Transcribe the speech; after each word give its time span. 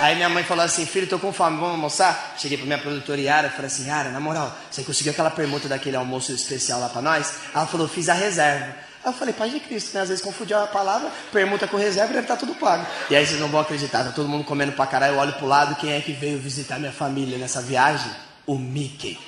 Aí 0.00 0.14
minha 0.14 0.30
mãe 0.30 0.42
falou 0.42 0.64
assim, 0.64 0.86
filho, 0.86 1.06
tô 1.06 1.18
com 1.18 1.30
fome, 1.30 1.58
vamos 1.58 1.72
almoçar? 1.72 2.34
Cheguei 2.38 2.56
pra 2.56 2.66
minha 2.66 2.78
produtora 2.78 3.20
Yara 3.20 3.48
e 3.48 3.50
falei 3.50 3.66
assim, 3.66 3.86
Yara, 3.86 4.10
na 4.10 4.18
moral, 4.18 4.50
você 4.70 4.82
conseguiu 4.82 5.12
aquela 5.12 5.30
permuta 5.30 5.68
daquele 5.68 5.94
almoço 5.94 6.32
especial 6.32 6.80
lá 6.80 6.88
pra 6.88 7.02
nós? 7.02 7.34
Ela 7.54 7.66
falou, 7.66 7.86
fiz 7.86 8.08
a 8.08 8.14
reserva. 8.14 8.74
Aí 9.04 9.10
eu 9.10 9.12
falei, 9.12 9.34
Pai 9.34 9.50
de 9.50 9.60
Cristo, 9.60 9.94
né? 9.94 10.00
Às 10.00 10.08
vezes 10.08 10.24
confundiu 10.24 10.58
a 10.58 10.66
palavra, 10.66 11.10
permuta 11.30 11.68
com 11.68 11.76
reserva 11.76 12.14
deve 12.14 12.24
estar 12.24 12.36
tudo 12.36 12.54
pago. 12.54 12.86
E 13.10 13.16
aí 13.16 13.26
vocês 13.26 13.38
não 13.38 13.48
vão 13.48 13.60
acreditar, 13.60 14.02
tá 14.02 14.10
todo 14.10 14.26
mundo 14.26 14.42
comendo 14.42 14.72
pra 14.72 14.86
caralho, 14.86 15.14
eu 15.14 15.18
olho 15.18 15.34
pro 15.34 15.46
lado, 15.46 15.74
quem 15.76 15.92
é 15.92 16.00
que 16.00 16.12
veio 16.12 16.38
visitar 16.38 16.78
minha 16.78 16.92
família 16.92 17.36
nessa 17.36 17.60
viagem? 17.60 18.10
O 18.46 18.56
Mickey. 18.56 19.18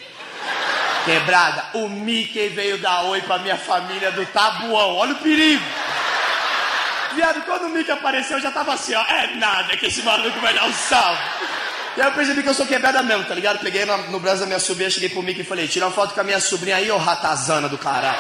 Quebrada, 1.04 1.64
o 1.74 1.88
Mickey 1.88 2.48
veio 2.48 2.78
dar 2.78 3.02
oi 3.02 3.20
pra 3.20 3.38
minha 3.38 3.58
família 3.58 4.10
do 4.12 4.24
Tabuão, 4.24 4.96
olha 4.96 5.12
o 5.12 5.18
perigo. 5.18 5.62
Viado, 7.14 7.42
quando 7.44 7.66
o 7.66 7.68
Mickey 7.68 7.90
apareceu, 7.90 8.38
eu 8.38 8.42
já 8.42 8.50
tava 8.50 8.72
assim, 8.72 8.94
ó, 8.94 9.02
é 9.02 9.34
nada 9.36 9.76
que 9.76 9.86
esse 9.86 10.02
maluco 10.02 10.40
vai 10.40 10.54
dar 10.54 10.64
um 10.64 10.72
salve. 10.72 11.20
E 11.96 12.00
aí 12.00 12.06
eu 12.06 12.12
percebi 12.12 12.42
que 12.42 12.48
eu 12.48 12.54
sou 12.54 12.66
quebrada 12.66 13.02
mesmo, 13.02 13.24
tá 13.24 13.34
ligado? 13.34 13.58
Peguei 13.58 13.84
no, 13.84 14.10
no 14.10 14.18
braço 14.18 14.40
da 14.40 14.46
minha 14.46 14.58
sobrinha, 14.58 14.88
cheguei 14.88 15.10
pro 15.10 15.22
Mickey 15.22 15.42
e 15.42 15.44
falei, 15.44 15.68
tira 15.68 15.86
uma 15.86 15.92
foto 15.92 16.14
com 16.14 16.20
a 16.20 16.24
minha 16.24 16.40
sobrinha 16.40 16.76
aí, 16.76 16.90
ô 16.90 16.96
ratazana 16.96 17.68
do 17.68 17.76
caralho. 17.76 18.18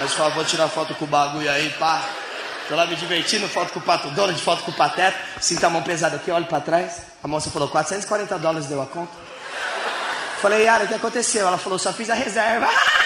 Mas 0.00 0.12
por 0.12 0.18
favor, 0.18 0.46
tirar 0.46 0.68
foto 0.68 0.94
com 0.94 1.04
o 1.04 1.08
bagulho 1.08 1.50
aí, 1.50 1.68
pá. 1.78 2.02
Tô 2.68 2.74
lá 2.74 2.86
me 2.86 2.96
divertindo, 2.96 3.48
foto 3.48 3.72
com 3.72 3.80
o 3.80 3.82
Pato 3.82 4.08
Donald, 4.10 4.40
foto 4.40 4.62
com 4.62 4.70
o 4.70 4.74
Pateta. 4.74 5.18
Sinta 5.40 5.66
a 5.66 5.70
mão 5.70 5.82
pesada 5.82 6.16
aqui, 6.16 6.30
olho 6.30 6.46
pra 6.46 6.60
trás. 6.60 7.02
A 7.22 7.28
moça 7.28 7.50
falou, 7.50 7.68
440 7.68 8.38
dólares 8.38 8.66
deu 8.66 8.80
a 8.80 8.86
conta. 8.86 9.12
Falei, 10.40 10.64
Yara, 10.64 10.84
o 10.84 10.88
que 10.88 10.94
aconteceu? 10.94 11.46
Ela 11.46 11.58
falou, 11.58 11.78
só 11.78 11.92
fiz 11.92 12.08
a 12.08 12.14
reserva. 12.14 12.66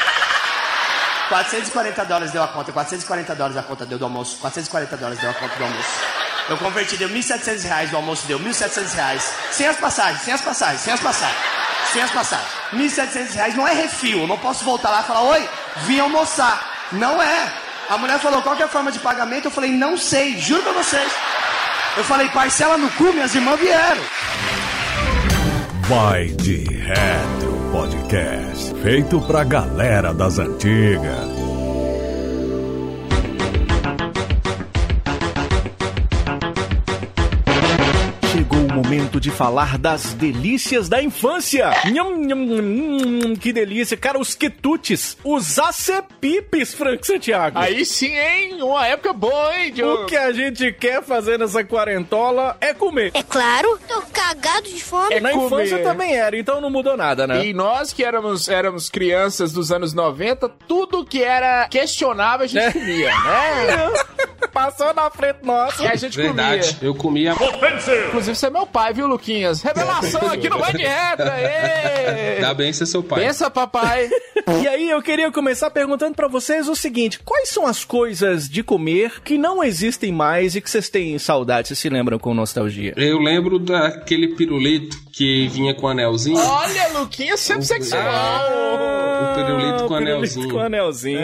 440 1.28 2.04
dólares 2.04 2.32
deu 2.32 2.42
a 2.42 2.48
conta, 2.48 2.72
440 2.72 3.34
dólares 3.34 3.56
a 3.56 3.62
conta 3.62 3.86
deu 3.86 3.98
do 3.98 4.04
almoço, 4.04 4.38
440 4.38 4.96
dólares 4.96 5.20
deu 5.20 5.30
a 5.30 5.34
conta 5.34 5.56
do 5.56 5.64
almoço. 5.64 5.88
Eu 6.48 6.58
converti, 6.58 6.96
deu 6.96 7.08
1.700 7.08 7.62
reais, 7.62 7.92
o 7.92 7.96
almoço 7.96 8.26
deu 8.26 8.38
1.700 8.38 8.94
reais. 8.94 9.34
Sem 9.50 9.66
as 9.66 9.76
passagens, 9.76 10.20
sem 10.22 10.34
as 10.34 10.40
passagens, 10.42 10.80
sem 10.82 10.92
as 10.92 11.00
passagens. 11.00 11.38
Sem 11.92 12.02
as 12.02 12.10
passagens. 12.10 12.48
1.700 12.72 13.34
reais 13.34 13.54
não 13.54 13.66
é 13.66 13.72
refil, 13.72 14.20
eu 14.20 14.26
não 14.26 14.38
posso 14.38 14.64
voltar 14.64 14.90
lá 14.90 15.00
e 15.00 15.04
falar, 15.04 15.22
oi, 15.22 15.48
vim 15.86 16.00
almoçar. 16.00 16.70
Não 16.92 17.22
é. 17.22 17.52
A 17.88 17.96
mulher 17.96 18.18
falou, 18.18 18.42
qual 18.42 18.56
que 18.56 18.62
é 18.62 18.66
a 18.66 18.68
forma 18.68 18.92
de 18.92 18.98
pagamento? 18.98 19.46
Eu 19.46 19.50
falei, 19.50 19.70
não 19.70 19.96
sei, 19.96 20.38
juro 20.38 20.62
pra 20.62 20.72
vocês. 20.72 21.10
Eu 21.96 22.04
falei, 22.04 22.28
parcela 22.28 22.76
no 22.76 22.90
cu, 22.90 23.04
minhas 23.12 23.34
irmãs 23.34 23.58
vieram. 23.58 24.02
Vai 25.88 26.26
de 26.26 26.64
Retro 26.64 27.53
Podcast. 27.74 28.72
Feito 28.82 29.20
pra 29.22 29.42
galera 29.42 30.14
das 30.14 30.38
antigas. 30.38 31.33
Momento 38.74 39.20
de 39.20 39.30
falar 39.30 39.78
das 39.78 40.14
delícias 40.14 40.88
da 40.88 41.02
infância. 41.02 41.70
Nham, 41.86 42.16
nham, 42.16 42.36
nham, 42.46 43.36
que 43.36 43.52
delícia. 43.52 43.96
Cara, 43.96 44.18
os 44.18 44.34
quitutes, 44.34 45.16
os 45.24 45.58
acepipes, 45.58 46.74
Frank 46.74 47.06
Santiago. 47.06 47.58
Aí 47.58 47.84
sim, 47.84 48.14
hein? 48.16 48.62
Uma 48.62 48.86
época 48.86 49.12
boa, 49.12 49.56
hein, 49.58 49.72
Diogo? 49.72 50.02
O 50.02 50.06
que 50.06 50.16
a 50.16 50.32
gente 50.32 50.72
quer 50.72 51.02
fazer 51.02 51.38
nessa 51.38 51.64
quarentola 51.64 52.56
é 52.60 52.72
comer. 52.74 53.10
É 53.14 53.22
claro, 53.22 53.78
tô 53.86 54.02
cagado 54.12 54.68
de 54.68 54.82
fome. 54.82 55.14
É 55.14 55.20
Na 55.20 55.30
comer. 55.30 55.46
infância 55.46 55.78
também 55.82 56.14
era, 56.16 56.36
então 56.36 56.60
não 56.60 56.70
mudou 56.70 56.96
nada, 56.96 57.26
né? 57.26 57.46
E 57.46 57.52
nós 57.54 57.92
que 57.92 58.04
éramos, 58.04 58.48
éramos 58.48 58.88
crianças 58.90 59.52
dos 59.52 59.70
anos 59.70 59.92
90, 59.94 60.48
tudo 60.66 61.04
que 61.04 61.22
era 61.22 61.68
questionável 61.68 62.44
a 62.44 62.48
gente 62.48 62.62
É. 62.64 62.72
comia, 62.72 63.08
né? 63.10 63.92
Passou 64.52 64.94
na 64.94 65.10
frente 65.10 65.38
nossa. 65.42 65.82
E 65.82 65.86
a 65.88 65.96
gente 65.96 66.16
Verdade, 66.16 66.74
comia. 66.74 66.88
eu 66.88 66.94
comia. 66.94 67.32
Inclusive, 68.08 68.36
você 68.36 68.46
é 68.46 68.50
meu 68.50 68.63
pai, 68.66 68.92
viu, 68.92 69.06
Luquinhas? 69.06 69.62
Revelação 69.62 70.28
aqui 70.30 70.48
no 70.48 70.58
Vai 70.58 70.72
de! 70.72 70.84
Dá 72.40 72.54
bem 72.54 72.72
ser 72.72 72.86
seu 72.86 73.02
pai. 73.02 73.24
Pensa, 73.24 73.50
papai. 73.50 74.08
E 74.62 74.68
aí 74.68 74.90
eu 74.90 75.00
queria 75.00 75.30
começar 75.32 75.70
perguntando 75.70 76.14
pra 76.14 76.28
vocês 76.28 76.68
o 76.68 76.76
seguinte: 76.76 77.18
quais 77.24 77.48
são 77.48 77.66
as 77.66 77.82
coisas 77.82 78.46
de 78.46 78.62
comer 78.62 79.22
que 79.22 79.38
não 79.38 79.64
existem 79.64 80.12
mais 80.12 80.54
e 80.54 80.60
que 80.60 80.68
vocês 80.68 80.90
têm 80.90 81.18
saudade, 81.18 81.68
vocês 81.68 81.78
se 81.78 81.88
lembram 81.88 82.18
com 82.18 82.34
nostalgia? 82.34 82.92
Eu 82.94 83.18
lembro 83.20 83.58
daquele 83.58 84.34
pirulito 84.34 84.98
que 85.10 85.48
vinha 85.48 85.72
com 85.74 85.88
anelzinho. 85.88 86.36
Olha, 86.36 86.88
Luquinhas 86.98 87.40
sempre 87.40 87.64
sexual. 87.64 88.02
o 88.02 89.34
pirulito 89.34 89.84
com 89.86 89.94
o 89.94 89.96
anelzinho. 89.96 90.50
Com 90.50 90.60
anelzinho. 90.60 91.20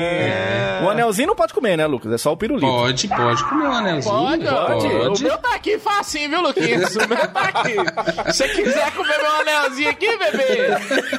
O 0.85 0.89
anelzinho 0.89 1.29
não 1.29 1.37
pode 1.37 1.53
comer, 1.53 1.77
né, 1.77 1.87
Lucas? 1.87 2.13
É 2.13 2.17
só 2.19 2.33
o 2.33 2.37
pirulito. 2.39 2.67
Pode, 2.67 3.07
pode 3.09 3.45
comer 3.45 3.67
um 3.67 3.73
anelzinho. 3.73 4.15
Pode, 4.15 4.45
Pode. 4.45 5.23
O 5.25 5.27
meu 5.27 5.37
tá 5.39 5.55
aqui 5.55 5.79
facinho, 5.79 6.31
viu, 6.31 6.41
Luquinhas? 6.41 6.97
O 7.01 7.09
meu 7.09 7.29
tá. 7.31 8.33
Se 8.33 8.39
você 8.45 8.49
quiser 8.49 8.93
comer 8.93 9.19
meu 9.19 9.31
anelzinho 9.41 9.91
aqui, 9.91 10.07
bebê, 10.17 10.69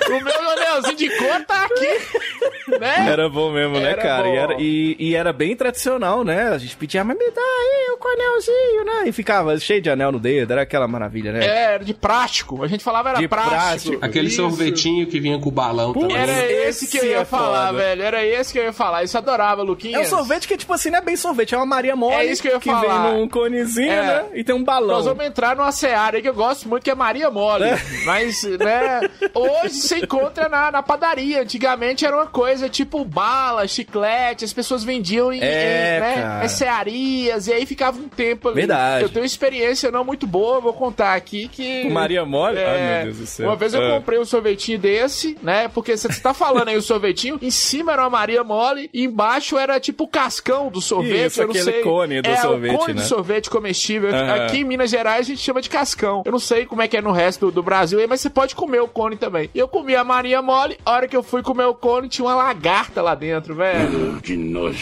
o 0.10 0.24
meu 0.24 0.50
anelzinho 0.52 0.96
de 0.98 1.10
cor 1.18 1.46
tá 1.46 1.66
aqui. 1.66 2.80
Né? 2.80 3.08
Era 3.10 3.30
bom 3.30 3.52
mesmo, 3.52 3.80
né, 3.80 3.92
Era 3.92 4.02
cara? 4.02 4.28
E 4.30 4.36
era, 4.38 4.56
e, 4.60 4.96
e 5.00 5.16
era 5.16 5.34
bem 5.34 5.56
tradicional, 5.56 6.24
né? 6.24 6.50
A 6.50 6.58
gente 6.58 6.76
pedia, 6.78 7.04
mas 7.04 7.18
me 7.18 7.30
dá 7.32 7.42
aí 7.42 7.96
o 8.00 8.08
anelzinho, 8.08 8.86
né? 8.86 9.08
E 9.08 9.12
ficava 9.12 9.58
cheio 9.60 9.82
de 9.82 9.90
anel 9.90 10.12
no 10.12 10.20
dedo, 10.20 10.52
era 10.52 10.62
aquela 10.62 10.88
maravilha, 10.88 11.32
né? 11.32 11.46
É, 11.46 11.74
era 11.76 11.84
de 11.84 11.94
prático. 11.94 12.64
A 12.64 12.68
gente 12.68 12.84
falava 12.84 13.10
era 13.10 13.20
De 13.20 13.28
prático. 13.28 13.52
prático. 13.52 13.98
Aquele 14.06 14.28
Isso. 14.28 14.38
sorvetinho 14.38 15.06
que 15.08 15.20
vinha 15.20 15.38
com 15.40 15.50
o 15.50 15.52
balão 15.52 15.94
também. 15.94 16.16
Era 16.18 16.52
esse 16.52 16.88
que 16.88 16.98
eu 16.98 17.06
ia 17.06 17.20
é 17.20 17.26
falar, 17.26 17.68
foda. 17.68 17.80
velho. 17.80 18.02
Era 18.04 18.24
esse 18.26 18.54
que 18.54 18.60
eu 18.60 18.64
ia 18.64 18.74
falar. 18.74 19.04
Isso 19.04 19.16
eu 19.18 19.22
adorava, 19.22 19.62
Luquinhas. 19.62 20.02
É 20.02 20.06
um 20.06 20.18
sorvete 20.18 20.48
que, 20.48 20.58
tipo 20.58 20.74
assim, 20.74 20.90
não 20.90 21.00
é 21.00 21.02
bem 21.02 21.16
sorvete, 21.16 21.54
é 21.54 21.58
uma 21.58 21.66
Maria 21.66 21.96
Mole. 21.96 22.16
É 22.16 22.26
isso 22.26 22.42
que 22.42 22.48
eu 22.48 22.54
ia 22.54 22.60
que 22.60 22.70
falar. 22.70 23.12
vem 23.12 23.20
num 23.22 23.28
conezinho, 23.28 23.92
É. 23.92 24.02
né? 24.02 24.26
E 24.34 24.44
tem 24.44 24.56
um 24.56 24.64
balão. 24.64 24.96
Nós 24.98 25.06
vamos 25.06 25.26
entrar 25.26 25.56
numa 25.56 25.72
aí 26.10 26.22
que 26.22 26.30
eu 26.30 26.34
gosto 26.34 26.68
muito, 26.68 26.84
que 26.84 26.90
é 26.92 26.96
Maria 26.96 27.30
Mole. 27.30 27.66
Mas, 28.06 28.44
né, 28.44 29.02
hoje 29.34 29.76
você 29.76 29.98
encontra 30.00 30.50
na, 30.50 30.72
na 30.72 30.84
padaria. 30.84 31.42
Antigamente 31.42 32.06
era 32.06 32.16
uma 32.16 32.28
coisa 32.28 32.68
tipo 32.70 33.04
bala, 33.06 33.68
chiclete, 33.68 34.44
as 34.46 34.54
pessoas 34.54 34.84
vendiam 34.84 35.32
em, 35.32 35.40
É, 35.42 35.98
em, 35.98 36.42
né, 36.42 36.48
cearias, 36.48 37.48
e 37.48 37.54
aí 37.54 37.66
ficava 37.66 37.98
um 38.00 38.08
tempo 38.10 38.50
ali. 38.50 38.56
Verdade. 38.62 39.04
Eu 39.04 39.10
tenho 39.10 39.22
uma 39.22 39.28
experiência 39.28 39.92
não 39.92 40.04
muito 40.04 40.26
boa, 40.28 40.60
vou 40.60 40.74
contar 40.74 41.14
aqui 41.14 41.48
que... 41.48 41.90
Maria 41.90 42.26
Mole? 42.26 42.58
É, 42.58 42.66
Ai, 42.66 42.96
meu 42.96 43.04
Deus 43.06 43.18
do 43.18 43.26
céu. 43.28 43.48
Uma 43.48 43.56
vez 43.56 43.74
eu 43.74 43.82
É. 43.82 43.92
comprei 43.96 44.20
um 44.20 44.26
sorvetinho 44.26 44.80
desse, 44.80 45.38
né? 45.42 45.68
Porque 45.68 45.96
você 45.98 46.08
tá 46.22 46.34
falando 46.34 46.70
aí 46.70 46.78
o 46.78 46.82
sorvetinho, 46.82 47.38
em 47.42 47.52
cima 47.52 47.94
era 47.94 48.04
uma 48.04 48.10
Maria 48.10 48.44
Mole, 48.44 48.90
e 48.94 49.04
embaixo 49.06 49.58
era 49.58 49.80
tipo 49.80 50.06
o 50.06 50.08
cascão 50.08 50.70
do 50.70 50.82
sorvete. 50.82 51.28
Isso, 51.32 51.42
eu 51.42 51.46
não 51.48 51.52
aquele 51.52 51.72
sei. 51.72 51.82
cone 51.82 52.22
do 52.22 52.30
é, 52.30 52.38
sorvete, 52.38 52.76
o 52.76 52.78
cone 52.78 52.94
né? 52.94 53.02
do 53.02 53.08
sorvete 53.08 53.50
comestível. 53.50 54.10
Aqui 54.16 54.60
em 54.60 54.64
Minas 54.64 54.90
Gerais 54.90 55.26
a 55.26 55.30
gente 55.30 55.42
chama 55.42 55.62
de 55.62 55.70
cascão. 55.70 55.91
Eu 56.26 56.32
não 56.32 56.40
sei 56.40 56.66
como 56.66 56.82
é 56.82 56.88
que 56.88 56.98
é 56.98 57.02
no 57.02 57.12
resto 57.12 57.48
do, 57.48 57.52
do 57.52 57.64
Brasil 57.64 58.00
aí, 58.00 58.08
mas 58.08 58.22
você 58.22 58.30
pode 58.30 58.56
comer 58.56 58.82
o 58.82 58.88
cone 58.88 59.16
também. 59.16 59.50
E 59.54 59.60
eu 59.60 59.68
comi 59.68 59.96
a 59.96 60.04
Maria 60.04 60.42
Mole, 60.42 60.78
a 60.86 60.92
hora 60.92 61.08
que 61.08 61.16
eu 61.16 61.24
fui 61.24 61.42
comer 61.42 61.66
o 61.66 61.74
cone, 61.74 62.08
tinha 62.08 62.26
uma 62.26 62.36
lagarta 62.36 63.02
lá 63.02 63.16
dentro, 63.16 63.56
velho. 63.56 64.20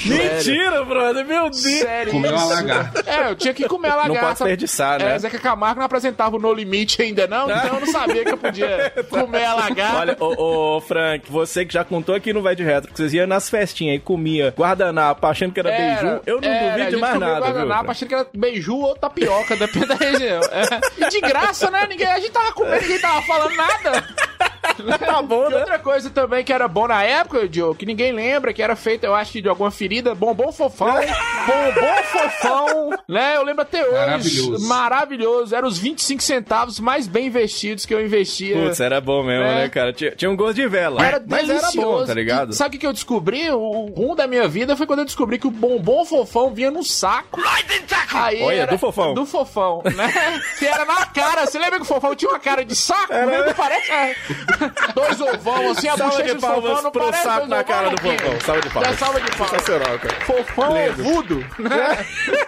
Mentira, 0.09 0.84
brother, 0.84 1.25
meu 1.25 1.44
Deus. 1.44 1.62
Sério. 1.62 2.12
Comeu 2.12 2.31
uma 2.31 2.46
lagarta. 2.46 3.03
É, 3.09 3.31
eu 3.31 3.36
tinha 3.36 3.53
que 3.53 3.68
comer 3.68 3.90
a 3.90 3.96
lagarta. 3.96 4.14
Não 4.14 4.22
pode 4.22 4.34
desperdiçar, 4.34 5.00
né? 5.00 5.16
É, 5.16 5.20
Zeca 5.20 5.40
Camargo 5.40 5.80
não 5.80 5.86
apresentava 5.86 6.36
o 6.36 6.40
No 6.40 6.53
Limite 6.53 7.02
ainda 7.02 7.28
não, 7.28 7.50
então 7.50 7.76
eu 7.76 7.80
não 7.80 7.91
sabia 7.91 8.24
que 8.24 8.31
eu 8.31 8.38
podia 8.38 8.91
comer 9.09 9.46
a 9.46 9.53
lagarta. 9.56 9.97
Olha, 9.97 10.18
ô, 10.20 10.78
ô, 10.78 10.81
Frank, 10.81 11.30
você 11.30 11.66
que 11.66 11.74
já 11.74 11.84
contou 11.84 12.16
aqui 12.16 12.34
no 12.34 12.41
Vai 12.41 12.56
de 12.56 12.64
Retro, 12.64 12.91
que 12.91 12.97
vocês 12.97 13.14
iam 13.14 13.28
nas 13.28 13.50
festinhas 13.50 13.97
e 13.97 14.00
comia 14.00 14.53
guardanapo 14.58 15.26
achando 15.26 15.53
que 15.53 15.59
era, 15.59 15.72
beiju, 15.72 16.22
eu 16.26 16.41
não 16.41 16.50
era, 16.50 16.59
duvido 16.59 16.86
de 16.86 16.91
gente 16.91 17.02
mais 17.02 17.20
nada, 17.20 17.34
viu? 17.34 17.41
guardanapo 17.44 17.74
Frank? 17.74 17.91
achando 17.91 18.09
que 18.09 18.16
era 18.16 18.28
beiju 18.34 18.78
ou 18.78 18.96
tapioca, 18.96 19.56
depende 19.56 19.86
da 19.86 19.96
região. 19.96 20.41
É. 20.52 20.99
E 21.00 21.10
de 21.10 21.22
graça, 21.22 21.70
né? 21.72 21.88
Ninguém, 21.88 22.08
a 22.08 22.20
gente 22.20 22.32
tava 22.32 22.52
comendo, 22.54 22.82
ninguém 22.82 23.00
tava 23.00 23.22
falando 23.24 23.56
nada. 23.56 24.08
Tá 25.00 25.22
bom, 25.22 25.47
E 25.47 25.52
né? 25.53 25.57
outra 25.59 25.80
coisa 25.80 26.09
também 26.09 26.44
que 26.44 26.52
era 26.53 26.68
bom 26.68 26.88
na 26.88 27.03
época, 27.03 27.47
Diogo, 27.47 27.75
que 27.75 27.85
ninguém 27.85 28.12
lembra, 28.12 28.53
que 28.53 28.62
era 28.62 28.75
feito, 28.75 29.03
eu 29.06 29.16
acho, 29.16 29.41
de 29.41 29.50
alguma 29.50 29.72
ferida, 29.72 30.13
bombom 30.16 30.52
fofão. 30.52 30.96
bombom 31.46 32.03
fofão, 32.03 32.90
né? 33.08 33.35
Eu 33.38 33.44
lembro 33.44 33.62
até 33.63 33.84
hoje. 33.84 33.94
Maravilhoso. 33.94 34.67
Maravilhoso. 34.67 35.55
Era 35.55 35.66
os 35.67 35.78
25 35.78 36.22
centavos 36.23 36.79
mais 36.79 37.08
bem 37.08 37.28
investidos 37.28 37.85
que 37.85 37.94
eu 37.94 38.03
investia. 38.03 38.55
Putz, 38.61 38.79
era 38.79 38.99
bom 39.02 39.23
mesmo, 39.23 39.44
É. 39.46 39.55
né, 39.64 39.70
cara? 39.70 39.91
Tinha, 39.94 40.11
tinha 40.11 40.29
um 40.29 40.35
gosto 40.35 40.55
de 40.55 40.67
vela. 40.67 41.03
Era 41.05 41.22
mas 41.26 41.47
delicioso. 41.47 41.78
era 41.79 41.85
bom, 41.99 42.05
tá 42.05 42.14
ligado? 42.14 42.52
E 42.52 42.55
sabe 42.55 42.78
o 42.78 42.79
que 42.79 42.85
eu 42.88 42.94
descobri? 42.94 43.49
O 43.52 43.88
ruim 43.96 44.16
da 44.16 44.28
minha 44.28 44.47
vida 44.47 44.76
foi 44.76 44.85
quando 44.85 44.99
eu 44.99 45.05
descobri 45.05 45.38
que 45.40 45.47
o 45.47 45.52
bombom 45.52 46.05
fofão 46.05 46.53
vinha 46.53 46.72
no 46.72 46.84
saco. 46.84 47.40
Aí 48.14 48.41
Olha, 48.41 48.61
era- 48.64 48.72
do 48.72 48.78
fofão. 48.78 49.14
Do 49.14 49.26
fofão, 49.26 49.82
né? 49.96 50.41
que 50.58 50.66
era 50.66 50.85
na 50.85 51.05
cara. 51.05 51.46
Você 51.46 51.58
lembra 51.59 51.78
que 51.78 51.84
o 51.84 51.85
fofão 51.85 52.16
tinha 52.16 52.32
uma 52.32 52.40
cara 52.40 52.64
de 52.66 52.76
saco? 52.76 53.14
Era. 53.14 53.46
Não 53.46 53.53
parece? 53.53 53.90
Dois 54.94 55.22
ovão, 55.22 55.72
assim, 55.72 55.88
a 55.88 55.97
Salva 55.97 56.23
de 56.23 56.35
palmas 56.35 56.84
não 56.84 56.91
pro 56.91 57.02
dois 57.03 57.47
na 57.47 57.64
cara 57.64 57.90
do 57.90 57.97
fofão. 57.97 58.40
Salva 58.41 58.61
de 58.61 58.70
palmas. 58.70 58.91
É, 58.91 58.97
salva 58.97 59.22
de 59.22 59.32
palmas. 59.32 59.50
Sensacional, 59.50 60.00
cara. 60.00 60.26
Fofão 60.26 60.78
Lindo. 60.78 61.03
vudo, 61.03 61.46
né? 61.59 62.06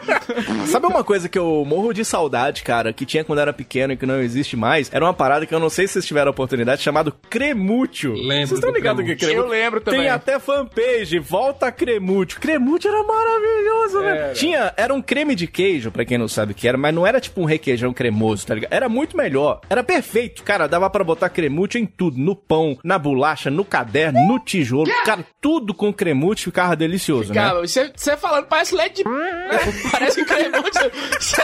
Sabe 0.67 0.85
uma 0.87 1.03
coisa 1.03 1.29
que 1.29 1.37
eu 1.37 1.63
morro 1.65 1.93
de 1.93 2.03
saudade, 2.05 2.63
cara, 2.63 2.93
que 2.93 3.05
tinha 3.05 3.23
quando 3.23 3.39
era 3.39 3.53
pequeno 3.53 3.93
e 3.93 3.97
que 3.97 4.05
não 4.05 4.21
existe 4.21 4.55
mais? 4.55 4.89
Era 4.93 5.05
uma 5.05 5.13
parada 5.13 5.45
que 5.45 5.53
eu 5.53 5.59
não 5.59 5.69
sei 5.69 5.87
se 5.87 5.93
vocês 5.93 6.05
tiveram 6.05 6.27
a 6.29 6.31
oportunidade, 6.31 6.81
chamado 6.81 7.13
Cremútil. 7.29 8.13
Lembro 8.13 8.47
Vocês 8.47 8.51
estão 8.53 8.71
do 8.71 8.75
ligados 8.75 9.01
o 9.01 9.05
que 9.05 9.11
é. 9.11 9.15
Cremútil? 9.15 9.43
Eu 9.43 9.49
lembro 9.49 9.81
também. 9.81 10.01
Tem 10.01 10.09
até 10.09 10.39
fanpage, 10.39 11.19
volta 11.19 11.71
Cremútil. 11.71 12.39
Cremútil 12.39 12.91
era 12.91 13.03
maravilhoso, 13.03 14.01
né? 14.01 14.33
Tinha, 14.33 14.73
era 14.75 14.93
um 14.93 15.01
creme 15.01 15.35
de 15.35 15.47
queijo, 15.47 15.91
pra 15.91 16.05
quem 16.05 16.17
não 16.17 16.27
sabe 16.27 16.51
o 16.51 16.55
que 16.55 16.67
era, 16.67 16.77
mas 16.77 16.93
não 16.93 17.05
era 17.05 17.19
tipo 17.19 17.41
um 17.41 17.45
requeijão 17.45 17.93
cremoso, 17.93 18.45
tá 18.45 18.55
ligado? 18.55 18.73
Era 18.73 18.89
muito 18.89 19.15
melhor. 19.15 19.61
Era 19.69 19.83
perfeito, 19.83 20.43
cara. 20.43 20.67
Dava 20.67 20.89
pra 20.89 21.03
botar 21.03 21.29
cremútil 21.29 21.81
em 21.81 21.85
tudo. 21.85 22.00
No 22.09 22.35
pão, 22.35 22.77
na 22.83 22.97
bolacha, 22.97 23.51
no 23.51 23.63
caderno, 23.65 24.19
no 24.27 24.39
tijolo. 24.39 24.89
Cara, 25.05 25.25
tudo 25.39 25.73
com 25.73 25.93
cremútil 25.93 26.45
ficava 26.45 26.75
delicioso, 26.75 27.33
né? 27.33 27.41
Cara, 27.41 27.59
você, 27.59 27.91
você 27.95 28.17
falando 28.17 28.45
parece 28.47 28.73
leite 28.75 29.03
de... 29.03 29.03
parece 29.91 30.25
cremute. 30.25 30.79
Você, 31.19 31.43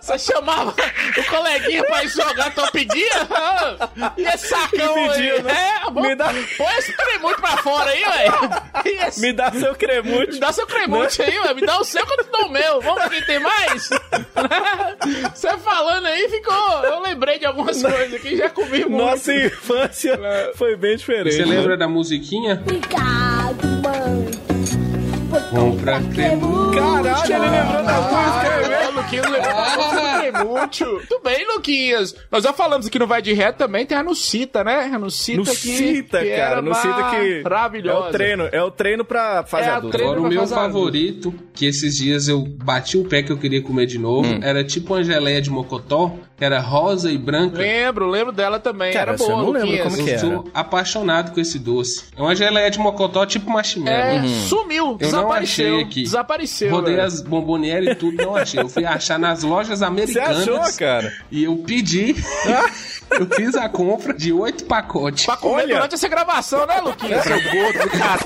você 0.00 0.18
chamava 0.18 0.74
o 1.16 1.24
coleguinha 1.30 1.84
pra 1.84 2.02
ir 2.04 2.08
jogar 2.08 2.54
top 2.54 2.84
dia? 2.84 3.10
E 4.16 4.22
esse 4.22 4.48
sacão 4.48 4.94
Me 4.94 5.08
pedia, 5.10 5.34
aí? 5.34 5.42
né? 5.42 5.70
É, 5.86 5.90
vou, 5.90 6.02
Me 6.02 6.14
dá- 6.14 6.32
põe 6.56 6.74
esse 6.78 6.92
cremute 6.92 7.40
pra 7.40 7.56
fora 7.58 7.90
aí, 7.90 8.02
velho. 8.04 8.32
E 8.86 9.06
esse- 9.06 9.20
Me 9.20 9.32
dá 9.32 9.50
seu 9.52 9.72
Me 9.72 9.78
cremútil. 9.78 10.40
dá 10.40 10.52
seu 10.52 10.66
cremute 10.66 11.22
aí, 11.22 11.38
ué. 11.38 11.54
Me 11.54 11.64
dá 11.66 11.78
o 11.78 11.84
seu 11.84 12.04
que 12.06 12.12
eu 12.12 12.24
te 12.24 12.30
dou 12.30 12.46
o 12.46 12.50
meu. 12.50 12.80
Vamos 12.80 13.02
ver 13.04 13.10
quem 13.10 13.22
tem 13.26 13.38
mais? 13.40 13.90
Você 15.34 15.56
falando 15.58 16.06
aí, 16.06 16.28
ficou... 16.28 16.84
Eu 16.84 17.00
lembrei 17.00 17.38
de 17.38 17.46
algumas 17.58 17.82
coisas 17.82 18.20
que 18.20 18.36
já 18.36 18.48
comi 18.50 18.78
muito. 18.84 18.90
Nossa 18.90 19.34
infância 19.34 20.18
foi 20.54 20.76
bem 20.76 20.96
diferente. 20.96 21.34
Você 21.36 21.44
né? 21.44 21.56
lembra 21.56 21.76
da 21.76 21.88
musiquinha? 21.88 22.60
Obrigado, 22.62 23.66
mãe. 23.82 24.48
Compra 25.50 26.00
cremútil. 26.14 26.72
Caralho, 26.72 27.32
ele 27.34 27.50
lembrou 27.50 27.84
da 27.84 28.00
música, 28.00 28.18
Ah, 28.18 28.58
velho. 28.68 28.88
o 28.88 28.92
Luquinhas 29.02 29.26
lembrou 29.30 29.52
da 29.54 29.76
música 29.76 29.98
do 30.00 30.18
Cremútil. 30.18 30.92
Muito 30.94 31.20
bem, 31.22 31.46
Luquinhas. 31.54 32.16
Nós 32.30 32.44
já 32.44 32.52
falamos 32.54 32.86
aqui 32.86 32.98
no 32.98 33.06
Vai 33.06 33.20
de 33.20 33.32
Ré 33.34 33.52
também, 33.52 33.84
tem 33.84 33.96
a 33.98 34.02
Nucita, 34.02 34.64
né? 34.64 34.90
A 34.92 34.98
Nucita 34.98 35.38
No 35.38 35.44
que, 35.44 36.02
que 36.02 36.02
cara. 36.02 36.22
era 36.52 36.62
No 36.62 36.74
Cita 36.74 37.10
que. 37.10 37.42
maravilhosa. 37.42 38.06
É 38.06 38.08
o 38.08 38.12
treino. 38.12 38.48
É 38.52 38.62
o 38.62 38.70
treino 38.70 39.04
pra 39.04 39.44
fase 39.44 39.68
É 39.68 39.70
a 39.70 39.76
adulta. 39.76 39.96
treino 39.98 40.12
Agora 40.14 40.26
o 40.28 40.30
meu 40.30 40.40
fazer 40.40 40.54
favorito, 40.54 41.34
que 41.52 41.66
esses 41.66 41.96
dias 41.96 42.26
eu 42.28 42.40
bati 42.46 42.96
o 42.96 43.04
pé 43.04 43.22
que 43.22 43.30
eu 43.30 43.36
queria 43.38 43.62
comer 43.62 43.84
de 43.86 43.98
novo, 43.98 44.26
Hum. 44.28 44.40
era 44.42 44.64
tipo 44.64 44.94
uma 44.94 45.04
geleia 45.04 45.42
de 45.42 45.50
mocotó, 45.50 46.14
que 46.38 46.44
era 46.44 46.60
rosa 46.60 47.10
e 47.10 47.18
branca. 47.18 47.58
Lembro, 47.58 48.08
lembro 48.08 48.32
dela 48.32 48.60
também. 48.60 48.92
Cara, 48.92 49.10
era 49.10 49.18
boa, 49.18 49.30
eu 49.30 49.36
não 49.38 49.50
lembro 49.50 49.60
Luquinhas. 49.68 49.82
como 49.92 49.96
que 49.96 50.10
Eu 50.10 50.14
era. 50.14 50.18
sou 50.20 50.50
apaixonado 50.54 51.32
com 51.34 51.40
esse 51.40 51.58
doce. 51.58 52.04
É 52.16 52.22
uma 52.22 52.34
geleia 52.36 52.70
de 52.70 52.78
mocotó 52.78 53.26
tipo 53.26 53.50
marshmallow. 53.50 53.92
É, 53.92 54.22
sumiu, 54.48 54.84
Eu 54.84 54.90
não 54.92 54.96
desapareceu. 54.98 55.74
achei 55.74 55.82
aqui. 55.82 56.02
Desapareceu. 56.04 56.70
Rodei 56.70 56.94
velho. 56.94 57.06
as 57.06 57.20
bomboniere 57.20 57.90
e 57.90 57.94
tudo, 57.96 58.16
não 58.22 58.36
achei. 58.36 58.60
Eu 58.60 58.68
fui 58.68 58.84
achar 58.84 59.18
nas 59.18 59.42
lojas 59.42 59.80
Você 59.80 59.84
americanas. 59.84 60.48
achou, 60.48 60.78
cara? 60.78 61.12
E 61.30 61.42
eu 61.44 61.56
pedi. 61.66 62.14
eu 63.10 63.26
fiz 63.34 63.56
a 63.56 63.68
compra 63.68 64.14
de 64.14 64.32
oito 64.32 64.64
pacotes. 64.64 65.26
Pra 65.26 65.36
comer 65.36 65.62
Olha. 65.62 65.74
durante 65.74 65.94
essa 65.96 66.08
gravação, 66.08 66.64
né, 66.66 66.80
Luquinhas? 66.80 67.24
Seu 67.24 67.36
gordo 67.42 67.78
do 67.82 67.90
cara. 67.98 68.20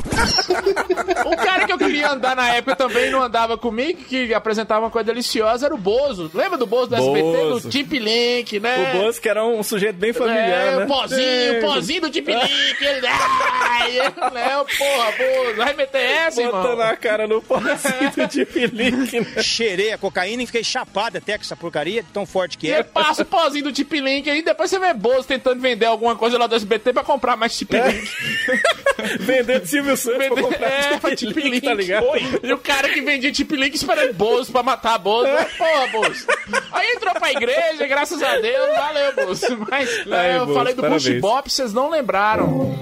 o 1.26 1.36
cara 1.36 1.66
que 1.66 1.72
eu 1.72 1.78
queria 1.78 2.10
andar 2.12 2.36
na 2.36 2.48
época 2.50 2.76
também 2.76 3.10
não 3.10 3.22
andava 3.22 3.56
comigo, 3.56 4.02
que 4.04 4.34
apresentava 4.34 4.84
uma 4.84 4.90
coisa 4.90 5.06
deliciosa, 5.06 5.66
era 5.66 5.74
o 5.74 5.78
Bozo. 5.78 6.30
Lembra 6.34 6.58
do 6.58 6.66
Bozo 6.66 6.88
do 6.88 6.96
SBT? 6.96 7.22
Bozo. 7.22 7.60
Do 7.62 7.70
Tip 7.70 7.92
Link, 8.02 8.60
né? 8.60 8.92
O 8.94 8.98
Boss, 8.98 9.18
que 9.18 9.28
era 9.28 9.44
um 9.44 9.62
sujeito 9.62 9.96
bem 9.96 10.12
familiar, 10.12 10.42
é, 10.42 10.76
né? 10.76 10.84
o 10.84 10.88
pozinho, 10.88 11.22
É. 11.22 11.58
o 11.58 11.60
pozinho 11.62 12.00
do 12.02 12.10
Tip 12.10 12.28
Link. 12.28 12.84
Ele, 12.84 13.06
ai, 13.06 13.98
é, 13.98 14.10
porra, 14.10 15.12
Bozo. 15.12 15.56
Vai 15.56 15.74
meter 15.74 15.98
essa, 16.00 16.42
irmão? 16.42 16.62
Botando 16.62 16.80
a 16.80 16.96
cara 16.96 17.26
no 17.26 17.40
pozinho 17.40 18.10
do 18.16 18.26
Deep 18.26 18.66
Link, 18.66 19.20
né? 19.20 19.26
Cheirei 19.42 19.92
a 19.92 19.98
cocaína 19.98 20.42
e 20.42 20.46
fiquei 20.46 20.64
chapado 20.64 21.18
até 21.18 21.36
com 21.36 21.44
essa 21.44 21.56
porcaria, 21.56 22.02
de 22.02 22.08
tão 22.10 22.26
forte 22.26 22.58
que 22.58 22.70
é. 22.70 22.74
ele 22.76 22.84
passa 22.84 23.22
o 23.22 23.26
pozinho 23.26 23.64
do 23.64 23.72
Tip 23.72 23.92
Link 23.92 24.28
aí, 24.28 24.42
depois 24.42 24.70
você 24.70 24.78
vê 24.78 24.92
Bozo 24.92 25.26
tentando 25.28 25.60
vender 25.60 25.86
alguma 25.86 26.16
coisa 26.16 26.38
lá 26.38 26.46
do 26.46 26.54
SBT 26.54 26.92
pra 26.92 27.04
comprar 27.04 27.36
mais 27.36 27.56
Tip 27.56 27.72
Link. 27.72 28.10
Vendendo 29.20 29.66
Silvio 29.66 29.96
Santos 29.96 30.26
pra 30.28 30.42
comprar 30.42 30.68
é, 30.68 30.98
pra 30.98 31.10
Deep 31.10 31.32
Tip 31.32 31.40
Link, 31.40 31.60
tá 31.60 31.74
ligado? 31.74 32.06
E 32.42 32.52
o 32.52 32.58
cara 32.58 32.88
que 32.88 33.00
vendia 33.00 33.32
Tip 33.32 33.50
Link 33.52 33.74
esperando 33.74 34.12
Bozo 34.14 34.52
pra 34.52 34.62
matar 34.62 34.98
Bozo. 34.98 35.28
Porra, 35.58 35.86
Bozo. 35.88 36.26
Aí 36.72 36.92
entrou 36.92 37.14
pra 37.14 37.32
igreja, 37.32 37.86
graças 37.92 38.22
a 38.22 38.38
Deus, 38.38 38.68
valeu, 38.74 39.26
Bozo. 39.26 39.66
Mas 39.70 39.88
Aí, 40.10 40.34
eu 40.34 40.46
Bozo, 40.46 40.58
falei 40.58 40.74
do 40.74 40.80
parabéns. 40.80 41.04
Push 41.04 41.20
Bop, 41.20 41.50
vocês 41.52 41.72
não 41.74 41.90
lembraram. 41.90 42.74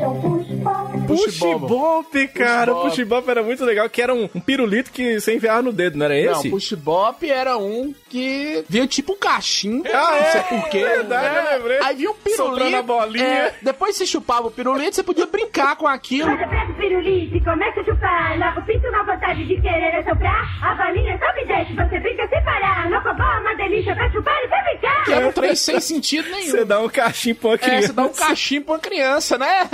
Push 1.17 1.39
Bop, 1.59 2.29
cara. 2.29 2.73
Push 2.75 2.83
Bop. 2.83 2.97
Push 2.97 3.05
Bop 3.09 3.31
era 3.31 3.43
muito 3.43 3.65
legal, 3.65 3.89
que 3.89 4.01
era 4.03 4.15
um, 4.15 4.29
um 4.35 4.41
pirulito 4.41 4.91
que 4.91 5.21
você 5.21 5.35
enfiava 5.35 5.63
no 5.63 5.73
dedo, 5.73 5.97
não 5.99 6.07
era 6.07 6.15
Não, 6.15 6.33
esse? 6.33 6.51
Push 6.51 6.73
Bop 6.75 7.29
era 7.29 7.57
um 7.57 7.95
que 8.09 8.65
vinha 8.69 8.87
tipo 8.87 9.13
um 9.13 9.17
cachimbo. 9.19 9.87
Ah, 9.93 10.19
não 10.21 10.31
sei 10.33 10.41
é? 10.41 10.45
porquê. 10.45 10.79
Verdade, 10.85 11.37
eu 11.37 11.59
lembrei. 11.59 11.79
Aí 11.83 11.97
vinha 11.97 12.11
um 12.11 12.15
pirulito. 12.15 12.77
a 12.77 12.83
bolinha. 12.83 13.25
é, 13.25 13.55
depois 13.63 13.97
você 13.97 14.07
chupava 14.07 14.49
o 14.49 14.51
pirulito, 14.51 14.95
você 14.97 15.03
podia 15.03 15.27
brincar 15.27 15.77
com 15.77 15.87
aquilo. 15.87 16.31
Você 16.31 16.47
pega 16.47 16.73
o 16.73 16.75
pirulito 16.75 17.37
e 17.37 17.41
começa 17.45 17.81
a 17.81 17.85
chupar. 17.85 18.39
Logo 18.39 18.63
pinto 18.67 18.91
na 18.91 19.03
vontade 19.03 19.45
de 19.47 19.61
querer 19.61 19.97
assoprar. 19.97 20.65
A 20.65 20.75
bolinha 20.75 21.19
só 21.19 21.35
me 21.35 21.45
deixa, 21.47 21.75
você 21.89 22.01
brinca 22.01 22.29
sem 22.29 22.43
parar. 22.45 22.91
No 22.91 23.01
cobó, 23.03 23.41
uma 23.41 23.55
delícia 23.57 23.95
pra 23.95 24.11
chupar 24.11 24.35
e 24.45 24.49
pra 24.49 24.63
brincar. 24.63 25.05
Que 25.05 25.13
era 25.13 25.29
um 25.29 25.33
trem 25.33 25.55
sem 25.55 25.81
sentido 25.81 26.29
nenhum. 26.31 26.51
Você 26.51 26.65
dá 26.65 26.81
um 26.81 26.89
cachimbo 26.89 27.39
pra 27.41 27.49
uma 27.51 27.55
É, 27.55 27.59
criança. 27.59 27.87
você 27.87 27.93
dá 27.93 28.03
um 28.03 28.13
cachimbo 28.13 28.65
pra 28.67 28.75
uma 28.75 28.81
criança, 28.81 29.39
né? 29.39 29.69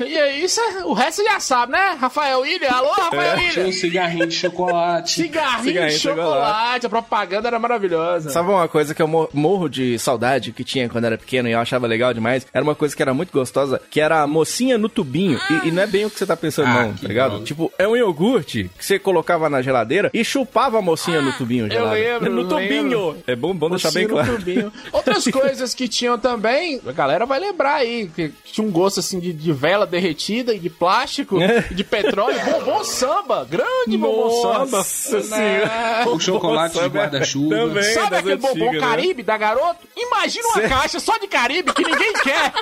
E 0.06 0.18
aí, 0.18 0.48
cê- 0.48 0.60
o 0.84 0.92
resto 0.92 1.16
você 1.22 1.24
já 1.24 1.40
sabe, 1.40 1.72
né? 1.72 1.96
Rafael 2.00 2.40
William, 2.40 2.68
alô, 2.70 2.90
Rafael 2.92 3.36
Tinha 3.38 3.48
William. 3.50 3.66
um 3.68 3.72
cigarrinho 3.72 4.26
de 4.26 4.34
chocolate. 4.34 5.12
Cigarrinho, 5.12 5.64
Cigarrinho 5.64 5.88
de 5.90 5.96
de 5.96 6.00
chocolate, 6.02 6.86
a 6.86 6.88
propaganda 6.88 7.48
era 7.48 7.58
maravilhosa. 7.58 8.30
Sabe 8.30 8.50
uma 8.50 8.66
coisa 8.68 8.94
que 8.94 9.02
eu 9.02 9.08
mo- 9.08 9.28
morro 9.32 9.68
de 9.68 9.98
saudade 9.98 10.52
que 10.52 10.64
tinha 10.64 10.88
quando 10.88 11.04
era 11.04 11.18
pequeno 11.18 11.48
e 11.48 11.52
eu 11.52 11.58
achava 11.60 11.86
legal 11.86 12.12
demais? 12.14 12.46
Era 12.52 12.62
uma 12.64 12.74
coisa 12.74 12.94
que 12.94 13.02
era 13.02 13.14
muito 13.14 13.32
gostosa, 13.32 13.80
que 13.90 14.00
era 14.00 14.22
a 14.22 14.26
mocinha 14.26 14.76
no 14.78 14.88
tubinho. 14.88 15.38
E, 15.64 15.68
e 15.68 15.70
não 15.70 15.82
é 15.82 15.86
bem 15.86 16.04
o 16.04 16.10
que 16.10 16.18
você 16.18 16.26
tá 16.26 16.36
pensando, 16.36 16.68
Ah, 16.68 16.82
não, 16.86 16.94
tá 16.94 17.06
ligado? 17.08 17.30
droga. 17.30 17.44
Tipo, 17.44 17.72
é 17.78 17.86
um 17.86 17.96
iogurte 17.96 18.70
que 18.78 18.84
você 18.84 18.98
colocava 18.98 19.48
na 19.48 19.62
geladeira 19.62 20.10
e 20.12 20.24
chupava 20.24 20.78
a 20.78 20.82
mocinha 20.82 21.20
no 21.20 21.32
tubinho 21.32 21.68
gelado. 21.70 21.94
lembro, 21.94 22.32
No 22.32 22.40
eu 22.42 22.48
tubinho! 22.48 23.06
lembro. 23.10 23.22
É 23.26 23.36
bom, 23.36 23.54
bom 23.54 23.70
deixar 23.70 23.90
bem 23.92 24.06
claro. 24.06 24.36
tubinho. 24.36 24.72
Outras 24.92 25.24
coisas 25.26 25.74
que 25.74 25.88
tinham 25.88 26.18
também, 26.18 26.80
a 26.86 26.92
galera 26.92 27.26
vai 27.26 27.38
lembrar 27.40 27.74
aí, 27.76 28.10
que 28.14 28.32
tinha 28.44 28.66
um 28.66 28.70
gosto 28.70 29.00
assim 29.00 29.18
de, 29.18 29.32
de 29.32 29.52
vela 29.52 29.86
derretida 29.86 30.53
e 30.54 30.58
de 30.58 30.70
plástico, 30.70 31.40
É. 31.40 31.60
de 31.70 31.84
petróleo. 31.84 32.38
Bombom 32.44 32.84
samba, 32.84 33.46
grande 33.50 33.96
bombom 33.96 34.42
samba. 34.42 34.78
Nossa 34.78 35.16
Né? 35.18 35.22
senhora! 35.22 36.08
O 36.08 36.20
chocolate 36.20 36.78
de 36.78 36.86
guarda-chuva. 36.88 37.82
Sabe 37.82 38.10
das 38.10 38.18
aquele 38.20 38.36
bombom 38.36 38.66
antigas, 38.66 38.82
né? 38.82 38.88
Caribe 38.88 39.22
da 39.22 39.36
garoto? 39.36 39.80
Imagina 39.96 40.48
uma 40.48 40.68
caixa 40.68 41.00
só 41.00 41.16
de 41.18 41.26
Caribe 41.26 41.72
que 41.72 41.82
ninguém 41.84 42.12
quer. 42.14 42.52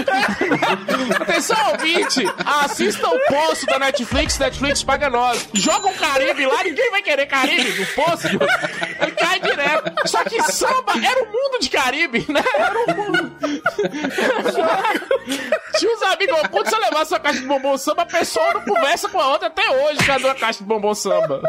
Atenção, 1.20 1.56
ouvinte! 1.72 2.24
Assista 2.62 3.08
o 3.08 3.18
poço 3.26 3.66
da 3.66 3.78
Netflix, 3.78 4.38
Netflix 4.38 4.82
paga 4.82 5.08
nós. 5.10 5.48
Joga 5.54 5.88
um 5.88 5.94
Caribe 5.94 6.46
lá, 6.46 6.62
ninguém 6.64 6.90
vai 6.90 7.02
querer 7.02 7.26
Caribe 7.26 7.78
no 7.80 7.86
poço. 7.86 8.26
Ele 8.28 9.12
cai 9.12 9.40
direto. 9.40 10.08
Só 10.08 10.22
que 10.24 10.40
samba 10.52 10.92
era 11.02 11.22
o 11.22 11.26
mundo 11.26 11.58
de 11.60 11.68
Caribe, 11.70 12.24
né? 12.28 12.42
Era 12.54 12.78
o 12.78 12.96
mundo. 12.96 13.32
Tinha 15.80 15.92
uns 15.94 16.02
amigos, 16.02 16.40
quando 16.50 16.68
você 16.68 16.76
levar 16.78 17.04
sua 17.06 17.18
caixa 17.18 17.40
de 17.40 17.46
bombom 17.46 17.76
samba, 17.78 18.02
a 18.02 18.06
pessoa 18.06 18.54
não 18.54 18.60
conversa 18.62 19.08
com 19.08 19.18
a 19.18 19.28
outra 19.32 19.46
até 19.48 19.62
hoje, 19.70 19.98
cadê 20.06 20.28
a 20.28 20.34
caixa 20.34 20.58
de 20.60 20.64
bombom 20.64 20.94
samba? 20.94 21.40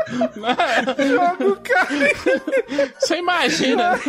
Você 3.00 3.18
imagina? 3.18 4.00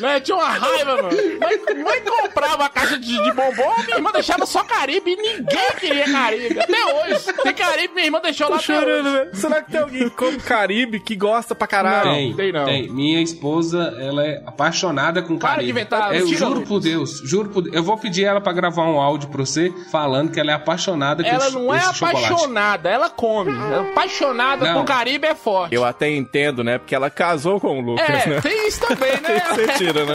né? 0.00 0.20
Tinha 0.20 0.36
uma 0.36 0.48
raiva, 0.48 0.96
mano. 1.02 1.08
Mãe, 1.40 1.82
mãe 1.82 2.00
comprava 2.04 2.64
a 2.64 2.68
caixa 2.68 2.98
de, 2.98 3.06
de 3.22 3.32
bombom, 3.32 3.74
minha 3.84 3.96
irmã 3.96 4.10
deixava 4.12 4.44
só 4.46 4.62
Caribe 4.64 5.12
e 5.12 5.16
ninguém 5.16 5.70
queria 5.78 6.04
Caribe. 6.10 6.60
Até 6.60 6.84
hoje. 6.84 7.32
Tem 7.42 7.54
Caribe, 7.54 7.94
minha 7.94 8.06
irmã 8.06 8.20
deixou 8.20 8.48
lá 8.48 8.56
Tô 8.56 8.58
hoje. 8.58 8.66
chorando, 8.66 9.12
velho. 9.12 9.36
Será 9.36 9.62
que 9.62 9.70
tem 9.72 9.80
alguém 9.80 10.04
que 10.08 10.10
come 10.16 10.38
Caribe 10.38 11.00
que 11.00 11.16
gosta 11.16 11.54
pra 11.54 11.66
caralho? 11.66 12.10
Tem, 12.10 12.34
tem 12.34 12.52
não. 12.52 12.64
tem. 12.64 12.88
Minha 12.92 13.22
esposa, 13.22 13.96
ela 14.00 14.24
é 14.26 14.42
apaixonada 14.46 15.22
com 15.22 15.38
Para 15.38 15.50
de 15.50 15.54
Caribe. 15.56 15.70
inventar, 15.70 16.14
Eu 16.14 16.26
juro 16.26 16.62
por 16.62 16.80
Deus, 16.80 17.20
juro 17.24 17.48
por 17.50 17.62
Deus. 17.62 17.74
Eu 17.74 17.82
vou 17.82 17.96
pedir 17.98 18.24
ela 18.24 18.40
pra 18.40 18.52
gravar 18.52 18.82
um 18.84 18.89
áudio 18.98 19.28
pra 19.28 19.44
você 19.44 19.70
falando 19.92 20.30
que 20.32 20.40
ela 20.40 20.52
é 20.52 20.54
apaixonada 20.54 21.22
com 21.22 21.28
Ela 21.28 21.44
esse, 21.46 21.54
não 21.54 21.74
é 21.74 21.76
esse 21.76 21.94
chocolate. 21.94 22.24
apaixonada, 22.26 22.88
ela 22.88 23.10
come. 23.10 23.52
Apaixonada 23.90 24.64
Não. 24.64 24.80
com 24.80 24.84
Caribe 24.86 25.26
é 25.26 25.34
forte. 25.34 25.74
Eu 25.74 25.84
até 25.84 26.08
entendo, 26.10 26.64
né? 26.64 26.78
Porque 26.78 26.94
ela 26.94 27.10
casou 27.10 27.60
com 27.60 27.78
o 27.78 27.82
Lucas, 27.82 28.08
É, 28.08 28.26
né? 28.28 28.40
tem 28.40 28.66
isso 28.68 28.80
também, 28.80 29.12
né? 29.20 29.40
Tem 29.54 29.66
sentido, 29.66 30.06
né? 30.06 30.14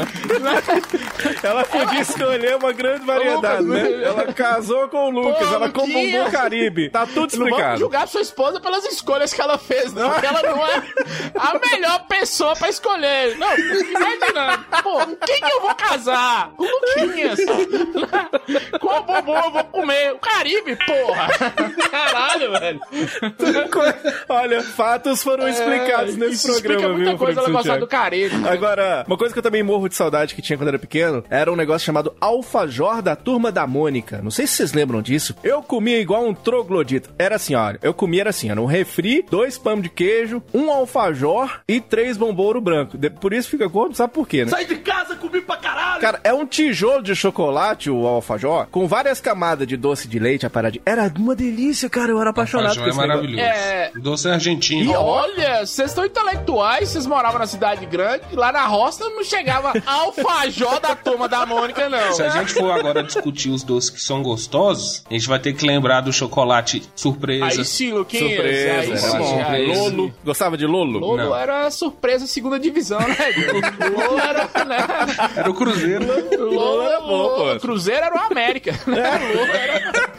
Ela 1.44 1.64
podia 1.64 2.02
escolher 2.02 2.56
uma 2.56 2.72
grande 2.72 3.06
variedade, 3.06 3.64
Lucas, 3.64 3.84
né? 3.84 4.04
Ela 4.04 4.34
casou 4.34 4.88
com 4.90 5.08
o 5.08 5.10
Lucas, 5.12 5.48
Pô, 5.48 5.54
ela 5.56 5.70
com 5.70 5.84
o 5.84 6.32
Caribe. 6.32 6.90
Tá 6.90 7.06
tudo 7.06 7.16
Não 7.18 7.28
vamos 7.28 7.50
explicado. 7.50 7.78
julgar 7.80 8.08
sua 8.08 8.22
esposa 8.22 8.60
pelas 8.60 8.84
escolhas 8.86 9.34
que 9.34 9.42
ela 9.42 9.58
fez, 9.58 9.94
não. 9.94 10.10
Porque 10.10 10.26
ela 10.26 10.42
não 10.42 10.66
é 10.66 10.84
a 11.38 11.60
melhor 11.72 12.06
pessoa 12.08 12.56
pra 12.56 12.70
escolher. 12.70 13.38
Não, 13.38 13.50
fico 13.50 13.92
imaginando. 13.92 14.66
Pô, 14.84 14.92
com 15.06 15.16
quem 15.18 15.40
que 15.42 15.52
eu 15.52 15.62
vou 15.62 15.76
casar? 15.76 16.50
Com 16.56 16.64
o 16.64 17.06
Luquinhas. 17.06 17.40
Qual 18.80 19.04
bombom 19.04 19.38
eu 19.38 19.52
vou 19.52 19.64
comer? 19.66 20.14
O 20.14 20.20
Caribe, 20.20 20.78
porra! 20.86 21.28
Caralho, 21.92 22.52
velho. 22.60 22.80
Olha, 24.30 24.62
fatos 24.64 25.24
foram 25.24 25.48
explicados 25.48 26.16
nesse 26.16 26.34
Isso 26.36 26.52
explica 26.52 26.74
programa, 26.74 26.96
muita 26.96 27.10
viu, 27.12 27.18
coisa 27.20 27.40
ela 27.42 27.50
gostar 27.50 27.78
do? 27.78 27.88
Caribe. 27.88 28.48
Agora, 28.48 29.04
uma 29.08 29.18
coisa 29.18 29.34
que 29.34 29.40
eu 29.40 29.44
também 29.44 29.64
morro 29.64 29.88
de 29.90 29.96
saudade 29.96 30.36
que 30.36 30.42
tinha 30.42 30.58
quando 30.58 30.70
era 30.70 30.80
pequeno 30.80 31.24
era 31.30 31.52
um 31.52 31.56
negócio 31.56 31.86
chamado 31.86 32.16
alfajor 32.20 33.02
da 33.02 33.16
turma 33.16 33.52
da 33.52 33.66
Mônica. 33.68 34.20
Não 34.24 34.32
sei 34.32 34.48
se 34.48 34.54
vocês 34.58 34.74
lembram 34.74 35.02
disso. 35.02 35.36
Eu 35.44 35.62
comia 35.62 36.00
igual 36.00 36.26
um 36.26 36.34
troglodita. 36.34 37.10
Era 37.18 37.36
assim, 37.36 37.56
olha, 37.56 37.80
eu 37.82 37.94
comia 37.94 38.22
era 38.22 38.30
assim, 38.30 38.50
era 38.50 38.60
um 38.62 38.66
refri, 38.66 39.24
dois 39.30 39.58
pães 39.58 39.82
de 39.84 39.90
queijo, 39.90 40.42
um 40.54 40.72
alfajor 40.72 41.60
e 41.68 41.80
três 41.82 42.18
bombouro 42.18 42.60
branco. 42.62 42.98
De- 42.98 43.10
Por 43.10 43.34
isso 43.34 43.50
fica 43.50 43.68
gordo, 43.68 43.96
sabe 43.96 44.14
por 44.14 44.28
quê, 44.28 44.46
né? 44.46 44.52
Sai 44.52 44.66
de 44.66 44.78
casa, 44.78 45.16
comi 45.16 45.42
pra 45.42 45.58
caralho! 46.00 46.02
Cara, 46.02 46.20
é 46.24 46.34
um 46.34 46.46
tijolo 46.46 47.02
de 47.02 47.16
chocolate, 47.16 47.90
o 47.90 48.06
alfajor, 48.06 48.68
com 48.72 48.88
várias 48.88 49.20
camadas 49.20 49.68
de 49.68 49.76
doce 49.76 50.08
de 50.08 50.20
leite, 50.20 50.46
a 50.46 50.50
paradinha. 50.50 50.82
Era 50.86 51.12
uma 51.18 51.36
delícia, 51.36 51.90
cara. 51.90 52.12
Eu 52.12 52.22
era 52.22 52.30
apaixonado 52.30 52.70
Alfajor 52.70 52.84
por 52.84 52.88
é 52.88 52.92
esse 52.92 53.00
negócio. 53.00 53.22
maravilhoso. 53.24 53.44
É. 53.44 53.92
Doce 53.96 54.30
argentino. 54.30 54.94
Olha, 54.94 55.66
vocês 55.66 55.92
estão 55.92 56.06
intelectuais, 56.06 56.90
vocês 56.90 57.06
moravam 57.06 57.40
na 57.40 57.48
cidade 57.48 57.86
grande, 57.86 58.24
lá 58.34 58.52
na 58.52 58.66
roça 58.66 59.10
não 59.10 59.24
chegava 59.24 59.74
alfajor 59.86 60.80
da 60.80 60.96
turma 60.96 61.28
da 61.28 61.46
Mônica, 61.46 61.90
não. 61.90 62.14
Se 62.14 62.24
a 62.24 62.30
gente 62.30 62.54
for 62.54 62.72
agora 62.72 63.04
discutir 63.04 63.50
os 63.50 63.64
doces 63.64 63.90
que 63.90 64.02
são 64.02 64.22
gostosos, 64.22 65.04
a 65.10 65.14
gente 65.14 65.28
vai 65.28 65.40
ter 65.40 65.54
que 65.54 65.66
lembrar 65.66 66.02
do 66.02 66.12
chocolate 66.14 66.84
surpresa. 66.96 67.46
Aí 67.46 67.66
sim, 67.66 67.92
Luquinhas. 67.92 68.34
Surpresa, 68.34 68.94
aí 68.94 68.98
sim, 68.98 69.74
sim. 69.74 69.74
Lolo. 69.74 70.14
Gostava 70.24 70.58
de 70.58 70.66
Lolo? 70.66 71.00
Lolo 71.00 71.18
Não. 71.18 71.36
era 71.36 71.70
surpresa 71.72 72.28
segunda 72.28 72.60
divisão, 72.60 73.00
né? 73.00 73.16
Lolo 73.96 74.20
era, 74.20 74.66
né? 74.66 74.78
Era 75.36 75.50
o 75.50 75.54
Cruzeiro. 75.54 75.85
Lolo 76.38 76.82
era 76.84 77.00
bom, 77.02 77.30
pô. 77.36 77.54
O 77.54 77.60
Cruzeiro 77.60 78.06
era 78.06 78.16
o 78.16 78.20
América. 78.20 78.74
Lolo 78.88 79.52
era... 79.52 80.16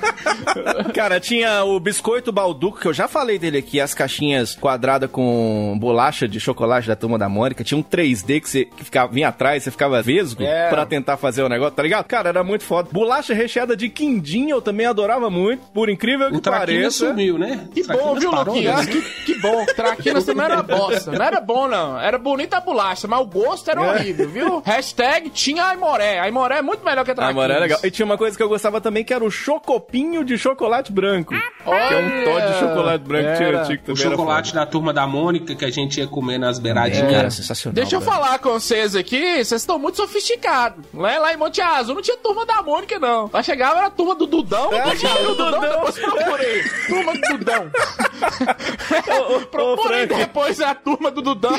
Cara, 0.95 1.21
tinha 1.21 1.65
o 1.65 1.79
biscoito 1.79 2.33
balduco, 2.33 2.81
que 2.81 2.87
eu 2.89 2.93
já 2.93 3.07
falei 3.09 3.39
dele 3.39 3.59
aqui, 3.59 3.81
as 3.81 3.95
caixinhas 3.95 4.55
quadradas 4.55 5.11
com 5.11 5.77
bolacha 5.79 6.27
de 6.27 6.39
chocolate 6.41 6.89
da 6.89 6.97
turma 6.97 7.19
da 7.19 7.29
Mônica. 7.29 7.63
Tinha 7.65 7.79
um 7.79 7.83
3D 7.83 8.41
que 8.41 8.49
você 8.51 8.65
que 8.65 8.85
ficava, 8.85 9.13
vinha 9.13 9.29
atrás, 9.29 9.63
você 9.63 9.71
ficava 9.71 10.03
vesgo 10.03 10.43
É. 10.43 10.69
pra 10.69 10.85
tentar 10.87 11.17
fazer 11.17 11.43
o 11.43 11.49
negócio, 11.49 11.75
tá 11.75 11.83
ligado? 11.83 12.05
Cara, 12.07 12.29
era 12.29 12.43
muito 12.45 12.65
foda. 12.65 12.89
Bolacha 12.93 13.35
recheada 13.35 13.77
de 13.77 13.89
quindim 13.89 14.51
eu 14.51 14.61
também 14.61 14.87
adorava 14.87 15.31
muito, 15.31 15.61
por 15.73 15.89
incrível 15.89 16.31
que 16.31 16.37
O 16.39 16.43
pareça. 16.43 17.09
sumiu, 17.09 17.39
né? 17.39 17.67
Que 17.75 17.83
bom, 17.85 18.15
viu, 18.15 18.31
Luquinhas? 18.31 18.87
né? 18.87 18.93
Que, 18.93 19.03
que 19.33 19.35
bom. 19.41 19.65
Traquinas 19.77 20.25
também 20.25 20.45
era 20.45 20.63
bosta. 20.63 21.13
Não 21.13 21.25
era 21.25 21.41
bom, 21.41 21.69
não. 21.69 21.99
Era 22.01 22.19
bonita 22.19 22.57
a 22.59 22.61
bolacha, 22.61 23.07
mas 23.09 23.21
o 23.21 23.27
gosto 23.27 23.71
era 23.71 23.81
horrível, 23.81 24.29
viu? 24.29 24.63
Hashtag 24.65 25.31
tinha 25.31 25.56
Aimoré. 25.59 26.19
Aimoré 26.21 26.59
é 26.59 26.63
muito 26.63 26.85
melhor 26.85 27.05
que 27.05 27.11
a 27.11 27.15
Traquinas. 27.15 27.37
mano, 27.37 27.53
era 27.53 27.61
legal. 27.63 27.79
E 27.83 27.91
tinha 27.91 28.05
uma 28.07 28.17
coisa 28.19 28.37
que 28.37 28.43
eu 28.43 28.49
gostava 28.49 28.81
também, 28.81 29.05
que 29.05 29.13
era 29.15 29.25
o 29.25 29.31
chocopinho 29.31 30.25
de 30.25 30.37
chocolate 30.39 30.93
branco. 30.93 31.35
Que 31.35 31.95
é 31.95 31.97
um 31.99 32.25
tó 32.25 32.41
de 32.41 32.59
chocolate 32.59 33.05
branco 33.05 33.29
que 33.31 33.37
tinha 33.37 33.49
Era. 33.49 33.63
antigo 33.63 33.83
O 33.83 33.87
também. 33.87 34.03
era 34.07 34.11
chocolate 34.11 34.55
da 34.55 34.67
turma 34.67 34.93
da 34.93 35.07
Mônica 35.07 35.55
que 35.55 35.65
a 35.65 35.71
gente 35.71 35.99
ia 36.01 36.07
comer 36.07 36.39
nas 36.39 36.59
beiradinhas. 36.59 37.11
Cara, 37.13 37.31
sensacional. 37.31 37.75
Deixa 37.75 37.97
eu 37.97 38.01
velho. 38.01 38.13
falar 38.13 38.39
com 38.39 38.51
vocês 38.53 38.95
aqui, 38.97 39.21
vocês 39.45 39.53
estão 39.63 39.79
muito 39.79 39.97
sofisticados. 39.97 40.85
Lá, 40.95 41.19
lá 41.19 41.33
em 41.33 41.37
Monte 41.37 41.61
Azul 41.61 41.95
não 41.95 42.03
tinha 42.03 42.17
turma 42.17 42.45
da 42.47 42.63
Mônica, 42.63 42.99
não. 42.99 43.31
Lá 43.33 43.43
chegava 43.43 43.79
era 43.79 43.87
a 43.87 43.91
turma 43.91 44.15
do 44.15 44.27
Dudão. 44.27 44.73
É, 44.73 44.95
tinha 44.97 45.13
do 45.15 45.23
o 45.33 45.35
Dudão, 45.35 45.51
Dudão. 45.53 45.71
depois 45.71 45.99
procurei. 45.99 46.63
Turma 46.87 47.13
do 47.13 47.21
Dudão. 47.39 47.71
procurei 49.51 50.07
Frank. 50.07 50.15
depois 50.25 50.61
a 50.61 50.75
turma 50.75 51.11
do 51.11 51.23
Dudão. 51.23 51.57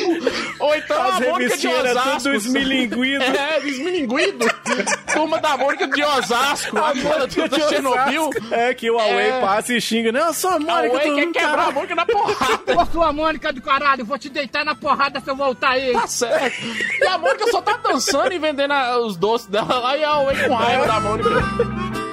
Ou 0.59 0.75
então 0.75 1.01
As 1.01 1.15
a 1.15 1.19
Mônica 1.19 1.57
de 1.57 1.67
Osasco. 1.67 2.23
tudo 2.23 2.35
esmilinguido. 2.35 3.23
É, 3.37 3.59
desmilinguido. 3.91 4.45
turma 5.13 5.39
da 5.39 5.57
Mônica 5.57 5.87
de 5.87 6.03
Osasco. 6.03 6.77
A 6.77 6.93
do 6.93 7.47
de 7.49 7.61
Chernobyl. 7.69 8.29
É 8.51 8.73
que 8.73 8.89
o 8.89 8.95
Huawei 8.95 9.29
É. 9.29 9.41
passa 9.41 9.73
e 9.73 9.81
xinga. 9.81 10.11
Não, 10.11 10.33
só 10.33 10.51
a 10.51 10.55
A 10.55 10.59
Mônica 10.59 10.99
do 10.99 11.15
quer 11.15 11.31
quebrar 11.31 11.67
a. 11.67 11.71
Mônica 11.71 11.95
na 11.95 12.05
porrada. 12.05 12.77
Ô, 12.81 12.85
sua 12.85 13.13
Mônica 13.13 13.51
do 13.53 13.61
caralho, 13.61 14.05
vou 14.05 14.17
te 14.17 14.29
deitar 14.29 14.63
na 14.65 14.75
porrada 14.75 15.19
se 15.19 15.29
eu 15.29 15.35
voltar 15.35 15.69
aí. 15.71 15.93
Tá 15.93 16.07
certo. 16.07 16.55
E 17.01 17.07
a 17.07 17.17
Mônica 17.17 17.49
só 17.51 17.61
tá 17.61 17.77
dançando 17.77 18.33
e 18.33 18.39
vendendo 18.39 18.73
os 19.05 19.17
doces 19.17 19.47
dela 19.47 19.79
lá 19.79 19.97
e 19.97 20.03
a 20.03 20.17
Wei 20.19 20.47
com 20.47 20.53
raiva 20.53 20.87
da 20.87 20.99
Mônica. 20.99 22.06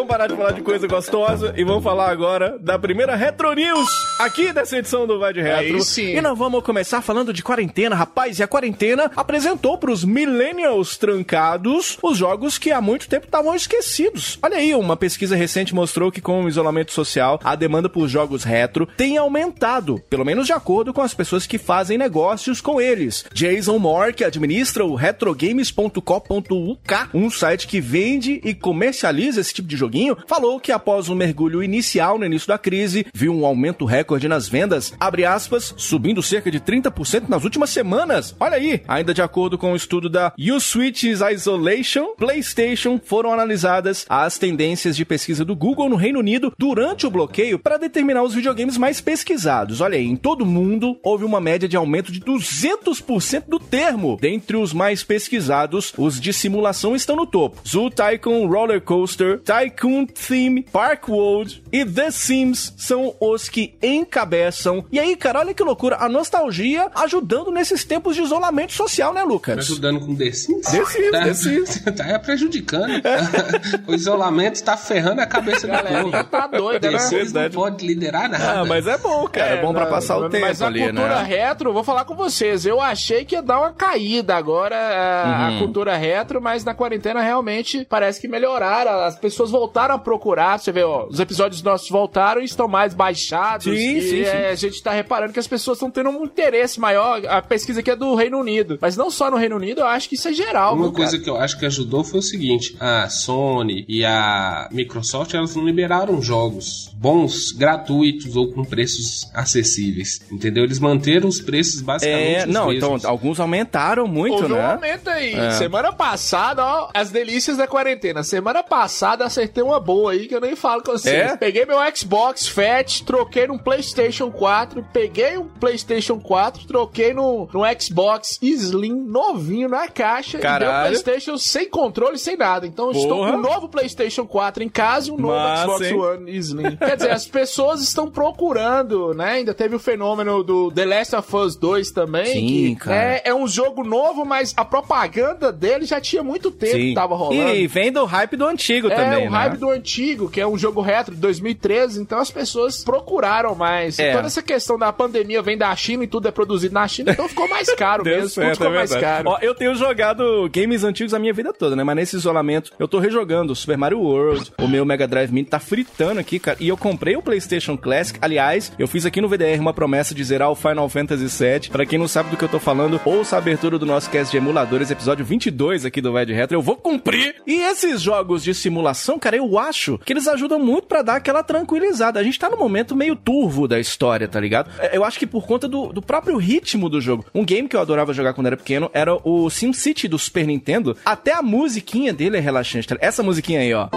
Vamos 0.00 0.12
parar 0.12 0.28
de 0.28 0.34
falar 0.34 0.52
de 0.52 0.62
coisa 0.62 0.88
gostosa 0.88 1.52
e 1.58 1.62
vamos 1.62 1.84
falar 1.84 2.10
agora 2.10 2.58
da 2.58 2.78
primeira 2.78 3.14
Retro 3.14 3.52
News 3.52 3.86
aqui 4.18 4.50
dessa 4.50 4.78
edição 4.78 5.06
do 5.06 5.18
Vai 5.18 5.34
de 5.34 5.42
Retro. 5.42 5.76
Aí 5.76 5.82
sim. 5.82 6.16
E 6.16 6.22
nós 6.22 6.38
vamos 6.38 6.62
começar 6.62 7.02
falando 7.02 7.34
de 7.34 7.42
quarentena, 7.42 7.94
rapaz. 7.94 8.38
E 8.38 8.42
a 8.42 8.48
quarentena 8.48 9.10
apresentou 9.14 9.76
pros 9.76 10.02
millennials 10.02 10.96
trancados 10.96 11.98
os 12.02 12.16
jogos 12.16 12.56
que 12.56 12.70
há 12.70 12.80
muito 12.80 13.10
tempo 13.10 13.26
estavam 13.26 13.54
esquecidos. 13.54 14.38
Olha 14.42 14.56
aí, 14.56 14.74
uma 14.74 14.96
pesquisa 14.96 15.36
recente 15.36 15.74
mostrou 15.74 16.10
que 16.10 16.22
com 16.22 16.44
o 16.44 16.48
isolamento 16.48 16.94
social, 16.94 17.38
a 17.44 17.54
demanda 17.54 17.90
por 17.90 18.08
jogos 18.08 18.42
retro 18.42 18.88
tem 18.96 19.18
aumentado, 19.18 20.02
pelo 20.08 20.24
menos 20.24 20.46
de 20.46 20.54
acordo 20.54 20.94
com 20.94 21.02
as 21.02 21.12
pessoas 21.12 21.46
que 21.46 21.58
fazem 21.58 21.98
negócios 21.98 22.62
com 22.62 22.80
eles. 22.80 23.26
Jason 23.34 23.78
Moore, 23.78 24.14
que 24.14 24.24
administra 24.24 24.82
o 24.82 24.94
retrogames.com.uk, 24.94 26.94
um 27.12 27.30
site 27.30 27.66
que 27.66 27.82
vende 27.82 28.40
e 28.42 28.54
comercializa 28.54 29.42
esse 29.42 29.52
tipo 29.52 29.68
de 29.68 29.89
joguinho, 29.90 30.16
falou 30.26 30.60
que 30.60 30.70
após 30.70 31.08
um 31.08 31.14
mergulho 31.16 31.62
inicial 31.62 32.16
no 32.16 32.24
início 32.24 32.46
da 32.46 32.56
crise, 32.56 33.04
viu 33.12 33.34
um 33.34 33.44
aumento 33.44 33.84
recorde 33.84 34.28
nas 34.28 34.48
vendas, 34.48 34.94
abre 35.00 35.24
aspas, 35.24 35.74
subindo 35.76 36.22
cerca 36.22 36.50
de 36.50 36.60
30% 36.60 37.28
nas 37.28 37.42
últimas 37.42 37.70
semanas. 37.70 38.34
Olha 38.38 38.56
aí, 38.56 38.82
ainda 38.86 39.12
de 39.12 39.20
acordo 39.20 39.58
com 39.58 39.72
o 39.72 39.76
estudo 39.76 40.08
da 40.08 40.32
U-Switches 40.38 41.20
Isolation, 41.20 42.14
PlayStation 42.16 43.00
foram 43.02 43.32
analisadas 43.32 44.06
as 44.08 44.38
tendências 44.38 44.96
de 44.96 45.04
pesquisa 45.04 45.44
do 45.44 45.56
Google 45.56 45.88
no 45.88 45.96
Reino 45.96 46.20
Unido 46.20 46.52
durante 46.56 47.06
o 47.06 47.10
bloqueio 47.10 47.58
para 47.58 47.76
determinar 47.76 48.22
os 48.22 48.34
videogames 48.34 48.78
mais 48.78 49.00
pesquisados. 49.00 49.80
Olha 49.80 49.98
aí, 49.98 50.06
em 50.06 50.16
todo 50.16 50.42
o 50.42 50.46
mundo 50.46 50.98
houve 51.02 51.24
uma 51.24 51.40
média 51.40 51.68
de 51.68 51.76
aumento 51.76 52.12
de 52.12 52.20
200% 52.20 53.44
do 53.48 53.58
termo. 53.58 54.18
Dentre 54.20 54.56
os 54.56 54.72
mais 54.72 55.02
pesquisados, 55.02 55.92
os 55.98 56.20
de 56.20 56.32
simulação 56.32 56.94
estão 56.94 57.16
no 57.16 57.26
topo. 57.26 57.60
Zoo 57.66 57.90
Tycoon 57.90 58.46
Roller 58.46 58.80
Coaster, 58.80 59.40
Tycoon 59.40 59.79
Theme, 60.06 60.62
Park 60.62 61.08
World 61.08 61.62
e 61.72 61.84
The 61.84 62.10
Sims 62.10 62.74
são 62.76 63.14
os 63.20 63.48
que 63.48 63.74
encabeçam. 63.82 64.84
E 64.92 64.98
aí, 65.00 65.16
cara, 65.16 65.40
olha 65.40 65.54
que 65.54 65.62
loucura, 65.62 65.96
a 66.00 66.08
nostalgia 66.08 66.90
ajudando 66.94 67.50
nesses 67.50 67.84
tempos 67.84 68.14
de 68.16 68.22
isolamento 68.22 68.72
social, 68.72 69.12
né, 69.14 69.20
Tá 69.20 69.26
Lucas? 69.26 69.58
ajudando 69.58 70.00
com 70.00 70.14
The 70.14 70.30
Sims? 70.32 70.66
The 70.66 70.84
Sims, 70.84 71.10
tá, 71.10 71.20
The 71.24 71.34
Sims. 71.34 71.84
tá 71.96 72.18
prejudicando. 72.18 72.90
o 73.86 73.94
isolamento 73.94 74.62
tá 74.62 74.76
ferrando 74.76 75.20
a 75.20 75.26
cabeça 75.26 75.66
da 75.66 75.80
Galera, 75.82 76.24
tá 76.24 76.46
doida, 76.46 76.80
The 76.80 76.90
né? 76.90 76.98
Sims 76.98 77.32
não 77.32 77.50
pode 77.50 77.86
liderar 77.86 78.28
nada. 78.28 78.60
Ah, 78.60 78.64
mas 78.64 78.86
é 78.86 78.98
bom, 78.98 79.26
cara. 79.28 79.50
É, 79.54 79.60
bom 79.62 79.72
pra 79.72 79.84
não, 79.84 79.90
passar 79.90 80.18
o 80.18 80.28
tempo 80.28 80.44
Mas 80.46 80.60
a 80.62 80.66
ali, 80.66 80.80
cultura 80.82 81.16
né? 81.16 81.22
retro, 81.22 81.72
vou 81.72 81.84
falar 81.84 82.04
com 82.04 82.14
vocês, 82.14 82.66
eu 82.66 82.80
achei 82.80 83.24
que 83.24 83.34
ia 83.34 83.42
dar 83.42 83.58
uma 83.60 83.72
caída 83.72 84.36
agora 84.36 84.76
a, 84.76 85.46
a 85.46 85.50
Uhum. 85.50 85.58
cultura 85.60 85.96
retro, 85.96 86.40
mas 86.40 86.64
na 86.64 86.74
quarentena 86.74 87.20
realmente 87.22 87.86
parece 87.88 88.20
que 88.20 88.28
melhoraram, 88.28 89.00
as 89.00 89.16
pessoas 89.18 89.50
voltaram 89.50 89.69
a 89.70 89.98
procurar, 89.98 90.58
você 90.58 90.72
vê, 90.72 90.82
ó, 90.82 91.06
os 91.06 91.20
episódios 91.20 91.62
nossos 91.62 91.88
voltaram 91.88 92.40
e 92.40 92.44
estão 92.44 92.68
mais 92.68 92.94
baixados, 92.94 93.64
Sim, 93.64 93.96
e 93.96 94.02
sim, 94.02 94.08
sim. 94.10 94.22
é, 94.22 94.50
a 94.50 94.54
gente 94.54 94.82
tá 94.82 94.92
reparando 94.92 95.32
que 95.32 95.38
as 95.38 95.46
pessoas 95.46 95.76
estão 95.76 95.90
tendo 95.90 96.10
um 96.10 96.24
interesse 96.24 96.78
maior, 96.80 97.20
a 97.26 97.40
pesquisa 97.42 97.80
aqui 97.80 97.90
é 97.90 97.96
do 97.96 98.14
Reino 98.14 98.38
Unido, 98.38 98.78
mas 98.80 98.96
não 98.96 99.10
só 99.10 99.30
no 99.30 99.36
Reino 99.36 99.56
Unido, 99.56 99.80
eu 99.80 99.86
acho 99.86 100.08
que 100.08 100.14
isso 100.14 100.28
é 100.28 100.32
geral, 100.32 100.74
Uma 100.74 100.84
viu, 100.84 100.92
coisa 100.92 101.12
cara? 101.12 101.22
que 101.24 101.30
eu 101.30 101.36
acho 101.36 101.58
que 101.58 101.66
ajudou 101.66 102.02
foi 102.04 102.18
o 102.20 102.22
seguinte: 102.22 102.76
a 102.80 103.08
Sony 103.08 103.84
e 103.88 104.04
a 104.04 104.68
Microsoft 104.70 105.34
elas 105.34 105.54
não 105.54 105.64
liberaram 105.64 106.20
jogos 106.20 106.90
bons, 106.94 107.52
gratuitos 107.52 108.36
ou 108.36 108.52
com 108.52 108.64
preços 108.64 109.30
acessíveis. 109.34 110.20
Entendeu? 110.30 110.64
Eles 110.64 110.78
manteram 110.78 111.28
os 111.28 111.40
preços 111.40 111.80
basicamente. 111.80 112.34
É, 112.34 112.46
os 112.46 112.52
não, 112.52 112.72
então 112.72 112.90
mesmos. 112.92 113.04
alguns 113.04 113.40
aumentaram 113.40 114.06
muito, 114.06 114.34
Houve 114.42 114.52
um 114.52 114.56
né? 114.56 114.72
aumento 114.72 115.08
aí. 115.08 115.34
É. 115.34 115.50
Semana 115.52 115.92
passada, 115.92 116.64
ó, 116.64 116.90
as 116.94 117.10
delícias 117.10 117.56
da 117.56 117.66
quarentena. 117.66 118.22
Semana 118.22 118.62
passada 118.62 119.24
acertei 119.50 119.62
uma 119.62 119.80
boa 119.80 120.12
aí 120.12 120.26
que 120.26 120.34
eu 120.34 120.40
nem 120.40 120.54
falo 120.54 120.82
com 120.82 120.92
vocês. 120.92 121.32
É? 121.32 121.36
Peguei 121.36 121.66
meu 121.66 121.78
Xbox 121.94 122.46
Fat, 122.46 123.02
troquei 123.04 123.46
num 123.46 123.58
PlayStation 123.58 124.30
4, 124.30 124.86
peguei 124.92 125.36
um 125.36 125.44
PlayStation 125.44 126.18
4, 126.20 126.66
troquei 126.66 127.12
no, 127.12 127.48
no 127.52 127.60
Xbox 127.80 128.38
Slim 128.40 128.94
novinho 128.94 129.68
na 129.68 129.88
caixa 129.88 130.38
e 130.38 130.40
deu 130.40 130.50
Caralho. 130.50 130.88
PlayStation 130.88 131.36
sem 131.36 131.68
controle, 131.68 132.18
sem 132.18 132.36
nada. 132.36 132.66
Então 132.66 132.90
estou 132.92 133.18
Porra. 133.18 133.32
com 133.32 133.38
um 133.38 133.40
novo 133.40 133.68
PlayStation 133.68 134.26
4 134.26 134.62
em 134.62 134.68
casa 134.68 135.08
e 135.08 135.12
um 135.12 135.16
novo 135.16 135.34
Massa, 135.34 135.62
Xbox 135.64 135.86
hein? 135.86 136.00
One 136.00 136.36
Slim. 136.36 136.76
Quer 136.76 136.96
dizer, 136.96 137.10
as 137.10 137.26
pessoas 137.26 137.82
estão 137.82 138.10
procurando, 138.10 139.12
né? 139.14 139.32
Ainda 139.32 139.54
teve 139.54 139.74
o 139.74 139.78
fenômeno 139.78 140.42
do 140.42 140.70
The 140.70 140.84
Last 140.84 141.16
of 141.16 141.36
Us 141.36 141.56
2 141.56 141.90
também. 141.90 142.26
Sim, 142.26 142.46
que, 142.46 142.76
cara. 142.76 142.96
né, 142.96 143.20
é 143.24 143.34
um 143.34 143.48
jogo 143.48 143.82
novo, 143.82 144.24
mas 144.24 144.54
a 144.56 144.64
propaganda 144.64 145.52
dele 145.52 145.84
já 145.84 146.00
tinha 146.00 146.22
muito 146.22 146.50
tempo 146.50 146.76
que 146.76 146.94
tava 146.94 147.16
rolando. 147.16 147.54
E 147.54 147.66
vem 147.66 147.90
do 147.90 148.04
hype 148.04 148.36
do 148.36 148.46
antigo 148.46 148.88
é, 148.88 148.94
também, 148.94 149.24
né? 149.24 149.28
Hype 149.40 149.58
do 149.58 149.70
antigo, 149.70 150.30
que 150.30 150.40
é 150.40 150.46
um 150.46 150.56
jogo 150.58 150.80
retro 150.80 151.14
de 151.14 151.20
2013, 151.20 152.00
então 152.00 152.18
as 152.18 152.30
pessoas 152.30 152.82
procuraram 152.82 153.54
mais. 153.54 153.98
É. 153.98 154.10
E 154.10 154.14
toda 154.14 154.26
essa 154.26 154.42
questão 154.42 154.78
da 154.78 154.92
pandemia 154.92 155.42
vem 155.42 155.56
da 155.56 155.74
China 155.74 156.04
e 156.04 156.06
tudo 156.06 156.28
é 156.28 156.30
produzido 156.30 156.74
na 156.74 156.86
China, 156.86 157.12
então 157.12 157.28
ficou 157.28 157.48
mais 157.48 157.72
caro 157.74 158.02
mesmo. 158.04 158.28
certo, 158.28 158.58
tudo 158.58 158.64
ficou 158.64 158.74
é 158.74 158.78
mais 158.78 158.94
caro. 158.94 159.30
Ó, 159.30 159.38
eu 159.40 159.54
tenho 159.54 159.74
jogado 159.74 160.48
games 160.52 160.84
antigos 160.84 161.14
a 161.14 161.18
minha 161.18 161.32
vida 161.32 161.52
toda, 161.52 161.74
né? 161.76 161.84
Mas 161.84 161.96
nesse 161.96 162.16
isolamento, 162.16 162.72
eu 162.78 162.86
tô 162.86 162.98
rejogando 162.98 163.52
o 163.52 163.56
Super 163.56 163.76
Mario 163.76 164.00
World, 164.00 164.52
o 164.58 164.68
meu 164.68 164.84
Mega 164.84 165.06
Drive 165.06 165.32
Mini 165.32 165.46
tá 165.46 165.58
fritando 165.58 166.20
aqui, 166.20 166.38
cara. 166.38 166.56
E 166.60 166.68
eu 166.68 166.76
comprei 166.76 167.16
o 167.16 167.22
PlayStation 167.22 167.76
Classic. 167.76 168.18
Aliás, 168.22 168.72
eu 168.78 168.86
fiz 168.86 169.06
aqui 169.06 169.20
no 169.20 169.28
VDR 169.28 169.60
uma 169.60 169.72
promessa 169.72 170.14
de 170.14 170.22
zerar 170.22 170.50
o 170.50 170.54
Final 170.54 170.88
Fantasy 170.88 171.26
VII. 171.26 171.70
Pra 171.70 171.86
quem 171.86 171.98
não 171.98 172.08
sabe 172.08 172.30
do 172.30 172.36
que 172.36 172.44
eu 172.44 172.48
tô 172.48 172.58
falando, 172.58 173.00
ouça 173.04 173.36
a 173.36 173.38
abertura 173.38 173.78
do 173.78 173.86
nosso 173.86 174.10
cast 174.10 174.30
de 174.30 174.36
emuladores, 174.36 174.90
episódio 174.90 175.24
22 175.24 175.84
aqui 175.84 176.00
do 176.00 176.10
de 176.24 176.32
Retro. 176.32 176.56
Eu 176.56 176.62
vou 176.62 176.76
cumprir. 176.76 177.36
E 177.46 177.54
esses 177.62 178.00
jogos 178.00 178.42
de 178.42 178.54
simulação, 178.54 179.18
cara, 179.18 179.29
eu 179.36 179.58
acho 179.58 179.98
que 179.98 180.12
eles 180.12 180.26
ajudam 180.28 180.58
muito 180.58 180.86
pra 180.86 181.02
dar 181.02 181.16
aquela 181.16 181.42
tranquilizada. 181.42 182.18
A 182.20 182.22
gente 182.22 182.38
tá 182.38 182.48
num 182.48 182.56
momento 182.58 182.94
meio 182.96 183.14
turvo 183.16 183.66
da 183.68 183.78
história, 183.78 184.26
tá 184.28 184.38
ligado? 184.40 184.70
É, 184.78 184.96
Eu 184.96 185.04
acho 185.04 185.18
que 185.18 185.26
por 185.26 185.46
conta 185.46 185.68
do, 185.68 185.92
do 185.92 186.02
próprio 186.02 186.36
ritmo 186.36 186.88
do 186.88 187.00
jogo. 187.00 187.24
Um 187.34 187.44
game 187.44 187.68
que 187.68 187.76
eu 187.76 187.80
adorava 187.80 188.12
jogar 188.12 188.34
quando 188.34 188.46
era 188.48 188.56
pequeno 188.56 188.90
era 188.92 189.14
o 189.24 189.48
SimCity 189.50 190.08
do 190.08 190.18
Super 190.18 190.46
Nintendo. 190.46 190.96
Até 191.04 191.32
a 191.32 191.42
musiquinha 191.42 192.12
dele 192.12 192.36
é 192.36 192.40
relaxante. 192.40 192.88
tá? 192.88 192.96
Essa 193.00 193.22
musiquinha 193.22 193.60
aí, 193.60 193.72
ó. 193.74 193.88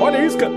Olha 0.00 0.24
isso, 0.24 0.38
cara. 0.38 0.52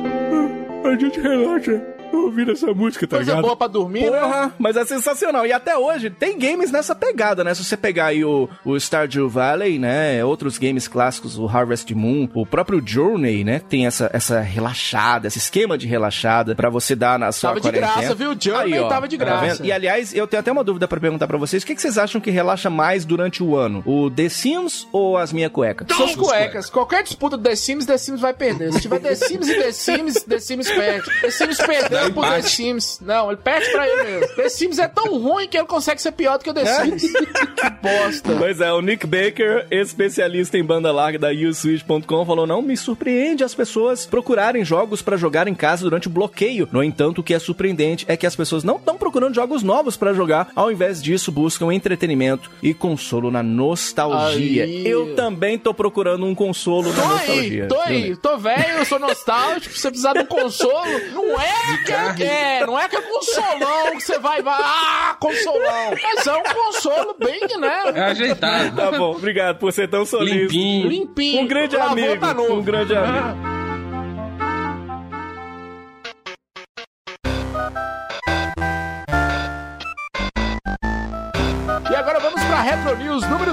A 0.85 0.95
gente 0.97 1.19
relaxa 1.19 1.81
ouvindo 2.17 2.51
essa 2.51 2.73
música, 2.73 3.07
tá 3.07 3.17
Coisa 3.17 3.31
ligado? 3.31 3.43
boa 3.43 3.55
pra 3.55 3.67
dormir, 3.67 4.09
né? 4.09 4.19
Porra, 4.19 4.53
mas 4.57 4.75
é 4.77 4.85
sensacional. 4.85 5.45
E 5.45 5.51
até 5.53 5.77
hoje 5.77 6.09
tem 6.09 6.37
games 6.37 6.71
nessa 6.71 6.95
pegada, 6.95 7.43
né? 7.43 7.53
Se 7.53 7.63
você 7.63 7.75
pegar 7.77 8.07
aí 8.07 8.23
o, 8.23 8.49
o 8.65 8.75
Stardew 8.79 9.29
Valley, 9.29 9.79
né? 9.79 10.23
Outros 10.23 10.57
games 10.57 10.87
clássicos, 10.87 11.37
o 11.37 11.45
Harvest 11.47 11.93
Moon, 11.93 12.27
o 12.33 12.45
próprio 12.45 12.81
Journey, 12.85 13.43
né? 13.43 13.61
Tem 13.69 13.85
essa, 13.85 14.09
essa 14.13 14.39
relaxada, 14.41 15.27
esse 15.27 15.37
esquema 15.37 15.77
de 15.77 15.87
relaxada 15.87 16.55
pra 16.55 16.69
você 16.69 16.95
dar 16.95 17.17
na 17.19 17.31
sua 17.31 17.49
Tava 17.49 17.59
de 17.61 17.67
quarentena. 17.67 17.93
graça, 17.93 18.15
viu? 18.15 18.35
Journey 18.39 18.79
ó, 18.79 18.87
tava 18.87 19.07
de 19.07 19.17
tá 19.17 19.25
graça. 19.25 19.55
vendo? 19.55 19.65
e 19.65 19.71
aliás, 19.71 20.13
eu 20.13 20.27
tenho 20.27 20.39
até 20.39 20.51
uma 20.51 20.63
dúvida 20.63 20.87
pra 20.87 20.99
perguntar 20.99 21.27
pra 21.27 21.37
vocês. 21.37 21.63
O 21.63 21.65
que, 21.65 21.75
que 21.75 21.81
vocês 21.81 21.97
acham 21.97 22.19
que 22.21 22.31
relaxa 22.31 22.69
mais 22.69 23.05
durante 23.05 23.43
o 23.43 23.55
ano? 23.55 23.83
O 23.85 24.09
The 24.09 24.29
Sims 24.29 24.87
ou 24.91 25.17
as 25.17 25.31
minha 25.33 25.49
cueca? 25.49 25.85
Suas 25.93 26.15
cuecas. 26.15 26.69
Qualquer 26.69 27.03
disputa 27.03 27.37
do 27.37 27.43
The 27.43 27.55
Sims, 27.55 27.85
The 27.85 27.97
Sims 27.97 28.19
vai 28.21 28.33
perder. 28.33 28.73
Se 28.73 28.81
tiver 28.81 28.99
The 28.99 29.15
Sims 29.15 29.49
e 29.49 29.53
The 29.55 29.71
Sims, 29.71 30.23
The 30.23 30.39
Sims 30.39 30.71
perde. 30.71 31.21
The 31.21 31.31
Sims 31.31 31.57
perdeu 31.57 32.00
pro 32.09 32.21
The 32.23 32.41
Sims. 32.41 32.99
Não, 33.01 33.27
ele 33.29 33.37
perde 33.37 33.69
pra 33.71 33.87
ele 33.87 34.03
mesmo. 34.03 34.35
The 34.35 34.49
Sims 34.49 34.79
é 34.79 34.87
tão 34.87 35.17
ruim 35.19 35.47
que 35.47 35.57
ele 35.57 35.67
consegue 35.67 36.01
ser 36.01 36.11
pior 36.11 36.37
do 36.37 36.43
que 36.43 36.49
o 36.49 36.53
The 36.53 36.65
Sims. 36.65 37.01
que 37.03 37.69
bosta. 37.81 38.35
Pois 38.37 38.59
é, 38.61 38.71
o 38.73 38.81
Nick 38.81 39.05
Baker, 39.05 39.67
especialista 39.69 40.57
em 40.57 40.63
banda 40.63 40.91
larga 40.91 41.19
da 41.19 41.29
uswitch.com, 41.29 42.25
falou: 42.25 42.47
não 42.47 42.61
me 42.61 42.75
surpreende 42.75 43.43
as 43.43 43.53
pessoas 43.53 44.05
procurarem 44.05 44.63
jogos 44.65 45.01
pra 45.01 45.17
jogar 45.17 45.47
em 45.47 45.53
casa 45.55 45.83
durante 45.83 46.07
o 46.07 46.11
bloqueio. 46.11 46.67
No 46.71 46.83
entanto, 46.83 47.19
o 47.19 47.23
que 47.23 47.33
é 47.33 47.39
surpreendente 47.39 48.05
é 48.07 48.15
que 48.17 48.25
as 48.25 48.35
pessoas 48.35 48.63
não 48.63 48.77
estão 48.77 48.97
procurando 48.97 49.35
jogos 49.35 49.63
novos 49.63 49.97
pra 49.97 50.13
jogar, 50.13 50.49
ao 50.55 50.71
invés 50.71 51.01
disso, 51.01 51.31
buscam 51.31 51.71
entretenimento 51.73 52.49
e 52.63 52.73
consolo 52.73 53.29
na 53.31 53.43
nostalgia. 53.43 54.63
Aí. 54.63 54.87
Eu 54.87 55.15
também 55.15 55.57
tô 55.57 55.73
procurando 55.73 56.25
um 56.25 56.33
consolo 56.35 56.91
Tô 56.93 57.01
na 57.01 57.13
aí, 57.19 57.27
nostalgia. 57.27 57.67
tô 57.67 57.79
aí, 57.81 58.15
tô 58.15 58.37
velho, 58.37 58.77
eu 58.79 58.85
sou 58.85 58.99
nostálgico, 58.99 59.75
você 59.77 59.89
precisar 59.89 60.13
de 60.13 60.19
um 60.19 60.25
consolo. 60.25 60.91
Não 61.13 61.39
é 61.39 61.83
que 62.15 62.23
é, 62.23 62.65
não 62.65 62.79
é 62.79 62.87
que 62.89 62.95
é 62.95 63.01
consolão 63.01 63.91
que 63.95 64.01
você 64.01 64.19
vai, 64.19 64.41
vai, 64.41 64.61
ah, 64.61 65.15
consolão. 65.19 65.91
Mas 66.01 66.27
é 66.27 66.33
um 66.33 66.43
consolo 66.43 67.15
bem, 67.19 67.39
É 67.43 67.57
né? 67.57 68.03
ajeitado. 68.05 68.75
Tá 68.75 68.91
bom, 68.91 69.11
obrigado 69.11 69.57
por 69.59 69.71
ser 69.71 69.87
tão 69.89 70.05
solícito. 70.05 70.53
Limpinho. 70.53 70.87
Limpinho. 70.89 71.41
Um 71.43 71.47
grande 71.47 71.77
Lavou, 71.77 71.91
amigo. 71.91 72.19
tá 72.21 72.33
novo. 72.33 72.53
Um 72.55 72.63
grande 72.63 72.95
amigo. 72.95 73.17
Ah. 73.17 73.51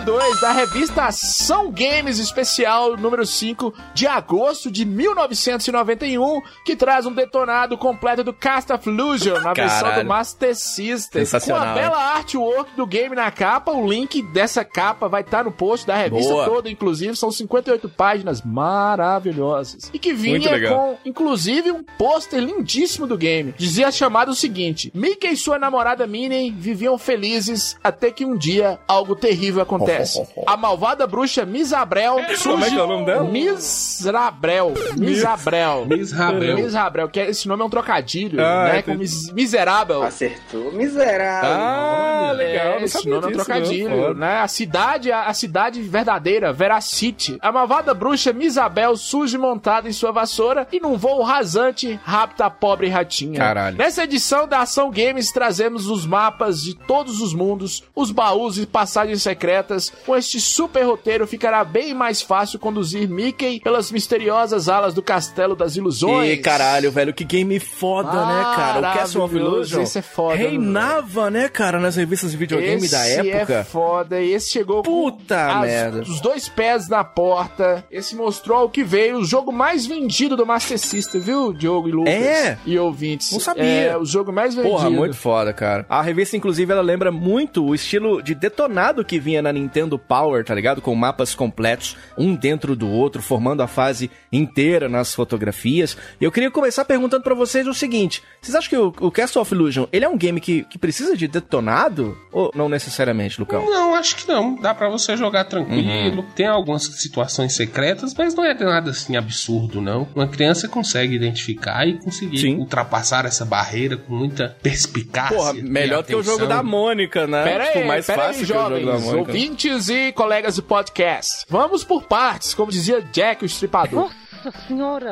E 0.08 0.10
agora 0.10 0.24
vamos 0.24 0.38
para 0.38 0.38
Retro 0.38 0.38
News 0.38 0.38
número 0.38 0.38
2 0.38 0.40
da 0.40 0.52
revista 0.52 1.04
Ação 1.04 1.70
Games 1.70 2.18
Especial 2.18 2.96
número 2.96 3.26
5 3.26 3.74
de 3.92 4.06
agosto 4.06 4.70
de 4.70 4.86
1991, 4.86 6.40
que 6.64 6.74
traz 6.74 7.04
um 7.04 7.12
detonado 7.12 7.76
completo 7.76 8.24
do 8.24 8.32
Cast 8.32 8.72
of 8.72 8.88
Illusion 8.88 9.38
na 9.40 9.52
versão 9.52 9.82
Caralho. 9.82 10.04
do 10.04 10.08
Master 10.08 10.56
System. 10.56 11.24
Com 11.44 11.54
a 11.54 11.74
bela 11.74 11.98
artwork 12.14 12.74
do 12.74 12.86
game 12.86 13.14
na 13.14 13.30
capa, 13.30 13.72
o 13.72 13.86
link 13.86 14.22
dessa 14.22 14.64
capa 14.64 15.08
vai 15.08 15.20
estar 15.20 15.44
no 15.44 15.52
post 15.52 15.86
da 15.86 15.96
revista 15.96 16.32
Boa. 16.32 16.44
toda, 16.46 16.70
inclusive, 16.70 17.14
são 17.14 17.30
58 17.30 17.88
páginas 17.90 18.40
maravilhosas. 18.42 19.90
E 19.92 19.98
que 19.98 20.14
vinha 20.14 20.68
com, 20.68 20.96
inclusive, 21.04 21.70
um 21.70 21.82
pôster 21.82 22.40
lindíssimo 22.40 23.06
do 23.06 23.16
game. 23.16 23.54
Dizia 23.56 23.90
chamado 23.92 24.30
o 24.30 24.34
seguinte: 24.34 24.90
Mickey 24.94 25.28
e 25.28 25.36
sua 25.36 25.58
namorada 25.58 26.06
Minnie 26.06 26.50
viviam 26.50 26.96
felizes 26.96 27.76
até 27.84 28.10
que 28.10 28.24
um 28.24 28.36
dia 28.36 28.78
algo 28.88 29.14
terrível 29.14 29.62
acontece. 29.62 29.97
A 30.46 30.56
malvada 30.56 31.06
bruxa 31.06 31.44
Misabrel 31.44 32.16
surge. 32.36 32.42
Como 32.48 32.64
é 32.64 32.70
que 32.70 32.76
é 32.78 32.82
o 32.82 32.86
nome 32.86 33.06
dela? 33.06 33.24
Misabrel. 33.24 34.74
Misabrel. 34.96 35.86
Miss 35.86 36.12
Rabel. 36.12 36.56
Misabrel, 36.56 37.08
que 37.08 37.20
esse 37.20 37.48
nome 37.48 37.62
é 37.62 37.66
um 37.66 37.70
trocadilho, 37.70 38.40
Ah, 38.44 38.70
né? 38.72 38.82
Com 38.82 38.94
mis, 38.94 39.30
miserável. 39.32 40.02
Acertou, 40.02 40.72
miserável. 40.72 41.50
Ah, 41.50 42.32
legal. 42.34 42.66
É, 42.78 42.82
esse 42.84 43.08
nome 43.08 43.26
é 43.26 43.28
um 43.28 43.32
trocadilho, 43.32 43.88
não. 44.08 44.14
Né? 44.14 44.38
A 44.40 44.48
cidade, 44.48 45.10
a, 45.12 45.24
a 45.26 45.34
cidade 45.34 45.80
verdadeira, 45.82 46.52
Veracity. 46.52 47.38
A 47.40 47.52
malvada 47.52 47.92
bruxa 47.94 48.32
Misabel 48.32 48.96
surge 48.96 49.36
montada 49.38 49.88
em 49.88 49.92
sua 49.92 50.12
vassoura 50.12 50.66
e 50.72 50.80
num 50.80 50.96
voo 50.96 51.22
rasante 51.22 51.98
rapta 52.04 52.46
a 52.46 52.50
pobre 52.50 52.88
ratinha. 52.88 53.38
Caralho. 53.38 53.76
Nessa 53.76 54.04
edição 54.04 54.46
da 54.46 54.60
Ação 54.60 54.90
Games 54.90 55.30
trazemos 55.32 55.86
os 55.88 56.06
mapas 56.06 56.62
de 56.62 56.74
todos 56.74 57.20
os 57.20 57.34
mundos, 57.34 57.82
os 57.94 58.10
baús 58.10 58.58
e 58.58 58.66
passagens 58.66 59.22
secretas. 59.22 59.87
Com 60.06 60.16
este 60.16 60.40
super 60.40 60.82
roteiro 60.84 61.26
ficará 61.26 61.64
bem 61.64 61.94
mais 61.94 62.22
fácil 62.22 62.58
conduzir 62.58 63.08
Mickey 63.08 63.60
pelas 63.60 63.90
misteriosas 63.90 64.68
alas 64.68 64.94
do 64.94 65.02
Castelo 65.02 65.54
das 65.54 65.76
Ilusões. 65.76 66.30
E 66.32 66.36
caralho, 66.38 66.90
velho, 66.90 67.12
que 67.14 67.24
game 67.24 67.58
foda, 67.60 68.10
né, 68.26 68.42
cara? 68.56 68.78
O 68.78 68.94
Castle 68.98 69.22
of 69.22 69.36
Illusion 69.36 69.82
esse 69.82 69.98
é 69.98 70.02
foda, 70.02 70.36
né, 70.36 70.42
reinava, 70.48 71.30
né, 71.30 71.48
cara, 71.48 71.78
nas 71.80 71.96
revistas 71.96 72.30
de 72.30 72.36
videogame 72.36 72.76
esse 72.84 72.90
da 72.92 73.06
época. 73.06 73.52
é 73.54 73.64
foda. 73.64 74.20
E 74.20 74.32
esse 74.32 74.50
chegou 74.50 74.82
Puta 74.82 75.46
com 75.46 75.52
as- 75.58 75.66
merda. 75.66 76.00
os 76.02 76.20
dois 76.20 76.48
pés 76.48 76.88
na 76.88 77.04
porta. 77.04 77.84
Esse 77.90 78.14
mostrou 78.16 78.64
o 78.64 78.70
que 78.70 78.82
veio. 78.82 79.18
O 79.18 79.24
jogo 79.24 79.52
mais 79.52 79.86
vendido 79.86 80.36
do 80.36 80.46
Master 80.46 80.78
System, 80.78 81.20
viu, 81.20 81.52
Diogo 81.52 81.88
e 81.88 81.92
Lucas? 81.92 82.14
É? 82.14 82.58
E 82.66 82.78
ouvintes. 82.78 83.32
Não 83.32 83.40
sabia. 83.40 83.64
É, 83.64 83.96
o 83.96 84.04
jogo 84.04 84.32
mais 84.32 84.54
vendido. 84.54 84.72
Porra, 84.74 84.90
muito 84.90 85.16
foda, 85.16 85.52
cara. 85.52 85.84
A 85.88 86.02
revista, 86.02 86.36
inclusive, 86.36 86.72
ela 86.72 86.82
lembra 86.82 87.10
muito 87.10 87.64
o 87.64 87.74
estilo 87.74 88.22
de 88.22 88.34
detonado 88.34 89.04
que 89.04 89.18
vinha 89.18 89.40
na 89.42 89.52
Nintendo 89.52 89.67
Power, 89.98 90.44
tá 90.44 90.54
ligado? 90.54 90.80
Com 90.80 90.94
mapas 90.94 91.34
completos, 91.34 91.96
um 92.16 92.34
dentro 92.34 92.74
do 92.74 92.88
outro, 92.88 93.22
formando 93.22 93.62
a 93.62 93.66
fase 93.66 94.10
inteira 94.32 94.88
nas 94.88 95.14
fotografias. 95.14 95.96
E 96.20 96.24
eu 96.24 96.32
queria 96.32 96.50
começar 96.50 96.84
perguntando 96.84 97.22
pra 97.22 97.34
vocês 97.34 97.66
o 97.66 97.74
seguinte: 97.74 98.22
vocês 98.40 98.54
acham 98.54 98.70
que 98.70 98.76
o, 98.76 99.06
o 99.06 99.10
Castle 99.10 99.42
of 99.42 99.54
Illusion, 99.54 99.86
ele 99.92 100.04
é 100.04 100.08
um 100.08 100.16
game 100.16 100.40
que, 100.40 100.64
que 100.64 100.78
precisa 100.78 101.16
de 101.16 101.28
detonado? 101.28 102.16
Ou 102.32 102.50
não 102.54 102.68
necessariamente, 102.68 103.38
Lucão? 103.38 103.64
Não, 103.64 103.94
acho 103.94 104.16
que 104.16 104.28
não. 104.28 104.56
Dá 104.56 104.74
pra 104.74 104.88
você 104.88 105.16
jogar 105.16 105.44
tranquilo. 105.44 106.24
Tem 106.34 106.46
algumas 106.46 106.84
situações 106.84 107.54
secretas, 107.54 108.14
mas 108.16 108.34
não 108.34 108.44
é 108.44 108.54
nada 108.54 108.90
assim 108.90 109.16
absurdo, 109.16 109.80
não. 109.80 110.08
Uma 110.14 110.28
criança 110.28 110.68
consegue 110.68 111.14
identificar 111.14 111.86
e 111.86 111.98
conseguir 111.98 112.38
Sim. 112.38 112.56
ultrapassar 112.56 113.24
essa 113.24 113.44
barreira 113.44 113.96
com 113.96 114.14
muita 114.14 114.56
perspicácia. 114.62 115.36
Porra, 115.36 115.56
e 115.56 115.62
melhor 115.62 116.02
do 116.02 116.06
que 116.06 116.14
o 116.14 116.22
jogo 116.22 116.46
da 116.46 116.62
Mônica, 116.62 117.26
né? 117.26 117.44
Pera 117.44 117.66
tipo, 117.66 117.78
aí, 117.78 117.86
mais 117.86 118.06
pera 118.06 118.22
fácil 118.22 118.40
aí, 118.40 118.46
que 118.46 118.52
o 118.52 118.54
jogo 118.54 118.70
da 118.70 118.80
jovens, 118.80 119.04
Mônica. 119.04 119.32
Ouvintes 119.58 119.88
e 119.88 120.12
colegas 120.12 120.54
de 120.54 120.62
podcast. 120.62 121.44
Vamos 121.48 121.82
por 121.82 122.04
partes, 122.04 122.54
como 122.54 122.70
dizia 122.70 123.02
Jack 123.12 123.42
o 123.42 123.46
Estripador. 123.46 124.08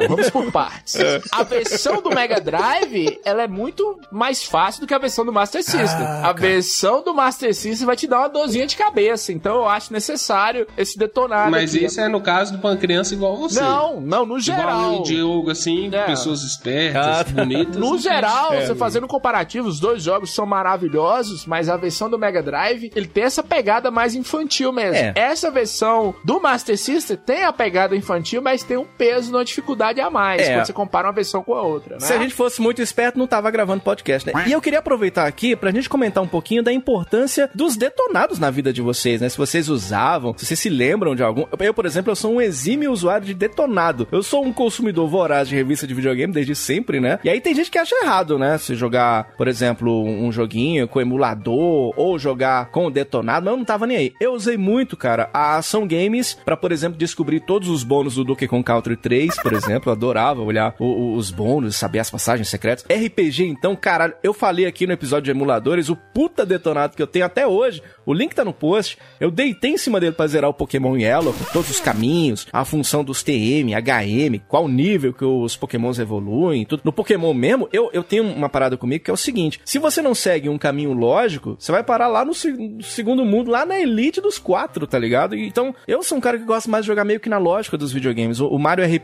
Vamos 0.08 0.30
por 0.30 0.50
partes. 0.52 0.94
É. 0.96 1.20
A 1.32 1.42
versão 1.42 2.00
do 2.02 2.10
Mega 2.10 2.40
Drive, 2.40 3.18
ela 3.24 3.42
é 3.42 3.48
muito 3.48 3.98
mais 4.10 4.42
fácil 4.44 4.80
do 4.80 4.86
que 4.86 4.94
a 4.94 4.98
versão 4.98 5.24
do 5.24 5.32
Master 5.32 5.62
System. 5.62 6.04
Ah, 6.06 6.28
a 6.28 6.32
versão 6.32 7.02
do 7.02 7.14
Master 7.14 7.54
System 7.54 7.86
vai 7.86 7.96
te 7.96 8.06
dar 8.06 8.18
uma 8.20 8.28
dorzinha 8.28 8.66
de 8.66 8.76
cabeça. 8.76 9.32
Então 9.32 9.56
eu 9.56 9.68
acho 9.68 9.92
necessário 9.92 10.66
esse 10.76 10.98
detonado. 10.98 11.50
Mas 11.50 11.74
aqui. 11.74 11.84
isso 11.84 12.00
é 12.00 12.08
no 12.08 12.20
caso 12.20 12.56
de 12.56 12.64
uma 12.64 12.76
criança 12.76 13.14
igual 13.14 13.36
você. 13.36 13.60
Não, 13.60 14.00
não, 14.00 14.26
no 14.26 14.36
Igual 14.38 14.40
geral. 14.40 14.92
eu 14.94 15.00
e 15.00 15.02
Diogo, 15.02 15.50
assim, 15.50 15.90
É. 15.92 16.04
pessoas 16.04 16.42
espertas, 16.42 17.06
Ah, 17.06 17.24
tá. 17.24 17.32
bonitas. 17.32 17.76
No 17.76 17.98
geral, 17.98 18.52
É, 18.52 18.66
você 18.66 18.74
fazendo 18.74 19.04
um 19.04 19.08
comparativo, 19.08 19.68
os 19.68 19.80
dois 19.80 20.02
jogos 20.02 20.34
são 20.34 20.46
maravilhosos, 20.46 21.46
mas 21.46 21.68
a 21.68 21.76
versão 21.76 22.08
do 22.10 22.18
Mega 22.18 22.42
Drive, 22.42 22.90
ele 22.94 23.06
tem 23.06 23.24
essa 23.24 23.42
pegada 23.42 23.90
mais 23.90 24.14
infantil 24.14 24.72
mesmo. 24.72 24.96
É. 24.96 25.12
Essa 25.16 25.50
versão 25.50 26.14
do 26.24 26.40
Master 26.40 26.76
System 26.78 27.16
tem 27.16 27.44
a 27.44 27.52
pegada 27.52 27.96
infantil, 27.96 28.42
mas 28.42 28.62
tem 28.62 28.76
um 28.76 28.84
peso 28.84 29.15
peso, 29.16 29.33
numa 29.33 29.44
dificuldade 29.44 30.00
a 30.00 30.11
mais, 30.11 30.42
É. 30.42 30.55
quando 30.55 30.66
você 30.66 30.72
compara 30.72 31.07
uma 31.09 31.12
versão 31.12 31.42
com 31.42 31.55
a 31.55 31.62
outra, 31.62 31.94
né? 31.94 32.00
Se 32.00 32.12
a 32.12 32.18
gente 32.18 32.35
fosse 32.35 32.61
muito 32.61 32.81
esperto, 32.83 33.18
não 33.18 33.26
tava 33.26 33.50
gravando 33.50 33.83
podcast, 33.83 34.26
né? 34.33 34.44
E 34.46 34.52
eu 34.52 34.61
queria 34.61 34.79
aproveitar 34.79 35.26
aqui 35.26 35.57
pra 35.57 35.70
gente 35.70 35.88
comentar 35.88 36.22
um 36.22 36.26
pouquinho 36.26 36.62
da 36.62 36.72
importância 36.72 37.50
dos 37.55 37.76
detonados 37.76 38.38
na 38.38 38.50
vida 38.50 38.72
de 38.72 38.81
vocês, 38.83 39.20
né? 39.20 39.29
Se 39.29 39.37
vocês 39.38 39.68
usavam, 39.68 40.35
se 40.37 40.44
vocês 40.46 40.61
se 40.61 40.68
lembram 40.68 41.14
de 41.14 41.22
algum. 41.22 41.44
Eu, 41.59 41.74
por 41.74 41.87
exemplo, 41.87 42.11
eu 42.12 42.16
sou 42.16 42.35
um 42.35 42.40
exímio 42.40 42.92
usuário 42.92 43.26
de 43.26 43.35
detonado. 43.35 44.07
Eu 44.12 44.22
sou 44.22 44.44
um 44.44 44.52
consumidor 44.52 45.09
voraz 45.09 45.48
de 45.48 45.55
revista 45.55 45.87
de 45.87 45.94
videogame 45.94 46.33
desde 46.33 46.55
sempre, 46.55 47.00
né? 47.00 47.18
E 47.24 47.29
aí 47.31 47.40
tem 47.40 47.55
gente 47.55 47.70
que 47.70 47.79
acha 47.79 47.94
errado, 48.02 48.38
né? 48.38 48.59
Se 48.59 48.74
jogar, 48.74 49.29
por 49.37 49.48
exemplo, 49.48 50.05
um 50.05 50.31
joguinho 50.31 50.87
com 50.88 51.00
emulador 51.00 51.92
ou 51.96 52.18
jogar 52.18 52.66
com 52.70 52.90
detonado, 52.90 53.44
mas 53.44 53.52
eu 53.52 53.59
não 53.59 53.64
tava 53.64 53.87
nem 53.87 53.96
aí. 53.96 54.12
Eu 54.20 54.33
usei 54.35 54.57
muito, 54.57 54.96
cara, 54.96 55.29
a 55.33 55.57
Ação 55.57 55.87
Games 55.87 56.35
pra, 56.44 56.57
por 56.57 56.72
exemplo, 56.72 56.98
descobrir 56.98 57.40
todos 57.40 57.68
os 57.68 57.83
bônus 57.83 58.14
do 58.16 58.24
Donkey 58.24 58.46
Kong 58.48 58.62
Country 58.64 58.96
3, 59.06 59.40
por 59.40 59.52
exemplo. 59.52 59.88
Eu 59.90 59.92
adorava 59.92 60.42
olhar 60.42 60.74
o- 60.80 60.84
o- 60.84 61.14
os 61.14 61.30
bônus, 61.30 61.76
saber 61.76 62.00
as 62.00 62.10
passagens 62.10 62.48
secretas. 62.48 62.84
RPG, 62.90 63.44
então, 63.46 63.76
caralho, 63.76 64.14
eu 64.20 64.34
falei 64.34 64.66
aqui 64.66 64.84
no 64.84 64.92
episódio 64.92 65.26
de 65.26 65.30
emuladores, 65.30 65.88
o 65.88 65.94
puta 65.94 66.44
detonado 66.44 66.96
que 66.96 67.02
eu 67.02 67.06
tenho 67.06 67.24
até 67.24 67.46
hoje. 67.46 67.80
O 68.04 68.12
link 68.12 68.34
tá 68.34 68.44
no 68.44 68.52
post. 68.52 68.98
Eu 69.20 69.30
deitei 69.30 69.70
em 69.72 69.78
cima 69.78 70.00
dele 70.00 70.12
pra 70.12 70.26
zerar 70.26 70.50
o 70.50 70.54
Pokémon 70.54 70.96
Yellow, 70.96 71.32
com 71.32 71.44
todos 71.52 71.70
os 71.70 71.78
caminhos, 71.80 72.48
a 72.52 72.64
função 72.64 73.04
dos 73.04 73.22
TM, 73.22 73.74
HM, 73.74 74.40
qual 74.48 74.66
nível 74.66 75.12
que 75.12 75.24
os 75.24 75.56
Pokémons 75.56 75.98
evoluem, 76.00 76.64
tudo. 76.64 76.82
No 76.84 76.92
Pokémon 76.92 77.32
mesmo, 77.32 77.68
eu, 77.72 77.90
eu 77.92 78.02
tenho 78.02 78.24
uma 78.24 78.48
parada 78.48 78.76
comigo 78.76 79.04
que 79.04 79.10
é 79.10 79.14
o 79.14 79.16
seguinte: 79.16 79.60
se 79.64 79.78
você 79.78 80.02
não 80.02 80.14
segue 80.14 80.48
um 80.48 80.58
caminho 80.58 80.92
lógico, 80.92 81.56
você 81.58 81.70
vai 81.70 81.82
parar 81.84 82.08
lá 82.08 82.24
no, 82.24 82.34
se- 82.34 82.52
no 82.52 82.82
segundo 82.82 83.24
mundo, 83.24 83.50
lá 83.50 83.64
na 83.64 83.78
elite 83.78 84.20
dos 84.20 84.38
quatro, 84.38 84.86
tá 84.86 84.98
ligado? 84.98 85.36
Então, 85.36 85.74
eu 85.86 86.02
sou 86.02 86.18
um 86.18 86.20
cara 86.20 86.38
que 86.38 86.44
gosta 86.44 86.70
mais 86.70 86.84
de 86.84 86.86
jogar 86.88 87.04
meio 87.04 87.20
que 87.20 87.28
na 87.28 87.38
lógica 87.38 87.76
dos 87.76 87.92
videogames. 87.92 88.40
O, 88.40 88.48
o 88.48 88.58
Mario 88.58 88.84
RPG, 88.84 88.95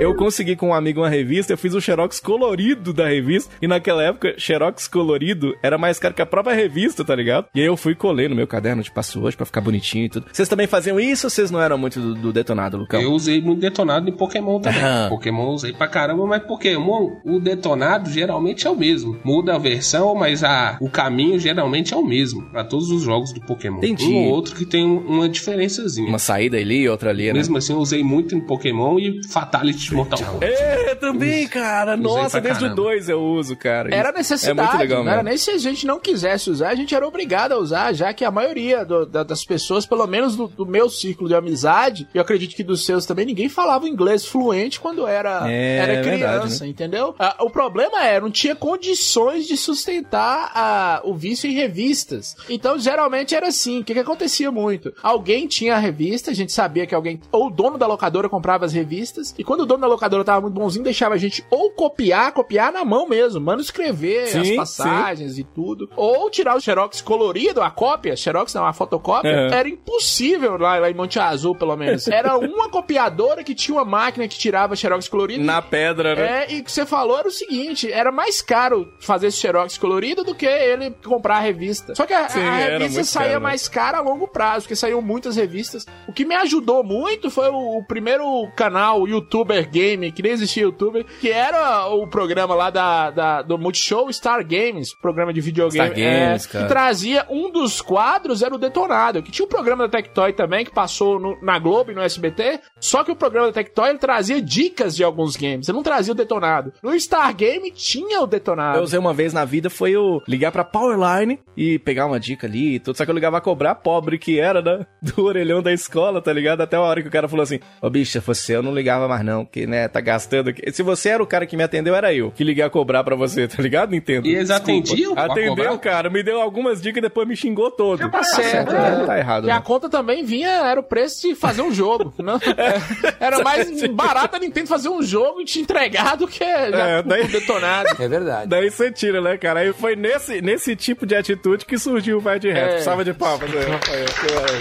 eu 0.00 0.14
consegui 0.14 0.56
com 0.56 0.68
um 0.68 0.74
amigo 0.74 1.00
uma 1.00 1.08
revista, 1.08 1.52
eu 1.52 1.58
fiz 1.58 1.74
o 1.74 1.80
xerox 1.80 2.20
colorido 2.20 2.92
da 2.92 3.08
revista, 3.08 3.52
e 3.60 3.66
naquela 3.66 4.02
época, 4.02 4.34
xerox 4.38 4.88
colorido 4.88 5.54
era 5.62 5.76
mais 5.78 5.98
caro 5.98 6.14
que 6.14 6.22
a 6.22 6.26
própria 6.26 6.54
revista, 6.54 7.04
tá 7.04 7.14
ligado? 7.14 7.46
E 7.54 7.60
aí 7.60 7.66
eu 7.66 7.76
fui 7.76 7.92
e 7.92 7.96
colei 7.96 8.28
no 8.28 8.34
meu 8.34 8.46
caderno 8.46 8.82
de 8.82 8.90
password 8.90 9.36
pra 9.36 9.46
ficar 9.46 9.60
bonitinho 9.60 10.04
e 10.06 10.08
tudo. 10.08 10.26
Vocês 10.32 10.48
também 10.48 10.66
faziam 10.66 10.98
isso 10.98 11.26
ou 11.26 11.30
vocês 11.30 11.50
não 11.50 11.60
eram 11.60 11.76
muito 11.78 12.00
do, 12.00 12.14
do 12.14 12.32
detonado, 12.32 12.76
Lucão? 12.76 13.00
Eu 13.00 13.12
usei 13.12 13.40
muito 13.40 13.60
detonado 13.60 14.08
em 14.08 14.12
Pokémon 14.12 14.60
também. 14.60 14.80
Aham. 14.82 15.08
Pokémon 15.10 15.48
usei 15.50 15.72
pra 15.72 15.86
caramba, 15.88 16.26
mas 16.26 16.42
Pokémon, 16.42 17.10
o 17.24 17.38
detonado 17.40 18.10
geralmente 18.10 18.66
é 18.66 18.70
o 18.70 18.76
mesmo. 18.76 19.18
Muda 19.24 19.54
a 19.54 19.58
versão, 19.58 20.14
mas 20.14 20.42
a, 20.44 20.76
o 20.80 20.88
caminho 20.88 21.38
geralmente 21.38 21.94
é 21.94 21.96
o 21.96 22.04
mesmo 22.04 22.42
pra 22.50 22.64
todos 22.64 22.90
os 22.90 23.02
jogos 23.02 23.32
do 23.32 23.40
Pokémon. 23.40 23.78
Entendi. 23.78 24.04
Um 24.06 24.16
ou 24.26 24.30
outro 24.32 24.54
que 24.54 24.64
tem 24.66 24.84
um- 24.84 24.98
uma 24.98 25.28
diferençazinha. 25.28 26.08
Uma 26.08 26.18
saída 26.18 26.56
ali, 26.56 26.88
outra 26.88 27.10
ali, 27.10 27.26
né? 27.26 27.32
Mesmo 27.34 27.56
assim, 27.56 27.72
eu 27.72 27.78
usei 27.78 28.02
muito 28.02 28.34
em 28.34 28.40
Pokémon 28.40 28.98
e 28.98 29.20
Fatality 29.28 29.78
de 29.90 29.94
Mortal 29.94 30.18
Kombat. 30.18 30.52
É, 30.52 30.94
também, 30.94 31.46
cara. 31.48 31.96
Nossa, 31.96 32.40
desde 32.40 32.64
o 32.64 32.68
caramba. 32.68 32.82
2 32.82 33.08
eu 33.08 33.20
uso, 33.22 33.56
cara. 33.56 33.94
Era 33.94 34.12
necessidade, 34.12 34.58
É 34.58 34.62
muito 34.62 34.76
legal 34.78 35.04
não 35.04 35.12
era 35.12 35.22
nem 35.22 35.36
se 35.36 35.50
a 35.50 35.58
gente 35.58 35.86
não 35.86 35.98
quisesse 36.00 36.50
usar, 36.50 36.68
a 36.70 36.74
gente 36.74 36.94
era 36.94 37.06
obrigado 37.06 37.52
a 37.52 37.58
usar, 37.58 37.92
já 37.92 38.12
que 38.12 38.24
a 38.24 38.30
maioria 38.30 38.84
do- 38.84 39.06
da- 39.06 39.22
das 39.22 39.44
pessoas, 39.44 39.86
pelo 39.86 40.06
menos 40.06 40.36
do, 40.36 40.48
do 40.48 40.66
meu 40.66 40.88
círculo 40.88 41.28
de 41.28 41.34
amizade, 41.34 42.08
e 42.14 42.18
eu 42.18 42.22
acredito 42.22 42.54
que 42.54 42.62
dos 42.64 42.84
seus 42.84 43.06
também, 43.06 43.26
ninguém 43.26 43.48
falava 43.48 43.88
inglês 43.88 44.24
fluente 44.26 44.80
quando 44.80 45.06
era, 45.06 45.50
É, 45.50 45.76
era 45.76 45.92
é 45.92 46.02
verdade, 46.02 46.38
criança, 46.42 46.66
entendeu? 46.66 47.14
Ah, 47.18 47.36
o 47.40 47.50
problema 47.50 48.04
é, 48.04 48.20
não 48.20 48.30
tinha 48.30 48.54
condições 48.56 49.46
de 49.46 49.56
sustentar 49.56 50.50
a- 50.54 51.00
o 51.04 51.14
vício 51.14 51.48
em 51.48 51.52
revistas. 51.54 52.36
Então, 52.48 52.78
geralmente 52.78 53.34
era 53.34 53.48
assim, 53.48 53.80
o 53.80 53.84
que, 53.84 53.92
que 53.94 54.00
acontecia 54.00 54.50
muito? 54.50 54.92
Alguém 55.02 55.46
tinha 55.46 55.74
a 55.76 55.78
revista, 55.78 56.30
a 56.30 56.34
gente 56.34 56.52
sabia 56.52 56.86
que 56.86 56.94
alguém, 56.94 57.20
ou 57.30 57.46
o 57.46 57.50
dono 57.50 57.76
da 57.78 57.86
locadora 57.86 58.28
comprava 58.28 58.64
as 58.64 58.72
revistas, 58.72 59.13
e 59.38 59.44
quando 59.44 59.60
o 59.60 59.66
dono 59.66 59.80
da 59.82 59.86
locadora 59.86 60.24
tava 60.24 60.42
muito 60.42 60.54
bonzinho, 60.54 60.84
deixava 60.84 61.14
a 61.14 61.18
gente 61.18 61.44
ou 61.50 61.70
copiar, 61.70 62.32
copiar 62.32 62.72
na 62.72 62.84
mão 62.84 63.08
mesmo, 63.08 63.40
manuscrever 63.40 64.28
Sim, 64.28 64.40
as 64.40 64.48
sim. 64.48 64.56
passagens 64.56 65.38
e 65.38 65.44
tudo, 65.44 65.88
ou 65.96 66.30
tirar 66.30 66.56
o 66.56 66.60
xerox 66.60 67.00
colorido, 67.00 67.62
a 67.62 67.70
cópia, 67.70 68.16
xerox 68.16 68.52
não, 68.54 68.66
a 68.66 68.72
fotocópia, 68.72 69.30
Uhum. 69.34 69.52
era 69.52 69.68
impossível 69.68 70.56
lá, 70.58 70.78
lá 70.78 70.90
em 70.90 70.94
Monte 70.94 71.18
Azul, 71.18 71.54
pelo 71.54 71.76
menos. 71.76 72.06
Era 72.08 72.36
uma 72.38 72.68
copiadora 72.68 73.42
que 73.44 73.54
tinha 73.54 73.76
uma 73.76 73.84
máquina 73.84 74.26
que 74.28 74.38
tirava 74.38 74.76
xerox 74.76 75.08
colorido. 75.08 75.42
Na 75.44 75.62
pedra, 75.62 76.14
né? 76.14 76.44
É, 76.44 76.52
e 76.52 76.60
o 76.60 76.64
que 76.64 76.70
você 76.72 76.84
falou 76.86 77.18
era 77.18 77.28
o 77.28 77.30
seguinte: 77.30 77.90
era 77.90 78.10
mais 78.12 78.42
caro 78.42 78.92
fazer 79.00 79.28
esse 79.28 79.38
xerox 79.38 79.78
colorido 79.78 80.24
do 80.24 80.34
que 80.34 80.46
ele 80.46 80.90
comprar 81.04 81.36
a 81.36 81.40
revista. 81.40 81.94
Só 81.94 82.06
que 82.06 82.12
a, 82.12 82.28
Sim, 82.28 82.40
a 82.40 82.78
revista 82.78 83.04
saía 83.04 83.28
caro, 83.28 83.40
né? 83.40 83.44
mais 83.48 83.68
cara 83.68 83.98
a 83.98 84.00
longo 84.00 84.26
prazo, 84.28 84.62
porque 84.62 84.76
saíam 84.76 85.00
muitas 85.00 85.36
revistas. 85.36 85.86
O 86.08 86.12
que 86.12 86.24
me 86.24 86.34
ajudou 86.34 86.82
muito 86.82 87.30
foi 87.30 87.48
o, 87.48 87.78
o 87.78 87.84
primeiro 87.84 88.24
canal 88.56 89.03
youtuber 89.08 89.68
game, 89.70 90.10
que 90.12 90.22
nem 90.22 90.32
existia 90.32 90.62
youtuber, 90.64 91.04
que 91.20 91.30
era 91.30 91.86
o 91.88 92.06
programa 92.06 92.54
lá 92.54 92.70
da, 92.70 93.10
da- 93.10 93.42
do 93.42 93.58
Multishow 93.58 94.12
Star 94.12 94.44
Games, 94.46 94.94
programa 95.00 95.32
de 95.32 95.40
videogame. 95.40 95.86
Star 95.86 95.96
Games, 95.96 96.46
é, 96.46 96.48
cara. 96.48 96.64
Que 96.64 96.68
trazia 96.70 97.26
um 97.30 97.50
dos 97.50 97.80
quadros, 97.80 98.42
era 98.42 98.54
o 98.54 98.58
Detonado, 98.58 99.22
que 99.22 99.30
tinha 99.30 99.44
um 99.44 99.48
programa 99.48 99.86
da 99.86 99.88
Tectoy 99.98 100.32
também, 100.32 100.64
que 100.64 100.70
passou 100.72 101.18
no- 101.18 101.38
na 101.42 101.58
Globo 101.58 101.90
e 101.92 101.94
no 101.94 102.00
SBT, 102.02 102.60
só 102.80 103.02
que 103.04 103.10
o 103.12 103.16
programa 103.16 103.48
da 103.48 103.52
Tectoy 103.52 103.90
ele 103.90 103.98
trazia 103.98 104.40
dicas 104.40 104.94
de 104.96 105.04
alguns 105.04 105.36
games, 105.36 105.68
ele 105.68 105.76
não 105.76 105.82
trazia 105.82 106.12
o 106.12 106.16
Detonado. 106.16 106.72
No 106.82 106.98
Star 106.98 107.34
Game 107.34 107.70
tinha 107.70 108.20
o 108.22 108.26
Detonado. 108.26 108.78
Eu 108.78 108.82
usei 108.84 108.98
uma 108.98 109.12
vez 109.14 109.32
na 109.32 109.44
vida 109.44 109.68
foi 109.70 109.92
eu 109.92 110.20
ligar 110.28 110.52
pra 110.52 110.64
Powerline 110.64 111.40
e 111.56 111.78
pegar 111.78 112.06
uma 112.06 112.20
dica 112.20 112.46
ali 112.46 112.74
e 112.76 112.78
tudo. 112.78 112.96
Só 112.96 113.04
que 113.04 113.10
eu 113.10 113.14
ligava 113.14 113.38
a 113.38 113.40
cobrar, 113.40 113.74
pobre 113.74 114.18
que 114.18 114.38
era, 114.38 114.60
né? 114.62 114.86
Do 115.02 115.24
orelhão 115.24 115.62
da 115.62 115.72
escola, 115.72 116.20
tá 116.20 116.32
ligado? 116.32 116.60
Até 116.60 116.76
a 116.76 116.80
hora 116.80 117.02
que 117.02 117.08
o 117.08 117.10
cara 117.10 117.28
falou 117.28 117.42
assim: 117.42 117.58
Ô 117.82 117.90
bicho, 117.90 118.12
se 118.12 118.20
fosse 118.20 118.52
eu, 118.52 118.62
não 118.62 118.72
ligava 118.74 118.93
mais 119.08 119.24
não, 119.24 119.44
porque, 119.44 119.66
né, 119.66 119.88
tá 119.88 120.00
gastando 120.00 120.50
aqui. 120.50 120.70
Se 120.72 120.82
você 120.82 121.10
era 121.10 121.22
o 121.22 121.26
cara 121.26 121.46
que 121.46 121.56
me 121.56 121.62
atendeu, 121.62 121.94
era 121.94 122.12
eu 122.14 122.30
que 122.30 122.42
liguei 122.44 122.64
a 122.64 122.70
cobrar 122.70 123.02
pra 123.04 123.14
você, 123.16 123.46
tá 123.48 123.62
ligado? 123.62 123.90
Nintendo. 123.90 124.26
E 124.26 124.34
eles 124.34 124.50
atendiam 124.50 125.14
pra 125.14 125.24
Atendeu, 125.26 125.78
cara. 125.78 126.08
Me 126.10 126.22
deu 126.22 126.40
algumas 126.40 126.80
dicas 126.80 126.98
e 126.98 127.02
depois 127.02 127.26
me 127.28 127.36
xingou 127.36 127.70
todo. 127.70 128.08
Tá 128.10 128.22
certo, 128.22 128.74
é, 128.74 129.02
é. 129.02 129.06
Tá 129.06 129.18
errado, 129.18 129.46
E 129.46 129.50
a 129.50 129.56
né? 129.56 129.62
conta 129.64 129.88
também 129.88 130.24
vinha, 130.24 130.48
era 130.48 130.78
o 130.78 130.82
preço 130.82 131.22
de 131.28 131.34
fazer 131.34 131.62
um 131.62 131.72
jogo. 131.72 132.12
Não? 132.18 132.38
Era 133.20 133.42
mais 133.42 133.82
barato 133.88 134.36
a 134.36 134.38
Nintendo 134.38 134.68
fazer 134.68 134.88
um 134.88 135.02
jogo 135.02 135.40
e 135.40 135.44
te 135.44 135.60
entregar 135.60 136.16
do 136.16 136.26
que 136.28 136.44
já 136.44 136.86
É, 136.88 137.02
daí- 137.02 137.26
detonado. 137.28 137.88
É 137.98 138.08
verdade. 138.08 138.48
Daí 138.48 138.70
você 138.70 138.90
tira, 138.90 139.20
né, 139.20 139.36
cara? 139.36 139.60
Aí 139.60 139.72
foi 139.72 139.96
nesse, 139.96 140.40
nesse 140.42 140.74
tipo 140.76 141.06
de 141.06 141.14
atitude 141.14 141.64
que 141.64 141.78
surgiu 141.78 142.18
o 142.18 142.20
Vai 142.20 142.38
de 142.38 142.50
Reto. 142.50 142.74
É. 142.74 142.80
Salva 142.80 143.04
de 143.04 143.12
palmas, 143.14 143.48
né, 143.50 143.60
Rafael? 143.60 144.04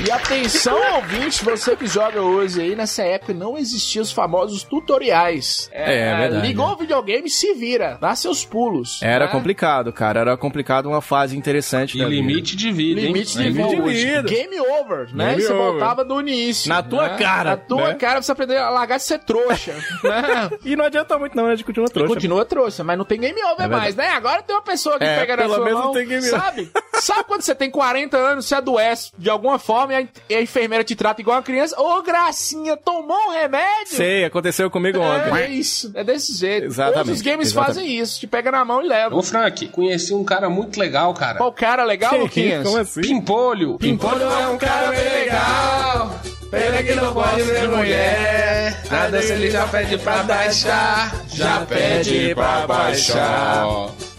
E 0.07 0.11
atenção, 0.11 0.95
ouvinte, 0.95 1.43
você 1.43 1.75
que 1.75 1.87
joga 1.87 2.21
hoje 2.21 2.61
aí, 2.61 2.75
nessa 2.75 3.03
época 3.03 3.33
não 3.33 3.57
existiam 3.57 4.01
os 4.03 4.11
famosos 4.23 4.63
tutoriais. 4.63 5.69
É, 5.73 5.97
é 5.99 6.17
verdade. 6.17 6.47
Ligou 6.47 6.67
o 6.69 6.75
videogame, 6.77 7.29
se 7.29 7.53
vira, 7.53 7.97
dá 7.99 8.15
seus 8.15 8.45
pulos. 8.45 9.01
Era 9.03 9.25
né? 9.25 9.31
complicado, 9.31 9.91
cara. 9.91 10.21
Era 10.21 10.37
complicado 10.37 10.85
uma 10.87 11.01
fase 11.01 11.37
interessante 11.37 11.97
E 11.97 12.01
da 12.01 12.07
vida. 12.07 12.15
limite 12.21 12.55
de 12.55 12.71
vida, 12.71 13.01
hein? 13.01 13.07
Limite 13.07 13.37
de 13.37 13.43
Limite 13.43 13.75
de 13.75 13.81
vida. 13.81 14.21
vida. 14.21 14.29
Game 14.29 14.59
over, 14.61 15.13
né? 15.13 15.29
Game 15.31 15.41
você 15.41 15.51
over. 15.53 15.71
voltava 15.71 16.05
do 16.05 16.21
início. 16.21 16.69
Na 16.69 16.81
tua 16.81 17.09
né? 17.09 17.17
cara, 17.17 17.49
Na 17.51 17.57
tua 17.57 17.87
né? 17.89 17.93
cara, 17.95 18.13
pra 18.13 18.21
você 18.21 18.31
aprender 18.31 18.57
a 18.57 18.69
largar 18.69 18.97
de 18.97 19.03
ser 19.03 19.19
trouxa. 19.19 19.73
né? 20.03 20.49
E 20.63 20.75
não 20.75 20.85
adianta 20.85 21.17
muito, 21.19 21.35
não, 21.35 21.47
a 21.47 21.55
gente 21.55 21.65
continua 21.65 21.89
trouxa. 21.89 22.13
Continua 22.13 22.45
trouxa, 22.45 22.83
mas 22.83 22.97
não 22.97 23.03
tem 23.05 23.19
game 23.19 23.39
over 23.43 23.65
É 23.65 23.67
mais, 23.67 23.95
né? 23.95 24.07
Agora 24.09 24.41
tem 24.41 24.55
uma 24.55 24.61
pessoa 24.61 24.97
que 24.97 25.03
É, 25.03 25.19
pega 25.19 25.35
na 25.35 25.41
pelo 25.43 25.55
sua 25.55 25.65
menos 25.65 25.79
mão, 25.79 25.87
não 25.87 25.93
tem 25.93 26.07
game 26.07 26.25
over. 26.27 26.39
sabe? 26.39 26.71
Sabe 26.93 27.23
quando 27.25 27.41
você 27.41 27.53
tem 27.53 27.69
40 27.69 28.15
anos, 28.17 28.45
você 28.45 28.55
adoece 28.55 29.11
de 29.17 29.29
alguma 29.29 29.59
forma 29.59 29.93
e 29.93 29.95
a, 29.97 30.07
e 30.29 30.35
a 30.35 30.41
enfermeira 30.41 30.83
te 30.83 30.95
trata 30.95 31.19
igual 31.19 31.35
uma 31.37 31.43
criança? 31.43 31.75
Ô, 31.81 32.01
gracinha, 32.01 32.77
tomou 32.77 33.17
um 33.27 33.31
remédio? 33.31 33.87
Sei, 33.97 34.12
aconteceu 34.25 34.69
comigo 34.69 34.99
ontem. 34.99 35.33
É 35.35 35.49
isso, 35.49 35.91
é 35.95 36.03
desse 36.03 36.37
jeito. 36.37 36.65
Exatamente, 36.65 37.05
Todos 37.05 37.15
os 37.17 37.21
games 37.21 37.47
exatamente. 37.47 37.75
fazem 37.75 37.99
isso, 37.99 38.19
te 38.19 38.27
pega 38.27 38.51
na 38.51 38.63
mão 38.65 38.83
e 38.83 38.87
leva. 38.87 39.15
Ô, 39.15 39.23
Frank, 39.23 39.67
conheci 39.69 40.13
um 40.13 40.23
cara 40.23 40.49
muito 40.49 40.79
legal, 40.79 41.13
cara. 41.13 41.37
Qual 41.37 41.51
cara 41.51 41.83
legal, 41.83 42.17
Luquinhas? 42.17 42.63
Como 42.63 42.77
assim? 42.77 43.01
Pimpolho. 43.01 43.77
Pimpolho 43.77 44.23
é 44.23 44.47
um 44.47 44.57
cara 44.57 44.89
bem 44.89 45.09
legal. 45.23 46.19
Pena 46.51 46.83
que 46.83 46.93
não 46.93 47.13
pode 47.13 47.43
ser 47.43 47.67
mulher. 47.67 48.83
Nada 48.91 49.21
se 49.21 49.31
ele 49.33 49.49
já 49.49 49.65
pede 49.67 49.97
pra 49.97 50.21
baixar. 50.23 51.23
Já 51.33 51.61
pede 51.65 52.35
pra 52.35 52.67
baixar. 52.67 53.65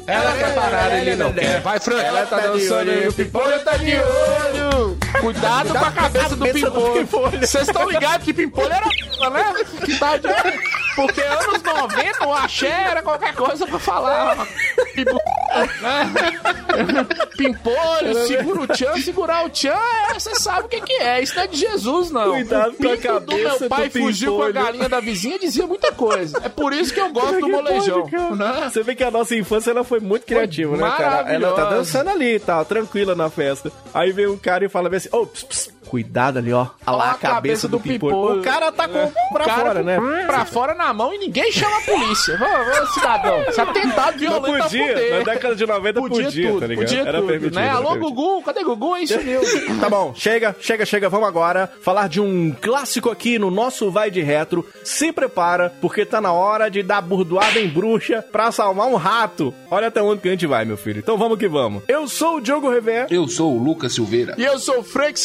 Ela 0.06 0.36
quer 0.36 0.54
parar, 0.54 0.98
ele 0.98 1.16
não 1.16 1.32
quer. 1.32 1.60
Vai, 1.60 1.80
Frank. 1.80 2.04
Ela 2.04 2.26
tá 2.26 2.38
dançando 2.38 2.90
e 2.90 3.08
o 3.08 3.12
Pimpolho 3.12 3.64
tá 3.64 3.76
de 3.76 3.92
olho. 3.96 4.98
Cuidado 5.20 5.68
com 5.70 5.84
a 5.84 5.92
cabeça 5.92 6.36
do 6.36 6.46
pimpolho. 6.46 7.38
Vocês 7.40 7.68
estão 7.68 7.88
ligados 7.88 8.24
que 8.24 8.32
pimpolho 8.32 8.72
era 8.72 8.86
né? 9.30 9.54
Que 9.84 9.98
tá 9.98 10.16
de... 10.16 10.28
Porque 10.94 11.20
anos 11.20 11.62
90 11.62 12.26
o 12.26 12.32
axé 12.32 12.68
era 12.90 13.02
qualquer 13.02 13.34
coisa 13.34 13.66
pra 13.66 13.78
falar. 13.78 14.36
Né? 14.36 14.46
Pimpolho, 17.36 18.26
segura 18.26 18.60
o 18.60 18.66
tchan, 18.66 18.96
segurar 18.98 19.44
o 19.44 19.50
tchan, 19.50 19.74
é, 20.10 20.14
você 20.14 20.34
sabe 20.36 20.66
o 20.66 20.68
que, 20.68 20.80
que 20.80 20.92
é. 20.94 21.20
Isso 21.22 21.34
não 21.34 21.42
é 21.42 21.46
de 21.46 21.56
Jesus, 21.56 22.10
não. 22.10 22.32
Cuidado 22.32 22.74
com 22.74 22.88
a 22.88 22.96
pinto 22.96 23.20
do 23.20 23.26
cabeça 23.26 23.58
meu 23.60 23.68
pai 23.68 23.90
fugiu 23.90 24.36
com 24.36 24.42
a 24.42 24.50
galinha 24.52 24.88
da 24.88 25.00
vizinha 25.00 25.38
dizia 25.38 25.66
muita 25.66 25.92
coisa. 25.92 26.40
É 26.44 26.48
por 26.48 26.72
isso 26.72 26.92
que 26.92 27.00
eu 27.00 27.12
gosto 27.12 27.40
do 27.40 27.48
molejão. 27.48 28.08
né? 28.36 28.70
Você 28.70 28.82
vê 28.82 28.94
que 28.94 29.04
a 29.04 29.10
nossa 29.10 29.34
infância 29.34 29.70
ela 29.70 29.84
foi 29.84 29.93
muito 30.00 30.26
criativa, 30.26 30.76
né, 30.76 30.82
cara? 30.96 31.32
Ela 31.32 31.52
tá 31.52 31.70
dançando 31.70 32.10
ali 32.10 32.36
e 32.36 32.40
tal, 32.40 32.64
tranquila 32.64 33.14
na 33.14 33.28
festa. 33.30 33.70
Aí 33.92 34.12
vem 34.12 34.26
um 34.26 34.36
cara 34.36 34.64
e 34.64 34.68
fala 34.68 34.88
bem 34.88 34.98
assim: 34.98 35.08
Ô, 35.12 35.26
ps, 35.26 35.73
Cuidado 35.88 36.38
ali, 36.38 36.52
ó. 36.52 36.66
Olha 36.86 36.96
lá 36.96 37.10
a 37.12 37.14
cabeça, 37.14 37.68
do, 37.68 37.78
pimpolho. 37.78 38.40
O 38.40 38.42
cara 38.42 38.72
tá 38.72 38.88
com 38.88 39.10
pra 39.32 39.44
Cara, 39.44 39.62
fora, 39.62 39.82
né? 39.82 39.98
Pra 40.26 40.44
fora 40.44 40.74
na 40.74 40.92
mão 40.92 41.12
e 41.14 41.18
ninguém 41.18 41.50
chama 41.52 41.76
a 41.78 41.80
polícia. 41.80 42.38
Ô, 42.40 42.82
ô, 42.82 42.86
cidadão, 42.88 43.52
se 43.52 43.60
atentado 43.60 44.12
Não 44.12 44.18
violento 44.18 44.54
ao 44.54 44.62
podia, 44.62 45.18
na 45.18 45.24
década 45.24 45.54
de 45.54 45.66
90 45.66 46.00
podia, 46.00 46.48
tudo, 46.48 46.60
tá 46.60 46.66
ligado? 46.66 46.86
Podia 46.86 47.00
Era 47.02 47.18
tudo, 47.18 47.26
permitido, 47.28 47.54
né? 47.54 47.66
era 47.66 47.76
Alô, 47.76 47.88
permitido. 47.90 48.14
Gugu, 48.14 48.42
cadê 48.42 48.64
Gugu? 48.64 48.96
Hein, 48.96 49.06
sumiu. 49.06 49.40
Tá 49.80 49.90
bom, 49.90 50.14
chega, 50.14 50.56
chega, 50.60 50.86
chega. 50.86 51.08
Vamos 51.08 51.28
agora 51.28 51.70
falar 51.82 52.08
de 52.08 52.20
um 52.20 52.54
clássico 52.60 53.10
aqui 53.10 53.38
no 53.38 53.50
nosso 53.50 53.90
Vai 53.90 54.10
de 54.10 54.22
Retro. 54.22 54.66
Se 54.82 55.12
prepara, 55.12 55.72
porque 55.80 56.04
tá 56.06 56.20
na 56.20 56.32
hora 56.32 56.70
de 56.70 56.82
dar 56.82 57.00
burdoada 57.02 57.58
em 57.60 57.68
bruxa 57.68 58.24
pra 58.32 58.50
salvar 58.50 58.86
um 58.86 58.96
rato. 58.96 59.52
Olha 59.70 59.88
até 59.88 60.02
onde 60.02 60.22
que 60.22 60.28
a 60.28 60.30
gente 60.30 60.46
vai, 60.46 60.64
meu 60.64 60.76
filho. 60.76 61.00
Então 61.00 61.18
vamos 61.18 61.38
que 61.38 61.48
vamos. 61.48 61.82
Eu 61.88 62.08
sou 62.08 62.36
o 62.36 62.40
Diogo 62.40 62.70
Rever. 62.70 63.06
Eu 63.10 63.28
sou 63.28 63.54
o 63.54 63.62
Lucas 63.62 63.94
Silveira. 63.94 64.34
E 64.38 64.44
eu 64.44 64.58
sou 64.58 64.78
o 64.78 64.84
Frank 64.84 65.18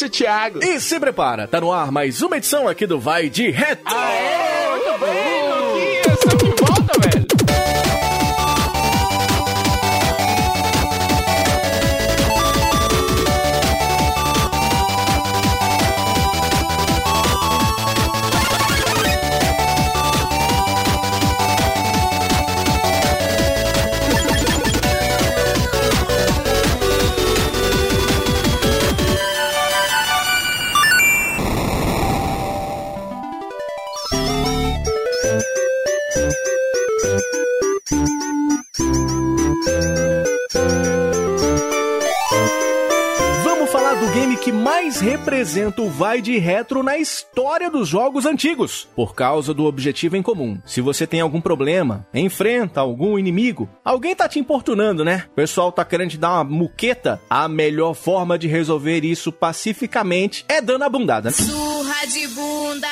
Thiago. 0.50 0.64
E 0.64 0.80
se 0.80 0.98
prepara, 0.98 1.46
tá 1.46 1.60
no 1.60 1.72
ar 1.72 1.92
mais 1.92 2.20
uma 2.22 2.36
edição 2.36 2.66
aqui 2.66 2.86
do 2.86 2.98
Vai 2.98 3.28
de 3.28 3.50
Retro. 3.50 3.84
Aê, 3.86 4.70
muito 4.70 4.98
bem, 4.98 5.29
representa 45.00 45.82
o 45.82 45.90
vai 45.90 46.20
de 46.20 46.38
retro 46.38 46.82
na 46.82 46.98
história 46.98 47.70
dos 47.70 47.88
jogos 47.88 48.26
antigos, 48.26 48.88
por 48.94 49.14
causa 49.14 49.54
do 49.54 49.64
objetivo 49.64 50.16
em 50.16 50.22
comum. 50.22 50.60
Se 50.64 50.80
você 50.80 51.06
tem 51.06 51.20
algum 51.20 51.40
problema, 51.40 52.06
enfrenta 52.12 52.80
algum 52.80 53.18
inimigo, 53.18 53.68
alguém 53.84 54.14
tá 54.14 54.28
te 54.28 54.38
importunando, 54.38 55.04
né? 55.04 55.24
O 55.32 55.34
pessoal 55.34 55.72
tá 55.72 55.84
querendo 55.84 56.10
te 56.10 56.18
dar 56.18 56.32
uma 56.34 56.44
muqueta, 56.44 57.20
a 57.28 57.48
melhor 57.48 57.94
forma 57.94 58.38
de 58.38 58.46
resolver 58.46 59.04
isso 59.04 59.32
pacificamente 59.32 60.44
é 60.48 60.60
dando 60.60 60.84
a 60.84 60.88
bundada. 60.88 61.30
né? 61.30 61.36
Surra 61.36 62.06
de 62.06 62.28
bunda. 62.28 62.88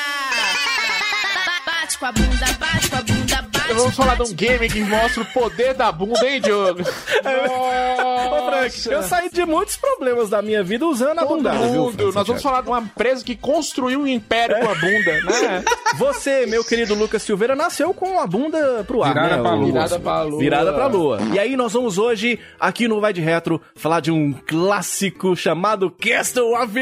Bate 1.65 1.97
com 1.97 2.05
a 2.05 2.11
bunda, 2.11 2.45
bate 2.59 2.89
com 2.89 2.95
a 2.95 3.01
bunda. 3.01 3.28
Vamos 3.73 3.95
falar 3.95 4.15
de 4.15 4.23
um 4.23 4.33
game 4.33 4.67
que 4.69 4.81
mostra 4.81 5.21
o 5.21 5.25
poder 5.25 5.73
da 5.73 5.91
bunda, 5.91 6.27
hein, 6.27 6.41
Diogo? 6.41 6.81
Ô, 6.81 8.49
Frank, 8.49 8.87
eu 8.91 9.03
saí 9.03 9.29
de 9.29 9.45
muitos 9.45 9.77
problemas 9.77 10.29
da 10.29 10.41
minha 10.41 10.63
vida 10.63 10.85
usando 10.85 11.19
a 11.19 11.25
viu, 11.51 11.67
mundo. 11.67 11.97
Frank 11.97 12.15
Nós 12.15 12.27
vamos 12.27 12.41
falar 12.43 12.61
de 12.61 12.69
uma 12.69 12.79
empresa 12.79 13.23
que 13.23 13.35
construiu 13.35 14.01
um 14.01 14.07
império 14.07 14.55
com 14.59 14.69
a 14.71 14.75
bunda, 14.75 15.21
né? 15.23 15.63
Você, 15.97 16.45
meu 16.45 16.63
querido 16.63 16.93
Lucas 16.95 17.21
Silveira, 17.23 17.55
nasceu 17.55 17.93
com 17.93 18.19
a 18.19 18.27
bunda 18.27 18.83
pro 18.85 19.03
ar, 19.03 19.13
Virada 19.13 19.35
né? 19.37 19.41
pra 19.41 19.51
O- 19.51 19.55
lua. 19.55 19.65
Virada 19.71 19.99
pra 19.99 20.21
lua. 20.23 20.39
Virada 20.39 20.73
pra 20.73 20.87
lua. 20.87 21.19
E 21.33 21.39
aí 21.39 21.55
nós 21.55 21.73
vamos 21.73 21.97
hoje, 21.97 22.39
aqui 22.59 22.87
no 22.87 22.99
Vai 23.01 23.13
de 23.13 23.21
Retro, 23.21 23.61
falar 23.75 23.99
de 23.99 24.11
um 24.11 24.33
clássico 24.47 25.35
chamado 25.35 25.89
Castle 25.91 26.53
of 26.55 26.73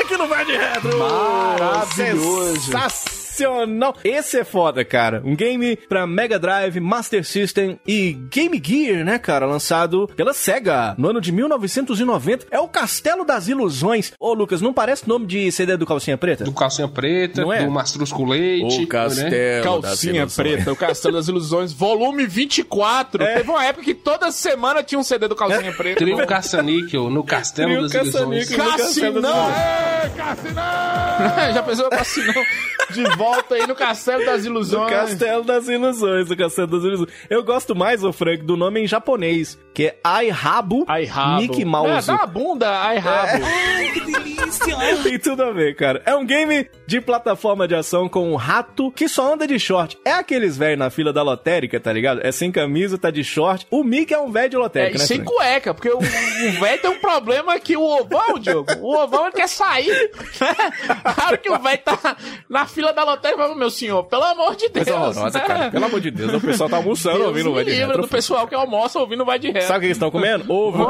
aqui 0.00 0.16
no 0.16 0.26
Vai 0.28 0.44
de 0.44 0.52
Retro. 0.56 0.98
Maravilhoso. 0.98 2.60
Sensacional. 2.72 3.23
Esse 4.04 4.38
é 4.40 4.44
foda, 4.44 4.84
cara. 4.84 5.20
Um 5.24 5.34
game 5.34 5.76
pra 5.88 6.06
Mega 6.06 6.38
Drive, 6.38 6.78
Master 6.80 7.24
System 7.24 7.78
e 7.86 8.12
Game 8.30 8.60
Gear, 8.64 9.04
né, 9.04 9.18
cara? 9.18 9.46
Lançado 9.46 10.08
pela 10.16 10.32
SEGA 10.32 10.94
no 10.98 11.08
ano 11.10 11.20
de 11.20 11.32
1990. 11.32 12.46
É 12.50 12.58
o 12.60 12.68
Castelo 12.68 13.24
das 13.24 13.48
Ilusões. 13.48 14.12
Ô, 14.18 14.32
Lucas, 14.34 14.60
não 14.60 14.72
parece 14.72 15.08
nome 15.08 15.26
de 15.26 15.50
CD 15.52 15.76
do 15.76 15.86
Calcinha 15.86 16.16
Preta? 16.16 16.44
Do 16.44 16.52
calcinha 16.52 16.88
preta, 16.88 17.42
Não 17.42 17.52
é? 17.52 17.64
do 17.64 17.70
mastruz 17.70 18.12
com 18.12 18.24
leite. 18.26 18.80
né? 18.80 19.60
Calcinha 19.62 20.26
preta, 20.26 20.72
o 20.72 20.76
Castelo 20.76 21.14
das 21.16 21.28
Ilusões, 21.28 21.72
volume 21.72 22.26
24. 22.26 23.22
É. 23.22 23.34
Teve 23.36 23.50
uma 23.50 23.64
época 23.64 23.84
que 23.84 23.94
toda 23.94 24.30
semana 24.30 24.82
tinha 24.82 24.98
um 24.98 25.02
CD 25.02 25.28
do 25.28 25.34
Calcinha 25.34 25.72
Preta. 25.72 25.96
Trio 25.98 26.26
Caça-Níquel 26.26 27.10
no 27.10 27.24
Castelo 27.24 27.68
Trio 27.70 27.82
das 27.82 27.92
Caça-Níquel. 27.92 28.58
Ilusões. 28.58 28.74
Cassinão! 28.84 29.50
É, 29.50 30.10
Cassinão! 30.16 30.64
Já 31.54 31.62
pensou 31.62 31.90
Cassinão 31.90 32.34
de 32.90 33.02
volta 33.16 33.23
aí 33.54 33.66
no 33.66 33.74
Castelo 33.74 34.24
das 34.24 34.44
Ilusões? 34.44 34.90
Castelo 34.90 35.44
das 35.44 35.68
Ilusões, 35.68 36.28
do 36.28 36.36
Castelo 36.36 36.68
das 36.68 36.82
Ilusões. 36.84 37.10
Eu 37.30 37.42
gosto 37.42 37.74
mais, 37.74 38.02
ô 38.04 38.12
Frank, 38.12 38.42
do 38.42 38.56
nome 38.56 38.80
em 38.80 38.86
japonês, 38.86 39.58
que 39.72 39.86
é 39.86 39.98
Aihabu 40.02 40.84
Ai, 40.88 41.04
rabo. 41.04 41.42
Mickey 41.42 41.64
Mouse. 41.64 42.08
É, 42.10 42.12
dá 42.12 42.18
uma 42.20 42.26
bunda, 42.26 42.68
ai, 42.70 42.98
rabo. 42.98 43.44
Tem 45.02 45.18
tudo 45.18 45.42
a 45.42 45.50
ver, 45.52 45.74
cara. 45.74 46.02
É 46.04 46.14
um 46.14 46.24
game 46.24 46.68
de 46.86 47.00
plataforma 47.00 47.66
de 47.66 47.74
ação 47.74 48.08
com 48.08 48.30
um 48.32 48.36
rato 48.36 48.90
que 48.92 49.08
só 49.08 49.32
anda 49.34 49.46
de 49.46 49.58
short. 49.58 49.98
É 50.04 50.12
aqueles 50.12 50.56
velhos 50.56 50.78
na 50.78 50.90
fila 50.90 51.12
da 51.12 51.22
lotérica, 51.22 51.80
tá 51.80 51.92
ligado? 51.92 52.20
É 52.24 52.30
sem 52.30 52.52
camisa, 52.52 52.98
tá 52.98 53.10
de 53.10 53.24
short. 53.24 53.66
O 53.70 53.82
Mickey 53.82 54.14
é 54.14 54.18
um 54.18 54.30
velho 54.30 54.50
de 54.50 54.56
É, 54.56 54.58
lotérica, 54.58 54.96
e 54.96 54.98
né, 54.98 55.04
sem 55.06 55.16
Frank? 55.18 55.32
cueca, 55.32 55.74
porque 55.74 55.88
o, 55.90 55.98
o 55.98 56.00
velho 56.60 56.82
tem 56.82 56.90
um 56.90 57.00
problema 57.00 57.58
que 57.58 57.76
o 57.76 57.82
ovão, 57.82 58.38
Diogo, 58.38 58.70
o 58.80 58.94
ovão 58.96 59.24
ele 59.26 59.32
quer 59.34 59.48
sair. 59.48 60.10
Hora 61.26 61.36
que 61.38 61.50
o 61.50 61.58
velho 61.58 61.78
tá 61.84 62.16
na 62.48 62.66
fila 62.66 62.92
da 62.92 63.02
lotérica, 63.04 63.13
fala, 63.22 63.54
meu 63.54 63.70
senhor, 63.70 64.04
pelo 64.04 64.22
amor 64.24 64.56
de 64.56 64.68
Deus. 64.68 64.84
Coisa 64.86 64.94
horrorosa, 64.94 65.38
né? 65.38 65.44
cara. 65.44 65.70
Pelo 65.70 65.84
amor 65.84 66.00
de 66.00 66.10
Deus, 66.10 66.32
o 66.34 66.40
pessoal 66.40 66.68
tá 66.70 66.76
almoçando 66.76 67.16
Deus 67.16 67.28
ouvindo 67.28 67.54
Vai 67.54 67.64
de 67.64 67.72
Retro. 67.72 68.02
do 68.02 68.08
pessoal 68.08 68.46
que 68.46 68.54
almoça 68.54 68.98
ouvindo 68.98 69.24
vai 69.24 69.38
de 69.38 69.50
reto. 69.50 69.66
Sabe 69.66 69.78
o 69.78 69.80
que 69.80 69.86
eles 69.86 69.96
estão 69.96 70.10
comendo? 70.10 70.44
Ovo. 70.52 70.86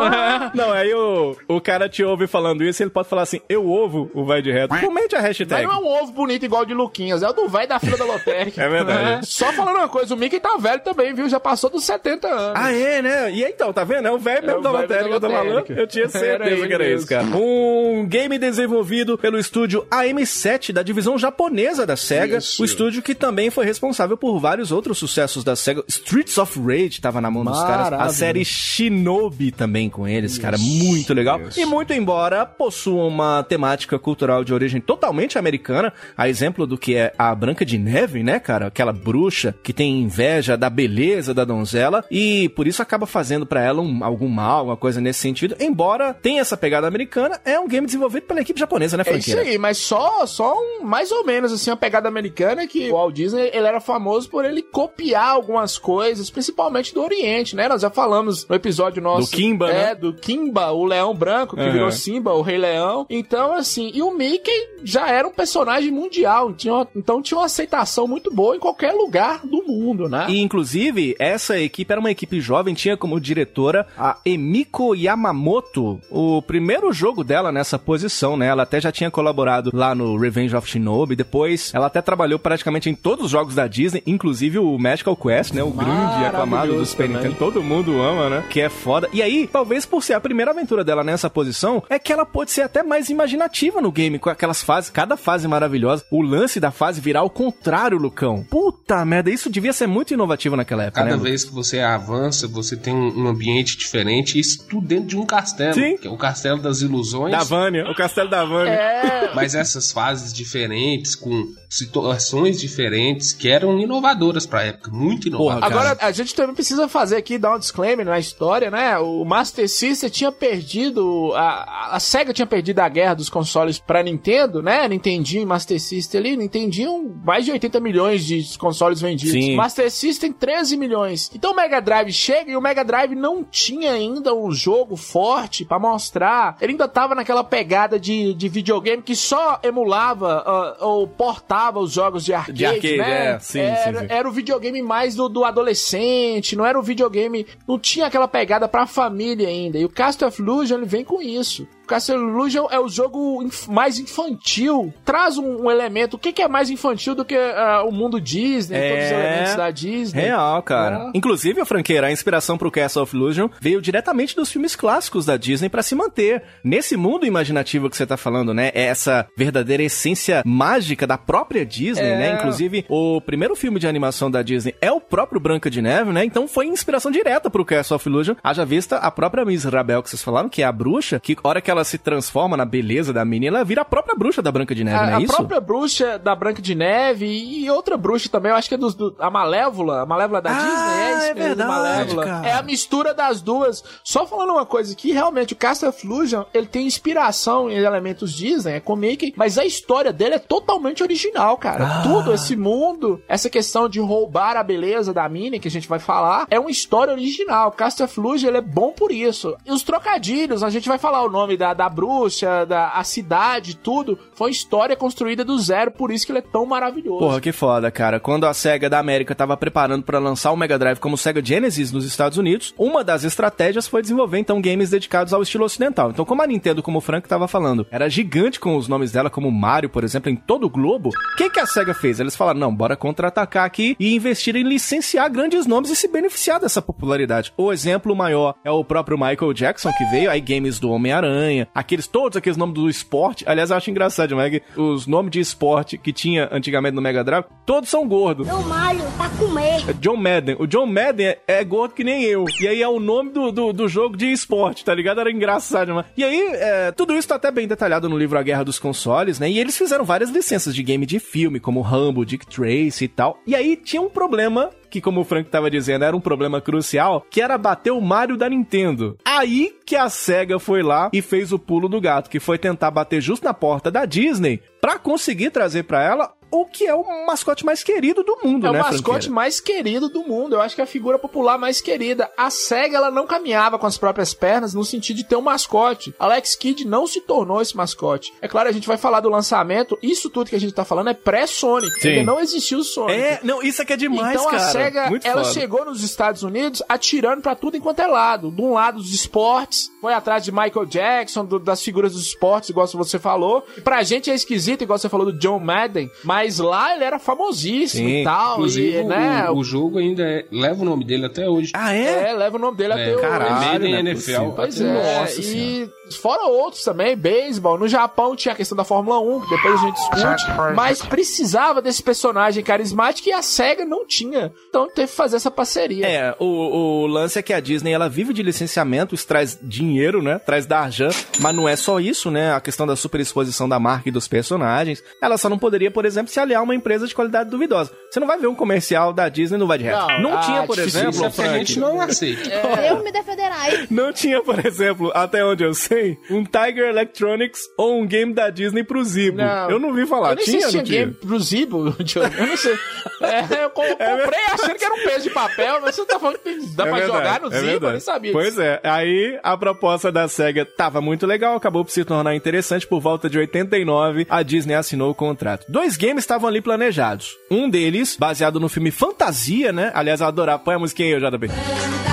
Não, 0.55 0.73
aí 0.73 0.93
o, 0.95 1.37
o 1.49 1.61
cara 1.61 1.89
te 1.89 2.03
ouve 2.05 2.27
falando 2.27 2.63
isso, 2.65 2.83
ele 2.83 2.91
pode 2.91 3.09
falar 3.09 3.23
assim, 3.23 3.41
eu 3.49 3.69
ovo 3.71 4.11
o 4.15 4.25
Vai 4.25 4.43
de 4.43 4.51
Reto. 4.53 4.75
Comente 4.81 5.15
a 5.17 5.21
hashtag. 5.21 5.65
não 5.65 5.73
é 5.73 5.77
um 5.77 5.87
ovo 5.87 6.13
bonito 6.13 6.45
igual 6.45 6.63
o 6.63 6.67
de 6.67 6.75
Luquinhas, 6.75 7.23
é 7.23 7.29
o 7.29 7.33
do 7.33 7.49
velho 7.49 7.69
da 7.69 7.79
fila 7.79 7.97
da 7.97 8.05
lotérica. 8.05 8.63
É 8.65 8.69
verdade. 8.69 9.05
Né? 9.05 9.21
Só 9.23 9.53
falando 9.53 9.77
uma 9.77 9.89
coisa, 9.89 10.15
o 10.15 10.17
Mickey 10.17 10.41
tá 10.41 10.57
velho 10.57 10.81
também, 10.81 11.13
viu? 11.13 11.29
Já 11.29 11.39
passou 11.39 11.69
dos 11.69 11.85
70 11.85 12.27
anos. 12.29 12.53
Ah, 12.57 12.73
é, 12.73 13.03
né? 13.03 13.31
E 13.33 13.45
aí, 13.45 13.53
então, 13.53 13.73
tá 13.73 13.85
vendo? 13.85 14.09
É 14.09 14.11
o 14.11 14.19
velho 14.19 14.47
mesmo 14.47 14.61
o 14.61 14.63
da 14.63 14.71
lotérica, 14.71 15.09
da 15.09 15.15
eu 15.17 15.21
tô 15.21 15.29
falando. 15.31 15.55
lotérica. 15.55 15.81
Eu 15.83 15.87
tinha 15.87 16.09
certeza 16.09 16.67
que 16.67 16.73
era 16.73 16.89
isso, 16.89 17.07
cara. 17.07 17.25
Um 17.25 18.07
game 18.09 18.39
desenvolvido 18.39 19.19
pelo 19.19 19.39
estúdio 19.39 19.87
AM7 19.91 20.73
da 20.73 20.83
divisão 20.83 21.19
japonesa 21.19 21.85
da 21.87 21.97
SEGA. 22.21 22.39
Isso. 22.39 22.63
O 22.63 22.65
estúdio 22.65 23.03
que 23.03 23.15
também 23.15 23.51
foi 23.51 23.65
responsável 23.65 24.17
por 24.17 24.39
vários 24.39 24.71
outros 24.73 24.99
sucessos 24.99 25.43
da 25.45 25.55
SEGA. 25.57 25.85
Streets 25.89 26.37
of 26.39 26.59
Rage 26.61 27.01
tava 27.01 27.21
na 27.21 27.31
mão 27.31 27.45
dos 27.45 27.61
caras. 27.63 27.87
A 27.89 27.91
Maravilha. 27.91 28.13
série 28.13 28.45
Shinobi 28.45 29.51
também 29.53 29.89
com 29.89 30.07
eles, 30.07 30.39
cara. 30.39 30.57
Muito 30.59 31.13
legal. 31.15 31.41
E 31.57 31.65
muito 31.65 31.93
embora 31.93 32.45
possua 32.47 33.05
uma 33.05 33.43
temática 33.43 33.99
cultural 33.99 34.45
de 34.45 34.53
origem 34.53 34.81
totalmente 34.81 35.39
americana, 35.39 35.93
a 36.17 36.29
exemplo 36.29 36.67
do 36.67 36.77
que 36.77 36.97
é 36.97 37.13
a 37.19 37.35
Branca 37.35 37.65
de 37.65 37.79
Neve, 37.79 38.23
né, 38.23 38.39
cara? 38.39 38.67
Aquela 38.67 38.93
bruxa 38.93 39.55
que 39.63 39.73
tem 39.73 40.01
inveja 40.03 40.57
da 40.57 40.69
beleza 40.71 41.33
da 41.35 41.45
donzela 41.45 42.05
e 42.11 42.49
por 42.51 42.67
isso 42.67 42.83
acaba 42.83 43.07
fazendo 43.07 43.47
pra 43.47 43.63
ela 43.63 43.81
um- 43.81 44.03
algum 44.05 44.29
mal, 44.29 44.59
alguma 44.61 44.77
coisa 44.77 45.01
nesse 45.01 45.21
sentido. 45.21 45.57
Embora 45.61 46.13
tenha 46.15 46.41
essa 46.41 46.57
pegada 46.57 46.87
americana, 46.87 47.41
é 47.45 47.59
um 47.59 47.69
game 47.69 47.87
desenvolvido 47.87 48.25
pela 48.25 48.41
equipe 48.41 48.59
japonesa, 48.59 48.97
né, 48.97 49.05
É 49.07 49.17
isso 49.17 49.39
aí, 49.39 49.59
mas 49.59 49.79
só, 49.79 50.27
só 50.27 50.55
um, 50.55 50.83
mais 50.85 51.11
ou 51.11 51.25
menos 51.25 51.53
assim, 51.53 51.71
uma 51.71 51.77
pegada 51.77 52.04
americana 52.09 52.67
que 52.67 52.91
o 52.91 52.95
Walt 52.95 53.15
Disney, 53.15 53.51
ele 53.53 53.67
era 53.67 53.81
famoso 53.81 54.29
por 54.29 54.45
ele 54.45 54.63
copiar 54.63 55.29
algumas 55.29 55.79
coisas, 55.79 56.31
principalmente 56.31 56.93
do 56.95 57.03
Oriente, 57.03 57.57
né? 57.57 57.69
Nós 57.69 57.83
já 57.83 57.91
falamos 57.91 58.47
no 58.49 58.55
episódio 58.55 59.03
nosso. 59.03 59.31
Do 59.31 59.37
Kimba, 59.37 59.71
é, 59.71 59.73
né? 59.73 59.95
do 59.95 60.13
Kimba, 60.13 60.71
o 60.73 60.85
leão 60.85 61.15
branco, 61.15 61.57
que 61.57 61.63
Aham. 61.63 61.73
virou 61.73 61.93
Simba, 61.93 62.33
o 62.33 62.43
rei 62.43 62.59
leão. 62.59 63.07
Então, 63.09 63.53
assim, 63.53 63.91
e 63.95 64.03
o 64.03 64.11
Mickey 64.11 64.69
já 64.83 65.09
era 65.09 65.27
um 65.27 65.33
personagem 65.33 65.91
mundial, 65.91 66.53
tinha 66.53 66.87
então 66.95 67.23
tinha 67.23 67.39
uma 67.39 67.47
aceitação 67.47 68.07
muito 68.07 68.33
boa 68.33 68.57
em 68.57 68.61
qualquer 68.61 68.93
lugar 68.93 69.41
do 69.45 69.63
mundo, 69.63 70.09
né? 70.09 70.27
E, 70.29 70.41
inclusive, 70.41 71.15
essa 71.19 71.59
equipe 71.59 71.91
era 71.91 72.01
uma 72.01 72.11
equipe 72.11 72.41
jovem, 72.41 72.75
tinha 72.75 72.97
como 72.97 73.21
diretora 73.21 73.87
a 73.97 74.19
Emiko 74.25 74.95
Yamamoto, 74.95 76.01
o 76.11 76.43
primeiro 76.43 76.93
jogo 76.93 77.25
dela 77.25 77.51
nessa 77.53 77.79
posição, 77.79 78.37
né? 78.37 78.47
Ela 78.47 78.63
até 78.65 78.81
já 78.81 78.93
tinha 78.93 79.11
colaborado 79.11 79.71
lá 79.73 79.95
no 79.95 80.17
Revenge 80.17 80.55
of 80.55 80.69
Shinobi, 80.69 81.17
depois 81.17 81.73
ela 81.75 81.87
até 81.95 82.03
trabalhou 82.03 82.39
praticamente 82.39 82.91
em 82.91 82.95
todos 82.95 83.27
os 83.27 83.31
jogos 83.31 83.55
da 83.55 83.67
Disney, 83.67 84.03
inclusive 84.07 84.59
o 84.59 84.79
Magical 84.79 85.17
Quest, 85.17 85.53
né? 85.53 85.63
O 85.63 85.71
grande 85.71 86.23
e 86.23 86.27
aclamado 86.27 86.75
do 86.75 86.85
Super. 86.85 87.09
Nintendo. 87.09 87.37
Todo 87.39 87.63
mundo 87.63 88.01
ama, 88.03 88.29
né? 88.29 88.45
Que 88.51 88.61
é 88.61 88.69
foda. 88.69 89.09
E 89.13 89.23
aí, 89.23 89.49
talvez 89.51 89.87
por 89.87 90.03
ser 90.03 90.15
a 90.15 90.21
primeira 90.21 90.51
aventura 90.51 90.85
dela 90.85 91.03
nessa 91.03 91.31
posição, 91.31 91.83
é 91.89 91.99
que 91.99 92.13
ela 92.13 92.27
pode 92.27 92.51
ser 92.51 92.63
até 92.63 92.83
mais 92.83 93.09
imaginativa 93.09 93.81
no 93.81 93.91
game, 93.91 94.19
com 94.19 94.29
aquelas 94.29 94.63
fases, 94.63 94.91
cada 94.91 95.17
fase 95.17 95.49
maravilhosa. 95.49 96.05
O 96.11 96.21
lance 96.21 96.61
da 96.61 96.71
fase 96.71 97.01
virar 97.01 97.21
ao 97.21 97.31
contrário, 97.31 97.97
Lucão. 97.97 98.45
Puta 98.51 99.05
merda, 99.05 99.31
isso 99.31 99.49
devia 99.49 99.73
ser 99.73 99.87
muito 99.87 100.13
inovativo 100.13 100.57
naquela 100.57 100.85
época, 100.85 101.03
Cada 101.03 101.17
né? 101.17 101.23
vez 101.23 101.45
que 101.45 101.53
você 101.53 101.81
avança, 101.81 102.47
você 102.47 102.77
tem 102.77 102.95
um 102.95 103.25
um 103.25 103.29
ambiente 103.29 103.77
diferente, 103.77 104.39
isso 104.39 104.67
tudo 104.69 104.87
dentro 104.87 105.07
de 105.07 105.17
um 105.17 105.25
castelo. 105.25 105.75
Sim. 105.75 105.97
Que 105.97 106.09
é 106.09 106.11
o 106.11 106.17
castelo 106.17 106.61
das 106.61 106.81
ilusões. 106.83 107.31
Da 107.33 107.45
Vânia, 107.45 107.91
o 107.91 107.95
castelo 107.95 108.29
da 108.29 108.45
Vânia. 108.45 108.73
É, 108.73 109.35
Mas 109.35 109.55
essas 109.55 109.93
fases 109.93 110.33
diferentes, 110.33 111.15
com 111.15 111.47
situações 111.85 112.61
diferentes, 112.61 113.33
que 113.33 113.49
eram 113.49 113.79
inovadoras 113.79 114.47
pra 114.47 114.65
época. 114.65 114.91
Muito 114.91 115.29
inovadoras. 115.29 115.69
Porra. 115.69 115.81
Agora, 115.81 115.99
a 116.01 116.13
gente 116.13 116.35
também 116.35 116.55
precisa 116.55 116.89
fazer 116.89 117.17
aqui, 117.17 117.39
dar 117.39 117.55
um 117.55 117.59
disclaimer 117.59 118.05
na 118.05 118.19
história, 118.19 118.71
né? 118.71 118.99
O 118.99 119.25
Master 119.25 119.69
System 119.69 120.11
tinha 120.11 120.33
perdido. 120.33 121.33
A, 121.35 121.97
a 121.97 122.01
SEGA 122.01 122.33
tinha 122.33 122.47
perdido 122.47 122.81
a 122.81 122.89
guerra 122.89 123.15
dos 123.15 123.29
consoles 123.29 123.79
pra 123.79 124.03
Nintendo, 124.03 124.63
né? 124.63 124.87
Nintendinho 124.89 125.43
e 125.43 125.47
Master 125.47 125.81
System 125.81 126.21
ali. 126.21 126.37
Nintendinho, 126.37 127.21
mais 127.25 127.45
de 127.45 127.53
80 127.53 127.81
milhões 127.81 128.25
de 128.25 128.59
consoles 128.59 129.01
vendidos. 129.01 129.33
Sim. 129.33 129.57
Master 129.57 129.91
System, 129.91 130.33
13 130.33 130.77
milhões. 130.77 131.31
Então 131.35 131.53
o 131.53 131.57
Mega 131.57 131.81
Drive 131.81 132.13
chega 132.13 132.51
e 132.51 132.57
o 132.57 132.61
Mega 132.61 132.85
Drive 132.85 133.15
não 133.15 133.45
tinha 133.45 133.93
ainda 133.93 134.35
um 134.35 134.51
jogo 134.51 134.97
forte 134.97 135.65
pra 135.65 135.79
mostrar. 135.79 136.57
Ele 136.61 136.73
ainda 136.73 136.89
tava 136.89 137.15
naquela 137.15 137.45
pegada 137.45 137.99
de, 137.99 138.35
de 138.35 138.49
videogame 138.49 139.03
que 139.03 139.17
só 139.17 139.59
emulava 139.63 140.43
ah, 140.47 140.77
ou 140.81 141.07
portava 141.07 141.64
os 141.73 141.93
jogos 141.93 142.25
de 142.25 142.33
arcade, 142.33 142.59
De 142.59 142.67
arcade, 142.67 142.97
né? 142.97 143.27
é. 143.35 143.39
Sim, 143.39 143.61
era, 143.61 144.01
sim, 144.01 144.07
sim. 144.07 144.13
era 144.13 144.29
o 144.29 144.33
videogame 144.33 144.83
mais 144.83 145.15
do, 145.15 145.29
do 145.29 145.45
adolescente, 145.45 146.57
não 146.57 146.65
era 146.65 146.79
o 146.79 146.83
videogame. 146.83 147.47
Não 147.67 147.79
tinha 147.79 148.07
aquela 148.07 148.29
pegada 148.29 148.69
pra 148.69 148.87
família 148.87 149.49
ainda. 149.49 149.79
E 149.79 149.85
o 149.85 149.89
Castle 149.89 150.29
of 150.29 150.41
Illusion 150.41 150.79
ele 150.79 150.87
vem 150.87 151.05
com 151.05 151.21
isso. 151.21 151.67
Castle 151.87 152.17
Illusion 152.17 152.67
é 152.71 152.79
o 152.81 152.89
jogo 152.89 153.43
inf- 153.43 153.69
mais 153.69 153.99
infantil. 153.99 154.93
Traz 155.05 155.37
um, 155.39 155.65
um 155.65 155.71
elemento. 155.71 156.15
O 156.15 156.19
que, 156.19 156.33
que 156.33 156.43
é 156.43 156.49
mais 156.49 156.71
infantil 156.71 157.15
do 157.15 157.25
que 157.25 157.35
ah, 157.37 157.85
o 157.87 157.93
mundo 157.93 158.21
Disney, 158.21 158.77
É. 158.79 158.89
todos 158.91 159.05
os 159.07 159.11
elementos 159.13 159.55
da 159.57 159.71
Disney? 159.71 160.23
Real, 160.23 160.63
cara. 160.63 160.97
Ah. 160.97 161.11
Inclusive, 161.15 161.61
a 161.61 161.65
franqueira, 161.65 162.07
a 162.07 162.13
inspiração 162.13 162.57
pro 162.59 162.71
Castle 162.71 163.03
of 163.03 163.15
Illusion 163.17 163.49
veio 163.61 163.81
diretamente 163.81 164.35
dos 164.35 164.51
filmes 164.51 164.75
clássicos 164.75 165.27
da 165.27 165.37
Disney 165.37 165.69
pra 165.69 165.83
se 165.83 165.95
manter. 165.95 166.43
Nesse 166.63 166.97
mundo 166.97 167.27
imaginativo 167.27 167.91
que 167.91 167.97
você 167.97 168.07
tá 168.07 168.17
falando, 168.17 168.55
né? 168.55 168.71
É 168.75 168.85
essa 168.85 169.27
verdadeira 169.37 169.83
essência 169.83 170.43
mágica 170.45 171.07
da 171.07 171.19
própria 171.19 171.65
Disney, 171.67 172.05
É. 172.09 172.17
né? 172.19 172.35
Inclusive, 172.39 172.85
o 172.89 173.21
primeiro 173.21 173.55
filme 173.55 173.79
de 173.79 173.87
animação 173.87 174.31
da 174.31 174.43
Disney 174.43 174.75
é 174.81 174.91
o 174.91 175.01
próprio 175.01 175.41
Branca 175.41 175.71
de 175.71 175.81
Neve, 175.83 176.11
né? 176.13 176.25
Então 176.25 176.49
foi 176.49 176.67
inspiração 176.67 177.11
direta 177.11 177.51
pro 177.51 177.65
Castle 177.65 177.97
of 177.97 178.09
Illusion. 178.09 178.35
Haja 178.43 178.65
vista 178.65 178.97
a 178.97 179.11
própria 179.11 179.45
Miss 179.45 179.65
Rabel 179.65 180.03
que 180.03 180.11
vocês 180.11 180.23
falaram, 180.23 180.49
que 180.49 180.63
é 180.63 180.65
a 180.67 180.73
bruxa, 180.73 181.21
que 181.21 181.37
hora 181.43 181.61
que 181.61 181.71
ela 181.75 181.85
se 181.85 181.99
transforma 181.99 182.57
na 182.57 182.65
beleza 182.65 183.13
da 183.13 183.25
menina, 183.25 183.57
ela 183.59 183.65
vira 183.65 183.83
a 183.83 183.85
própria 183.85 184.15
bruxa 184.17 184.41
da 184.43 184.51
Branca 184.51 184.75
de 184.75 184.83
Neve, 184.85 184.97
A, 184.99 185.03
não 185.07 185.13
é 185.13 185.15
a 185.17 185.21
isso? 185.21 185.35
própria 185.37 185.61
bruxa 185.61 186.19
da 186.19 186.35
Branca 186.35 186.63
de 186.63 186.75
Neve 186.75 187.27
e 187.27 187.71
outra 187.71 187.97
bruxa 187.97 188.29
também, 188.29 188.51
eu 188.51 188.57
acho 188.57 188.69
que 188.69 188.75
é 188.75 188.79
dos, 188.79 188.95
do, 188.95 189.15
a 189.19 189.31
Malévola, 189.31 190.03
a 190.03 190.07
Malévola 190.07 190.41
da 190.41 190.51
Ah, 190.51 190.55
Disney, 190.55 191.03
é 191.03 191.13
isso 191.19 191.27
é 191.27 191.35
verdade, 191.35 191.69
Malévola. 191.69 192.25
cara. 192.25 192.47
É 192.47 192.53
a 192.53 192.63
mistura 192.63 193.13
das 193.15 193.41
duas. 193.43 193.83
Só 194.03 194.27
falando 194.27 194.51
uma 194.53 194.67
coisa 194.67 194.93
aqui, 194.93 195.13
realmente, 195.13 195.53
o 195.53 195.57
Castle 195.57 195.89
of 195.89 196.05
Illusion, 196.07 196.45
ele 196.53 196.67
tem 196.67 196.87
inspiração 196.87 197.71
em 197.71 197.75
elementos 197.77 198.33
Disney, 198.33 198.75
é 198.75 198.81
com 198.81 198.97
Mickey, 198.97 199.33
mas 199.37 199.59
a 199.59 199.65
história 199.65 200.13
dele 200.13 200.35
é 200.37 200.39
totalmente 200.39 201.03
original, 201.03 201.57
cara. 201.57 201.85
Ah. 201.87 202.03
Tudo, 202.03 202.33
esse 202.33 202.57
mundo, 202.57 203.23
essa 203.29 203.49
questão 203.51 203.89
de 203.89 204.01
roubar 204.01 204.57
a 204.57 204.63
beleza 204.63 205.13
da 205.15 205.29
Minnie, 205.29 205.61
que 205.61 205.69
a 205.69 205.71
gente 205.71 205.89
vai 205.89 205.99
falar, 205.99 206.47
é 206.51 206.59
uma 206.59 206.71
história 206.71 207.13
original. 207.13 207.71
Castle 207.73 208.05
of 208.05 208.19
Illusion, 208.21 208.49
ele 208.49 208.59
é 208.59 208.61
bom 208.61 208.91
por 208.93 209.11
isso. 209.11 209.57
E 209.65 209.73
os 209.73 209.83
trocadilhos, 209.83 210.63
a 210.63 210.71
gente 210.71 210.89
vai 210.89 210.99
falar 210.99 211.23
o 211.25 211.31
nome 211.31 211.57
da, 211.57 211.64
da 211.73 211.89
bruxa, 211.89 212.67
da 212.67 212.89
a 212.91 213.05
cidade, 213.05 213.77
tudo, 213.77 214.19
foi 214.35 214.51
história 214.51 214.97
construída 214.97 215.45
do 215.45 215.59
zero, 215.59 215.91
por 215.91 216.11
isso 216.11 216.27
que 216.27 216.33
ele 216.33 216.41
é 216.41 216.43
tão 216.43 216.67
maravilhoso. 216.67 217.19
Porra, 217.19 217.41
que 217.41 217.53
foda, 217.53 217.91
cara. 217.91 218.21
Quando 218.21 218.47
a 218.47 218.55
SEGA 218.55 218.91
da 218.91 218.99
América 218.99 219.35
tava 219.35 219.57
preparando 219.57 220.03
pra 220.05 220.19
lançar 220.19 220.53
o 220.53 220.57
Mega 220.57 220.79
Drive 220.79 220.99
como 220.99 221.17
Sega 221.17 221.45
Genesis 221.45 221.93
nos 221.93 222.05
Estados 222.05 222.37
Unidos, 222.37 222.75
uma 222.77 223.03
das 223.05 223.25
estratégias 223.25 223.87
foi 223.87 224.03
desenvolver 224.03 224.39
então 224.39 224.61
games 224.61 224.91
dedicados 224.91 225.33
ao 225.33 225.43
estilo 225.43 225.65
ocidental. 225.65 226.11
Então, 226.11 226.25
como 226.25 226.43
a 226.43 226.47
Nintendo, 226.47 226.83
como 226.83 226.99
o 226.99 227.01
Frank 227.01 227.29
tava 227.29 227.47
falando, 227.47 227.87
era 227.91 228.09
gigante 228.09 228.59
com 228.59 228.77
os 228.77 228.89
nomes 228.89 229.13
dela, 229.13 229.31
como 229.31 229.51
Mario, 229.51 229.89
por 229.89 230.05
exemplo, 230.05 230.31
em 230.31 230.37
todo 230.37 230.65
o 230.65 230.71
globo, 230.71 231.11
o 231.11 231.37
que 231.37 231.51
que 231.51 231.61
a 231.61 231.67
SEGA 231.67 231.95
fez? 231.95 232.19
Eles 232.19 232.37
falaram: 232.37 232.61
"Não, 232.61 232.75
bora 232.75 232.97
contra-atacar 232.97 233.65
aqui 233.65 233.97
e 233.99 234.15
investir 234.15 234.57
em 234.57 234.65
licenciar 234.65 235.31
grandes 235.31 235.67
nomes 235.67 235.91
e 235.91 235.97
se 235.97 236.09
beneficiar 236.09 236.59
dessa 236.59 236.83
popularidade". 236.83 237.53
O 237.57 237.73
exemplo 237.73 238.17
maior 238.17 238.55
é 238.65 238.71
o 238.71 238.85
próprio 238.85 239.19
Michael 239.19 239.53
Jackson 239.53 239.93
que 239.93 240.05
veio, 240.07 240.31
aí 240.31 240.41
games 240.41 240.79
do 240.79 240.91
Homem-Aranha, 240.91 241.54
aqueles 241.75 242.07
todos 242.07 242.37
aqueles 242.37 242.57
nomes 242.57 242.75
do 242.75 242.89
esporte. 242.89 243.45
Aliás, 243.47 243.71
eu 243.71 243.77
acho 243.77 243.91
engraçado 243.91 244.29
demais 244.29 244.51
que 244.51 244.63
os 244.77 245.07
nomes 245.07 245.31
de 245.31 245.41
esporte 245.41 245.99
que 245.99 246.13
tinha 246.13 246.49
antigamente 246.51 246.95
no 246.95 247.03
Mega 247.03 247.25
Drive, 247.25 247.45
todos 247.67 247.89
são 247.89 248.07
gordos. 248.07 248.49
Eu 248.49 248.63
malho 248.63 249.05
pra 249.17 249.29
comer. 249.31 249.89
É 249.89 249.93
John 249.95 250.17
Madden. 250.17 250.57
O 250.59 250.67
John 250.67 250.87
Madden 250.87 251.27
é, 251.27 251.39
é 251.47 251.65
gordo 251.65 251.95
que 251.95 252.05
nem 252.05 252.23
eu. 252.25 252.45
E 252.61 252.69
aí 252.69 252.83
é 252.83 252.89
o 252.89 253.01
nome 253.01 253.31
do, 253.31 253.53
do, 253.53 253.73
do 253.73 253.89
jogo 253.89 254.17
de 254.17 254.31
esporte, 254.31 254.85
tá 254.85 254.95
ligado? 254.95 255.21
Era 255.21 255.31
engraçado 255.31 255.89
demais. 255.89 256.07
E 256.17 256.25
aí, 256.25 256.41
é, 256.53 256.93
tudo 256.93 257.15
isso 257.15 257.29
tá 257.29 257.37
até 257.37 257.51
bem 257.51 257.67
detalhado 257.67 258.09
no 258.09 258.19
livro 258.19 258.39
A 258.39 258.43
Guerra 258.43 258.65
dos 258.65 258.79
Consoles, 258.79 259.39
né? 259.39 259.51
E 259.51 259.59
eles 259.59 259.77
fizeram 259.77 260.05
várias 260.05 260.31
licenças 260.31 260.75
de 260.75 260.83
game 260.83 261.07
de 261.07 261.19
filme, 261.19 261.61
como 261.61 261.81
Rambo, 261.81 262.25
Dick 262.25 262.47
Tracy 262.47 263.05
e 263.05 263.09
tal. 263.09 263.39
E 263.47 263.55
aí 263.55 263.77
tinha 263.77 264.03
um 264.03 264.09
problema 264.09 264.71
que, 264.95 265.01
como 265.01 265.23
o 265.23 265.25
Frank 265.25 265.51
tava 265.51 265.69
dizendo, 265.69 266.05
era 266.05 266.17
um 266.17 266.21
problema 266.21 266.61
crucial, 266.61 267.27
que 267.29 267.43
era 267.43 267.59
bater 267.59 267.91
o 267.91 268.01
Mario 268.01 268.37
da 268.37 268.49
Nintendo. 268.49 269.19
Aí 269.25 269.77
que 269.85 269.97
a 269.97 270.09
SEGA 270.09 270.61
foi 270.61 270.85
lá 270.85 271.11
e 271.13 271.21
fez 271.21 271.51
o 271.53 271.59
pulo 271.59 271.89
do 271.89 272.01
gato, 272.01 272.31
que 272.31 272.39
foi 272.39 272.59
tentar 272.59 272.93
bater 272.93 273.21
justo 273.21 273.43
na 273.43 273.53
porta 273.53 273.91
da 273.91 274.05
Disney 274.05 274.61
pra 274.81 274.97
conseguir 274.97 275.51
trazer 275.51 275.83
pra 275.83 276.01
ela 276.01 276.33
o 276.55 276.67
que 276.67 276.87
é 276.87 276.95
o 276.95 277.27
mascote 277.27 277.65
mais 277.65 277.83
querido 277.83 278.23
do 278.23 278.39
mundo, 278.45 278.67
É 278.67 278.71
né, 278.73 278.79
o 278.81 278.83
mascote 278.83 279.03
franqueira? 279.03 279.35
mais 279.35 279.61
querido 279.61 280.09
do 280.09 280.23
mundo. 280.23 280.55
Eu 280.57 280.61
acho 280.61 280.75
que 280.75 280.81
é 280.81 280.85
a 280.85 280.87
figura 280.87 281.19
popular 281.19 281.59
mais 281.59 281.81
querida. 281.81 282.31
A 282.37 282.51
SEGA, 282.51 282.97
ela 282.97 283.11
não 283.11 283.27
caminhava 283.27 283.79
com 283.79 283.87
as 283.87 283.99
próprias 283.99 284.33
pernas 284.35 284.73
no 284.75 284.85
sentido 284.85 285.17
de 285.17 285.25
ter 285.25 285.37
um 285.37 285.41
mascote. 285.43 286.15
Alex 286.19 286.55
Kidd 286.57 286.87
não 286.87 287.07
se 287.07 287.21
tornou 287.21 287.61
esse 287.61 287.77
mascote. 287.77 288.33
É 288.41 288.49
claro, 288.49 288.69
a 288.69 288.73
gente 288.73 288.87
vai 288.87 288.97
falar 288.97 289.21
do 289.21 289.29
lançamento. 289.29 289.99
Isso 290.03 290.31
tudo 290.31 290.51
que 290.51 290.57
a 290.57 290.61
gente 290.61 290.73
tá 290.73 290.85
falando 290.85 291.11
é 291.11 291.15
pré-Sonic. 291.15 292.01
Sim. 292.01 292.09
Ainda 292.09 292.33
não 292.33 292.41
existiu 292.41 292.79
o 292.79 292.85
Sonic. 292.85 293.19
É, 293.21 293.41
não, 293.43 293.63
isso 293.63 293.83
aqui 293.83 293.93
é 293.93 293.97
demais, 293.97 294.35
então 294.37 294.51
cara. 294.51 294.57
a 294.63 294.71
SEGA, 294.71 295.09
Muito 295.11 295.27
ela 295.27 295.43
foda. 295.45 295.55
chegou 295.55 295.85
nos 295.85 296.03
Estados 296.03 296.43
Unidos 296.43 296.83
atirando 296.89 297.43
pra 297.43 297.55
tudo 297.55 297.77
enquanto 297.77 298.01
é 298.01 298.07
lado. 298.07 298.51
De 298.51 298.63
um 298.63 298.75
lado 298.75 298.99
dos 298.99 299.13
esportes, 299.13 299.91
foi 300.01 300.13
atrás 300.15 300.45
de 300.45 300.53
Michael 300.53 300.87
Jackson, 300.87 301.45
do- 301.45 301.59
das 301.59 301.83
figuras 301.83 302.13
dos 302.13 302.27
esportes, 302.27 302.71
igual 302.71 302.87
você 302.87 303.19
falou. 303.19 303.63
Pra 303.83 304.03
gente 304.03 304.31
é 304.31 304.35
esquisito, 304.35 304.83
igual 304.83 304.99
você 304.99 305.09
falou 305.09 305.27
do 305.33 305.39
John 305.39 305.59
Madden, 305.59 306.11
mas 306.23 306.44
lá 306.59 306.95
ele 306.95 307.05
era 307.05 307.19
famosíssimo 307.19 308.09
Sim, 308.09 308.21
e 308.21 308.25
tal. 308.25 308.55
Inclusive, 308.55 308.99
e, 308.99 309.05
né, 309.05 309.51
o, 309.51 309.59
o 309.59 309.65
jogo 309.65 309.99
ainda 309.99 310.23
é- 310.23 310.45
leva 310.51 310.83
o 310.83 310.85
nome 310.85 311.05
dele 311.05 311.27
até 311.27 311.49
hoje. 311.49 311.73
Ah, 311.75 311.95
é? 311.95 312.31
é, 312.31 312.33
leva 312.33 312.57
o 312.57 312.61
nome 312.61 312.77
dele 312.77 312.93
até 312.93 313.13
hoje. 313.13 313.23
caralho, 313.23 313.87
in 313.87 313.91
não 313.91 313.97
é 313.97 314.01
NFL. 314.01 314.51
Pois 314.55 314.81
até 314.81 314.91
é, 314.91 315.21
Nossa 315.21 315.41
e 315.41 315.89
fora 316.21 316.47
outros 316.47 316.83
também, 316.83 317.17
beisebol. 317.17 317.79
No 317.79 317.89
Japão 317.89 318.37
tinha 318.37 318.53
a 318.53 318.57
questão 318.57 318.77
da 318.77 318.85
Fórmula 318.85 319.21
1, 319.21 319.41
que 319.41 319.51
depois 319.51 319.75
a 319.75 319.87
gente 319.87 319.97
discute, 319.97 320.45
mas 320.75 321.03
precisava 321.03 321.81
desse 321.81 322.03
personagem 322.03 322.63
carismático 322.63 323.29
e 323.29 323.33
a 323.33 323.43
SEGA 323.43 323.85
não 323.85 324.07
tinha. 324.07 324.53
Então 324.69 324.89
teve 324.89 325.09
que 325.09 325.17
fazer 325.17 325.37
essa 325.37 325.51
parceria. 325.51 326.07
É, 326.07 326.37
o, 326.39 326.45
o 326.45 327.07
lance 327.07 327.39
é 327.39 327.43
que 327.43 327.53
a 327.53 327.61
Disney 327.61 327.93
ela 327.93 328.09
vive 328.09 328.33
de 328.33 328.43
licenciamento, 328.43 329.15
isso 329.15 329.27
traz 329.27 329.59
dinheiro, 329.63 330.23
né? 330.23 330.39
Traz 330.39 330.67
darjan, 330.67 331.09
mas 331.41 331.55
não 331.55 331.69
é 331.69 331.77
só 331.77 331.99
isso, 332.01 332.31
né? 332.31 332.53
A 332.53 332.61
questão 332.61 332.87
da 332.87 332.97
superexposição 332.97 333.69
da 333.69 333.79
marca 333.79 334.09
e 334.09 334.13
dos 334.13 334.29
personagens. 334.29 335.03
Ela 335.23 335.39
só 335.39 335.49
não 335.49 335.59
poderia, 335.59 335.91
por 335.91 336.05
exemplo, 336.05 336.31
se 336.35 336.41
aliar 336.41 336.61
a 336.61 336.65
uma 336.65 336.75
empresa 336.75 337.07
de 337.07 337.15
qualidade 337.15 337.49
duvidosa. 337.51 337.91
Você 338.11 338.21
não 338.21 338.27
vai 338.27 338.39
ver 338.39 338.47
um 338.47 338.55
comercial 338.55 339.13
da 339.13 339.29
Disney 339.29 339.59
no 339.59 339.67
Vai 339.67 339.79
de 339.79 339.85
Reto. 339.85 339.99
Não, 339.99 340.21
Não, 340.23 340.37
ah, 340.39 340.41
tinha, 340.41 340.63
por 340.67 340.79
exemplo, 340.79 341.11
Isso 341.11 341.25
é 341.25 341.27
a 341.27 341.31
Frank, 341.31 341.59
gente 341.59 341.79
não 341.81 342.01
aceita. 342.01 342.43
Deus 342.83 343.03
me 343.05 343.13
defenderá. 343.13 343.57
não 343.91 344.13
tinha, 344.13 344.43
por 344.43 344.65
exemplo, 344.65 345.11
até 345.15 345.45
onde 345.45 345.65
eu 345.65 345.75
sei, 345.75 346.19
um 346.31 346.45
Tiger 346.45 346.89
Electronics 346.89 347.61
ou 347.79 348.01
um 348.01 348.07
game 348.07 348.33
da 348.33 348.51
Disney 348.51 348.83
pro 348.85 349.03
Zibo. 349.05 349.39
Não. 349.39 349.71
Eu 349.71 349.79
não 349.79 349.93
vi 349.95 350.07
falar. 350.07 350.31
Eu 350.31 350.37
nem 350.37 350.45
tinha, 350.45 350.61
sei 350.63 350.71
se 350.71 350.77
não 350.77 350.85
tinha 350.85 350.99
game 351.01 351.13
pro 351.15 351.39
Zibo. 351.41 351.95
Eu 352.39 352.47
não 352.47 352.57
sei. 352.57 352.75
É, 353.21 353.65
eu 353.65 353.71
co- 353.71 353.83
comprei 353.83 354.41
achando 354.53 354.75
que 354.77 354.85
era 354.85 354.95
um 354.95 355.03
peso 355.05 355.23
de 355.25 355.31
papel, 355.31 355.81
mas 355.81 355.95
você 355.95 356.05
tá 356.05 356.19
falando 356.19 356.39
que 356.39 356.51
dá 356.75 356.85
É 356.85 356.89
pra 356.89 356.99
verdade, 356.99 357.07
jogar 357.07 357.41
no 357.41 357.47
é 357.55 357.61
Zibo, 357.61 357.87
eu 357.87 357.91
nem 357.93 358.01
sabia. 358.01 358.33
Pois 358.33 358.59
é, 358.59 358.81
aí 358.83 359.39
a 359.43 359.57
proposta 359.57 360.11
da 360.13 360.29
SEGA 360.29 360.65
tava 360.65 361.01
muito 361.01 361.27
legal, 361.27 361.57
acabou 361.57 361.85
por 361.85 361.91
se 361.91 362.05
tornar 362.05 362.35
interessante 362.35 362.87
por 362.87 363.01
volta 363.01 363.29
de 363.31 363.39
89, 363.39 364.27
a 364.29 364.43
Disney 364.43 364.75
assinou 364.75 365.11
o 365.11 365.15
contrato. 365.15 365.65
Dois 365.69 365.97
games 365.97 366.24
estavam 366.25 366.49
ali 366.49 366.61
planejados. 366.61 367.37
Um 367.51 367.69
deles, 367.69 368.17
baseado 368.17 368.59
no 368.59 368.69
filme 368.69 368.91
Fantasia, 368.91 369.73
né? 369.73 369.91
Aliás, 369.95 370.21
eu 370.21 370.27
adorava. 370.27 370.59
Põe 370.59 370.75
a 370.75 370.79
musiquinha 370.79 371.17
aí, 371.17 371.21
JB. 371.21 372.04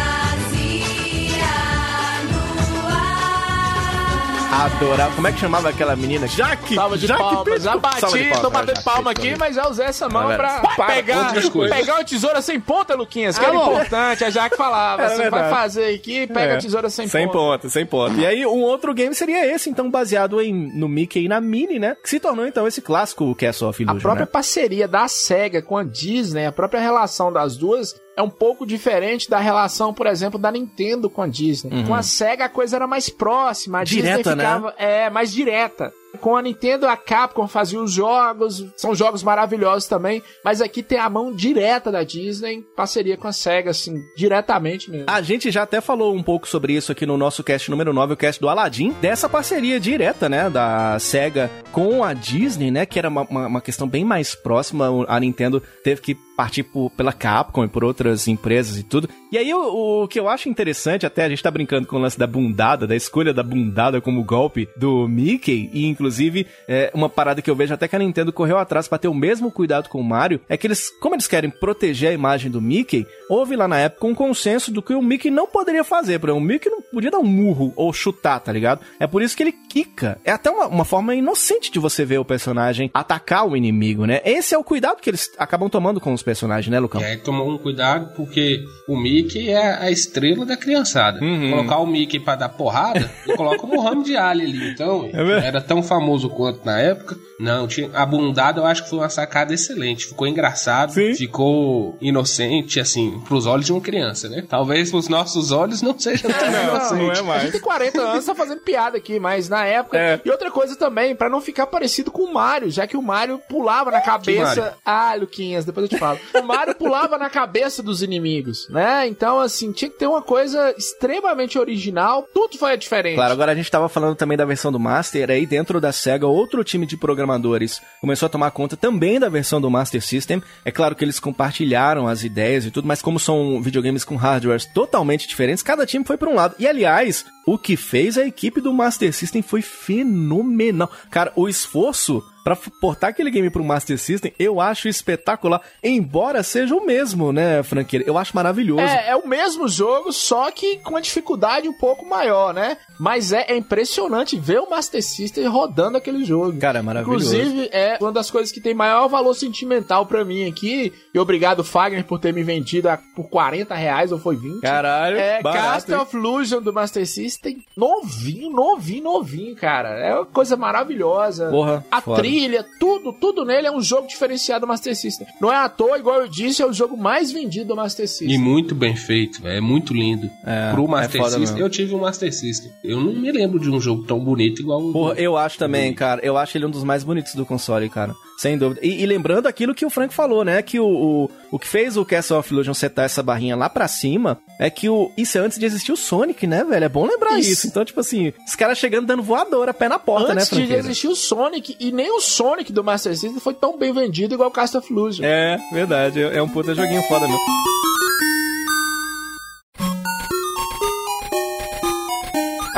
Adorava. 4.52 5.16
Como 5.16 5.28
é 5.28 5.32
que 5.32 5.40
chamava 5.40 5.70
aquela 5.70 5.96
menina? 5.96 6.28
Jaque! 6.28 6.76
Salva 6.76 6.98
de 6.98 7.08
Jaque 7.08 7.22
palmas. 7.22 7.44
Pedro. 7.46 7.62
Já 7.62 7.78
bati, 7.78 7.96
de 7.96 8.02
tô 8.30 8.42
palmas, 8.42 8.52
batendo 8.52 8.84
palma 8.84 9.12
aqui, 9.12 9.36
mas 9.38 9.56
já 9.56 9.70
usei 9.70 9.86
essa 9.86 10.10
mão 10.10 10.28
Vai, 10.28 10.36
pra 10.38 10.62
vai. 10.78 10.96
pegar, 10.96 11.34
pegar 11.70 11.96
uma 11.96 12.04
tesoura 12.04 12.42
sem 12.42 12.60
ponta, 12.60 12.94
Luquinhas, 12.96 13.40
que 13.40 13.46
era 13.46 13.56
Alô? 13.56 13.72
importante. 13.72 14.26
A 14.26 14.30
Jaque 14.30 14.58
falava, 14.58 15.04
você 15.08 15.16
vai 15.16 15.30
verdade. 15.32 15.50
fazer 15.56 15.96
aqui, 15.96 16.28
pega 16.28 16.54
É, 16.54 16.58
a 16.58 16.60
tesoura 16.60 16.90
sem, 16.90 17.08
sem 17.08 17.28
ponta. 17.28 17.38
ponta. 17.38 17.70
Sem 17.70 17.86
ponta. 17.86 18.14
E 18.20 18.26
aí, 18.26 18.46
um 18.46 18.62
outro 18.62 18.94
game 18.94 19.16
seria 19.16 19.46
esse, 19.56 19.70
então, 19.70 19.90
baseado 19.90 20.42
em, 20.42 20.54
no 20.78 20.90
Mickey 20.90 21.24
e 21.24 21.28
na 21.30 21.40
Minnie, 21.40 21.80
né? 21.80 21.96
Que 22.04 22.10
se 22.10 22.20
tornou, 22.20 22.46
então, 22.46 22.68
esse 22.68 22.82
clássico 22.82 23.34
Castle 23.36 23.70
of 23.70 23.82
A 23.82 23.84
Illusion, 23.86 24.02
própria 24.02 24.26
né? 24.26 24.32
parceria 24.32 24.88
da 24.88 25.08
SEGA 25.08 25.62
com 25.62 25.78
a 25.78 25.84
Disney, 25.84 26.46
a 26.46 26.52
própria 26.52 26.82
relação 26.82 27.32
das 27.32 27.56
duas 27.56 27.96
é 28.22 28.24
um 28.24 28.30
pouco 28.30 28.66
diferente 28.66 29.30
da 29.30 29.40
relação, 29.40 29.94
por 29.94 30.08
exemplo, 30.08 30.40
da 30.40 30.52
Nintendo 30.52 31.10
com 31.10 31.22
a 31.22 31.28
Disney. 31.28 31.84
Com 31.86 31.94
a 31.94 32.02
SEGA 32.04 32.46
a 32.46 32.50
coisa 32.50 32.76
era 32.78 32.88
mais 32.88 33.10
próxima, 33.10 33.80
a 33.80 33.82
Uhum. 33.82 33.86
Direta, 33.86 34.18
Disney 34.18 34.36
né? 34.36 34.44
ficava 34.44 34.74
é 34.78 35.10
mais 35.10 35.32
direta. 35.34 35.92
Com 36.20 36.36
a 36.36 36.42
Nintendo, 36.42 36.88
a 36.88 36.96
Capcom 36.98 37.48
fazia 37.48 37.80
os 37.82 37.92
jogos, 37.92 38.66
são 38.76 38.94
jogos 38.94 39.24
maravilhosos 39.24 39.88
também, 39.88 40.22
mas 40.44 40.62
aqui 40.62 40.84
tem 40.84 40.98
a 41.00 41.10
mão 41.10 41.34
direta 41.34 41.92
da 41.92 42.04
Disney, 42.04 42.62
parceria 42.76 43.18
com 43.18 43.28
a 43.28 43.32
SEGA, 43.34 43.72
assim, 43.72 43.96
diretamente 44.16 44.90
mesmo. 44.92 45.06
A 45.10 45.22
gente 45.22 45.50
já 45.52 45.64
até 45.64 45.80
falou 45.82 46.14
um 46.16 46.22
pouco 46.24 46.48
sobre 46.48 46.74
isso 46.74 46.92
aqui 46.92 47.06
no 47.06 47.18
nosso 47.18 47.44
cast 47.44 47.70
número 47.72 47.94
9, 47.94 48.14
o 48.14 48.18
cast 48.18 48.40
do 48.42 48.50
Aladdin, 48.50 48.92
dessa 49.02 49.28
parceria 49.30 49.80
direta, 49.80 50.28
né, 50.30 50.50
da 50.50 50.98
SEGA 51.00 51.50
com 51.72 52.04
a 52.04 52.14
Disney, 52.14 52.72
né, 52.72 52.86
que 52.86 53.00
era 53.00 53.10
uma, 53.10 53.22
uma, 53.24 53.48
uma 53.48 53.62
questão 53.62 53.88
bem 53.88 54.04
mais 54.06 54.36
próxima, 54.36 54.88
a 55.08 55.20
Nintendo 55.20 55.62
teve 55.84 56.02
que 56.02 56.16
partir 56.36 56.64
por- 56.64 56.90
pela 56.92 57.14
Capcom 57.14 57.64
e 57.64 57.68
por 57.68 57.84
outras 57.84 58.28
empresas 58.28 58.78
e 58.78 58.84
tudo. 58.84 59.08
E 59.32 59.38
aí 59.38 59.54
o, 59.54 60.04
o 60.04 60.08
que 60.08 60.20
eu 60.20 60.28
acho 60.28 60.50
interessante, 60.50 61.06
até 61.06 61.24
a 61.26 61.30
gente 61.30 61.44
tá 61.44 61.52
brincando 61.52 61.86
com 61.88 61.98
o 61.98 62.00
lance 62.00 62.18
da 62.18 62.26
bundada, 62.26 62.88
da 62.88 62.96
escolha 62.96 63.34
da 63.34 63.44
bundada 63.44 64.02
como 64.02 64.24
golpe 64.24 64.68
do 64.76 65.08
Mickey, 65.08 65.70
e 65.72 65.86
inclusive 66.02 66.48
é, 66.68 66.90
uma 66.96 67.08
parada 67.08 67.42
que 67.42 67.50
eu 67.50 67.56
vejo 67.56 67.74
até 67.74 67.88
que 67.88 67.96
a 67.96 68.00
Nintendo 68.00 68.34
correu 68.34 68.58
atrás 68.58 68.88
pra 68.88 68.98
ter 68.98 69.08
o 69.08 69.14
mesmo 69.14 69.52
cuidado 69.52 69.88
com 69.88 70.00
o 70.00 70.04
Mario, 70.04 70.42
é 70.50 70.58
que 70.58 70.66
eles, 70.66 70.90
como 71.00 71.14
eles 71.14 71.28
querem 71.28 71.50
proteger 71.50 72.10
a 72.10 72.14
imagem 72.14 72.50
do 72.50 72.60
Mickey, 72.60 73.06
houve 73.30 73.56
lá 73.56 73.68
na 73.68 73.78
época 73.78 74.08
um 74.08 74.16
consenso 74.16 74.72
do 74.72 74.82
que 74.82 74.94
o 74.94 75.02
Mickey 75.02 75.30
não 75.30 75.46
poderia 75.46 75.84
fazer, 75.84 76.20
por 76.20 76.30
exemplo, 76.30 76.44
o 76.44 76.48
Mickey 76.48 76.70
não 76.70 76.82
podia 76.82 77.12
dar 77.12 77.20
um 77.20 77.24
murro 77.24 77.72
ou 77.76 77.94
chutar, 77.94 78.40
tá 78.40 78.52
ligado? 78.52 78.82
É 79.00 79.06
por 79.06 79.22
isso 79.22 79.38
que 79.38 79.44
ele 79.44 79.52
quica. 79.52 80.18
É 80.26 80.32
até 80.32 80.50
uma, 80.50 80.68
uma 80.68 80.86
forma 80.86 81.14
inocente 81.14 81.72
de 81.72 81.78
você 81.78 82.04
ver 82.04 82.18
o 82.18 82.26
personagem 82.26 82.90
atacar 82.94 83.48
o 83.48 83.56
inimigo, 83.56 84.06
né? 84.06 84.22
Esse 84.26 84.56
é 84.56 84.58
o 84.58 84.64
cuidado 84.64 85.00
que 85.02 85.10
eles 85.10 85.30
acabam 85.38 85.70
tomando 85.70 86.00
com 86.00 86.14
os 86.14 86.24
personagens, 86.24 86.72
né, 86.72 86.80
Lucão? 86.80 87.02
E 87.02 87.06
aí 87.06 87.18
tomou 87.18 87.50
um 87.50 87.58
cuidado 87.58 88.14
porque 88.16 88.64
o 88.88 88.98
Mickey 88.98 89.50
é 89.50 89.78
a 89.78 89.92
estrela 89.92 90.46
da 90.46 90.58
criançada. 90.58 91.24
Uhum. 91.24 91.52
Colocar 91.52 91.78
o 91.78 91.86
Mickey 91.86 92.20
pra 92.20 92.36
dar 92.36 92.50
porrada, 92.50 93.10
eu 93.28 93.36
coloco 93.38 93.68
o 93.68 93.70
Muhammad 93.70 94.10
Ali 94.16 94.44
ali. 94.44 94.72
Então, 94.72 95.10
É 95.14 95.48
era 95.48 95.62
tão 95.62 95.84
famoso 95.92 96.30
quanto 96.30 96.66
na 96.66 96.80
época. 96.80 97.18
Não, 97.38 97.68
tinha 97.68 97.90
a 97.94 98.06
bundada 98.06 98.62
eu 98.62 98.66
acho 98.66 98.84
que 98.84 98.90
foi 98.90 99.00
uma 99.00 99.10
sacada 99.10 99.54
excelente. 99.54 100.06
Ficou 100.06 100.26
engraçado, 100.26 100.94
Sim. 100.94 101.14
ficou 101.16 101.98
inocente, 102.00 102.80
assim, 102.80 103.20
pros 103.28 103.46
olhos 103.46 103.66
de 103.66 103.74
uma 103.74 103.82
criança, 103.82 104.30
né? 104.30 104.46
Talvez 104.48 104.90
pros 104.90 105.10
nossos 105.10 105.52
olhos 105.52 105.82
não 105.82 105.98
seja 106.00 106.30
tão 106.30 106.48
inocente. 106.48 107.22
não 107.22 107.34
é 107.34 107.38
A 107.38 107.40
gente 107.40 107.52
tem 107.54 107.62
40 107.62 108.02
anos, 108.02 108.26
tá 108.26 108.36
fazendo 108.36 108.62
piada 108.62 108.98
aqui, 108.98 109.20
mas 109.20 109.50
na 109.50 109.66
época. 109.66 109.98
É. 109.98 110.22
E 110.24 110.30
outra 110.30 110.50
coisa 110.50 110.78
também, 110.78 111.14
pra 111.14 111.30
não 111.30 111.42
ficar 111.42 111.68
parecido 111.68 112.10
com 112.10 112.24
o 112.24 112.34
Mario, 112.34 112.70
já 112.70 112.88
que 112.88 112.96
o 112.96 113.02
Mario 113.02 113.42
pulava 113.50 113.92
na 113.92 114.02
cabeça. 114.02 114.78
Ah, 114.86 115.16
Luquinhas, 115.16 115.66
depois 115.66 115.86
eu 115.86 115.90
te 115.90 115.98
falo. 115.98 116.20
O 116.36 116.44
Mario 116.44 116.76
pulava 116.76 117.18
na 117.18 117.30
cabeça 117.30 117.84
dos 117.84 118.02
inimigos, 118.02 118.70
né? 118.70 119.08
Então, 119.08 119.40
assim, 119.40 119.72
tinha 119.72 119.90
que 119.90 119.98
ter 119.98 120.08
uma 120.08 120.22
coisa 120.22 120.74
extremamente 120.78 121.60
original. 121.60 122.26
Tudo 122.34 122.58
foi 122.58 122.78
diferente. 122.78 123.16
Claro, 123.16 123.34
agora 123.34 123.52
a 123.52 123.56
gente 123.56 123.70
tava 123.70 123.90
falando 123.90 124.16
também 124.16 124.38
da 124.38 124.46
versão 124.46 124.72
do 124.72 124.80
Master, 124.80 125.32
aí 125.32 125.46
dentro 125.46 125.81
da 125.82 125.92
SEGA, 125.92 126.28
outro 126.28 126.64
time 126.64 126.86
de 126.86 126.96
programadores 126.96 127.82
começou 128.00 128.28
a 128.28 128.30
tomar 128.30 128.52
conta 128.52 128.78
também 128.78 129.20
da 129.20 129.28
versão 129.28 129.60
do 129.60 129.70
Master 129.70 130.02
System. 130.02 130.42
É 130.64 130.72
claro 130.72 130.96
que 130.96 131.04
eles 131.04 131.20
compartilharam 131.20 132.08
as 132.08 132.24
ideias 132.24 132.66
e 132.66 132.72
tudo, 132.72 132.88
mas 132.88 133.02
como 133.02 133.20
são 133.20 133.62
videogames 133.62 134.04
com 134.04 134.16
hardwares 134.16 134.66
totalmente 134.66 135.28
diferentes, 135.28 135.64
cada 135.64 135.86
time 135.86 136.06
foi 136.06 136.18
pra 136.18 136.30
um 136.30 136.36
lado. 136.36 136.56
E 136.58 136.68
aliás, 136.68 137.26
o 137.46 137.58
que 137.58 137.76
fez 137.76 138.18
a 138.18 138.26
equipe 138.26 138.62
do 138.62 138.74
Master 138.74 139.12
System 139.14 139.42
foi 139.42 139.62
fenomenal. 139.62 140.90
Cara, 141.10 141.34
o 141.36 141.50
esforço 141.50 142.24
pra 142.44 142.56
f- 142.56 142.72
portar 142.82 143.10
aquele 143.10 143.30
game 143.32 143.50
pro 143.50 143.64
Master 143.64 143.98
System, 143.98 144.34
eu 144.40 144.60
acho 144.60 144.88
espetacular, 144.88 145.62
embora 145.84 146.44
seja 146.44 146.76
o 146.76 146.86
mesmo, 146.86 147.32
né, 147.32 147.62
franqueira? 147.64 148.06
Eu 148.08 148.18
acho 148.18 148.36
maravilhoso. 148.36 148.82
É, 148.82 149.10
é 149.10 149.16
o 149.16 149.28
mesmo 149.28 149.68
jogo, 149.68 150.12
só 150.12 150.50
que 150.52 150.78
com 150.78 150.92
uma 150.92 151.02
dificuldade 151.02 151.68
um 151.68 151.74
pouco 151.78 152.06
maior, 152.08 152.54
né? 152.54 152.78
Mas 153.00 153.32
é, 153.34 153.46
é 153.50 153.58
impressionante 153.58 154.38
ver 154.38 154.60
o 154.60 154.70
Master 154.70 155.04
System 155.04 155.48
rodando 155.48 155.98
aquele 155.98 156.24
jogo. 156.24 156.58
Cara, 156.60 156.80
é 156.80 156.82
maravilhoso. 156.82 157.36
Inclusive, 157.36 157.70
é 157.72 157.98
uma 158.00 158.12
das 158.12 158.30
coisas 158.30 158.52
que 158.52 158.62
tem 158.62 158.74
maior 158.74 159.08
valor 159.08 159.34
sentimental 159.34 160.06
pra 160.06 160.24
mim 160.24 160.48
aqui. 160.48 160.94
E 161.14 161.20
obrigado, 161.20 161.64
Fagner, 161.64 162.06
por 162.06 162.20
ter 162.20 162.34
me 162.34 162.44
vendido 162.44 162.90
a- 162.90 163.00
por 163.16 163.28
40 163.30 163.74
reais, 163.76 164.12
ou 164.12 164.20
foi 164.20 164.36
20. 164.36 164.62
Caralho, 164.62 165.18
É, 165.18 165.42
barato, 165.42 165.64
Castle 165.66 165.96
hein? 165.96 166.02
of 166.02 166.16
Illusion 166.18 166.62
do 166.62 166.72
Master 166.74 167.06
System, 167.08 167.64
novinho, 167.76 168.50
novinho, 168.52 169.04
novinho, 169.04 169.56
cara. 169.56 169.90
É 170.00 170.14
uma 170.16 170.26
coisa 170.26 170.56
maravilhosa. 170.56 171.50
Porra, 171.50 171.84
a 171.92 172.02
foda. 172.02 172.22
trilha, 172.22 172.31
tudo, 172.80 173.14
tudo 173.14 173.46
nele 173.46 173.68
é 173.68 173.72
um 173.72 173.82
jogo 173.82 174.08
diferenciado 174.08 174.66
do 174.66 174.68
Master 174.68 174.96
System. 174.96 175.28
Não 175.40 175.52
é 175.52 175.56
à 175.56 175.70
toa, 175.70 175.98
igual 175.98 176.22
eu 176.22 176.28
disse, 176.28 176.62
é 176.62 176.66
o 176.66 176.74
jogo 176.74 176.98
mais 176.98 177.32
vendido 177.32 177.68
do 177.68 177.76
Master 177.76 178.08
System. 178.08 178.30
E 178.32 178.38
muito 178.38 178.74
bem 178.76 178.96
feito, 178.96 179.46
é 179.48 179.60
muito 179.60 179.94
lindo. 179.94 180.30
É, 180.46 180.72
Pro 180.72 180.86
é 180.86 180.88
Master 180.88 181.22
foda 181.22 181.38
System, 181.38 181.54
mesmo. 181.54 181.60
eu 181.60 181.70
tive 181.70 181.96
um 181.96 182.00
Master 182.00 182.34
System. 182.34 182.72
Eu 182.84 183.00
não 183.00 183.14
me 183.14 183.32
lembro 183.32 183.60
de 183.60 183.70
um 183.70 183.80
jogo 183.80 184.04
tão 184.04 184.20
bonito 184.20 184.62
igual 184.62 184.82
o. 184.82 184.94
Porra, 184.94 185.14
eu 185.16 185.38
acho 185.38 185.58
também, 185.58 185.94
cara. 185.94 186.22
Eu 186.24 186.38
acho 186.38 186.58
ele 186.58 186.66
um 186.66 186.72
dos 186.72 186.84
mais 186.84 187.04
bonitos 187.04 187.36
do 187.36 187.46
console, 187.46 187.90
cara. 187.90 188.14
Sem 188.42 188.58
dúvida. 188.58 188.80
E, 188.84 189.04
e 189.04 189.06
lembrando 189.06 189.46
aquilo 189.46 189.76
que 189.76 189.86
o 189.86 189.90
Frank 189.92 190.12
falou, 190.12 190.44
né? 190.44 190.64
Que 190.64 190.80
o, 190.80 190.88
o, 190.88 191.30
o 191.52 191.60
que 191.60 191.68
fez 191.68 191.96
o 191.96 192.04
Castle 192.04 192.40
of 192.40 192.52
Illusion 192.52 192.74
setar 192.74 193.06
essa 193.06 193.22
barrinha 193.22 193.56
lá 193.56 193.70
pra 193.70 193.88
cima 193.88 194.40
é 194.60 194.68
que 194.68 194.90
o. 194.90 195.12
Isso 195.16 195.38
é 195.38 195.42
antes 195.42 195.60
de 195.60 195.66
existir 195.68 195.92
o 195.92 195.96
Sonic, 195.96 196.48
né, 196.48 196.64
velho? 196.64 196.86
É 196.86 196.90
bom 196.90 197.06
lembrar 197.06 197.38
isso. 197.38 197.52
Isso. 197.52 197.68
Então, 197.68 197.86
tipo 197.86 198.00
assim, 198.00 198.34
os 198.48 198.56
caras 198.56 198.80
chegando 198.80 199.06
dando 199.06 199.22
voadora, 199.22 199.76
pé 199.76 199.88
na 199.88 200.00
porta, 200.00 200.34
Antes 200.34 200.36
né, 200.36 200.42
de 200.42 200.50
Franqueira? 200.56 200.80
existir 200.80 201.08
o 201.08 201.16
Sonic, 201.16 201.78
e 201.80 201.92
nem 201.92 202.10
o 202.10 202.20
Sonic 202.20 202.74
do 202.74 202.84
Master 202.84 203.16
System 203.16 203.40
foi 203.40 203.54
tão 203.54 203.78
bem 203.78 203.94
vendido 203.94 204.34
igual 204.34 204.50
o 204.50 204.52
Castle 204.52 204.80
of 204.80 204.92
Illusion. 204.92 205.24
É, 205.24 205.60
verdade. 205.72 206.20
É 206.24 206.38
é 206.38 206.42
um 206.42 206.50
puta 206.50 206.74
joguinho 206.74 207.04
foda 207.04 207.28
mesmo. 207.28 207.40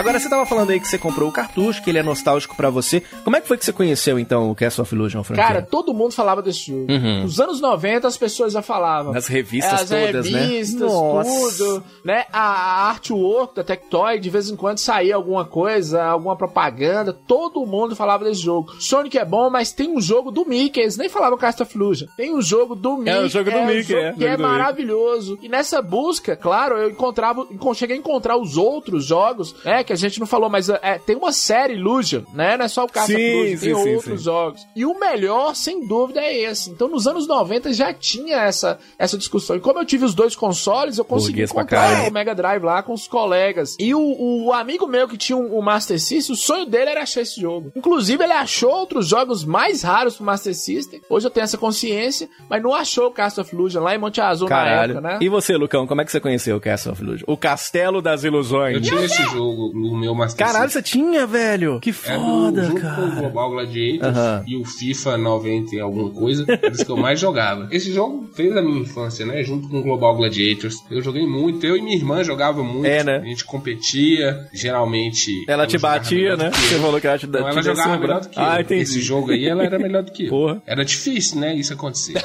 Agora, 0.04 0.20
você 0.20 0.28
tava 0.28 0.45
falando 0.45 0.70
aí 0.70 0.82
que 0.82 0.88
você 0.89 0.97
comprou 0.97 1.30
o 1.30 1.32
cartucho, 1.32 1.82
que 1.82 1.89
ele 1.89 1.97
é 1.97 2.04
nostálgico 2.04 2.58
pra 2.58 2.70
você. 2.70 3.01
Como 3.24 3.38
é 3.38 3.41
que 3.41 3.47
foi 3.47 3.58
que 3.58 3.64
você 3.64 3.72
conheceu, 3.72 4.20
então, 4.20 4.51
o 4.51 4.54
Castle 4.54 4.82
of 4.82 4.93
Illusion, 4.93 5.24
Frank? 5.24 5.41
Cara, 5.41 5.62
todo 5.62 5.93
mundo 5.93 6.12
falava 6.12 6.41
desse 6.41 6.68
jogo. 6.68 6.91
Uhum. 6.91 7.22
Nos 7.22 7.39
anos 7.39 7.62
90 7.62 8.06
as 8.06 8.18
pessoas 8.18 8.51
já 8.51 8.62
falavam. 8.62 9.14
Nas 9.14 9.28
revistas 9.28 9.84
As 9.84 9.89
todas, 9.89 10.30
né? 10.30 10.41
revistas, 10.41 10.91
Nossa. 10.91 11.30
tudo. 11.58 11.84
Né? 12.04 12.26
A, 12.34 12.89
artwork 12.89 13.56
da 13.56 13.64
Tectoy, 13.64 14.20
de 14.20 14.30
vez 14.30 14.49
em 14.49 14.58
quando 14.58 14.80
saía 14.80 15.16
alguma 15.16 15.45
coisa, 15.45 16.04
alguma 16.04 16.36
propaganda. 16.36 17.14
Todo 17.14 17.66
mundo 17.66 17.95
falava 17.95 18.26
desse 18.26 18.41
jogo. 18.41 18.74
Sonic 18.82 19.18
é 19.18 19.24
bom, 19.24 19.49
mas 19.49 19.72
tem 19.72 19.89
um 19.89 20.01
jogo 20.01 20.32
do 20.32 20.45
Mickey. 20.45 20.82
Eles 20.82 20.97
nem 20.97 21.08
falavam 21.08 21.38
Castle 21.38 21.66
of 21.66 21.78
Illusion. 21.78 22.08
Tem 22.18 22.36
um 22.36 22.41
jogo 22.41 22.76
do 22.76 22.97
Mickey. 22.97 23.20
o 23.20 23.30
jogo 23.30 23.49
do 23.49 23.58
um 23.58 23.66
Mickey, 23.68 23.95
é. 23.95 24.12
Que 24.12 24.26
é 24.26 24.32
Mickey. 24.32 24.41
maravilhoso. 24.41 25.39
E 25.41 25.47
nessa 25.47 25.82
busca, 25.82 26.36
claro, 26.36 26.76
eu 26.76 26.89
encontrava, 26.89 27.47
cheguei 27.74 27.95
a 27.95 27.99
encontrar 27.99 28.36
os 28.36 28.58
outros 28.58 29.06
jogos, 29.06 29.56
né? 29.64 29.82
Que 29.82 29.92
a 29.93 29.97
gente 29.97 30.19
não 30.19 30.27
falou, 30.27 30.49
mas 30.49 30.69
é, 30.69 30.99
tem 31.05 31.15
uma 31.15 31.31
série 31.31 31.73
Illusion, 31.73 32.23
né? 32.33 32.57
Não 32.57 32.65
é 32.65 32.67
só 32.67 32.85
o 32.85 32.87
Castle 32.87 33.17
Illusion, 33.17 33.59
tem 33.59 33.75
sim, 33.75 33.95
outros 33.95 34.19
sim. 34.19 34.25
jogos. 34.25 34.67
E 34.75 34.85
o 34.85 34.99
melhor, 34.99 35.55
sem 35.55 35.87
dúvida, 35.87 36.21
é 36.21 36.35
esse. 36.41 36.69
Então, 36.69 36.87
nos 36.87 37.07
anos 37.07 37.27
90 37.27 37.73
já 37.73 37.93
tinha 37.93 38.37
essa, 38.37 38.79
essa 38.97 39.17
discussão. 39.17 39.55
E 39.55 39.59
como 39.59 39.79
eu 39.79 39.85
tive 39.85 40.05
os 40.05 40.13
dois 40.13 40.35
consoles, 40.35 40.97
eu 40.97 41.05
consegui 41.05 41.45
caralho. 41.65 42.09
o 42.09 42.13
Mega 42.13 42.35
Drive 42.35 42.63
lá 42.63 42.81
com 42.83 42.93
os 42.93 43.07
colegas. 43.07 43.75
E 43.79 43.93
o, 43.93 44.45
o 44.45 44.53
amigo 44.53 44.87
meu 44.87 45.07
que 45.07 45.17
tinha 45.17 45.37
o 45.37 45.61
Master 45.61 45.99
System, 45.99 46.33
o 46.33 46.37
sonho 46.37 46.65
dele 46.65 46.91
era 46.91 47.03
achar 47.03 47.21
esse 47.21 47.39
jogo. 47.39 47.71
Inclusive, 47.75 48.23
ele 48.23 48.33
achou 48.33 48.71
outros 48.71 49.07
jogos 49.07 49.43
mais 49.43 49.83
raros 49.83 50.15
pro 50.15 50.25
Master 50.25 50.55
System. 50.55 51.01
Hoje 51.09 51.27
eu 51.27 51.31
tenho 51.31 51.43
essa 51.43 51.57
consciência, 51.57 52.29
mas 52.49 52.61
não 52.61 52.73
achou 52.73 53.07
o 53.07 53.11
Castle 53.11 53.43
of 53.43 53.55
Illusion 53.55 53.83
lá 53.83 53.95
em 53.95 53.97
Monte 53.97 54.21
Azul 54.21 54.47
Caralho. 54.47 54.75
na 54.75 54.83
época, 54.83 55.01
né? 55.01 55.19
E 55.21 55.29
você, 55.29 55.55
Lucão, 55.55 55.85
como 55.87 56.01
é 56.01 56.05
que 56.05 56.11
você 56.11 56.19
conheceu 56.19 56.57
o 56.57 56.61
Castle 56.61 56.93
of 56.93 57.01
Illusion? 57.01 57.25
O 57.27 57.37
Castelo 57.37 58.01
das 58.01 58.23
Ilusões. 58.23 58.75
Eu 58.75 58.81
tinha 58.81 59.01
esse 59.03 59.23
jogo 59.25 59.71
no 59.91 59.97
meu 59.97 60.13
Master 60.15 60.45
Caralho, 60.45 60.69
System. 60.71 60.81
você 60.81 60.89
tinha, 61.11 61.27
velho? 61.27 61.79
Que 61.79 61.93
Era 62.05 62.17
do- 62.17 62.23
foda, 62.25 62.63
junto 62.65 62.81
com 62.81 62.88
o 62.88 62.89
cara. 62.89 63.15
Global 63.21 63.49
Gladiators 63.51 64.17
e 64.47 64.55
o 64.55 64.65
FIFA 64.65 65.17
90 65.17 65.75
e 65.75 65.79
alguma 65.79 66.09
coisa, 66.11 66.45
era 66.49 66.71
os 66.71 66.84
que 66.84 66.89
eu 66.91 66.97
mais 66.97 67.19
jogava. 67.19 67.67
Esse 67.71 67.91
jogo 67.91 68.29
fez 68.36 68.55
a 68.55 68.61
minha 68.61 68.81
infância, 68.81 69.25
né? 69.25 69.43
Junto 69.43 69.67
com 69.69 69.79
o 69.79 69.84
Global 69.84 70.15
Gladiators. 70.15 70.75
Eu 70.89 71.01
joguei 71.01 71.25
muito, 71.27 71.65
eu 71.65 71.75
e 71.77 71.81
minha 71.81 71.95
irmã 71.95 72.23
jogava 72.23 72.63
muito. 72.63 72.86
É, 72.86 73.03
né? 73.03 73.17
A 73.17 73.25
gente 73.25 73.45
competia, 73.45 74.47
geralmente. 74.53 75.31
Ela 75.47 75.67
te 75.67 75.77
batia, 75.77 76.36
né? 76.36 76.49
do 76.49 76.55
Você 76.57 76.75
falou 76.79 76.99
que 77.01 77.07
ela 77.07 77.17
te 77.17 77.25
ela 77.25 77.49
te 77.49 77.55
jogava 77.63 77.89
desceu, 77.89 77.99
melhor 77.99 78.15
né? 78.15 78.21
do 78.21 78.29
que 78.29 78.39
eu. 78.39 78.43
Ah, 78.43 78.61
entendi. 78.61 78.81
Esse 78.81 79.01
jogo 79.01 79.31
aí, 79.31 79.45
ela 79.45 79.63
era 79.63 79.77
melhor 79.79 80.03
do 80.03 80.11
que 80.11 80.25
eu. 80.25 80.29
Porra. 80.34 80.61
Era 80.65 80.84
difícil, 80.84 81.39
né? 81.39 81.55
Isso 81.55 81.73
acontecer. 81.73 82.13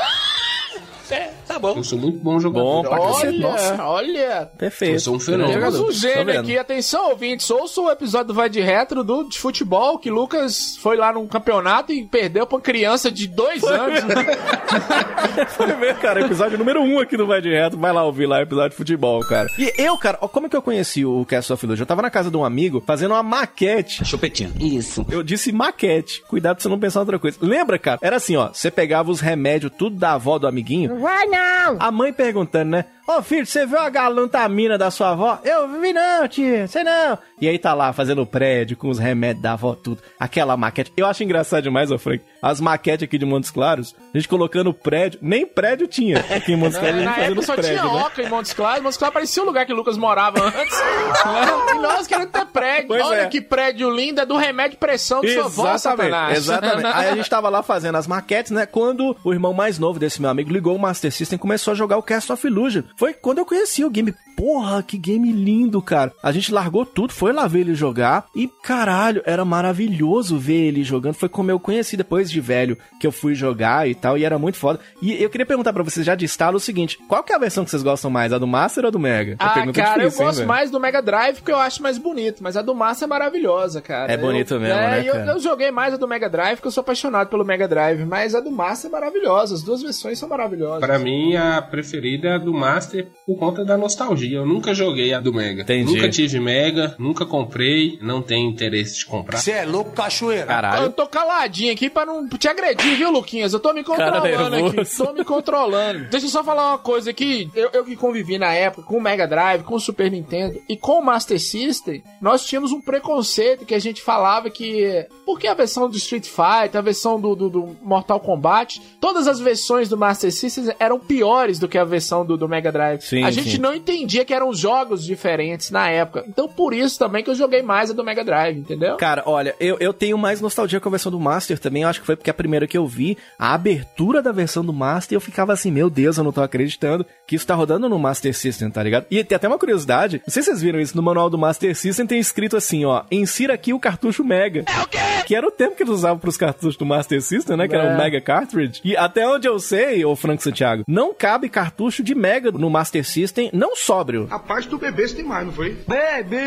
Tá 1.49 1.59
Tá 1.59 1.63
bom. 1.63 1.75
Eu 1.77 1.83
sou 1.85 1.99
muito 1.99 2.19
bom 2.19 2.39
jogador. 2.39 2.65
Bom 2.65 2.83
pra. 2.83 3.01
Olha, 3.01 3.33
Nossa, 3.33 3.85
olha. 3.85 4.51
perfeito. 4.57 4.95
Eu 4.95 5.01
sou 5.01 5.17
um 5.17 5.21
fenômeno. 5.21 5.59
Temos 5.59 5.81
um 5.81 5.85
Tô 5.87 5.91
gênio 5.91 6.39
aqui, 6.39 6.57
atenção 6.57 7.11
ouvintes, 7.11 7.51
ouça 7.51 7.81
o 7.81 7.91
episódio 7.91 8.29
do 8.29 8.35
Vai 8.35 8.49
de 8.49 8.61
Retro 8.61 9.03
do, 9.03 9.25
de 9.25 9.39
futebol, 9.39 9.99
que 9.99 10.09
Lucas 10.09 10.77
foi 10.81 10.97
lá 10.97 11.13
num 11.13 11.27
campeonato 11.27 11.93
e 11.93 12.05
perdeu 12.05 12.47
pra 12.47 12.57
uma 12.57 12.63
criança 12.63 13.11
de 13.11 13.27
dois 13.27 13.65
anos. 13.65 13.99
Foi 15.51 15.73
ver, 15.73 15.97
cara, 15.97 16.21
episódio 16.21 16.59
número 16.59 16.81
1 16.81 16.95
um 16.95 17.01
aqui 17.01 17.17
do 17.17 17.27
Vai 17.27 17.41
de 17.41 17.49
Reto. 17.51 17.77
Vai 17.77 17.93
lá 17.93 18.05
ouvir 18.05 18.27
lá 18.27 18.39
o 18.39 18.43
episódio 18.43 18.71
de 18.71 18.77
futebol, 18.77 19.21
cara. 19.21 19.49
E 19.59 19.73
eu, 19.79 19.97
cara, 19.97 20.19
como 20.19 20.47
é 20.47 20.49
que 20.49 20.57
eu 20.57 20.63
conheci 20.63 21.05
o 21.05 21.25
Castle 21.25 21.55
of 21.55 21.65
Illusion? 21.65 21.83
Eu 21.83 21.87
tava 21.87 22.03
na 22.03 22.11
casa 22.11 22.31
de 22.31 22.37
um 22.37 22.45
amigo 22.45 22.83
fazendo 22.87 23.13
uma 23.13 23.23
maquete. 23.23 24.05
Chupetinha. 24.05 24.51
Isso. 24.61 25.07
Eu 25.11 25.23
disse 25.23 25.53
maquete. 25.53 26.23
Cuidado 26.29 26.57
pra 26.57 26.63
você 26.63 26.69
não 26.69 26.79
pensar 26.79 27.01
em 27.01 27.03
outra 27.03 27.19
coisa. 27.19 27.39
Lembra, 27.41 27.79
cara? 27.79 27.99
Era 28.03 28.17
assim, 28.17 28.37
ó. 28.37 28.51
Você 28.53 28.71
pegava 28.71 29.11
os 29.11 29.21
remédios, 29.21 29.73
tudo 29.77 29.97
da 29.97 30.13
avó 30.13 30.39
do 30.39 30.47
amiguinho. 30.47 30.99
Vai 31.01 31.27
não! 31.27 31.38
A 31.79 31.91
mãe 31.91 32.13
perguntando, 32.13 32.71
né? 32.71 32.85
Ô 33.11 33.23
filho, 33.23 33.47
você 33.47 33.65
viu 33.65 33.79
a 33.79 33.89
galantamina 33.89 34.77
da 34.77 34.91
sua 34.91 35.13
avó? 35.13 35.39
Eu 35.43 35.81
vi 35.81 35.95
não, 35.95 36.29
tia, 36.29 36.67
você 36.69 36.85
não. 36.85 37.19
E 37.41 37.49
aí 37.49 37.59
tá 37.59 37.73
lá 37.73 37.91
fazendo 37.91 38.27
prédio 38.27 38.77
com 38.77 38.91
os 38.91 38.99
remédios 38.99 39.43
da 39.43 39.53
avó, 39.55 39.75
tudo. 39.75 40.03
Aquela 40.21 40.59
maquete. 40.59 40.93
Eu 40.95 41.07
acho 41.07 41.25
engraçado 41.25 41.63
demais, 41.63 41.91
ô 41.91 41.99
Frank. 41.99 42.23
As 42.43 42.61
maquetes 42.61 43.05
aqui 43.05 43.17
de 43.17 43.25
Montes 43.25 43.51
Claros, 43.51 43.97
a 44.13 44.19
gente 44.19 44.29
colocando 44.29 44.75
prédio. 44.75 45.19
Nem 45.23 45.47
prédio 45.47 45.87
tinha 45.87 46.19
aqui 46.19 46.53
em 46.53 46.57
Montes 46.57 46.77
Claros, 46.79 47.03
Na 47.03 47.17
época 47.17 47.43
só 47.43 47.55
prédios. 47.55 47.81
tinha 47.81 47.93
né? 47.93 48.03
Oca 48.05 48.23
em 48.23 48.29
Montes 48.29 48.53
Claros. 48.53 48.83
Montes 48.83 48.99
Claros 48.99 49.15
parecia 49.15 49.43
o 49.43 49.47
lugar 49.47 49.65
que 49.65 49.73
o 49.73 49.77
Lucas 49.77 49.97
morava 49.97 50.43
antes. 50.45 50.79
né? 50.79 51.75
E 51.77 51.79
nós 51.79 52.07
querendo 52.07 52.31
ter 52.31 52.45
prédio. 52.45 52.89
Pois 52.89 53.03
Olha 53.07 53.23
é. 53.23 53.27
que 53.29 53.41
prédio 53.41 53.91
lindo, 53.91 54.21
é 54.21 54.27
do 54.27 54.37
remédio 54.37 54.77
pressão 54.77 55.23
de 55.23 55.33
sua 55.33 55.47
avó, 55.47 55.73
Exatamente, 55.73 56.11
Satanás. 56.11 56.37
exatamente. 56.37 56.87
Aí 56.95 57.09
a 57.09 57.17
gente 57.17 57.31
tava 57.31 57.49
lá 57.49 57.63
fazendo 57.63 57.97
as 57.97 58.07
maquetes, 58.07 58.51
né? 58.51 58.67
Quando 58.67 59.17
o 59.25 59.33
irmão 59.33 59.55
mais 59.55 59.79
novo 59.79 59.99
desse 59.99 60.21
meu 60.21 60.29
amigo 60.29 60.53
ligou 60.53 60.77
o 60.77 60.79
Master 60.79 61.11
System 61.11 61.37
e 61.37 61.41
começou 61.41 61.73
a 61.73 61.75
jogar 61.75 61.97
o 61.97 62.03
Cast 62.03 62.31
of 62.31 62.47
Illusion. 62.47 62.83
Foi 62.99 63.15
quando 63.15 63.39
eu 63.39 63.47
conheci 63.47 63.85
o 63.85 63.91
game. 63.91 64.13
Porra, 64.39 64.85
que 64.85 64.97
game 64.97 65.33
lindo, 65.33 65.83
cara. 65.83 66.13
A 66.23 66.31
gente 66.31 66.55
largou 66.55 66.87
tudo, 66.87 67.13
foi 67.13 67.33
lá 67.33 67.49
ver 67.49 67.59
ele 67.63 67.75
jogar 67.75 68.27
e, 68.37 68.47
caralho, 68.63 69.21
era 69.27 69.45
maravilhoso 69.45 70.39
ver 70.39 70.69
ele 70.69 70.85
jogando. 70.85 71.15
Foi 71.15 71.29
como 71.29 71.51
eu 71.51 71.59
conheci 71.59 71.97
depois 71.97 72.31
de 72.31 72.41
velho 72.41 72.79
que 73.01 73.07
eu 73.07 73.11
fui 73.11 73.35
jogar 73.35 73.89
e 73.89 73.97
tal, 73.97 74.17
e 74.17 74.25
era 74.25 74.39
muito 74.39 74.57
foda. 74.57 74.79
E 75.03 75.21
eu 75.21 75.29
queria 75.29 75.45
perguntar 75.45 75.73
pra 75.73 75.83
vocês 75.83 76.07
já 76.07 76.15
de 76.15 76.25
estalo 76.25 76.57
o 76.59 76.61
seguinte: 76.61 76.99
qual 77.09 77.25
que 77.25 77.33
é 77.33 77.35
a 77.37 77.39
versão 77.41 77.65
que 77.65 77.71
vocês 77.73 77.83
gostam 77.83 78.13
mais, 78.13 78.33
a 78.33 78.39
do 78.39 78.47
Master 78.47 78.85
ou 78.85 78.89
a 78.89 78.91
do 78.93 78.99
Mega? 79.01 79.35
Ah, 79.41 79.49
pergunta 79.55 79.81
cara, 79.83 80.03
difícil, 80.05 80.05
eu 80.05 80.23
hein, 80.23 80.27
gosto 80.29 80.37
velho? 80.39 80.49
mais 80.49 80.71
do 80.71 80.79
Mega 80.79 81.03
Drive 81.03 81.35
porque 81.39 81.51
eu 81.51 81.59
acho 81.59 81.83
mais 81.83 81.99
bonito, 81.99 82.41
mas 82.41 82.57
a 82.57 82.63
do 82.63 82.77
Massa 82.77 83.07
é 83.07 83.09
maravilhosa, 83.09 83.83
cara. 83.83 84.13
É 84.13 84.17
bonito 84.17 84.55
Eu- 84.55 84.61
mesmo, 84.61 84.79
é, 84.79 84.91
né, 85.03 85.09
eu, 85.09 85.15
cara? 85.15 85.33
eu 85.33 85.41
joguei 85.41 85.73
mais 85.73 85.95
a 85.95 85.97
do 85.97 86.07
Mega 86.07 86.31
Drive 86.31 86.59
porque 86.59 86.69
eu 86.69 86.73
sou 86.73 86.83
apaixonado 86.83 87.29
pelo 87.29 87.45
Mega 87.45 87.67
Drive, 87.67 88.05
mas 88.05 88.37
a 88.37 88.41
do 88.41 88.53
Massa 88.53 88.87
é 88.87 88.91
maravilhosa. 88.91 89.55
As 89.57 89.63
duas 89.65 89.83
versões 89.83 90.17
são 90.17 90.29
maravilhosas. 90.29 90.79
Pra 90.81 90.97
mim, 90.97 91.35
a 91.35 91.61
preferida 91.61 92.29
é 92.29 92.35
a 92.35 92.39
do 92.39 92.55
Master 92.55 93.09
por 93.27 93.37
conta 93.37 93.65
da 93.65 93.77
nostalgia. 93.77 94.28
Eu 94.33 94.47
nunca 94.47 94.75
joguei 94.75 95.13
a 95.13 95.21
do 95.21 95.33
Mega. 95.33 95.63
Entendi. 95.63 95.93
Nunca 95.95 96.09
tive 96.09 96.39
Mega, 96.41 96.95
nunca 96.99 97.25
comprei, 97.27 97.99
não 98.03 98.21
tenho 98.23 98.49
interesse 98.49 98.99
de 98.99 99.07
comprar. 99.07 99.39
Você 99.39 99.53
é 99.53 99.65
louco, 99.65 99.93
cachoeira. 99.93 100.47
Caralho. 100.47 100.85
Eu 100.85 100.93
tô 100.93 101.07
caladinho 101.07 101.73
aqui 101.73 101.89
pra 101.91 102.05
não 102.07 102.29
te 102.29 102.49
agredir, 102.49 102.97
viu, 102.97 103.11
Luquinhas? 103.11 103.53
Eu 103.53 103.61
tô 103.61 103.73
me 103.73 103.83
Cara 103.85 104.21
controlando 104.21 104.57
aqui. 104.81 104.97
Tô 104.97 105.13
me 105.13 105.25
controlando. 105.25 106.09
Deixa 106.11 106.27
eu 106.27 106.31
só 106.31 106.45
falar 106.45 106.71
uma 106.73 106.79
coisa 106.79 107.11
aqui. 107.11 107.51
Eu, 107.55 107.71
eu 107.73 107.85
que 107.85 107.97
convivi 107.97 108.39
na 108.39 108.53
época 108.53 108.83
com 108.83 108.97
o 108.99 109.01
Mega 109.03 109.27
Drive, 109.27 109.63
com 109.63 109.75
o 109.75 109.81
Super 109.81 110.11
Nintendo 110.11 110.61
e 110.69 110.77
com 110.77 110.99
o 111.01 111.05
Master 111.05 111.41
System, 111.41 112.03
nós 112.21 112.45
tínhamos 112.45 112.73
um 112.73 112.81
preconceito 112.81 113.65
que 113.65 113.75
a 113.75 113.79
gente 113.79 114.03
falava 114.03 114.51
que. 114.51 115.07
Porque 115.25 115.47
a 115.47 115.55
versão 115.55 115.89
do 115.89 115.97
Street 115.97 116.27
Fighter, 116.27 116.79
a 116.79 116.81
versão 116.81 117.21
do, 117.21 117.35
do- 117.35 117.51
do 117.51 117.77
Mortal 117.83 118.19
Kombat, 118.21 118.81
todas 119.01 119.27
as 119.29 119.39
versões 119.41 119.89
do 119.89 119.97
Master 119.97 120.33
System 120.33 120.73
eram 120.79 120.99
piores 120.99 121.59
do 121.59 121.69
que 121.69 121.77
a 121.79 121.85
versão 121.85 122.25
do, 122.25 122.37
do 122.37 122.49
Mega 122.49 122.73
Drive. 122.73 123.03
Sim, 123.03 123.25
a 123.25 123.31
gente 123.31 123.53
sim. 123.53 123.59
não 123.59 123.75
entendia 123.75 124.18
que 124.25 124.35
eram 124.35 124.53
jogos 124.53 125.05
diferentes 125.05 125.71
na 125.71 125.89
época. 125.89 126.25
Então 126.29 126.49
por 126.49 126.73
isso 126.75 126.99
também 126.99 127.23
que 127.25 127.31
eu 127.31 127.35
joguei 127.35 127.63
mais 127.63 127.91
a 127.91 127.95
do 127.95 128.05
Mega 128.05 128.25
Drive, 128.25 128.59
entendeu? 128.59 128.97
Cara, 128.97 129.23
olha, 129.27 129.55
eu, 129.61 129.77
eu 129.81 129.93
tenho 129.93 130.17
mais 130.19 130.41
nostalgia 130.41 130.81
com 130.81 130.89
a 130.89 130.91
versão 130.91 131.11
do 131.13 131.21
Master 131.21 131.59
também. 131.59 131.83
Eu 131.83 131.89
acho 131.89 132.01
que 132.01 132.07
foi 132.07 132.17
porque 132.17 132.31
a 132.31 132.35
primeira 132.35 132.67
que 132.67 132.77
eu 132.79 132.87
vi, 132.87 133.17
a 133.39 133.55
abertura 133.55 134.23
da 134.23 134.33
versão 134.33 134.65
do 134.65 134.73
Master, 134.73 135.17
eu 135.17 135.21
ficava 135.21 135.53
assim, 135.53 135.71
meu 135.71 135.89
Deus, 135.91 136.17
eu 136.19 136.25
não 136.25 136.33
tô 136.33 136.43
acreditando 136.43 137.05
que 137.27 137.37
isso 137.37 137.47
tá 137.47 137.55
rodando 137.55 137.89
no 137.89 137.99
Master 137.99 138.35
System, 138.35 138.71
tá 138.71 138.83
ligado? 138.83 139.07
E 139.11 139.23
tem 139.25 139.37
até 139.37 139.47
uma 139.49 139.59
curiosidade, 139.59 140.23
não 140.27 140.33
sei 140.33 140.43
se 140.43 140.49
vocês 140.51 140.63
viram 140.63 140.81
isso, 140.81 140.97
no 140.97 141.03
manual 141.03 141.29
do 141.31 141.39
Master 141.39 141.75
System 141.77 142.07
tem 142.07 142.19
escrito 142.19 142.57
assim, 142.57 142.85
ó, 142.85 143.05
insira 143.11 143.55
aqui 143.55 143.73
o 143.73 143.79
cartucho 143.81 144.25
Mega. 144.25 144.65
É 144.67 144.81
o 144.83 144.87
quê? 144.89 144.99
Que 145.27 145.35
era 145.35 145.47
o 145.47 145.51
tempo 145.51 145.77
que 145.77 145.83
eles 145.83 145.93
usavam 145.95 146.19
pros 146.19 146.37
cartuchos 146.37 146.77
do 146.77 146.87
Master 146.87 147.21
System, 147.21 147.57
né? 147.57 147.69
Que 147.69 147.75
era 147.75 147.85
É. 147.91 147.95
o 147.95 147.99
Mega 147.99 148.21
Cartridge. 148.21 148.81
E 148.85 148.97
até 148.97 149.27
onde 149.29 149.47
eu 149.47 149.59
sei, 149.59 150.05
ô 150.05 150.17
Frank 150.17 150.43
Santiago, 150.43 150.85
não 150.89 151.13
cabe 151.15 151.49
cartucho 151.49 152.03
de 152.03 152.15
Mega 152.15 152.51
no 152.51 152.71
Master 152.71 153.05
System, 153.05 153.51
não 153.53 153.77
sóbrio. 154.09 154.27
A 154.31 154.39
parte 154.39 154.69
do 154.69 154.79
bebê 154.79 155.07
você 155.07 155.17
tem 155.17 155.25
mais, 155.25 155.47
não 155.47 155.53
foi? 155.53 155.77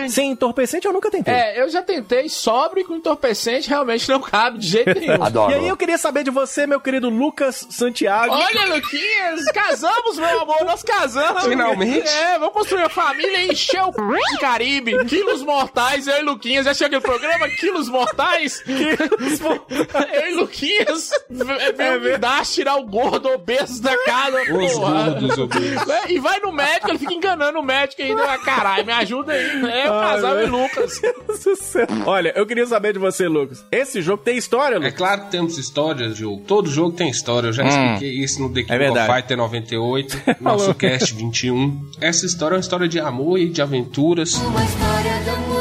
Sem 0.09 0.31
entorpecente 0.31 0.87
eu 0.87 0.93
nunca 0.93 1.09
tentei. 1.11 1.33
É, 1.33 1.61
eu 1.61 1.69
já 1.69 1.81
tentei 1.81 2.27
sóbrio 2.27 2.81
e 2.81 2.85
com 2.85 2.95
entorpecente, 2.95 3.69
realmente 3.69 4.09
não 4.09 4.19
cabe 4.19 4.57
de 4.57 4.67
jeito 4.67 4.99
nenhum. 4.99 5.11
E 5.51 5.53
aí 5.53 5.67
eu 5.67 5.77
queria 5.77 5.97
saber 5.97 6.23
de 6.23 6.31
você, 6.31 6.65
meu 6.65 6.79
querido 6.79 7.09
Lucas 7.09 7.67
Santiago. 7.69 8.33
Olha, 8.33 8.75
Luquinhas, 8.75 9.45
casamos, 9.53 10.17
meu 10.17 10.41
amor, 10.41 10.63
nós 10.65 10.83
casamos. 10.83 11.43
Finalmente. 11.43 12.07
É, 12.07 12.39
vamos 12.39 12.53
construir 12.53 12.81
uma 12.81 12.89
família 12.89 13.43
e 13.43 13.51
encher 13.51 13.81
o 13.83 13.91
c... 13.91 14.37
Caribe. 14.39 15.05
Quilos 15.05 15.43
mortais, 15.43 16.07
eu 16.07 16.19
e 16.19 16.21
Luquinhas. 16.23 16.65
Já 16.65 16.73
chega 16.73 16.97
o 16.97 17.01
programa? 17.01 17.47
Quilos 17.49 17.89
mortais? 17.89 18.63
eu 18.67 20.27
e 20.29 20.33
Luquinhas. 20.35 21.11
É, 21.11 21.83
É 21.83 22.13
é 22.13 22.43
tirar 22.43 22.75
o 22.77 22.85
gordo 22.85 23.29
obeso 23.29 23.81
da 23.81 23.95
casa, 24.03 24.41
Os 24.41 24.73
porra. 24.73 25.03
gordos 25.03 25.37
obesos. 25.37 25.89
É, 25.89 26.11
E 26.11 26.19
vai 26.19 26.39
no 26.39 26.51
médico, 26.51 26.89
ele 26.89 26.99
fica 26.99 27.13
enganando 27.13 27.50
o 27.59 27.63
médico 27.63 28.01
ainda. 28.01 28.23
Ah, 28.23 28.37
Caralho, 28.37 28.85
me 28.85 28.91
ajuda 28.93 29.33
aí. 29.33 29.61
É 29.71 29.89
o 29.89 29.93
Ai, 29.93 30.13
casal 30.15 30.41
e. 30.41 30.45
Lucas. 30.45 30.99
Deus 31.01 31.43
do 31.43 31.55
céu. 31.55 31.87
Olha, 32.05 32.33
eu 32.35 32.45
queria 32.45 32.65
saber 32.65 32.93
de 32.93 32.99
você, 32.99 33.27
Lucas. 33.27 33.63
Esse 33.71 34.01
jogo 34.01 34.23
tem 34.23 34.37
história, 34.37 34.75
É 34.75 34.79
Lucas? 34.79 34.93
claro 34.95 35.21
que 35.25 35.31
temos 35.31 35.57
histórias, 35.57 36.15
jogo. 36.17 36.43
Todo 36.47 36.69
jogo 36.69 36.91
tem 36.95 37.09
história. 37.09 37.47
Eu 37.47 37.53
já 37.53 37.63
expliquei 37.63 38.11
isso 38.23 38.41
no 38.41 38.49
The 38.53 38.63
King 38.63 38.83
É 38.83 38.91
of 38.91 38.99
Fighter 39.13 39.37
98, 39.37 40.21
nosso 40.41 40.73
cast 40.75 41.13
21. 41.13 41.91
Essa 41.99 42.25
história 42.25 42.55
é 42.55 42.57
uma 42.57 42.61
história 42.61 42.87
de 42.87 42.99
amor 42.99 43.37
e 43.39 43.49
de 43.49 43.61
aventuras. 43.61 44.33
Uma 44.35 44.63
história 44.63 45.19
de 45.23 45.29
amor, 45.29 45.60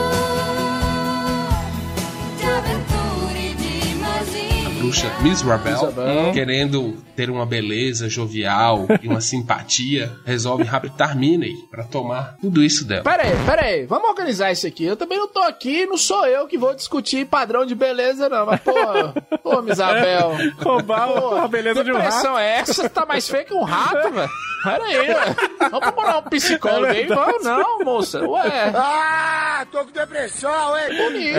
Bruxa 4.90 5.08
Miss 5.20 5.40
Rabel, 5.42 6.32
querendo 6.32 6.96
ter 7.14 7.30
uma 7.30 7.46
beleza 7.46 8.08
jovial 8.08 8.88
e 9.00 9.06
uma 9.06 9.20
simpatia, 9.20 10.12
resolve 10.26 10.64
raptar 10.64 11.16
Minnie 11.16 11.54
pra 11.70 11.84
tomar 11.84 12.34
tudo 12.40 12.60
isso 12.60 12.84
dela. 12.84 13.04
Pera 13.04 13.22
aí, 13.22 13.32
pera 13.46 13.62
aí, 13.66 13.86
vamos 13.86 14.08
organizar 14.08 14.50
isso 14.50 14.66
aqui. 14.66 14.84
Eu 14.84 14.96
também 14.96 15.16
não 15.16 15.28
tô 15.28 15.38
aqui, 15.42 15.86
não 15.86 15.96
sou 15.96 16.26
eu 16.26 16.48
que 16.48 16.58
vou 16.58 16.74
discutir 16.74 17.24
padrão 17.24 17.64
de 17.64 17.76
beleza, 17.76 18.28
não. 18.28 18.46
Mas, 18.46 18.58
pô, 18.62 18.72
pô, 19.44 19.70
Isabel. 19.70 20.32
Roubar 20.58 21.44
a 21.44 21.46
beleza 21.46 21.84
de 21.84 21.92
um 21.92 21.94
rato. 21.94 22.06
Depressão 22.06 22.36
é 22.36 22.58
essa? 22.58 22.74
Você 22.74 22.88
tá 22.88 23.06
mais 23.06 23.28
feio 23.28 23.44
que 23.44 23.54
um 23.54 23.62
rato, 23.62 24.10
velho. 24.10 24.28
Pera 24.64 24.84
aí, 24.84 25.06
velho. 25.06 25.36
Vamos 25.70 25.80
procurar 25.80 26.18
um 26.18 26.22
psicólogo 26.24 26.86
É 26.86 26.90
aí? 26.90 27.06
Vamos, 27.06 27.44
não, 27.44 27.78
moça. 27.84 28.28
Ué, 28.28 28.72
Ah, 28.74 29.64
tô 29.70 29.84
com 29.84 29.92
depressão, 29.92 30.76
hein? 30.76 30.96
bonita. 30.96 31.38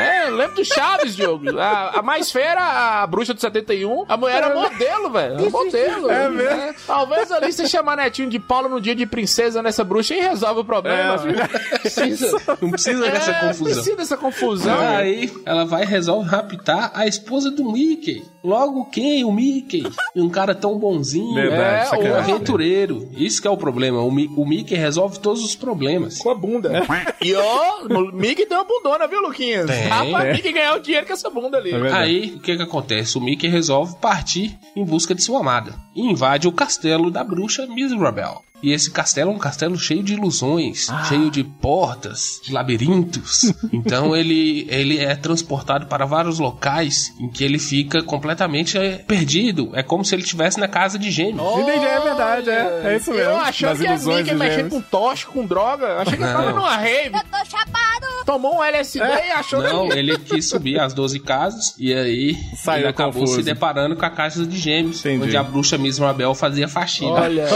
É 0.00 0.24
É, 0.26 0.30
lembra 0.30 0.56
do 0.56 0.64
Chaves, 0.64 1.14
Diogo. 1.14 1.58
A, 1.60 1.98
a 1.98 2.02
mais 2.02 2.32
feia 2.32 2.46
era 2.46 2.62
a 2.64 2.85
bruxa 3.06 3.34
de 3.34 3.40
71. 3.40 4.04
A 4.08 4.16
mulher 4.16 4.36
era 4.42 4.54
modelo, 4.54 5.10
velho. 5.10 5.34
Era 5.40 5.50
modelo. 5.50 6.10
É 6.10 6.28
mesmo? 6.28 6.50
É. 6.62 6.74
Talvez 6.86 7.32
ali 7.32 7.52
você 7.52 7.66
chamar 7.66 7.96
netinho 7.96 8.28
de 8.28 8.38
Paulo 8.38 8.68
no 8.68 8.80
dia 8.80 8.94
de 8.94 9.06
princesa 9.06 9.62
nessa 9.62 9.82
bruxa 9.84 10.14
e 10.14 10.20
resolve 10.20 10.60
o 10.60 10.64
problema. 10.64 11.14
É, 11.14 11.78
Precisa. 11.78 12.36
Não 12.60 12.70
precisa 12.70 13.10
dessa 13.10 13.30
É, 13.30 13.40
confusão. 13.40 13.64
Precisa 13.74 13.96
dessa 13.96 14.16
confusão. 14.16 14.78
Aí 14.78 15.32
ela 15.44 15.64
vai 15.64 15.82
e 15.82 15.86
resolve 15.86 16.28
raptar 16.28 16.90
a 16.94 17.06
esposa 17.06 17.50
do 17.50 17.70
Mickey. 17.72 18.24
Logo 18.44 18.84
quem? 18.86 19.24
O 19.24 19.32
Mickey. 19.32 19.84
Um 20.14 20.28
cara 20.28 20.54
tão 20.54 20.78
bonzinho. 20.78 21.34
Verdade, 21.34 21.62
é, 21.62 21.82
um 21.82 21.84
sacanagem. 21.90 22.34
aventureiro. 22.34 23.08
Isso 23.16 23.40
que 23.42 23.48
é 23.48 23.50
o 23.50 23.56
problema. 23.56 24.00
O, 24.02 24.10
Mi- 24.10 24.30
o 24.36 24.46
Mickey 24.46 24.74
resolve 24.76 25.18
todos 25.18 25.42
os 25.44 25.56
problemas. 25.56 26.18
Com 26.18 26.30
a 26.30 26.34
bunda. 26.34 26.82
E 27.20 27.34
ó, 27.34 27.82
o 27.82 28.12
Mickey 28.12 28.46
tem 28.46 28.56
uma 28.56 28.64
bundona, 28.64 29.06
viu, 29.08 29.20
Luquinhas? 29.20 29.66
Tem. 29.66 29.88
Pra 30.12 30.26
É. 30.26 30.32
Mickey 30.32 30.52
ganhar 30.52 30.74
o 30.76 30.80
dinheiro 30.80 31.06
com 31.06 31.12
essa 31.12 31.28
bunda 31.28 31.56
ali. 31.58 31.72
É. 31.72 31.92
Aí, 31.92 32.34
o 32.36 32.40
que 32.40 32.56
que 32.56 32.62
acontece? 32.62 32.75
O 32.76 33.20
Mickey 33.20 33.48
resolve 33.48 33.96
partir 33.96 34.58
em 34.76 34.84
busca 34.84 35.14
de 35.14 35.22
sua 35.22 35.40
amada 35.40 35.74
e 35.94 36.02
invade 36.02 36.46
o 36.46 36.52
castelo 36.52 37.10
da 37.10 37.24
bruxa 37.24 37.66
Miserable. 37.66 38.42
E 38.62 38.72
esse 38.72 38.90
castelo 38.90 39.30
é 39.30 39.34
um 39.34 39.38
castelo 39.38 39.78
cheio 39.78 40.02
de 40.02 40.14
ilusões, 40.14 40.88
cheio 41.08 41.30
de 41.30 41.44
portas, 41.44 42.40
de 42.42 42.52
labirintos. 42.52 43.52
então 43.72 44.16
ele, 44.16 44.66
ele 44.70 44.98
é 44.98 45.14
transportado 45.14 45.86
para 45.86 46.06
vários 46.06 46.38
locais 46.38 47.12
em 47.20 47.28
que 47.28 47.44
ele 47.44 47.58
fica 47.58 48.02
completamente 48.02 48.78
é, 48.78 48.96
perdido. 48.96 49.70
É 49.74 49.82
como 49.82 50.04
se 50.04 50.14
ele 50.14 50.22
estivesse 50.22 50.58
na 50.58 50.68
casa 50.68 50.98
de 50.98 51.10
gêmeos. 51.10 51.58
Entendi, 51.58 51.84
é 51.84 52.00
verdade, 52.00 52.50
é. 52.50 52.82
É 52.84 52.96
isso 52.96 53.10
mesmo. 53.10 53.30
Eu 53.30 53.36
achando 53.36 53.78
que 53.78 53.86
a 53.86 53.98
Mickey 53.98 54.34
mexendo 54.34 54.70
com 54.70 54.80
tocha, 54.80 55.26
com 55.26 55.44
droga. 55.44 55.98
Achei 55.98 56.16
que 56.16 56.22
eu 56.22 56.26
tava 56.32 56.46
Não. 56.46 56.56
numa 56.56 56.76
rave. 56.76 57.14
Eu 57.14 57.20
tô 57.20 57.44
chapado. 57.44 58.06
tomou 58.24 58.56
um 58.56 58.64
LSD 58.64 59.04
e 59.04 59.30
achou 59.32 59.62
Não, 59.62 59.88
que... 59.88 59.98
ele 59.98 60.18
quis 60.18 60.48
subir 60.48 60.80
as 60.80 60.94
12 60.94 61.20
casas 61.20 61.74
e 61.78 61.92
aí 61.92 62.36
Saiu 62.56 62.80
ele 62.80 62.88
acabou 62.88 63.20
confuso. 63.20 63.36
se 63.36 63.42
deparando 63.42 63.96
com 63.96 64.04
a 64.04 64.10
casa 64.10 64.46
de 64.46 64.58
gêmeos, 64.58 65.00
Entendi. 65.00 65.24
onde 65.24 65.36
a 65.36 65.42
bruxa 65.42 65.78
Mizrabel 65.78 66.34
fazia 66.34 66.66
faxina. 66.68 67.12
Olha, 67.12 67.46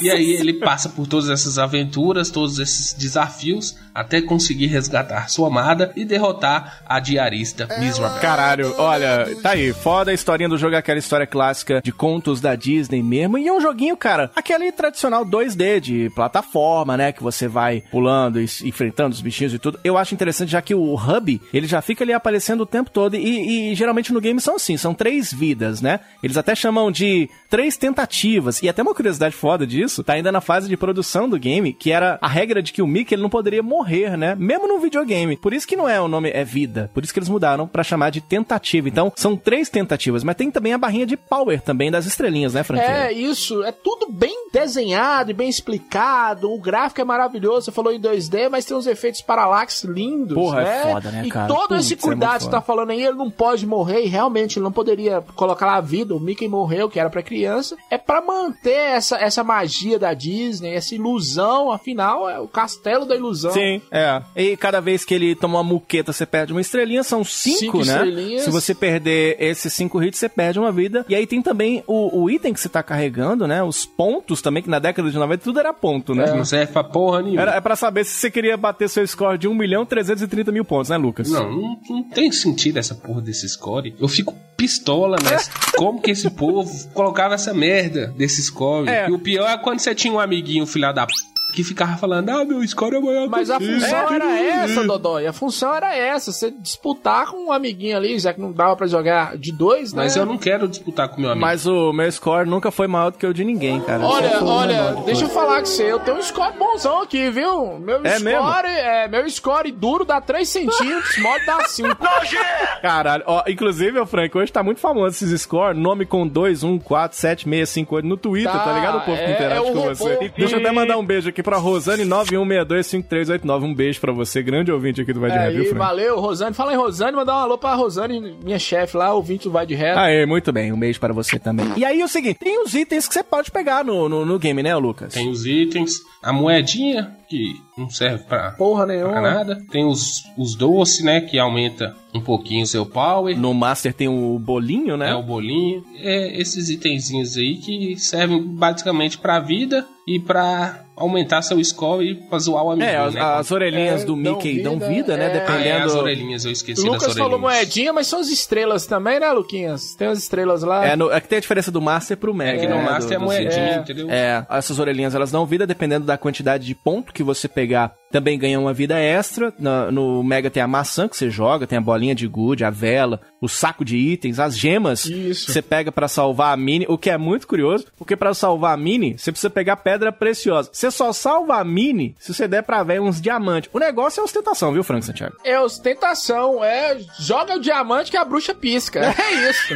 E 0.00 0.10
aí 0.10 0.32
ele 0.32 0.54
passa 0.54 0.88
por 0.88 1.06
todas 1.06 1.28
essas 1.28 1.58
aventuras, 1.58 2.30
todos 2.30 2.58
esses 2.58 2.92
desafios, 2.92 3.76
até 3.94 4.22
conseguir 4.22 4.66
resgatar 4.66 5.28
sua 5.28 5.48
amada 5.48 5.92
e 5.94 6.04
derrotar 6.04 6.82
a 6.86 6.98
diarista 6.98 7.68
Mizrabel. 7.78 8.20
Caralho, 8.20 8.74
olha, 8.78 9.28
tá 9.42 9.50
aí, 9.50 9.72
foda 9.72 10.10
a 10.10 10.14
historinha 10.14 10.48
do 10.48 10.56
jogo, 10.56 10.74
é 10.74 10.78
aquela 10.78 10.98
história 10.98 11.26
clássica 11.26 11.80
de 11.82 11.92
contos 11.92 12.40
da 12.40 12.54
Disney 12.54 13.02
mesmo, 13.02 13.36
e 13.38 13.46
é 13.46 13.52
um 13.52 13.60
joguinho, 13.60 13.96
cara, 13.96 14.30
aquele 14.34 14.72
tradicional 14.72 15.26
2D 15.26 15.80
de 15.80 16.10
plataforma, 16.14 16.96
né, 16.96 17.12
que 17.12 17.22
você 17.22 17.46
vai 17.46 17.82
pulando 17.90 18.40
e 18.40 18.46
enfrentando 18.64 19.14
os 19.14 19.20
bichinhos 19.20 19.52
e 19.52 19.58
tudo. 19.58 19.78
Eu 19.84 19.98
acho 19.98 20.14
interessante, 20.14 20.50
já 20.50 20.62
que 20.62 20.74
o 20.74 20.94
hub, 20.94 21.40
ele 21.52 21.66
já 21.66 21.82
fica 21.82 22.02
ali 22.02 22.12
aparecendo 22.12 22.62
o 22.62 22.66
tempo 22.66 22.90
todo, 22.90 23.14
e, 23.14 23.72
e 23.72 23.74
geralmente 23.74 24.12
no 24.12 24.20
game 24.20 24.40
são 24.40 24.56
assim, 24.56 24.76
são 24.76 24.94
três 24.94 25.32
vidas, 25.32 25.80
né? 25.80 26.00
Eles 26.22 26.36
até 26.36 26.54
chamam 26.54 26.90
de 26.90 27.28
três 27.50 27.76
tentativas, 27.76 28.62
e 28.62 28.68
até 28.68 28.82
uma 28.82 28.94
curiosidade 28.94 29.34
foda 29.34 29.66
disso, 29.66 29.81
tá 30.04 30.14
ainda 30.14 30.30
na 30.30 30.40
fase 30.40 30.68
de 30.68 30.76
produção 30.76 31.28
do 31.28 31.38
game, 31.38 31.72
que 31.72 31.90
era 31.90 32.18
a 32.20 32.28
regra 32.28 32.62
de 32.62 32.72
que 32.72 32.82
o 32.82 32.86
Mickey 32.86 33.14
ele 33.14 33.22
não 33.22 33.30
poderia 33.30 33.62
morrer, 33.62 34.16
né? 34.16 34.34
Mesmo 34.34 34.68
no 34.68 34.78
videogame. 34.78 35.36
Por 35.36 35.52
isso 35.52 35.66
que 35.66 35.76
não 35.76 35.88
é 35.88 36.00
o 36.00 36.08
nome, 36.08 36.30
é 36.30 36.44
vida. 36.44 36.90
Por 36.92 37.02
isso 37.02 37.12
que 37.12 37.18
eles 37.18 37.28
mudaram 37.28 37.66
pra 37.66 37.82
chamar 37.82 38.10
de 38.10 38.20
tentativa. 38.20 38.88
Então, 38.88 39.12
são 39.16 39.36
três 39.36 39.68
tentativas, 39.68 40.22
mas 40.22 40.36
tem 40.36 40.50
também 40.50 40.72
a 40.72 40.78
barrinha 40.78 41.06
de 41.06 41.16
power 41.16 41.60
também 41.60 41.90
das 41.90 42.06
estrelinhas, 42.06 42.54
né, 42.54 42.62
franquia? 42.62 43.08
É, 43.08 43.12
isso. 43.12 43.62
É 43.64 43.72
tudo 43.72 44.10
bem 44.10 44.48
desenhado 44.52 45.30
e 45.30 45.34
bem 45.34 45.48
explicado. 45.48 46.50
O 46.50 46.60
gráfico 46.60 47.00
é 47.00 47.04
maravilhoso. 47.04 47.66
Você 47.66 47.72
falou 47.72 47.92
em 47.92 48.00
2D, 48.00 48.48
mas 48.50 48.64
tem 48.64 48.76
uns 48.76 48.86
efeitos 48.86 49.22
paralaxe 49.22 49.86
lindos. 49.86 50.34
Porra, 50.34 50.62
é 50.62 50.64
né? 50.64 50.92
foda, 50.92 51.10
né, 51.10 51.22
e 51.24 51.30
cara? 51.30 51.48
todo 51.48 51.68
Putz, 51.68 51.84
esse 51.84 51.94
é 51.94 51.96
cuidado 51.96 52.30
muito 52.30 52.38
que 52.38 52.44
você 52.44 52.50
tá 52.50 52.60
falando 52.60 52.90
aí, 52.90 53.02
ele 53.02 53.16
não 53.16 53.30
pode 53.30 53.66
morrer. 53.66 54.04
E 54.04 54.08
realmente, 54.08 54.58
ele 54.58 54.64
não 54.64 54.72
poderia 54.72 55.22
colocar 55.34 55.66
lá 55.66 55.76
a 55.76 55.80
vida. 55.80 56.14
O 56.14 56.20
Mickey 56.20 56.48
morreu, 56.48 56.88
que 56.88 57.00
era 57.00 57.10
pra 57.10 57.22
criança. 57.22 57.76
É 57.90 57.98
pra 57.98 58.20
manter 58.20 58.70
essa, 58.70 59.16
essa 59.16 59.42
magia 59.42 59.71
da 59.98 60.14
Disney, 60.14 60.74
essa 60.74 60.94
ilusão. 60.94 61.70
Afinal, 61.72 62.28
é 62.28 62.38
o 62.38 62.48
castelo 62.48 63.04
da 63.04 63.16
ilusão. 63.16 63.52
Sim, 63.52 63.80
é. 63.90 64.22
E 64.36 64.56
cada 64.56 64.80
vez 64.80 65.04
que 65.04 65.14
ele 65.14 65.34
toma 65.34 65.58
uma 65.58 65.64
muqueta, 65.64 66.12
você 66.12 66.26
perde 66.26 66.52
uma 66.52 66.60
estrelinha, 66.60 67.02
são 67.02 67.24
cinco, 67.24 67.58
Cinco 67.58 67.78
né? 67.78 67.84
estrelinhas. 67.84 68.42
Se 68.42 68.50
você 68.50 68.74
perder 68.74 69.36
esses 69.38 69.72
cinco 69.72 70.02
hits, 70.02 70.18
você 70.18 70.28
perde 70.28 70.58
uma 70.58 70.72
vida. 70.72 71.04
E 71.08 71.14
aí 71.14 71.26
tem 71.26 71.42
também 71.42 71.82
o, 71.86 72.22
o 72.22 72.30
item 72.30 72.52
que 72.52 72.60
você 72.60 72.68
tá 72.68 72.82
carregando, 72.82 73.46
né? 73.46 73.62
Os 73.62 73.84
pontos 73.84 74.42
também, 74.42 74.62
que 74.62 74.70
na 74.70 74.78
década 74.78 75.10
de 75.10 75.16
90 75.16 75.42
tudo 75.42 75.58
era 75.60 75.72
ponto, 75.72 76.14
né? 76.14 76.32
Não 76.32 76.44
serve 76.44 76.72
pra 76.72 76.84
porra 76.84 77.22
nenhuma. 77.22 77.42
Era, 77.42 77.54
é 77.56 77.60
pra 77.60 77.76
saber 77.76 78.04
se 78.04 78.12
você 78.12 78.30
queria 78.30 78.56
bater 78.56 78.88
seu 78.88 79.06
score 79.06 79.38
de 79.38 79.48
1 79.48 79.54
milhão 79.54 79.84
330 79.84 80.52
mil 80.52 80.64
pontos, 80.64 80.90
né, 80.90 80.96
Lucas? 80.96 81.30
Não, 81.30 81.50
não, 81.50 81.80
não 81.88 82.02
tem 82.04 82.30
sentido 82.32 82.78
essa 82.78 82.94
porra 82.94 83.20
desse 83.20 83.48
score. 83.48 83.94
Eu 83.98 84.08
fico 84.08 84.34
pistola 84.56 85.16
nessa. 85.22 85.50
Como 85.76 86.00
que 86.00 86.10
esse 86.12 86.30
povo 86.30 86.70
colocava 86.92 87.34
essa 87.34 87.52
merda 87.52 88.14
desse 88.16 88.42
score? 88.42 88.88
É. 88.88 89.08
E 89.08 89.12
o 89.12 89.18
pior 89.18 89.48
é 89.48 89.58
quando 89.62 89.78
você 89.78 89.94
tinha 89.94 90.12
um 90.12 90.20
amiguinho, 90.20 90.66
filha 90.66 90.92
da 90.92 91.06
p... 91.06 91.12
que 91.52 91.62
ficava 91.62 91.96
falando, 91.96 92.28
ah, 92.30 92.44
meu 92.44 92.66
score 92.66 92.96
é 92.96 93.00
maior 93.00 93.28
Mas 93.28 93.50
a 93.50 93.58
que 93.58 93.66
função 93.66 94.04
isso." 94.04 94.12
era 94.14 94.40
essa, 94.40 94.84
Dodói. 94.84 95.26
A 95.26 95.32
função 95.32 95.74
era 95.74 95.94
essa. 95.94 96.32
Você 96.32 96.50
disputar 96.50 97.26
com 97.26 97.46
um 97.48 97.52
amiguinho 97.52 97.96
ali, 97.96 98.18
já 98.18 98.32
que 98.32 98.40
não 98.40 98.52
dava 98.52 98.74
pra 98.76 98.86
jogar 98.86 99.36
de 99.36 99.52
dois, 99.52 99.92
né? 99.92 100.02
Mas 100.04 100.16
eu 100.16 100.24
não 100.26 100.38
quero 100.38 100.66
disputar 100.66 101.08
com 101.08 101.20
meu 101.20 101.30
amigo. 101.30 101.40
Mas 101.44 101.66
o 101.66 101.92
meu 101.92 102.10
score 102.10 102.48
nunca 102.48 102.70
foi 102.70 102.86
maior 102.86 103.10
do 103.10 103.18
que 103.18 103.26
o 103.26 103.34
de 103.34 103.44
ninguém, 103.44 103.80
cara. 103.80 104.04
Olha, 104.04 104.42
olha, 104.42 104.92
deixa 105.04 105.24
eu 105.24 105.28
falar 105.28 105.60
com 105.60 105.66
você, 105.66 105.92
eu 105.92 106.00
tenho 106.00 106.16
um 106.16 106.22
score 106.22 106.56
bonzão 106.58 107.02
aqui, 107.02 107.30
viu? 107.30 107.78
Meu 107.78 107.96
É 108.04 108.18
score 108.18 108.24
mesmo? 108.24 108.48
é 108.66 109.08
meu 109.08 109.28
score 109.30 109.70
duro 109.70 110.04
dá 110.04 110.20
3 110.20 110.48
centímetros, 110.48 111.18
mole 111.18 111.44
dá 111.44 111.60
5. 111.64 111.96
Caralho, 112.80 113.22
ó, 113.26 113.42
inclusive, 113.46 113.98
ô 113.98 114.06
Frank, 114.06 114.36
hoje 114.36 114.52
tá 114.52 114.62
muito 114.62 114.80
famoso 114.80 115.08
esses 115.24 115.42
scores, 115.42 115.78
nome 115.78 116.06
com 116.06 116.26
2, 116.26 116.62
1, 116.64 116.78
4, 116.78 117.16
7, 117.16 117.48
6, 117.48 117.68
5, 117.68 117.94
8 117.96 118.06
no 118.08 118.16
Twitter, 118.16 118.50
tá, 118.52 118.62
Tá, 118.62 118.72
ligado? 118.72 118.98
O 118.98 119.00
povo 119.02 119.16
que 119.18 119.24
é, 119.24 119.32
interage 119.32 119.60
é 119.60 119.72
com 119.72 119.78
robô. 119.78 119.88
você. 119.94 120.32
Deixa 120.36 120.56
eu 120.56 120.60
até 120.60 120.70
mandar 120.72 120.96
um 120.96 121.04
beijo 121.04 121.28
aqui 121.28 121.41
pra 121.42 121.58
Rosane 121.58 122.04
91625389. 122.04 123.62
Um 123.64 123.74
beijo 123.74 124.00
pra 124.00 124.12
você, 124.12 124.42
grande 124.42 124.70
ouvinte 124.72 125.00
aqui 125.00 125.12
do 125.12 125.20
Vai 125.20 125.30
de 125.30 125.38
Aí, 125.38 125.56
Frank? 125.64 125.74
valeu, 125.78 126.20
Rosane. 126.20 126.54
Fala 126.54 126.72
em 126.72 126.76
Rosane, 126.76 127.16
mandar 127.16 127.34
um 127.34 127.38
alô 127.40 127.58
pra 127.58 127.74
Rosane, 127.74 128.36
minha 128.42 128.58
chefe 128.58 128.96
lá, 128.96 129.12
ouvinte 129.12 129.44
do 129.44 129.50
Vai 129.50 129.66
de 129.66 129.74
Ré. 129.74 129.92
Aê, 129.96 130.26
muito 130.26 130.52
bem, 130.52 130.72
um 130.72 130.78
beijo 130.78 130.98
para 131.00 131.12
você 131.12 131.38
também. 131.38 131.66
E 131.76 131.84
aí, 131.84 132.02
o 132.02 132.08
seguinte, 132.08 132.38
tem 132.40 132.62
os 132.62 132.74
itens 132.74 133.06
que 133.08 133.14
você 133.14 133.22
pode 133.22 133.50
pegar 133.50 133.84
no, 133.84 134.08
no, 134.08 134.24
no 134.24 134.38
game, 134.38 134.62
né, 134.62 134.74
Lucas? 134.76 135.12
Tem 135.14 135.28
os 135.30 135.46
itens, 135.46 135.94
a 136.22 136.32
moedinha, 136.32 137.16
que 137.28 137.54
não 137.76 137.88
serve 137.88 138.24
pra, 138.24 138.50
Porra 138.52 138.84
pra 138.86 138.94
nenhuma. 138.94 139.20
nada. 139.20 139.62
Tem 139.70 139.84
os, 139.86 140.22
os 140.36 140.54
doces, 140.54 141.02
né, 141.04 141.20
que 141.22 141.38
aumenta 141.38 141.94
um 142.14 142.20
pouquinho 142.20 142.62
o 142.64 142.66
seu 142.66 142.84
power. 142.84 143.38
No 143.38 143.54
Master 143.54 143.94
tem 143.94 144.06
o 144.08 144.38
bolinho, 144.38 144.96
né? 144.98 145.10
É 145.10 145.14
o 145.14 145.22
bolinho. 145.22 145.82
É 145.96 146.38
esses 146.38 146.68
itenzinhos 146.68 147.36
aí 147.38 147.56
que 147.56 147.96
servem 147.98 148.42
basicamente 148.42 149.16
pra 149.16 149.40
vida 149.40 149.86
e 150.06 150.18
pra 150.20 150.84
aumentar 151.02 151.42
seu 151.42 151.62
score 151.64 152.04
e 152.10 152.14
pra 152.14 152.38
zoar 152.38 152.64
o 152.64 152.70
amigo, 152.70 152.88
É, 152.88 152.96
as, 152.96 153.14
né? 153.14 153.20
as 153.20 153.50
orelhinhas 153.50 154.02
É, 154.02 154.04
do 154.04 154.14
dão 154.14 154.34
Mickey 154.34 154.62
dão 154.62 154.74
vida, 154.78 154.88
vida, 154.88 155.16
né? 155.16 155.24
é. 155.24 155.26
Ah, 155.26 155.30
é, 155.30 155.40
Dependendo. 155.40 155.86
as 155.86 155.94
orelhinhas, 155.94 156.44
eu 156.44 156.52
esqueci 156.52 156.82
Lucas 156.82 157.02
das 157.08 157.12
falou 157.16 157.38
orelhinhas. 157.38 157.58
moedinha, 157.58 157.92
mas 157.92 158.06
são 158.06 158.20
as 158.20 158.28
estrelas 158.28 158.86
também, 158.86 159.20
né, 159.20 159.30
Luquinhas? 159.32 159.94
Tem 159.96 160.08
as 160.08 160.18
estrelas 160.18 160.62
lá. 160.62 160.86
É, 160.86 160.96
no, 160.96 161.10
é 161.10 161.20
que 161.20 161.28
tem 161.28 161.38
a 161.38 161.40
diferença 161.40 161.70
do 161.70 161.80
Master 161.82 162.16
pro 162.16 162.32
Mega. 162.34 162.58
É 162.58 162.60
que 162.60 162.66
no 162.68 162.76
né, 162.76 162.82
Master 162.84 163.18
do- 163.18 163.24
é 163.24 163.26
moedinha, 163.26 163.62
É. 163.62 163.76
entendeu? 163.78 164.10
É, 164.10 164.46
essas 164.50 164.78
orelhinhas 164.78 165.14
elas 165.14 165.30
dão 165.30 165.44
vida 165.46 165.66
dependendo 165.66 166.06
da 166.06 166.16
quantidade 166.16 166.64
de 166.66 166.74
ponto 166.74 167.12
que 167.12 167.22
você 167.22 167.48
pegar. 167.48 167.92
Também 168.10 168.38
ganha 168.38 168.60
uma 168.60 168.72
vida 168.74 168.98
extra. 168.98 169.52
Na- 169.58 169.90
no 169.90 170.22
Mega 170.22 170.50
tem 170.50 170.62
a 170.62 170.68
maçã 170.68 171.08
que 171.08 171.16
você 171.16 171.30
joga, 171.30 171.66
tem 171.66 171.78
a 171.78 171.80
bolinha 171.80 172.14
de 172.14 172.26
good, 172.28 172.62
a 172.64 172.70
vela, 172.70 173.20
o 173.42 173.48
saco 173.48 173.84
de 173.84 173.96
itens, 173.96 174.38
as 174.38 174.56
gemas 174.56 175.04
Isso. 175.04 175.46
que 175.46 175.52
você 175.52 175.60
pega 175.60 175.90
pra 175.90 176.06
salvar 176.06 176.54
a 176.54 176.56
mini, 176.56 176.86
o 176.88 176.96
que 176.96 177.10
é 177.10 177.18
muito 177.18 177.48
curioso, 177.48 177.86
porque 177.98 178.14
pra 178.16 178.32
salvar 178.32 178.72
a 178.72 178.76
mini, 178.76 179.18
você 179.18 179.32
precisa 179.32 179.50
pegar 179.50 179.76
pedra 179.78 180.12
preciosa. 180.12 180.70
Você 180.72 180.92
só 180.92 181.12
salva 181.12 181.56
a 181.56 181.64
mini 181.64 182.14
se 182.20 182.32
você 182.32 182.46
der 182.46 182.62
pra 182.62 182.84
velho 182.84 183.02
uns 183.02 183.20
diamantes. 183.20 183.68
O 183.72 183.80
negócio 183.80 184.20
é 184.20 184.24
ostentação, 184.24 184.72
viu, 184.72 184.84
Frank 184.84 185.04
Santiago? 185.04 185.36
É 185.42 185.60
ostentação, 185.60 186.62
é 186.62 186.98
joga 187.18 187.56
o 187.56 187.60
diamante 187.60 188.12
que 188.12 188.16
a 188.16 188.24
bruxa 188.24 188.54
pisca. 188.54 189.12
É 189.22 189.50
isso. 189.50 189.74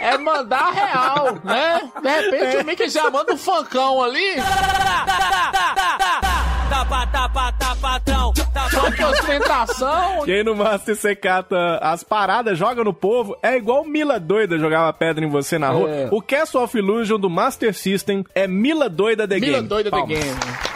é 0.00 0.16
mandar 0.16 0.70
real, 0.70 1.38
né? 1.44 1.90
De 2.02 2.08
repente 2.08 2.56
o 2.56 2.64
Mickey 2.64 2.88
já 2.88 3.10
manda 3.10 3.34
um 3.34 3.36
fancão 3.36 4.02
ali. 4.02 4.36
Só 9.26 9.32
que 9.32 9.38
ostentação. 9.38 10.22
Aí 10.24 10.42
no 10.44 10.54
Master 10.54 10.96
você 10.96 11.14
cata 11.16 11.78
as 11.78 12.02
paradas, 12.04 12.58
joga 12.58 12.82
no 12.84 12.92
povo, 12.94 13.36
é 13.42 13.56
igual 13.56 13.84
Mila 13.84 14.18
Doida 14.20 14.58
jogava 14.58 14.92
pedra 14.92 15.24
em 15.24 15.28
você 15.28 15.58
na 15.58 15.70
rua. 15.70 15.90
É. 15.90 16.08
O 16.10 16.22
Castle 16.22 16.62
of 16.62 16.76
Illusion 16.76 17.18
do 17.18 17.28
Master 17.30 17.74
System 17.74 18.24
é 18.34 18.46
Mila 18.46 18.88
Doida 18.88 19.26
The 19.26 19.38
Mila 19.40 19.56
Game. 19.58 19.68
doida 19.68 19.90
da 19.90 19.96
Palmas. 19.98 20.18
game. 20.18 20.75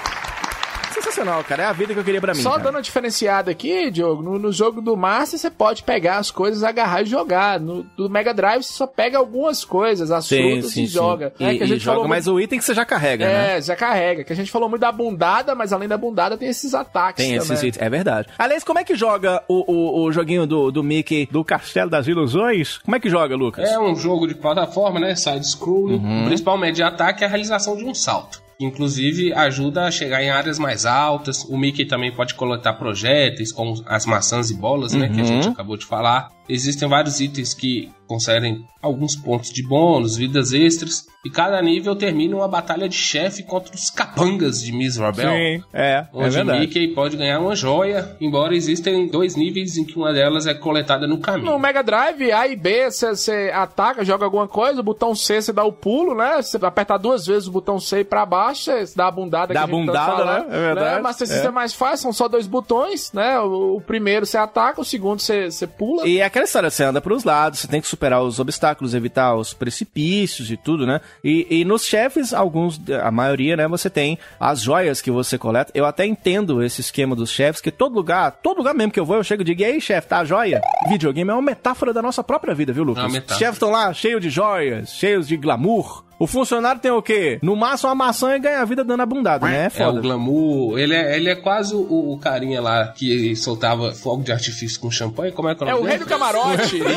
Sensacional, 1.10 1.44
cara. 1.44 1.64
É 1.64 1.66
a 1.66 1.72
vida 1.72 1.92
que 1.92 2.00
eu 2.00 2.04
queria 2.04 2.20
pra 2.20 2.34
mim. 2.34 2.40
Só 2.40 2.52
cara. 2.52 2.62
dando 2.64 2.74
uma 2.76 2.82
diferenciada 2.82 3.50
aqui, 3.50 3.90
Diogo, 3.90 4.22
no, 4.22 4.38
no 4.38 4.52
jogo 4.52 4.80
do 4.80 4.96
Master 4.96 5.38
você 5.38 5.50
pode 5.50 5.82
pegar 5.82 6.18
as 6.18 6.30
coisas, 6.30 6.62
agarrar 6.62 7.02
e 7.02 7.06
jogar. 7.06 7.60
No 7.60 7.82
do 7.96 8.08
Mega 8.08 8.32
Drive 8.32 8.62
você 8.62 8.72
só 8.72 8.86
pega 8.86 9.18
algumas 9.18 9.64
coisas, 9.64 10.10
as 10.10 10.24
Sim, 10.26 10.52
frutas 10.54 10.72
sim, 10.72 10.82
e 10.84 10.86
sim. 10.86 10.92
joga. 10.92 11.32
E, 11.38 11.44
É 11.44 11.54
que 11.56 11.62
a 11.62 11.66
e 11.66 11.68
gente 11.68 11.80
joga, 11.80 11.96
falou 11.96 12.08
mas 12.08 12.26
o 12.26 12.40
item 12.40 12.58
que 12.58 12.64
você 12.64 12.74
já 12.74 12.84
carrega, 12.84 13.26
né? 13.26 13.56
É, 13.58 13.62
já 13.62 13.76
carrega. 13.76 14.24
Que 14.24 14.32
a 14.32 14.36
gente 14.36 14.50
falou 14.50 14.68
muito 14.68 14.80
da 14.82 14.92
bundada, 14.92 15.54
mas 15.54 15.72
além 15.72 15.88
da 15.88 15.98
bundada 15.98 16.36
tem 16.36 16.48
esses 16.48 16.74
ataques 16.74 17.24
Tem 17.24 17.38
também. 17.38 17.52
esses 17.54 17.62
itens, 17.62 17.82
é 17.84 17.90
verdade. 17.90 18.28
Aliás, 18.38 18.64
como 18.64 18.78
é 18.78 18.84
que 18.84 18.94
joga 18.94 19.42
o, 19.48 19.64
o, 19.72 20.04
o 20.04 20.12
joguinho 20.12 20.46
do, 20.46 20.70
do 20.70 20.82
Mickey 20.82 21.28
do 21.30 21.44
Castelo 21.44 21.90
das 21.90 22.06
Ilusões? 22.06 22.78
Como 22.78 22.96
é 22.96 23.00
que 23.00 23.10
joga, 23.10 23.34
Lucas? 23.36 23.68
É 23.68 23.78
um 23.78 23.94
jogo 23.96 24.26
de 24.26 24.34
plataforma, 24.34 25.00
né? 25.00 25.14
Side-scrolling. 25.14 25.96
Uhum. 25.96 26.22
O 26.22 26.26
principal 26.26 26.60
de 26.72 26.82
ataque 26.82 27.24
é 27.24 27.26
a 27.26 27.30
realização 27.30 27.76
de 27.76 27.84
um 27.84 27.94
salto. 27.94 28.42
Inclusive, 28.60 29.32
ajuda 29.32 29.86
a 29.86 29.90
chegar 29.90 30.22
em 30.22 30.30
áreas 30.30 30.58
mais 30.58 30.84
altas. 30.84 31.44
O 31.48 31.56
Mickey 31.56 31.86
também 31.86 32.12
pode 32.14 32.34
coletar 32.34 32.74
projéteis, 32.74 33.50
como 33.52 33.82
as 33.86 34.04
maçãs 34.04 34.50
e 34.50 34.54
bolas, 34.54 34.92
né? 34.92 35.08
Que 35.08 35.20
a 35.20 35.24
Uhum. 35.24 35.26
gente 35.26 35.48
acabou 35.48 35.76
de 35.78 35.86
falar. 35.86 36.28
Existem 36.52 36.88
vários 36.88 37.20
itens 37.20 37.54
que 37.54 37.90
concedem 38.06 38.64
alguns 38.82 39.14
pontos 39.14 39.50
de 39.52 39.62
bônus, 39.62 40.16
vidas 40.16 40.52
extras. 40.52 41.06
E 41.24 41.30
cada 41.30 41.60
nível 41.62 41.94
termina 41.94 42.34
uma 42.34 42.48
batalha 42.48 42.88
de 42.88 42.96
chefe 42.96 43.42
contra 43.44 43.72
os 43.74 43.88
capangas 43.90 44.62
de 44.62 44.72
Miss 44.72 44.96
Rabel. 44.96 45.30
Sim, 45.30 45.62
é, 45.72 45.90
é 45.92 46.06
Onde 46.12 46.28
o 46.28 46.32
verdade. 46.32 46.60
Mickey 46.60 46.88
pode 46.88 47.16
ganhar 47.16 47.38
uma 47.38 47.54
joia, 47.54 48.16
embora 48.20 48.56
existem 48.56 49.06
dois 49.06 49.36
níveis 49.36 49.76
em 49.76 49.84
que 49.84 49.96
uma 49.96 50.12
delas 50.12 50.46
é 50.46 50.54
coletada 50.54 51.06
no 51.06 51.18
caminho. 51.18 51.52
No 51.52 51.58
Mega 51.58 51.82
Drive, 51.82 52.32
A 52.32 52.48
e 52.48 52.56
B, 52.56 52.90
você 52.90 53.52
ataca, 53.54 54.04
joga 54.04 54.24
alguma 54.24 54.48
coisa, 54.48 54.80
o 54.80 54.82
botão 54.82 55.14
C 55.14 55.40
você 55.42 55.52
dá 55.52 55.62
o 55.62 55.72
pulo, 55.72 56.14
né? 56.14 56.42
Você 56.42 56.56
apertar 56.64 56.96
duas 56.96 57.26
vezes 57.26 57.46
o 57.46 57.52
botão 57.52 57.78
C 57.78 58.02
pra 58.02 58.26
baixo, 58.26 58.64
você 58.72 58.92
dá 58.96 59.06
a 59.06 59.10
bundada 59.10 59.52
Dá 59.54 59.60
que 59.60 59.64
a 59.64 59.68
tá 59.68 59.72
bundada, 59.72 60.16
falando, 60.16 60.48
né? 60.48 60.56
É 60.56 60.60
verdade. 60.74 61.02
Master 61.02 61.26
System 61.28 61.44
É. 61.44 61.48
é 61.48 61.52
mais 61.52 61.74
fácil, 61.74 61.98
são 61.98 62.12
só 62.12 62.26
dois 62.28 62.46
botões, 62.46 63.12
né? 63.12 63.38
O, 63.40 63.76
o 63.76 63.80
primeiro 63.80 64.24
você 64.26 64.38
ataca, 64.38 64.80
o 64.80 64.84
segundo 64.84 65.20
você, 65.20 65.50
você 65.50 65.66
pula. 65.66 66.08
E 66.08 66.18
é 66.18 66.24
aquela 66.24 66.39
aquela 66.40 66.44
história, 66.44 66.70
você 66.70 66.84
anda 66.84 67.00
pros 67.00 67.24
lados, 67.24 67.60
você 67.60 67.68
tem 67.68 67.80
que 67.80 67.86
superar 67.86 68.22
os 68.22 68.38
obstáculos, 68.38 68.94
evitar 68.94 69.34
os 69.34 69.52
precipícios 69.52 70.50
e 70.50 70.56
tudo, 70.56 70.86
né? 70.86 71.00
E, 71.22 71.46
e 71.50 71.64
nos 71.64 71.84
chefes, 71.84 72.32
alguns, 72.32 72.80
a 73.02 73.10
maioria, 73.10 73.56
né, 73.56 73.68
você 73.68 73.90
tem 73.90 74.18
as 74.38 74.60
joias 74.60 75.00
que 75.00 75.10
você 75.10 75.36
coleta. 75.36 75.70
Eu 75.74 75.84
até 75.84 76.06
entendo 76.06 76.62
esse 76.62 76.80
esquema 76.80 77.14
dos 77.14 77.30
chefes, 77.30 77.60
que 77.60 77.70
todo 77.70 77.94
lugar, 77.94 78.32
todo 78.42 78.58
lugar 78.58 78.74
mesmo 78.74 78.92
que 78.92 79.00
eu 79.00 79.04
vou, 79.04 79.16
eu 79.16 79.24
chego 79.24 79.42
e 79.42 79.44
digo, 79.44 79.60
e 79.60 79.64
aí, 79.64 79.80
chefe, 79.80 80.08
tá 80.08 80.20
a 80.20 80.24
joia? 80.24 80.60
Videogame 80.88 81.30
é 81.30 81.34
uma 81.34 81.42
metáfora 81.42 81.92
da 81.92 82.02
nossa 82.02 82.24
própria 82.24 82.54
vida, 82.54 82.72
viu, 82.72 82.84
Lucas? 82.84 83.04
É 83.04 83.06
Os 83.06 83.12
metáfora. 83.12 83.38
chefes 83.38 83.54
estão 83.56 83.70
lá, 83.70 83.92
cheios 83.92 84.20
de 84.20 84.30
joias, 84.30 84.90
cheios 84.90 85.28
de 85.28 85.36
glamour. 85.36 86.09
O 86.20 86.26
funcionário 86.26 86.80
tem 86.80 86.90
o 86.90 87.00
quê? 87.00 87.38
No 87.42 87.56
máximo 87.56 87.88
uma 87.88 87.94
maçã 87.94 88.36
e 88.36 88.38
ganha 88.38 88.60
a 88.60 88.64
vida 88.66 88.84
dando 88.84 89.00
a 89.00 89.06
bundada, 89.06 89.46
né? 89.46 89.62
É 89.62 89.64
É 89.64 89.66
o 89.68 89.70
foda. 89.90 90.00
glamour. 90.02 90.78
Ele 90.78 90.94
é, 90.94 91.16
ele 91.16 91.30
é 91.30 91.34
quase 91.34 91.74
o, 91.74 92.12
o 92.12 92.18
carinha 92.18 92.60
lá 92.60 92.88
que 92.88 93.34
soltava 93.34 93.92
fogo 93.92 94.22
de 94.22 94.30
artifício 94.30 94.78
com 94.78 94.90
champanhe. 94.90 95.32
Como 95.32 95.48
é 95.48 95.54
que 95.54 95.64
é 95.64 95.66
o 95.66 95.68
É 95.70 95.72
nome 95.72 95.82
o 95.82 95.86
rei 95.88 95.98
dele? 95.98 96.04
do 96.04 96.08
camarote. 96.10 96.76
é 96.82 96.84
o 96.84 96.88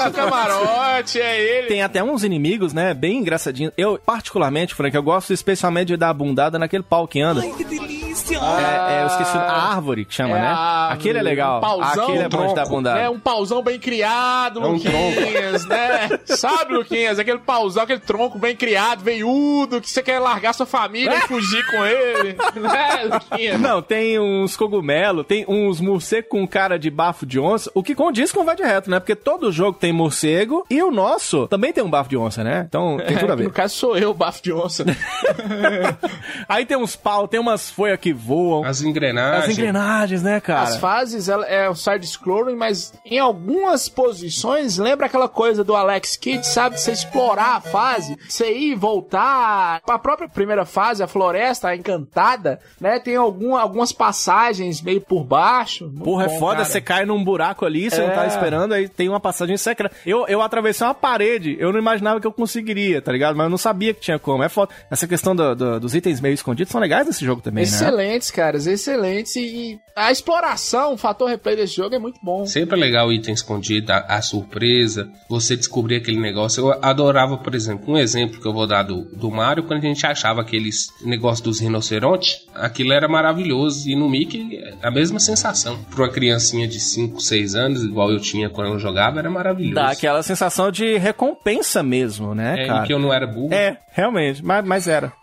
rei 0.00 0.04
do 0.04 0.12
camarote, 0.12 1.20
é 1.20 1.40
ele. 1.58 1.68
Tem 1.68 1.80
até 1.82 2.02
uns 2.02 2.24
inimigos, 2.24 2.72
né? 2.72 2.92
Bem 2.92 3.18
engraçadinhos. 3.18 3.72
Eu, 3.78 4.00
particularmente, 4.04 4.74
Frank, 4.74 4.94
eu 4.96 5.02
gosto 5.02 5.32
especialmente 5.32 5.86
de 5.88 5.96
dar 5.96 6.10
a 6.10 6.14
bundada 6.14 6.58
naquele 6.58 6.82
pau 6.82 7.06
que 7.06 7.20
anda. 7.20 7.40
que 7.40 7.62
delícia! 7.64 8.02
É, 8.38 8.98
é, 8.98 9.02
eu 9.02 9.06
esqueci 9.06 9.36
a 9.36 9.70
árvore 9.74 10.04
que 10.04 10.12
chama, 10.14 10.36
É 10.36 10.40
né? 10.40 10.46
a 10.48 10.88
Aquele 10.92 11.18
é 11.18 11.22
legal. 11.22 11.58
Um 11.58 11.60
pauzão, 11.60 12.04
Aquele 12.04 12.18
é 12.24 12.28
bom 12.28 12.46
de 12.48 12.54
dar 12.54 12.66
bundada. 12.66 13.00
É 13.00 13.08
um 13.08 13.18
pauzão 13.18 13.62
bem 13.62 13.78
criado, 13.78 14.60
É 14.60 14.66
um 14.66 14.72
Luquinhas, 14.72 15.64
né? 15.66 16.10
Sabe, 16.26 16.74
Luquinhas? 16.74 17.18
Aquele 17.18 17.38
pauzão, 17.38 17.84
aquele 17.84 18.00
tronco 18.00 18.38
bem 18.38 18.54
criado, 18.56 18.71
veiudo, 19.02 19.80
que 19.80 19.88
você 19.90 20.02
quer 20.02 20.18
largar 20.18 20.52
sua 20.52 20.66
família 20.66 21.16
e 21.16 21.20
fugir 21.28 21.64
com 21.70 21.84
ele. 21.84 22.36
Né? 22.56 23.58
Não, 23.58 23.82
tem 23.82 24.18
uns 24.18 24.56
cogumelos, 24.56 25.26
tem 25.26 25.44
uns 25.48 25.80
morcegos 25.80 26.30
com 26.30 26.46
cara 26.46 26.78
de 26.78 26.90
bafo 26.90 27.24
de 27.26 27.38
onça, 27.40 27.70
o 27.74 27.82
que 27.82 27.94
condiz 27.94 28.30
com 28.32 28.40
o 28.40 28.44
vai 28.44 28.56
de 28.56 28.62
reto, 28.62 28.90
né? 28.90 28.98
Porque 29.00 29.14
todo 29.16 29.50
jogo 29.52 29.78
tem 29.78 29.92
morcego 29.92 30.64
e 30.70 30.82
o 30.82 30.90
nosso 30.90 31.46
também 31.48 31.72
tem 31.72 31.82
um 31.82 31.90
bafo 31.90 32.10
de 32.10 32.16
onça, 32.16 32.42
né? 32.44 32.64
Então 32.68 32.98
tem 33.06 33.16
tudo 33.16 33.30
a 33.30 33.34
É, 33.34 33.36
ver. 33.36 33.44
no 33.44 33.50
caso 33.50 33.74
sou 33.74 33.96
eu, 33.96 34.10
o 34.10 34.14
bafo 34.14 34.42
de 34.42 34.52
onça. 34.52 34.84
Aí 36.48 36.64
tem 36.66 36.76
uns 36.76 36.96
pau, 36.96 37.26
tem 37.28 37.40
umas 37.40 37.70
folhas 37.70 37.98
que 37.98 38.12
voam. 38.12 38.64
As 38.64 38.82
engrenagens. 38.82 39.44
As 39.44 39.50
engrenagens, 39.58 40.22
né, 40.22 40.40
cara? 40.40 40.62
As 40.62 40.76
fases 40.76 41.28
ela 41.28 41.46
é 41.46 41.68
o 41.68 41.74
side-scrolling, 41.74 42.54
mas 42.56 42.92
em 43.04 43.18
algumas 43.18 43.88
posições 43.88 44.78
lembra 44.78 45.06
aquela 45.06 45.28
coisa 45.28 45.64
do 45.64 45.74
Alex 45.74 46.16
Kidd, 46.16 46.46
sabe? 46.46 46.80
Você 46.80 46.92
explorar 46.92 47.56
a 47.56 47.60
fase, 47.60 48.16
você 48.28 48.52
ir 48.52 48.61
e 48.70 48.74
voltar. 48.74 49.80
A 49.88 49.98
própria 49.98 50.28
primeira 50.28 50.64
fase, 50.64 51.02
a 51.02 51.06
floresta, 51.06 51.68
a 51.68 51.76
encantada, 51.76 52.60
né? 52.80 52.98
Tem 52.98 53.16
algum, 53.16 53.54
algumas 53.56 53.92
passagens 53.92 54.80
meio 54.82 55.00
por 55.00 55.24
baixo. 55.24 55.84
Muito 55.86 56.02
Porra, 56.04 56.24
é 56.24 56.28
bom, 56.28 56.38
foda, 56.38 56.56
cara. 56.58 56.64
você 56.66 56.80
cai 56.80 57.04
num 57.04 57.22
buraco 57.22 57.64
ali, 57.64 57.90
você 57.90 58.00
não 58.06 58.14
tá 58.14 58.24
É. 58.24 58.28
esperando, 58.28 58.72
aí 58.72 58.88
tem 58.88 59.08
uma 59.08 59.20
passagem 59.20 59.56
secreta. 59.56 59.94
Eu, 60.06 60.26
eu 60.26 60.40
atravessei 60.42 60.86
uma 60.86 60.94
parede, 60.94 61.56
eu 61.58 61.72
não 61.72 61.78
imaginava 61.78 62.20
que 62.20 62.26
eu 62.26 62.32
conseguiria, 62.32 63.00
tá 63.02 63.12
ligado? 63.12 63.36
Mas 63.36 63.44
eu 63.44 63.50
não 63.50 63.58
sabia 63.58 63.92
que 63.94 64.00
tinha 64.00 64.18
como. 64.18 64.42
É 64.42 64.48
foda. 64.48 64.72
Essa 64.90 65.06
questão 65.06 65.34
do- 65.34 65.54
do- 65.54 65.80
dos 65.80 65.94
itens 65.94 66.20
meio 66.20 66.34
escondidos 66.34 66.70
são 66.72 66.80
legais 66.80 67.06
nesse 67.06 67.24
jogo 67.24 67.40
também, 67.42 67.64
né? 67.64 67.68
Excelentes, 67.70 68.30
caras, 68.30 68.66
excelentes. 68.66 69.36
E 69.36 69.78
a 69.96 70.10
exploração, 70.10 70.94
o 70.94 70.96
fator 70.96 71.28
replay 71.28 71.56
desse 71.56 71.74
jogo 71.76 71.94
é 71.94 71.98
muito 71.98 72.18
bom. 72.22 72.46
Sempre 72.46 72.76
é 72.78 72.80
legal 72.80 73.08
o 73.08 73.12
item 73.12 73.34
escondido, 73.34 73.90
a, 73.92 73.98
a 73.98 74.22
surpresa, 74.22 75.10
você 75.28 75.56
descobrir 75.56 75.96
aquele 75.96 76.20
negócio. 76.20 76.68
Eu 76.68 76.78
adorava, 76.82 77.36
por 77.36 77.54
exemplo, 77.54 77.92
um 77.94 77.98
exemplo 77.98 78.40
que 78.40 78.46
eu 78.46 78.51
vou 78.52 78.66
dar 78.66 78.82
do, 78.82 79.02
do 79.16 79.30
Mario, 79.30 79.64
quando 79.64 79.78
a 79.78 79.86
gente 79.86 80.06
achava 80.06 80.40
aqueles 80.40 80.88
negócios 81.02 81.40
dos 81.40 81.60
rinocerontes, 81.60 82.46
aquilo 82.54 82.92
era 82.92 83.08
maravilhoso. 83.08 83.88
E 83.88 83.96
no 83.96 84.08
Mickey, 84.08 84.60
a 84.82 84.90
mesma 84.90 85.18
sensação. 85.20 85.78
Pra 85.90 86.04
uma 86.04 86.08
criancinha 86.10 86.66
de 86.68 86.78
5, 86.80 87.20
6 87.20 87.54
anos, 87.54 87.82
igual 87.84 88.10
eu 88.10 88.20
tinha 88.20 88.48
quando 88.50 88.72
eu 88.72 88.78
jogava, 88.78 89.18
era 89.18 89.30
maravilhoso. 89.30 89.74
Dá 89.74 89.90
aquela 89.90 90.22
sensação 90.22 90.70
de 90.70 90.96
recompensa 90.98 91.82
mesmo, 91.82 92.34
né, 92.34 92.64
É, 92.64 92.66
cara? 92.66 92.86
que 92.86 92.92
eu 92.92 92.98
não 92.98 93.12
era 93.12 93.26
burro. 93.26 93.52
É, 93.52 93.76
realmente, 93.92 94.44
mas, 94.44 94.64
mas 94.64 94.88
era. 94.88 95.12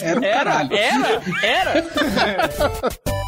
Era 0.00 0.20
um 0.20 0.24
Era, 0.24 0.44
caralho. 0.44 0.74
era, 0.76 1.22
era. 1.42 1.84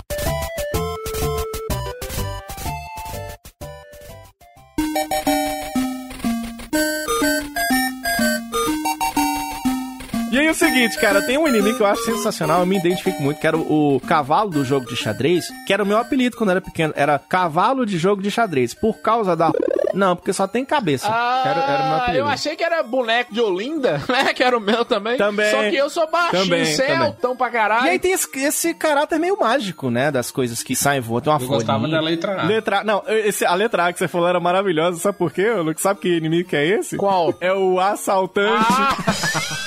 o 10.50 10.54
seguinte, 10.54 10.98
cara, 10.98 11.22
tem 11.22 11.38
um 11.38 11.48
inimigo 11.48 11.76
que 11.76 11.82
eu 11.82 11.86
acho 11.86 12.04
sensacional, 12.04 12.60
eu 12.60 12.66
me 12.66 12.76
identifico 12.76 13.22
muito, 13.22 13.40
que 13.40 13.46
era 13.46 13.56
o, 13.56 13.96
o 13.96 14.00
cavalo 14.00 14.50
do 14.50 14.64
jogo 14.64 14.86
de 14.86 14.96
xadrez, 14.96 15.44
que 15.66 15.72
era 15.72 15.82
o 15.82 15.86
meu 15.86 15.98
apelido 15.98 16.36
quando 16.36 16.50
eu 16.50 16.56
era 16.56 16.60
pequeno, 16.60 16.92
era 16.96 17.18
cavalo 17.18 17.84
de 17.86 17.98
jogo 17.98 18.22
de 18.22 18.30
xadrez, 18.30 18.74
por 18.74 18.98
causa 18.98 19.36
da... 19.36 19.50
Não, 19.92 20.14
porque 20.14 20.32
só 20.32 20.46
tem 20.46 20.64
cabeça. 20.64 21.08
Ah, 21.10 21.42
era, 21.44 21.60
era 21.62 21.84
meu 21.84 21.96
apelido. 21.96 22.18
eu 22.18 22.26
achei 22.28 22.54
que 22.54 22.62
era 22.62 22.80
boneco 22.82 23.34
de 23.34 23.40
Olinda, 23.40 24.00
né? 24.08 24.32
Que 24.32 24.42
era 24.42 24.56
o 24.56 24.60
meu 24.60 24.84
também. 24.84 25.16
Também. 25.16 25.50
Só 25.50 25.68
que 25.68 25.74
eu 25.74 25.90
sou 25.90 26.08
baixinho, 26.08 26.44
Também, 26.44 26.64
você 26.64 26.82
é 26.82 27.12
pra 27.36 27.50
caralho. 27.50 27.86
E 27.86 27.90
aí 27.90 27.98
tem 27.98 28.12
esse, 28.12 28.28
esse 28.38 28.74
caráter 28.74 29.18
meio 29.18 29.38
mágico, 29.38 29.90
né? 29.90 30.10
Das 30.10 30.30
coisas 30.30 30.62
que 30.62 30.76
saem 30.76 31.00
voando. 31.00 31.24
Tem 31.24 31.32
uma 31.32 31.40
Eu 31.42 31.48
gostava 31.48 31.80
folhinha. 31.80 31.98
da 31.98 32.04
letra 32.04 32.40
A. 32.40 32.44
Letra 32.44 32.80
A. 32.80 32.84
Não, 32.84 33.02
esse, 33.08 33.44
a 33.44 33.54
letra 33.54 33.86
A 33.86 33.92
que 33.92 33.98
você 33.98 34.06
falou 34.08 34.28
era 34.28 34.38
maravilhosa. 34.38 34.98
Sabe 35.00 35.18
por 35.18 35.32
quê, 35.32 35.50
Luke? 35.50 35.80
Sabe 35.80 36.00
que 36.00 36.16
inimigo 36.16 36.48
que 36.48 36.56
é 36.56 36.66
esse? 36.66 36.96
Qual? 36.96 37.34
É 37.40 37.52
o 37.52 37.80
assaltante. 37.80 38.64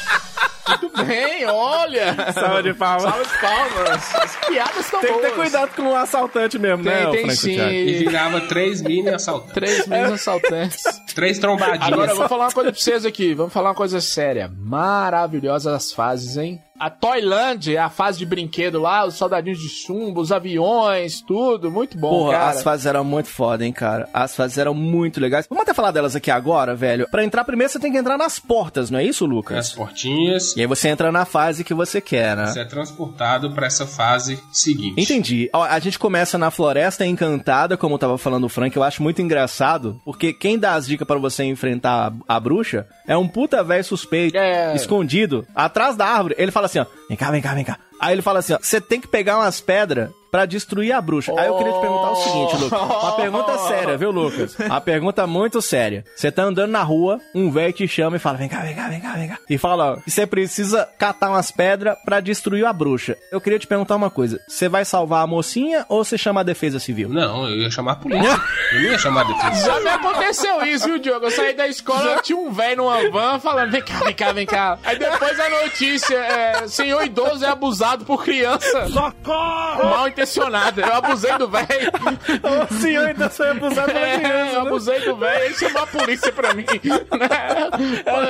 Muito 0.68 1.06
bem, 1.06 1.46
olha. 1.46 2.32
Salva 2.32 2.64
de 2.64 2.74
palmas. 2.74 3.04
Salva 3.04 3.24
de 3.26 3.38
palmas. 3.40 4.16
As 4.16 4.36
piadas 4.48 4.78
estão 4.86 5.00
Tem 5.02 5.10
que 5.14 5.20
boas. 5.20 5.32
ter 5.34 5.36
cuidado 5.42 5.76
com 5.76 5.82
o 5.84 5.96
assaltante 5.96 6.58
mesmo, 6.60 6.84
Tem, 6.84 6.94
né? 6.94 7.12
tem 7.12 7.22
Franco 7.26 7.36
sim. 7.36 7.56
Thiago? 7.56 7.72
E 7.72 7.94
virava 7.94 8.42
três 8.42 8.82
mini 8.82 9.10
assaltantes. 9.10 9.54
Três 9.54 9.88
meses 9.88 10.12
assaltantes. 10.14 10.84
Três 11.14 11.40
trombadinhas. 11.40 11.92
Agora 11.92 12.12
eu 12.12 12.16
vou 12.16 12.30
falar 12.30 12.46
uma 12.46 12.52
coisa 12.52 12.72
pra 12.72 12.80
vocês 12.80 13.06
aqui. 13.06 13.34
Vamos 13.34 13.52
falar 13.54 13.70
uma 13.70 13.76
coisa 13.76 14.00
séria. 14.00 14.50
Maravilhosas 14.58 15.74
as 15.74 15.92
fases, 15.92 16.38
hein? 16.38 16.62
A 16.84 16.90
Toyland, 16.90 17.78
a 17.78 17.90
fase 17.90 18.18
de 18.20 18.26
brinquedo 18.26 18.80
lá, 18.82 19.06
os 19.06 19.16
soldadinhos 19.16 19.60
de 19.60 19.70
chumbo, 19.70 20.20
os 20.20 20.32
aviões, 20.32 21.22
tudo. 21.22 21.72
Muito 21.72 21.98
bom, 21.98 22.10
Porra, 22.10 22.32
cara. 22.34 22.50
as 22.50 22.62
fases 22.64 22.86
eram 22.86 23.04
muito 23.04 23.30
foda, 23.30 23.66
hein, 23.66 23.72
cara. 23.72 24.10
As 24.14 24.36
fases 24.36 24.58
eram 24.58 24.74
muito 24.74 25.20
legais. 25.20 25.46
Vamos 25.50 25.62
até 25.64 25.74
falar 25.74 25.92
delas 25.92 26.16
aqui 26.16 26.30
agora, 26.30 26.76
velho. 26.76 27.08
Pra 27.10 27.24
entrar 27.24 27.46
primeiro, 27.46 27.72
você 27.72 27.80
tem 27.80 27.92
que 27.92 27.98
entrar 27.98 28.18
nas 28.18 28.38
portas, 28.38 28.90
não 28.92 29.00
é 29.00 29.04
isso, 29.06 29.26
Lucas? 29.26 29.58
As 29.58 29.72
portinhas. 29.74 30.56
E 30.58 30.62
aí 30.62 30.68
você 30.68 30.90
entra 30.90 31.12
na 31.12 31.24
fase 31.26 31.64
que 31.64 31.74
você 31.74 32.02
quer, 32.02 32.36
né? 32.36 32.48
Você 32.48 32.60
é 32.60 32.66
transportado 32.66 33.52
pra 33.54 33.68
essa 33.68 33.88
fase 33.88 34.38
seguinte. 34.52 35.02
Entendi. 35.02 35.50
Ó, 35.54 35.64
a 35.64 35.80
gente 35.80 35.98
começa 35.98 36.38
na 36.38 36.52
Floresta 36.52 37.06
Encantada, 37.06 37.78
como 37.78 37.98
tava 37.98 38.18
falando 38.18 38.44
o 38.44 38.50
Frank, 38.50 38.76
eu 38.76 38.84
acho 38.84 39.02
muito 39.02 39.22
engraçado, 39.22 40.02
porque 40.04 40.34
quem 40.34 40.60
dá 40.60 40.74
as 40.74 40.86
dicas 40.86 41.08
pra 41.08 41.18
você 41.18 41.44
enfrentar 41.46 42.12
a, 42.28 42.36
a 42.36 42.40
bruxa 42.40 42.86
é 43.08 43.16
um 43.16 43.28
puta 43.28 43.64
velho 43.64 43.84
suspeito, 43.86 44.36
É. 44.38 44.76
escondido, 44.76 45.48
atrás 45.56 45.96
da 45.96 46.06
árvore. 46.06 46.36
Ele 46.38 46.52
fala 46.52 46.66
assim, 46.66 46.73
ó, 46.80 46.86
vem 47.08 47.18
cá, 47.18 47.32
vem 47.32 47.42
cá, 47.42 47.54
vem 47.54 47.64
cá. 47.64 47.80
Aí 48.00 48.14
ele 48.14 48.22
fala 48.22 48.40
assim, 48.40 48.54
ó, 48.54 48.60
você 48.62 48.82
tem 48.82 49.00
que 49.00 49.08
pegar 49.08 49.38
umas 49.38 49.62
pedras 49.62 50.10
pra 50.34 50.48
destruir 50.48 50.92
a 50.92 51.00
bruxa. 51.00 51.32
Aí 51.38 51.46
eu 51.46 51.56
queria 51.60 51.72
te 51.74 51.80
perguntar 51.80 52.10
o 52.10 52.16
seguinte, 52.16 52.56
Lucas. 52.56 52.82
Uma 52.82 53.12
pergunta 53.16 53.58
séria, 53.70 53.96
viu, 53.96 54.10
Lucas? 54.10 54.58
Uma 54.58 54.82
pergunta 54.82 55.28
muito 55.28 55.62
séria. 55.62 56.04
Você 56.16 56.32
tá 56.32 56.42
andando 56.42 56.72
na 56.72 56.82
rua, 56.82 57.20
um 57.36 57.52
velho 57.52 57.72
te 57.72 57.88
chama 57.88 58.16
e 58.16 58.20
fala, 58.20 58.40
vem 58.40 58.50
cá, 58.50 58.62
vem 58.62 58.74
cá, 58.74 58.90
vem 58.90 59.00
cá, 59.00 59.14
vem 59.14 59.28
cá. 59.28 59.38
E 59.48 59.60
fala, 59.60 59.92
ó, 59.92 59.98
você 60.08 60.26
precisa 60.26 60.90
catar 60.98 61.30
umas 61.30 61.52
pedras 61.52 61.96
pra 62.04 62.20
destruir 62.20 62.66
a 62.66 62.74
bruxa. 62.74 63.16
Eu 63.32 63.40
queria 63.40 63.60
te 63.60 63.68
perguntar 63.68 63.96
uma 63.96 64.10
coisa. 64.10 64.40
Você 64.48 64.68
vai 64.68 64.84
salvar 64.84 65.24
a 65.24 65.28
mocinha 65.28 65.86
ou 65.88 66.04
você 66.04 66.18
chama 66.18 66.40
a 66.42 66.44
defesa 66.44 66.80
civil? 66.80 67.10
Não, 67.10 67.48
eu 67.48 67.58
ia 67.58 67.70
chamar 67.70 67.92
a 67.92 67.96
polícia. 67.98 68.42
eu 68.72 68.82
não 68.82 68.90
ia 68.90 68.98
chamar 68.98 69.22
a 69.22 69.24
defesa. 69.26 69.66
Já 69.68 69.80
me 69.82 69.90
aconteceu 69.90 70.66
isso, 70.66 70.86
viu, 70.88 70.98
Diogo? 70.98 71.28
Eu 71.28 71.32
saí 71.32 71.54
da 71.54 71.68
escola, 71.68 72.20
tinha 72.24 72.40
um 72.40 72.52
velho 72.52 72.78
numa 72.78 73.08
van 73.12 73.40
falando: 73.40 73.70
vem 73.70 73.84
cá, 73.84 74.00
vem 74.00 74.16
cá, 74.16 74.32
vem 74.32 74.46
cá. 74.48 74.80
Aí 74.84 74.98
depois 74.98 75.40
a 75.40 75.48
notícia: 75.62 76.18
é, 76.18 76.68
senhor 76.68 77.06
idoso 77.06 77.46
é 77.46 77.50
abusado 77.50 78.04
por 78.04 78.24
criança. 78.24 78.90
Socorro! 78.90 79.84
Mal 79.84 80.08
intencionada. 80.24 80.82
Eu 80.82 80.94
abusei 80.94 81.38
do 81.38 81.48
velho. 81.50 81.68
o 82.70 82.74
senhor 82.82 83.10
então 83.10 83.30
foi 83.30 83.50
abusado 83.50 83.92
pela 83.92 84.08
É, 84.08 84.18
criança. 84.20 84.56
eu 84.56 84.62
né? 84.64 84.68
abusei 84.68 85.00
do 85.02 85.16
velho, 85.18 85.44
ele 85.46 85.56
chamou 85.56 85.82
a 85.84 85.88
polícia 85.88 86.32
pra 86.32 86.54
mim. 86.54 86.66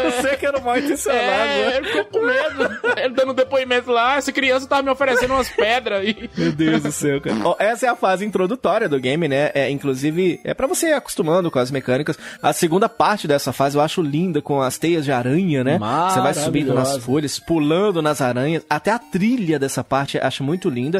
Eu 0.04 0.22
sei 0.22 0.36
que 0.38 0.46
era 0.46 0.60
mal 0.60 0.78
intencionado. 0.78 1.24
É, 1.24 1.78
ele 1.78 1.88
ficou 1.88 2.06
com 2.06 2.26
medo. 2.26 2.80
Ele 2.98 3.14
dando 3.14 3.34
depoimento 3.34 3.92
lá, 3.92 4.18
essa 4.18 4.32
criança 4.32 4.68
tava 4.68 4.82
me 4.84 4.90
oferecendo 4.90 5.34
umas 5.34 5.50
pedras. 5.50 6.06
E... 6.08 6.30
Meu 6.38 6.52
Deus 6.52 6.84
do 6.84 6.92
céu, 6.92 7.22
cara. 7.22 7.36
Essa 7.60 7.88
é 7.88 7.90
a 7.90 7.96
fase 7.96 8.26
introdutória 8.26 8.88
do 8.90 9.00
game, 9.00 9.28
né? 9.28 9.52
É, 9.54 9.70
inclusive, 9.70 10.40
é 10.44 10.54
pra 10.54 10.68
você 10.68 10.90
ir 10.90 10.94
acostumando 10.94 11.52
com 11.52 11.60
as 11.60 11.72
mecânicas. 11.72 12.18
A 12.42 12.54
segunda 12.54 12.88
parte 12.90 13.28
dessa 13.28 13.52
fase 13.54 13.78
eu 13.78 13.82
acho 13.82 14.02
linda, 14.02 14.42
com 14.42 14.62
as 14.62 14.78
teias 14.78 15.06
de 15.06 15.12
aranha, 15.12 15.64
né? 15.64 15.80
Você 16.10 16.20
vai 16.20 16.34
subindo 16.34 16.74
nas 16.74 16.98
folhas, 16.98 17.40
pulando 17.40 18.02
nas 18.02 18.22
aranhas. 18.22 18.64
Até 18.70 18.92
a 18.92 19.00
trilha 19.00 19.60
dessa 19.60 19.84
parte 19.84 20.18
eu 20.18 20.24
acho 20.24 20.44
muito 20.44 20.70
linda. 20.70 21.00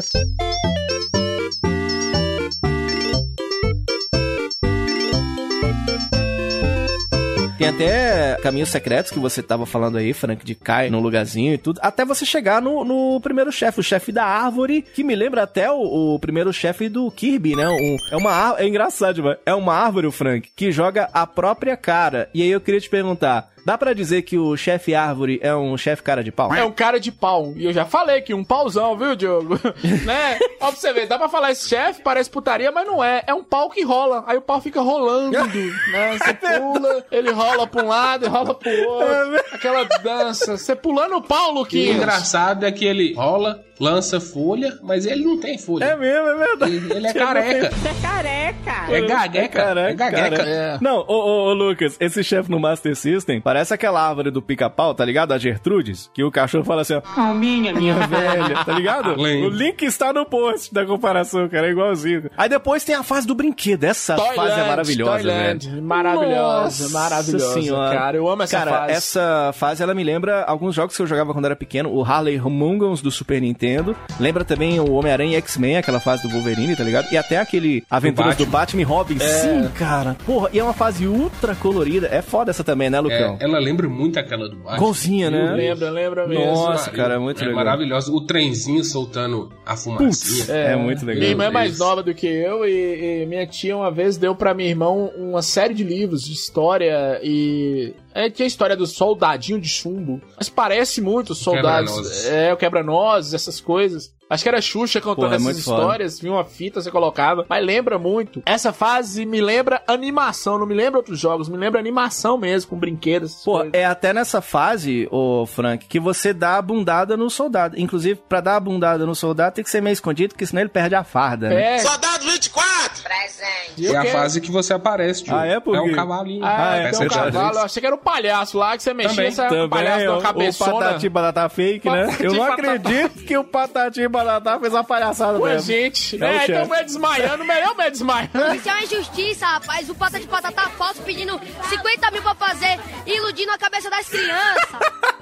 Tem 7.72 7.86
até 7.86 8.36
caminhos 8.42 8.68
secretos 8.68 9.10
que 9.10 9.18
você 9.18 9.42
tava 9.42 9.64
falando 9.64 9.96
aí, 9.98 10.12
Frank, 10.12 10.44
de 10.44 10.54
cai 10.54 10.90
num 10.90 11.00
lugarzinho 11.00 11.54
e 11.54 11.58
tudo. 11.58 11.80
Até 11.82 12.04
você 12.04 12.26
chegar 12.26 12.60
no, 12.60 12.84
no 12.84 13.20
primeiro 13.20 13.50
chefe, 13.50 13.80
o 13.80 13.82
chefe 13.82 14.12
da 14.12 14.24
árvore, 14.24 14.82
que 14.82 15.02
me 15.04 15.14
lembra 15.14 15.42
até 15.42 15.70
o, 15.70 16.14
o 16.14 16.18
primeiro 16.18 16.52
chefe 16.52 16.88
do 16.88 17.10
Kirby, 17.10 17.56
né? 17.56 17.66
Um, 17.68 17.96
é 18.10 18.16
uma 18.16 18.30
ár- 18.32 18.56
É 18.58 18.66
engraçado, 18.66 19.22
mano. 19.22 19.36
É 19.46 19.54
uma 19.54 19.74
árvore, 19.74 20.06
o 20.06 20.12
Frank, 20.12 20.48
que 20.54 20.70
joga 20.70 21.08
a 21.12 21.26
própria 21.26 21.76
cara. 21.76 22.28
E 22.34 22.42
aí 22.42 22.50
eu 22.50 22.60
queria 22.60 22.80
te 22.80 22.90
perguntar. 22.90 23.53
Dá 23.64 23.78
pra 23.78 23.92
dizer 23.92 24.22
que 24.22 24.36
o 24.38 24.56
chefe 24.56 24.94
árvore 24.94 25.38
é 25.42 25.54
um 25.54 25.76
chefe 25.76 26.02
cara 26.02 26.22
de 26.22 26.30
pau? 26.30 26.54
É 26.54 26.64
um 26.64 26.70
cara 26.70 27.00
de 27.00 27.10
pau. 27.10 27.52
E 27.56 27.64
eu 27.64 27.72
já 27.72 27.84
falei 27.84 28.20
que 28.20 28.34
um 28.34 28.44
pauzão, 28.44 28.96
viu, 28.96 29.16
Diogo? 29.16 29.58
né? 30.04 30.38
Ó, 30.60 30.66
pra 30.66 30.76
você 30.76 30.92
ver, 30.92 31.06
dá 31.06 31.18
pra 31.18 31.28
falar 31.28 31.50
esse 31.52 31.68
chefe, 31.68 32.02
parece 32.02 32.28
putaria, 32.30 32.70
mas 32.70 32.86
não 32.86 33.02
é. 33.02 33.22
É 33.26 33.32
um 33.32 33.42
pau 33.42 33.70
que 33.70 33.82
rola. 33.82 34.22
Aí 34.26 34.36
o 34.36 34.42
pau 34.42 34.60
fica 34.60 34.80
rolando, 34.80 35.30
né? 35.92 36.18
Você 36.18 36.34
pula, 36.34 37.04
ele 37.10 37.30
rola 37.30 37.66
pra 37.66 37.82
um 37.82 37.88
lado 37.88 38.26
e 38.26 38.28
rola 38.28 38.54
pro 38.54 38.70
outro. 38.70 39.44
Aquela 39.52 39.84
dança. 39.84 40.56
Você 40.56 40.76
pulando 40.76 41.16
o 41.16 41.22
pau, 41.22 41.66
E 41.72 41.90
o 41.90 41.92
engraçado 41.94 42.66
é 42.66 42.72
que 42.72 42.84
ele 42.84 43.14
rola, 43.14 43.64
lança 43.80 44.20
folha, 44.20 44.78
mas 44.82 45.06
ele 45.06 45.24
não 45.24 45.38
tem 45.38 45.56
folha. 45.58 45.84
É 45.84 45.96
mesmo, 45.96 46.28
é 46.28 46.34
verdade. 46.34 46.76
Ele, 46.76 46.92
ele 46.94 47.06
é 47.06 47.12
careca. 47.12 47.66
É 47.66 48.02
careca. 48.02 48.92
É 48.92 49.00
gagueca. 49.00 49.60
É 49.62 49.94
gagueca. 49.94 50.36
cara. 50.36 50.78
Não, 50.80 50.98
ô, 50.98 51.14
ô, 51.14 51.44
ô, 51.48 51.52
Lucas, 51.54 51.96
esse 51.98 52.22
chefe 52.22 52.50
no 52.50 52.60
Master 52.60 52.94
System 52.94 53.40
parece 53.40 53.53
aquela 53.62 54.06
árvore 54.06 54.30
do 54.30 54.42
pica-pau, 54.42 54.94
tá 54.94 55.04
ligado? 55.04 55.32
A 55.32 55.38
Gertrudes, 55.38 56.10
que 56.12 56.22
o 56.24 56.30
cachorro 56.30 56.64
fala 56.64 56.82
assim, 56.82 56.94
ó, 56.94 57.00
Calminha, 57.00 57.72
minha 57.72 57.94
minha 57.94 57.94
velha, 58.06 58.64
tá 58.64 58.72
ligado? 58.72 59.20
O 59.20 59.48
link 59.48 59.82
está 59.84 60.12
no 60.12 60.24
post 60.26 60.72
da 60.72 60.84
comparação, 60.84 61.48
cara, 61.48 61.66
é 61.66 61.70
igualzinho. 61.70 62.30
Aí 62.36 62.48
depois 62.48 62.84
tem 62.84 62.94
a 62.94 63.02
fase 63.02 63.26
do 63.26 63.34
brinquedo, 63.34 63.84
essa 63.84 64.16
fase 64.16 64.60
é 64.60 64.68
maravilhosa, 64.68 65.22
Toyland. 65.22 65.68
velho. 65.70 65.82
Maravilhosa, 65.82 66.84
Nossa 66.84 66.88
maravilhosa, 66.90 67.52
senhora. 67.60 67.96
cara. 67.98 68.16
Eu 68.16 68.28
amo 68.28 68.42
essa 68.42 68.58
cara, 68.58 68.70
fase. 68.70 68.92
essa 68.92 69.50
fase 69.54 69.82
ela 69.82 69.94
me 69.94 70.04
lembra 70.04 70.44
alguns 70.44 70.74
jogos 70.74 70.96
que 70.96 71.02
eu 71.02 71.06
jogava 71.06 71.32
quando 71.32 71.44
era 71.46 71.56
pequeno. 71.56 71.90
O 71.92 72.02
Harley 72.04 72.38
Humongous 72.40 73.00
do 73.02 73.10
Super 73.10 73.40
Nintendo. 73.40 73.96
Lembra 74.18 74.44
também 74.44 74.80
o 74.80 74.92
Homem-Aranha 74.92 75.32
e 75.32 75.36
X-Men, 75.36 75.76
aquela 75.78 76.00
fase 76.00 76.22
do 76.22 76.28
Wolverine, 76.30 76.76
tá 76.76 76.84
ligado? 76.84 77.12
E 77.12 77.16
até 77.16 77.38
aquele 77.38 77.84
Aventuras 77.90 78.36
do 78.36 78.46
Batman, 78.46 78.82
e 78.82 78.84
Robin. 78.84 79.18
Sim, 79.18 79.68
cara. 79.76 80.16
Porra, 80.24 80.48
e 80.52 80.58
é 80.58 80.64
uma 80.64 80.72
fase 80.72 81.06
ultra 81.06 81.54
colorida. 81.54 82.08
É 82.10 82.22
foda 82.22 82.50
essa 82.50 82.64
também, 82.64 82.90
né, 82.90 83.00
Lucão? 83.00 83.36
É, 83.40 83.43
ela 83.44 83.58
lembra 83.58 83.88
muito 83.88 84.18
aquela 84.18 84.48
do 84.48 84.56
Batman. 84.56 84.78
Golzinha, 84.78 85.30
né? 85.30 85.52
Lembra, 85.52 85.90
lembra 85.90 86.26
mesmo. 86.26 86.44
Nossa, 86.44 86.86
Maria. 86.86 87.02
cara, 87.02 87.14
é 87.14 87.18
muito 87.18 87.38
é 87.42 87.46
legal. 87.46 87.56
maravilhoso. 87.56 88.14
O 88.14 88.20
trenzinho 88.26 88.82
soltando 88.82 89.52
a 89.64 89.76
fumacinha. 89.76 90.54
É, 90.54 90.76
muito 90.76 91.04
legal. 91.04 91.20
Minha 91.20 91.30
irmã 91.30 91.44
é 91.44 91.50
mais 91.50 91.72
Isso. 91.72 91.84
nova 91.84 92.02
do 92.02 92.14
que 92.14 92.26
eu 92.26 92.64
e, 92.64 93.22
e 93.22 93.26
minha 93.26 93.46
tia 93.46 93.76
uma 93.76 93.90
vez 93.90 94.16
deu 94.16 94.34
pra 94.34 94.54
minha 94.54 94.68
irmã 94.68 94.88
uma 94.88 95.42
série 95.42 95.74
de 95.74 95.84
livros 95.84 96.22
de 96.24 96.32
história 96.32 97.20
e. 97.22 97.94
É, 98.14 98.30
tinha 98.30 98.46
a 98.46 98.48
história 98.48 98.76
do 98.76 98.86
soldadinho 98.86 99.60
de 99.60 99.68
chumbo. 99.68 100.20
Mas 100.36 100.48
parece 100.48 101.00
muito 101.00 101.30
os 101.30 101.38
soldados. 101.38 101.90
Quebra-nozes. 101.90 102.26
É, 102.26 102.52
o 102.52 102.56
quebra-nozes, 102.56 103.34
essas 103.34 103.60
coisas. 103.60 104.14
Acho 104.34 104.42
que 104.42 104.48
era 104.48 104.60
Xuxa 104.60 105.00
contando 105.00 105.30
Porra, 105.30 105.34
é 105.34 105.38
essas 105.38 105.58
histórias, 105.58 106.20
vinha 106.20 106.32
uma 106.32 106.44
fita, 106.44 106.80
você 106.80 106.90
colocava. 106.90 107.46
Mas 107.48 107.64
lembra 107.64 107.98
muito. 107.98 108.42
Essa 108.44 108.72
fase 108.72 109.24
me 109.24 109.40
lembra 109.40 109.82
animação, 109.86 110.58
não 110.58 110.66
me 110.66 110.74
lembra 110.74 110.98
outros 110.98 111.18
jogos, 111.18 111.48
me 111.48 111.56
lembra 111.56 111.80
animação 111.80 112.36
mesmo, 112.36 112.70
com 112.70 112.76
brinquedos. 112.76 113.42
Pô, 113.44 113.58
coisas. 113.58 113.72
é 113.74 113.84
até 113.84 114.12
nessa 114.12 114.40
fase, 114.40 115.08
ô 115.10 115.46
Frank, 115.46 115.86
que 115.86 115.98
você 116.00 116.32
dá 116.32 116.56
a 116.56 116.62
bundada 116.62 117.16
no 117.16 117.30
soldado. 117.30 117.78
Inclusive, 117.78 118.20
pra 118.28 118.40
dar 118.40 118.56
a 118.56 118.60
bundada 118.60 119.06
no 119.06 119.14
soldado 119.14 119.54
tem 119.54 119.64
que 119.64 119.70
ser 119.70 119.80
meio 119.80 119.92
escondido, 119.92 120.34
porque 120.34 120.46
senão 120.46 120.62
ele 120.62 120.68
perde 120.70 120.94
a 120.94 121.04
farda, 121.04 121.48
né? 121.48 121.76
É, 121.76 121.78
Soldado 121.78 122.24
24! 122.24 123.02
Presente. 123.02 123.86
É 123.94 123.96
a 123.96 124.04
fase 124.06 124.40
que 124.40 124.50
você 124.50 124.72
aparece, 124.72 125.24
tio. 125.24 125.34
Ah, 125.36 125.46
é? 125.46 125.60
Por 125.60 125.76
É 125.76 125.80
um 125.80 125.92
cavalinho. 125.92 126.44
Ah, 126.44 126.72
Ah, 126.72 126.76
é, 126.76 126.90
tem 126.90 126.94
um 126.96 126.98
verdade. 127.00 127.32
cavalo. 127.32 127.58
Eu 127.58 127.62
achei 127.64 127.80
que 127.80 127.86
era 127.86 127.94
o 127.94 127.98
palhaço 127.98 128.56
lá 128.58 128.76
que 128.76 128.82
você 128.82 128.94
mexia, 128.94 129.32
Também, 129.34 129.58
com 129.58 129.64
o 129.64 129.68
palhaço 129.68 130.04
da 130.04 130.12
o, 130.14 130.18
o. 130.18 130.80
Patati 130.80 131.08
Batata 131.08 131.48
Fake, 131.48 131.88
né? 131.88 132.06
Patati 132.06 132.24
Eu 132.24 132.34
não 132.34 132.44
acredito 132.44 133.24
que 133.24 133.36
o 133.36 133.44
Patati 133.44 134.06
Batata 134.08 134.23
fez 134.60 134.72
uma 134.72 134.84
palhaçada 134.84 135.38
Ué, 135.38 135.52
mesmo. 135.52 135.66
gente, 135.66 136.22
É 136.22 136.28
o 136.30 136.32
chefe. 136.40 136.52
Então 136.52 136.66
vai 136.66 136.84
desmaiando, 136.84 137.44
melhor 137.44 137.74
vai 137.74 137.90
desmaiando. 137.90 138.54
Isso 138.54 138.68
é 138.68 138.72
uma 138.72 138.82
injustiça, 138.82 139.46
rapaz. 139.46 139.88
O 139.88 139.94
pata 139.94 140.18
de 140.20 140.26
batata 140.26 140.62
falso 140.70 141.02
pedindo 141.02 141.40
50 141.68 142.10
mil 142.10 142.22
pra 142.22 142.34
fazer, 142.34 142.78
iludindo 143.06 143.52
a 143.52 143.58
cabeça 143.58 143.88
das 143.90 144.08
crianças. 144.08 144.68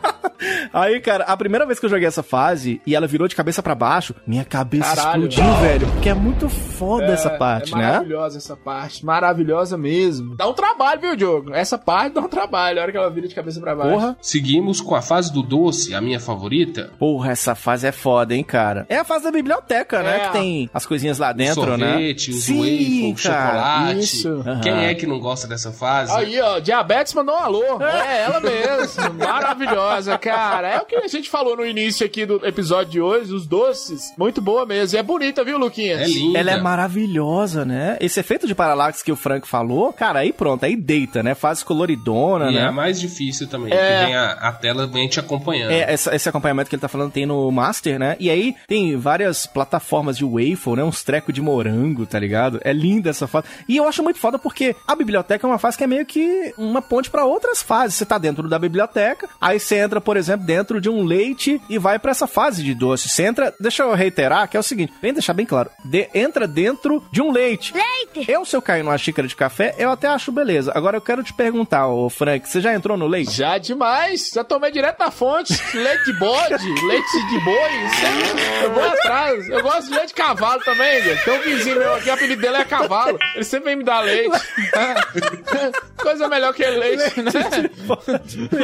Aí, 0.73 1.01
cara, 1.01 1.25
a 1.25 1.37
primeira 1.37 1.65
vez 1.67 1.79
que 1.79 1.87
eu 1.87 1.91
joguei 1.91 2.07
essa 2.07 2.23
fase 2.23 2.81
e 2.87 2.95
ela 2.95 3.07
virou 3.07 3.29
de 3.29 3.37
cabeça 3.37 3.63
pra 3.63 3.75
baixo, 3.75 4.15
minha 4.27 4.45
cabeça 4.45 4.97
Caralho. 4.97 5.29
explodiu, 5.29 5.55
velho. 5.61 5.87
Porque 5.89 6.09
é 6.09 6.15
muito 6.15 6.49
foda 6.49 7.07
essa 7.07 7.31
parte, 7.31 7.75
é 7.75 7.77
né? 7.79 7.85
maravilhosa 7.85 8.39
essa 8.39 8.57
parte, 8.57 9.05
maravilhosa 9.05 9.77
mesmo. 9.77 10.37
Dá 10.37 10.49
um 10.49 10.53
trabalho, 10.53 11.01
viu, 11.01 11.17
Diogo? 11.17 11.55
Essa 11.55 11.79
parte 11.79 12.15
dá 12.15 12.21
um 12.23 12.29
trabalho, 12.29 12.79
a 12.79 12.83
hora 12.83 12.91
que 12.93 12.99
ela 12.99 13.11
vira 13.11 13.29
de 13.29 13.35
cabeça 13.35 13.61
pra 13.61 13.75
baixo. 13.75 13.93
Porra. 13.93 14.17
Seguimos 14.21 14.81
com 14.81 14.95
a 14.95 15.03
fase 15.03 15.33
do 15.33 15.43
doce, 15.43 15.95
a 15.95 16.01
minha 16.01 16.19
favorita. 16.19 16.91
Porra, 16.99 17.31
essa 17.31 17.55
fase 17.55 17.87
é 17.87 17.93
foda, 17.93 18.35
hein, 18.35 18.43
cara. 18.43 18.87
É 18.89 18.97
a 18.97 19.05
fase 19.05 19.25
da 19.25 19.31
biblioteca, 19.31 20.03
né? 20.03 20.17
É. 20.17 20.21
Que 20.27 20.33
tem 20.33 20.71
as 20.73 20.87
coisinhas 20.87 21.19
lá 21.19 21.33
dentro, 21.33 21.55
sorvete, 21.63 22.31
né? 22.31 22.37
os 22.37 22.49
waffle, 22.49 23.13
o 23.13 23.17
chocolate. 23.17 23.99
isso. 24.01 24.45
Quem 24.63 24.73
Aham. 24.73 24.83
é 24.83 24.95
que 24.95 25.07
não 25.07 25.21
gosta 25.21 25.47
dessa 25.47 25.71
fase? 25.71 26.13
Aí, 26.13 26.41
ó, 26.41 26.59
Diabetes 26.59 27.15
mandou 27.15 27.35
um 27.35 27.39
alô. 27.39 27.83
É 27.83 28.23
ela 28.23 28.41
mesmo. 28.41 29.15
Maravilhosa, 29.15 29.92
cara. 30.19 30.69
É 30.69 30.79
o 30.81 30.85
que 30.85 30.97
a 30.97 31.09
gente 31.09 31.29
falou 31.31 31.57
no 31.57 31.65
início 31.67 32.05
aqui 32.07 32.25
do 32.27 32.45
episódio 32.47 32.93
de 32.93 33.01
hoje, 33.01 33.33
os 33.33 33.47
doces. 33.47 34.13
Muito 34.17 34.41
boa 34.41 34.65
mesmo. 34.67 34.97
E 34.97 35.01
é 35.01 35.03
bonita, 35.03 35.45
viu, 35.45 35.59
Luquinhas? 35.59 36.01
É 36.01 36.07
linda. 36.07 36.39
Ela 36.39 36.51
é 36.53 36.61
maravilhosa, 36.61 37.65
né? 37.65 37.97
Esse 38.01 38.21
efeito 38.21 38.47
de 38.47 38.55
paralaxe 38.55 39.03
que 39.05 39.13
o 39.13 39.17
Frank 39.17 39.47
falou, 39.47 39.93
cara, 39.93 40.21
aí 40.21 40.33
pronto, 40.33 40.65
aí 40.65 40.77
deita, 40.77 41.23
né? 41.23 41.35
Fase 41.35 41.65
coloridona, 41.65 42.51
E 42.51 42.57
é 42.57 42.61
né? 42.61 42.67
a 42.69 42.73
mais 42.73 43.01
difícil 43.01 43.49
também, 43.49 43.73
É. 43.73 43.77
que 44.01 44.05
vem 44.07 44.17
a, 44.17 44.33
a 44.33 44.53
tela 44.53 44.87
vem 44.87 45.09
te 45.09 45.19
acompanhando. 45.21 45.71
É, 45.73 45.93
essa- 45.93 46.15
esse 46.15 46.29
acompanhamento 46.29 46.69
que 46.71 46.77
ele 46.77 46.81
tá 46.81 46.89
falando 46.89 47.13
tem 47.13 47.27
no 47.27 47.51
Master, 47.51 47.99
né? 47.99 48.17
E 48.21 48.31
aí 48.31 48.55
tem 48.67 48.97
várias 48.97 49.47
plataformas 49.47 50.17
de 50.17 50.25
waffle, 50.25 50.77
né? 50.77 50.85
Uns 50.85 51.03
trecos 51.03 51.35
de 51.35 51.41
morango, 51.41 52.07
tá 52.07 52.19
ligado? 52.19 52.61
É 52.63 52.73
linda 52.73 53.11
essa 53.11 53.27
fase. 53.27 53.47
E 53.69 53.77
eu 53.77 53.87
acho 53.89 54.03
muito 54.03 54.19
foda 54.19 54.39
porque 54.39 54.77
a 54.87 54.95
biblioteca 54.95 55.47
é 55.47 55.49
uma 55.49 55.59
fase 55.59 55.77
que 55.79 55.85
é 55.85 55.87
meio 55.87 56.07
que 56.07 56.53
uma 56.57 56.83
ponte 56.83 57.11
pra 57.11 57.25
outras 57.25 57.63
fases. 57.63 57.97
Você 57.97 58.07
tá 58.07 58.19
dentro 58.19 58.49
da 58.49 58.59
biblioteca, 58.59 59.29
aí 59.41 59.59
você 59.59 59.82
entra, 59.83 60.01
por 60.01 60.17
exemplo, 60.17 60.47
dentro 60.47 60.81
de 60.81 60.89
um 60.89 61.03
leite 61.05 61.61
e 61.69 61.79
vai 61.79 61.99
pra 61.99 62.11
essa 62.13 62.27
fase 62.27 62.63
de 62.63 62.75
doce. 62.75 63.09
Você 63.09 63.25
entra, 63.25 63.55
deixa 63.61 63.83
eu 63.83 63.93
reiterar, 63.95 64.49
que 64.49 64.57
é 64.57 64.61
o 64.61 64.63
seguinte, 64.63 64.93
bem 65.03 65.13
deixar 65.13 65.33
bem 65.35 65.45
claro, 65.47 65.71
de- 65.85 66.09
entra 66.15 66.47
dentro 66.47 67.03
de 67.13 67.21
um 67.21 67.31
leite. 67.33 67.75
Leite! 67.75 68.31
Eu, 68.31 68.45
se 68.45 68.57
eu 68.57 68.63
cair 68.63 68.83
numa 68.83 68.97
xícara 68.99 69.27
de 69.29 69.37
café, 69.37 69.75
eu 69.79 69.91
até 69.91 70.07
acho 70.09 70.33
beleza. 70.33 70.73
Agora 70.75 70.97
eu 70.97 71.01
quero 71.01 71.23
te 71.23 71.33
perguntar, 71.33 71.89
ô 71.89 72.09
Frank, 72.09 72.49
você 72.49 72.61
já 72.61 72.73
entrou 72.75 72.97
no 72.97 73.07
leite? 73.07 73.33
Já 73.33 73.59
demais, 73.59 74.31
já 74.35 74.45
tomei 74.45 74.71
direto 74.71 74.99
da 74.99 75.11
fonte. 75.11 75.53
Leite 75.77 76.05
de 76.05 76.13
bode, 76.19 76.65
leite 76.87 77.27
de 77.31 77.41
boi, 77.45 77.85
isso 77.87 78.07
aí, 78.07 78.65
eu 78.65 78.73
vou 78.73 78.85
atrás. 78.85 79.49
Eu 79.49 79.63
gosto 79.63 79.85
de 79.89 79.91
leite 79.95 80.09
de 80.09 80.15
cavalo 80.15 80.61
também, 80.63 81.03
gente. 81.03 81.25
Tem 81.25 81.35
um 81.39 81.43
vizinho 81.43 81.79
meu 81.79 81.95
aqui, 81.95 82.09
o 82.09 82.13
apelido 82.15 82.41
dele 82.41 82.57
é 82.57 82.65
cavalo. 82.65 83.19
Ele 83.35 83.45
sempre 83.45 83.67
vem 83.71 83.77
me 83.77 83.85
dar 83.85 84.01
leite. 84.01 84.31
Coisa 86.03 86.29
melhor 86.29 86.53
que 86.55 86.65
leite, 86.65 87.21
né? 87.23 87.33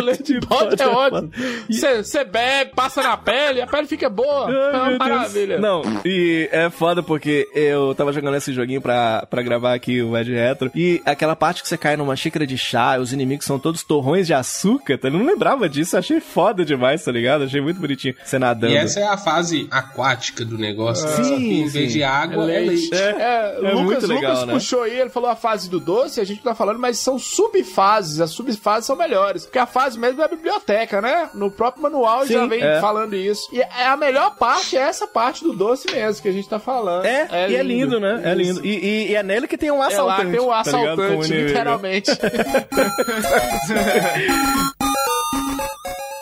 leite 0.03 0.23
de 0.23 0.41
bode 0.41 0.81
é 0.83 0.87
ótimo. 0.87 1.08
Você 1.69 2.25
bebe, 2.25 2.73
passa 2.75 3.03
na 3.03 3.17
pele, 3.17 3.61
a 3.61 3.67
pele 3.67 3.87
fica 3.87 4.09
boa. 4.09 4.51
É 4.51 4.77
uma 4.77 4.99
maravilha. 4.99 5.59
Não, 5.59 5.83
e 6.05 6.49
é 6.53 6.71
foda 6.71 7.03
porque 7.03 7.49
eu 7.55 7.95
tava 7.95 8.13
jogando 8.13 8.37
esse 8.37 8.53
joguinho 8.53 8.81
pra, 8.81 9.27
pra 9.29 9.43
gravar 9.43 9.75
aqui 9.75 10.03
o 10.03 10.17
Ed 10.17 10.33
Retro. 10.33 10.71
E 10.75 11.03
aquela 11.05 11.37
parte 11.37 11.63
que 11.63 11.69
você 11.69 11.77
cai 11.77 11.97
numa 11.97 12.17
xícara 12.17 12.47
de 12.47 12.57
chá, 12.57 12.99
os 12.99 13.13
inimigos 13.13 13.47
são 13.47 13.59
todos 13.59 13.83
torrões 13.83 14.27
de 14.27 14.35
açúcar, 14.35 14.99
tá? 14.99 15.09
Eu 15.09 15.13
não 15.13 15.25
lembrava 15.25 15.69
disso, 15.69 15.97
achei 15.97 16.21
foda 16.21 16.65
demais, 16.65 17.05
tá 17.05 17.13
ligado? 17.13 17.45
Achei 17.45 17.61
muito 17.61 17.81
bonitinho 17.81 18.15
você 18.25 18.39
nadando. 18.39 18.73
E 18.73 18.77
essa 18.77 19.01
é 19.01 19.07
a 19.07 19.17
fase 19.17 19.67
aquática 19.71 20.45
do 20.45 20.59
negócio. 20.59 21.09
né? 21.09 21.25
Sim, 21.25 21.37
que 21.37 21.61
em 21.61 21.69
vez 21.69 21.93
sim. 21.93 21.99
de 21.99 22.05
água, 22.05 22.51
é 22.51 22.61
leite. 22.61 22.95
É, 22.95 23.59
é 23.63 23.73
Lucas, 23.73 23.81
muito 23.83 24.07
legal, 24.07 24.33
Lucas 24.33 24.47
né? 24.47 24.53
puxou 24.55 24.83
aí, 24.83 24.99
ele 24.99 25.11
falou 25.11 25.31
a 25.31 25.37
fase 25.37 25.69
do 25.69 25.81
doce, 25.81 26.21
a 26.21 26.25
gente 26.25 26.43
tá 26.43 26.55
falando, 26.55 26.79
mas 26.79 26.99
são 26.99 27.19
subfases. 27.19 28.21
As 28.21 28.31
subfases 28.31 28.87
são 28.87 28.97
melhores. 28.97 29.45
Porque 29.45 29.59
a 29.59 29.67
fase 29.67 29.99
mesmo 29.99 30.21
é 30.21 30.25
a 30.25 30.29
biblioteca, 30.29 30.98
né? 31.01 31.29
No 31.35 31.51
próprio 31.51 31.83
manual 31.83 32.27
Sim, 32.27 32.33
já 32.35 32.47
vem 32.47 32.63
é. 32.63 32.81
falando 32.81 33.15
isso. 33.15 33.49
E 33.53 33.61
é 33.61 33.87
a 33.87 33.97
melhor 33.97 34.35
parte 34.37 34.77
é 34.77 34.81
essa 34.81 35.07
parte 35.07 35.45
do 35.45 35.53
doce 35.53 35.91
mesmo 35.91 36.23
que 36.23 36.29
a 36.29 36.33
gente 36.33 36.49
tá 36.49 36.59
falando. 36.59 37.05
É, 37.05 37.51
e 37.51 37.57
é 37.57 37.63
lindo, 37.63 38.01
né? 38.01 38.21
É 38.25 38.33
Isso. 38.33 38.41
lindo. 38.61 38.67
E, 38.67 38.79
e- 38.79 39.09
e 39.11 39.15
é 39.15 39.23
nele 39.23 39.47
que 39.47 39.59
tem 39.59 39.71
um 39.71 39.77
É 39.77 39.79
lá 39.79 39.87
assaltante. 39.89 40.31
tem 40.33 40.41
um 40.41 40.49
tá 40.49 40.61
assaltante, 40.61 41.27
inimigo. 41.27 41.49
literalmente. 41.49 42.11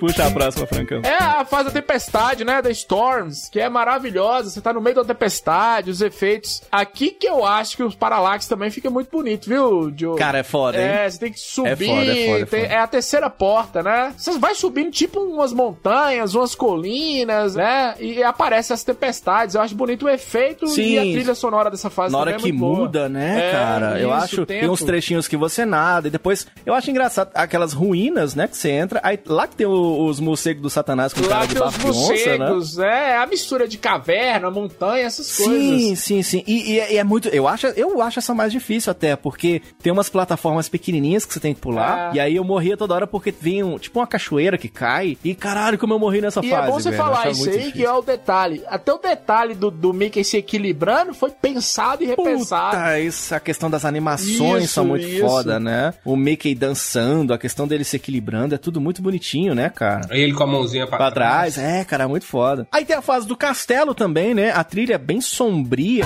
Puxa 0.00 0.26
a 0.26 0.30
próxima, 0.30 0.66
Francão? 0.66 1.02
É 1.04 1.14
a 1.22 1.44
fase 1.44 1.66
da 1.66 1.70
tempestade, 1.70 2.44
né? 2.44 2.60
Da 2.62 2.70
Storms, 2.70 3.48
que 3.50 3.60
é 3.60 3.68
maravilhosa. 3.68 4.50
Você 4.50 4.60
tá 4.60 4.72
no 4.72 4.80
meio 4.80 4.96
da 4.96 5.04
tempestade, 5.04 5.90
os 5.90 6.00
efeitos. 6.00 6.62
Aqui 6.72 7.10
que 7.10 7.26
eu 7.28 7.44
acho 7.44 7.76
que 7.76 7.82
os 7.82 7.94
Parallax 7.94 8.46
também 8.48 8.70
fica 8.70 8.88
muito 8.90 9.10
bonito, 9.10 9.48
viu, 9.48 9.92
Joe? 9.96 10.16
Cara, 10.18 10.38
é 10.38 10.42
foda, 10.42 10.78
hein? 10.80 10.84
É, 10.88 11.10
você 11.10 11.18
tem 11.18 11.32
que 11.32 11.38
subir. 11.40 11.70
É 11.70 11.76
foda, 11.76 11.90
é 12.12 12.26
foda, 12.26 12.40
é 12.40 12.44
tem- 12.46 12.62
foda. 12.62 12.74
é 12.74 12.78
a 12.78 12.86
terceira 12.86 13.30
porta, 13.30 13.82
né? 13.82 14.14
Você 14.16 14.38
vai 14.38 14.54
subindo 14.54 14.90
tipo 14.90 15.20
umas 15.20 15.52
montanhas, 15.52 16.34
umas 16.34 16.54
colinas, 16.54 17.54
né? 17.54 17.94
E 18.00 18.22
aparece 18.22 18.72
as 18.72 18.82
tempestades. 18.82 19.54
Eu 19.54 19.60
acho 19.60 19.74
bonito 19.74 20.06
o 20.06 20.08
efeito 20.08 20.66
Sim. 20.68 20.82
e 20.82 20.98
a 20.98 21.02
trilha 21.02 21.34
sonora 21.34 21.70
dessa 21.70 21.90
fase 21.90 22.12
Na 22.12 22.18
hora 22.18 22.30
é 22.32 22.34
que 22.36 22.42
muito 22.52 22.58
boa. 22.58 22.78
muda, 22.80 23.08
né, 23.08 23.48
É, 23.48 23.52
cara? 23.52 24.00
Eu 24.00 24.08
isso, 24.10 24.24
acho. 24.24 24.42
o 24.42 24.46
Tem 24.46 24.68
uns 24.68 24.82
trechinhos 24.82 25.28
que 25.28 25.36
você 25.36 25.64
nada. 25.64 26.08
E 26.08 26.10
depois. 26.10 26.46
Eu 26.64 26.74
acho 26.74 26.90
engraçado 26.90 27.30
aquelas 27.34 27.72
ruínas, 27.72 28.34
né? 28.34 28.46
Que 28.48 28.56
você 28.56 28.70
entra. 28.70 29.00
Aí 29.02 29.18
lá 29.26 29.46
que 29.46 29.56
tem 29.56 29.66
o- 29.66 29.89
os 29.98 30.20
morcegos 30.20 30.62
do 30.62 30.70
Satanás 30.70 31.12
com 31.12 31.20
Lá 31.22 31.28
cara 31.28 31.46
de 31.46 31.58
onça, 31.60 31.78
né? 31.78 31.84
morcegos, 31.84 32.78
é, 32.78 33.16
a 33.16 33.26
mistura 33.26 33.66
de 33.68 33.78
caverna, 33.78 34.50
montanha, 34.50 35.04
essas 35.06 35.26
Sim, 35.26 35.44
coisas. 35.44 35.98
sim, 36.00 36.22
sim. 36.22 36.44
E, 36.46 36.72
e 36.72 36.80
é- 36.80 36.92
e 36.94 36.96
é 36.98 37.04
muito. 37.04 37.28
Eu 37.28 37.46
acho, 37.48 37.66
eu 37.68 38.00
acho 38.02 38.18
essa 38.18 38.34
mais 38.34 38.52
difícil 38.52 38.90
até, 38.90 39.16
porque 39.16 39.62
tem 39.82 39.92
umas 39.92 40.08
plataformas 40.08 40.68
pequenininhas 40.68 41.24
que 41.24 41.32
você 41.34 41.40
tem 41.40 41.54
que 41.54 41.60
pular. 41.60 42.12
É. 42.12 42.16
E 42.16 42.20
aí 42.20 42.36
eu 42.36 42.44
morria 42.44 42.76
toda 42.76 42.94
hora 42.94 43.06
porque 43.06 43.30
vinha 43.38 43.64
um, 43.66 43.78
tipo 43.78 43.98
uma 43.98 44.06
cachoeira 44.06 44.56
que 44.58 44.68
cai. 44.68 45.16
E 45.24 45.34
caralho, 45.34 45.78
como 45.78 45.94
eu 45.94 45.98
morri 45.98 46.20
nessa 46.20 46.40
E 46.44 46.48
fase. 46.50 46.62
é 46.68 46.70
bom 46.70 46.72
você 46.80 46.90
velho, 46.90 47.02
falar 47.02 47.30
isso 47.30 47.44
aí, 47.44 47.50
difícil. 47.52 47.72
que 47.72 47.84
é 47.84 47.92
o 47.92 48.02
detalhe. 48.02 48.62
Até 48.68 48.92
o 48.92 48.98
detalhe 48.98 49.54
do, 49.54 49.70
do 49.70 49.92
Mickey 49.92 50.22
se 50.24 50.36
equilibrando 50.36 51.14
foi 51.14 51.30
pensado 51.30 52.02
e 52.02 52.06
repensado. 52.06 52.76
Puta, 52.76 53.00
isso, 53.00 53.34
a 53.34 53.40
questão 53.40 53.70
das 53.70 53.84
animações 53.84 54.64
Isso, 54.64 54.74
são 54.74 54.84
muito 54.84 55.06
isso. 55.06 55.26
foda, 55.26 55.58
né? 55.60 55.94
O 56.04 56.16
Mickey 56.16 56.54
dançando, 56.54 57.32
a 57.32 57.38
questão 57.38 57.66
dele 57.66 57.84
se 57.84 57.96
equilibrando, 57.96 58.54
é 58.54 58.58
tudo 58.58 58.80
muito 58.80 59.02
bonitinho, 59.02 59.54
né, 59.54 59.68
cara? 59.80 60.06
Aí 60.10 60.20
ele 60.20 60.34
com 60.34 60.42
a 60.42 60.46
mãozinha 60.46 60.86
pra, 60.86 60.98
Pra 60.98 61.10
trás, 61.10 61.56
é, 61.56 61.82
cara, 61.84 62.06
muito 62.06 62.26
foda. 62.26 62.68
Aí 62.70 62.84
tem 62.84 62.94
a 62.94 63.00
fase 63.00 63.26
do 63.26 63.34
castelo 63.34 63.94
também, 63.94 64.34
né? 64.34 64.52
A 64.52 64.62
trilha 64.62 64.94
é 64.94 64.98
bem 64.98 65.22
sombria. 65.22 66.04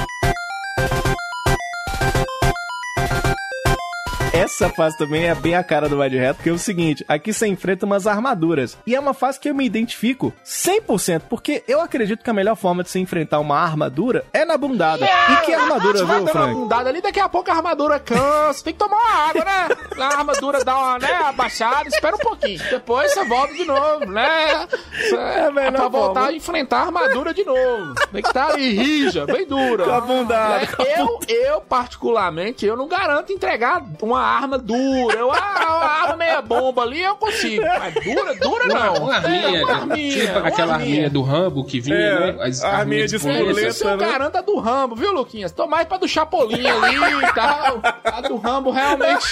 Essa 4.34 4.68
fase 4.68 4.98
também 4.98 5.26
é 5.28 5.34
bem 5.34 5.54
a 5.54 5.62
cara 5.62 5.88
do 5.88 6.00
Wild 6.00 6.18
Hat, 6.18 6.34
porque 6.36 6.50
é 6.50 6.52
o 6.52 6.58
seguinte, 6.58 7.04
aqui 7.06 7.32
você 7.32 7.46
enfrenta 7.46 7.86
umas 7.86 8.04
armaduras. 8.04 8.76
E 8.84 8.92
é 8.94 8.98
uma 8.98 9.14
fase 9.14 9.38
que 9.38 9.48
eu 9.48 9.54
me 9.54 9.64
identifico 9.64 10.32
100%, 10.44 11.22
porque 11.30 11.62
eu 11.68 11.80
acredito 11.80 12.22
que 12.24 12.28
a 12.28 12.32
melhor 12.32 12.56
forma 12.56 12.82
de 12.82 12.90
se 12.90 12.98
enfrentar 12.98 13.38
uma 13.38 13.56
armadura 13.56 14.24
é 14.32 14.44
na 14.44 14.58
bundada. 14.58 15.06
E 15.06 15.36
que 15.46 15.54
armadura, 15.54 16.04
viu, 16.04 16.26
Frank? 16.26 16.52
bundada 16.52 16.88
ali, 16.90 17.00
daqui 17.00 17.20
a 17.20 17.28
pouco 17.28 17.48
a 17.48 17.54
armadura 17.54 18.00
cansa. 18.00 18.64
Tem 18.64 18.72
que 18.72 18.78
tomar 18.78 18.96
uma 18.96 19.28
água, 19.28 19.44
né? 19.44 19.68
A 20.00 20.18
armadura 20.18 20.64
dá 20.64 20.76
uma 20.76 20.98
né, 20.98 21.12
abaixada, 21.26 21.88
espera 21.88 22.16
um 22.16 22.18
pouquinho. 22.18 22.58
Depois 22.70 23.12
você 23.12 23.24
volta 23.24 23.54
de 23.54 23.64
novo, 23.64 24.06
né? 24.06 24.66
É, 25.12 25.50
melhor 25.52 25.72
pra 25.72 25.88
voltar 25.88 26.20
forma. 26.22 26.28
a 26.28 26.32
enfrentar 26.32 26.78
a 26.78 26.82
armadura 26.86 27.32
de 27.32 27.44
novo. 27.44 27.94
Tem 28.12 28.20
que 28.20 28.28
estar 28.28 28.50
ali 28.50 28.72
rija, 28.72 29.26
bem 29.26 29.46
dura. 29.46 29.84
Com 29.84 29.92
a 29.92 30.00
bundada, 30.00 30.58
Né? 30.58 30.66
com 30.66 30.82
a 30.82 30.86
Eu, 30.86 31.20
eu, 31.28 31.60
particularmente, 31.60 32.66
eu 32.66 32.76
não 32.76 32.88
garanto 32.88 33.32
entregar 33.32 33.80
uma 34.02 34.23
arma 34.24 34.58
dura. 34.58 35.18
Eu, 35.18 35.32
ah, 35.32 35.76
uma 35.76 35.90
arma 36.02 36.16
meia 36.16 36.42
bomba 36.42 36.82
ali 36.82 37.02
eu 37.02 37.16
consigo. 37.16 37.64
Mas 37.64 37.94
dura, 37.94 38.34
dura 38.34 38.66
não. 38.66 38.94
Uma 39.04 39.16
arminha, 39.16 39.58
É, 39.58 39.64
uma 39.64 39.74
arminha, 39.74 40.20
tipo 40.20 40.38
uma 40.38 40.48
aquela 40.48 40.74
arminha 40.74 41.10
do 41.10 41.22
Rambo 41.22 41.64
que 41.64 41.80
vinha, 41.80 41.96
É, 41.96 42.32
né? 42.32 42.44
As 42.44 42.62
a 42.62 42.68
arminha 42.68 42.80
arminhas 42.80 43.10
de 43.10 43.16
espoleta. 43.16 43.68
Isso 43.68 43.88
eu 43.88 43.96
né? 43.96 44.06
garanto 44.06 44.36
a 44.36 44.40
do 44.40 44.58
Rambo, 44.58 44.94
viu, 44.94 45.12
Luquinhas? 45.12 45.52
Tô 45.52 45.66
mais 45.66 45.86
pra 45.86 45.98
do 45.98 46.08
Chapolin 46.08 46.66
ali 46.66 46.96
e 46.96 47.34
tal. 47.34 47.80
A 48.04 48.20
do 48.20 48.36
Rambo 48.36 48.70
realmente. 48.70 49.26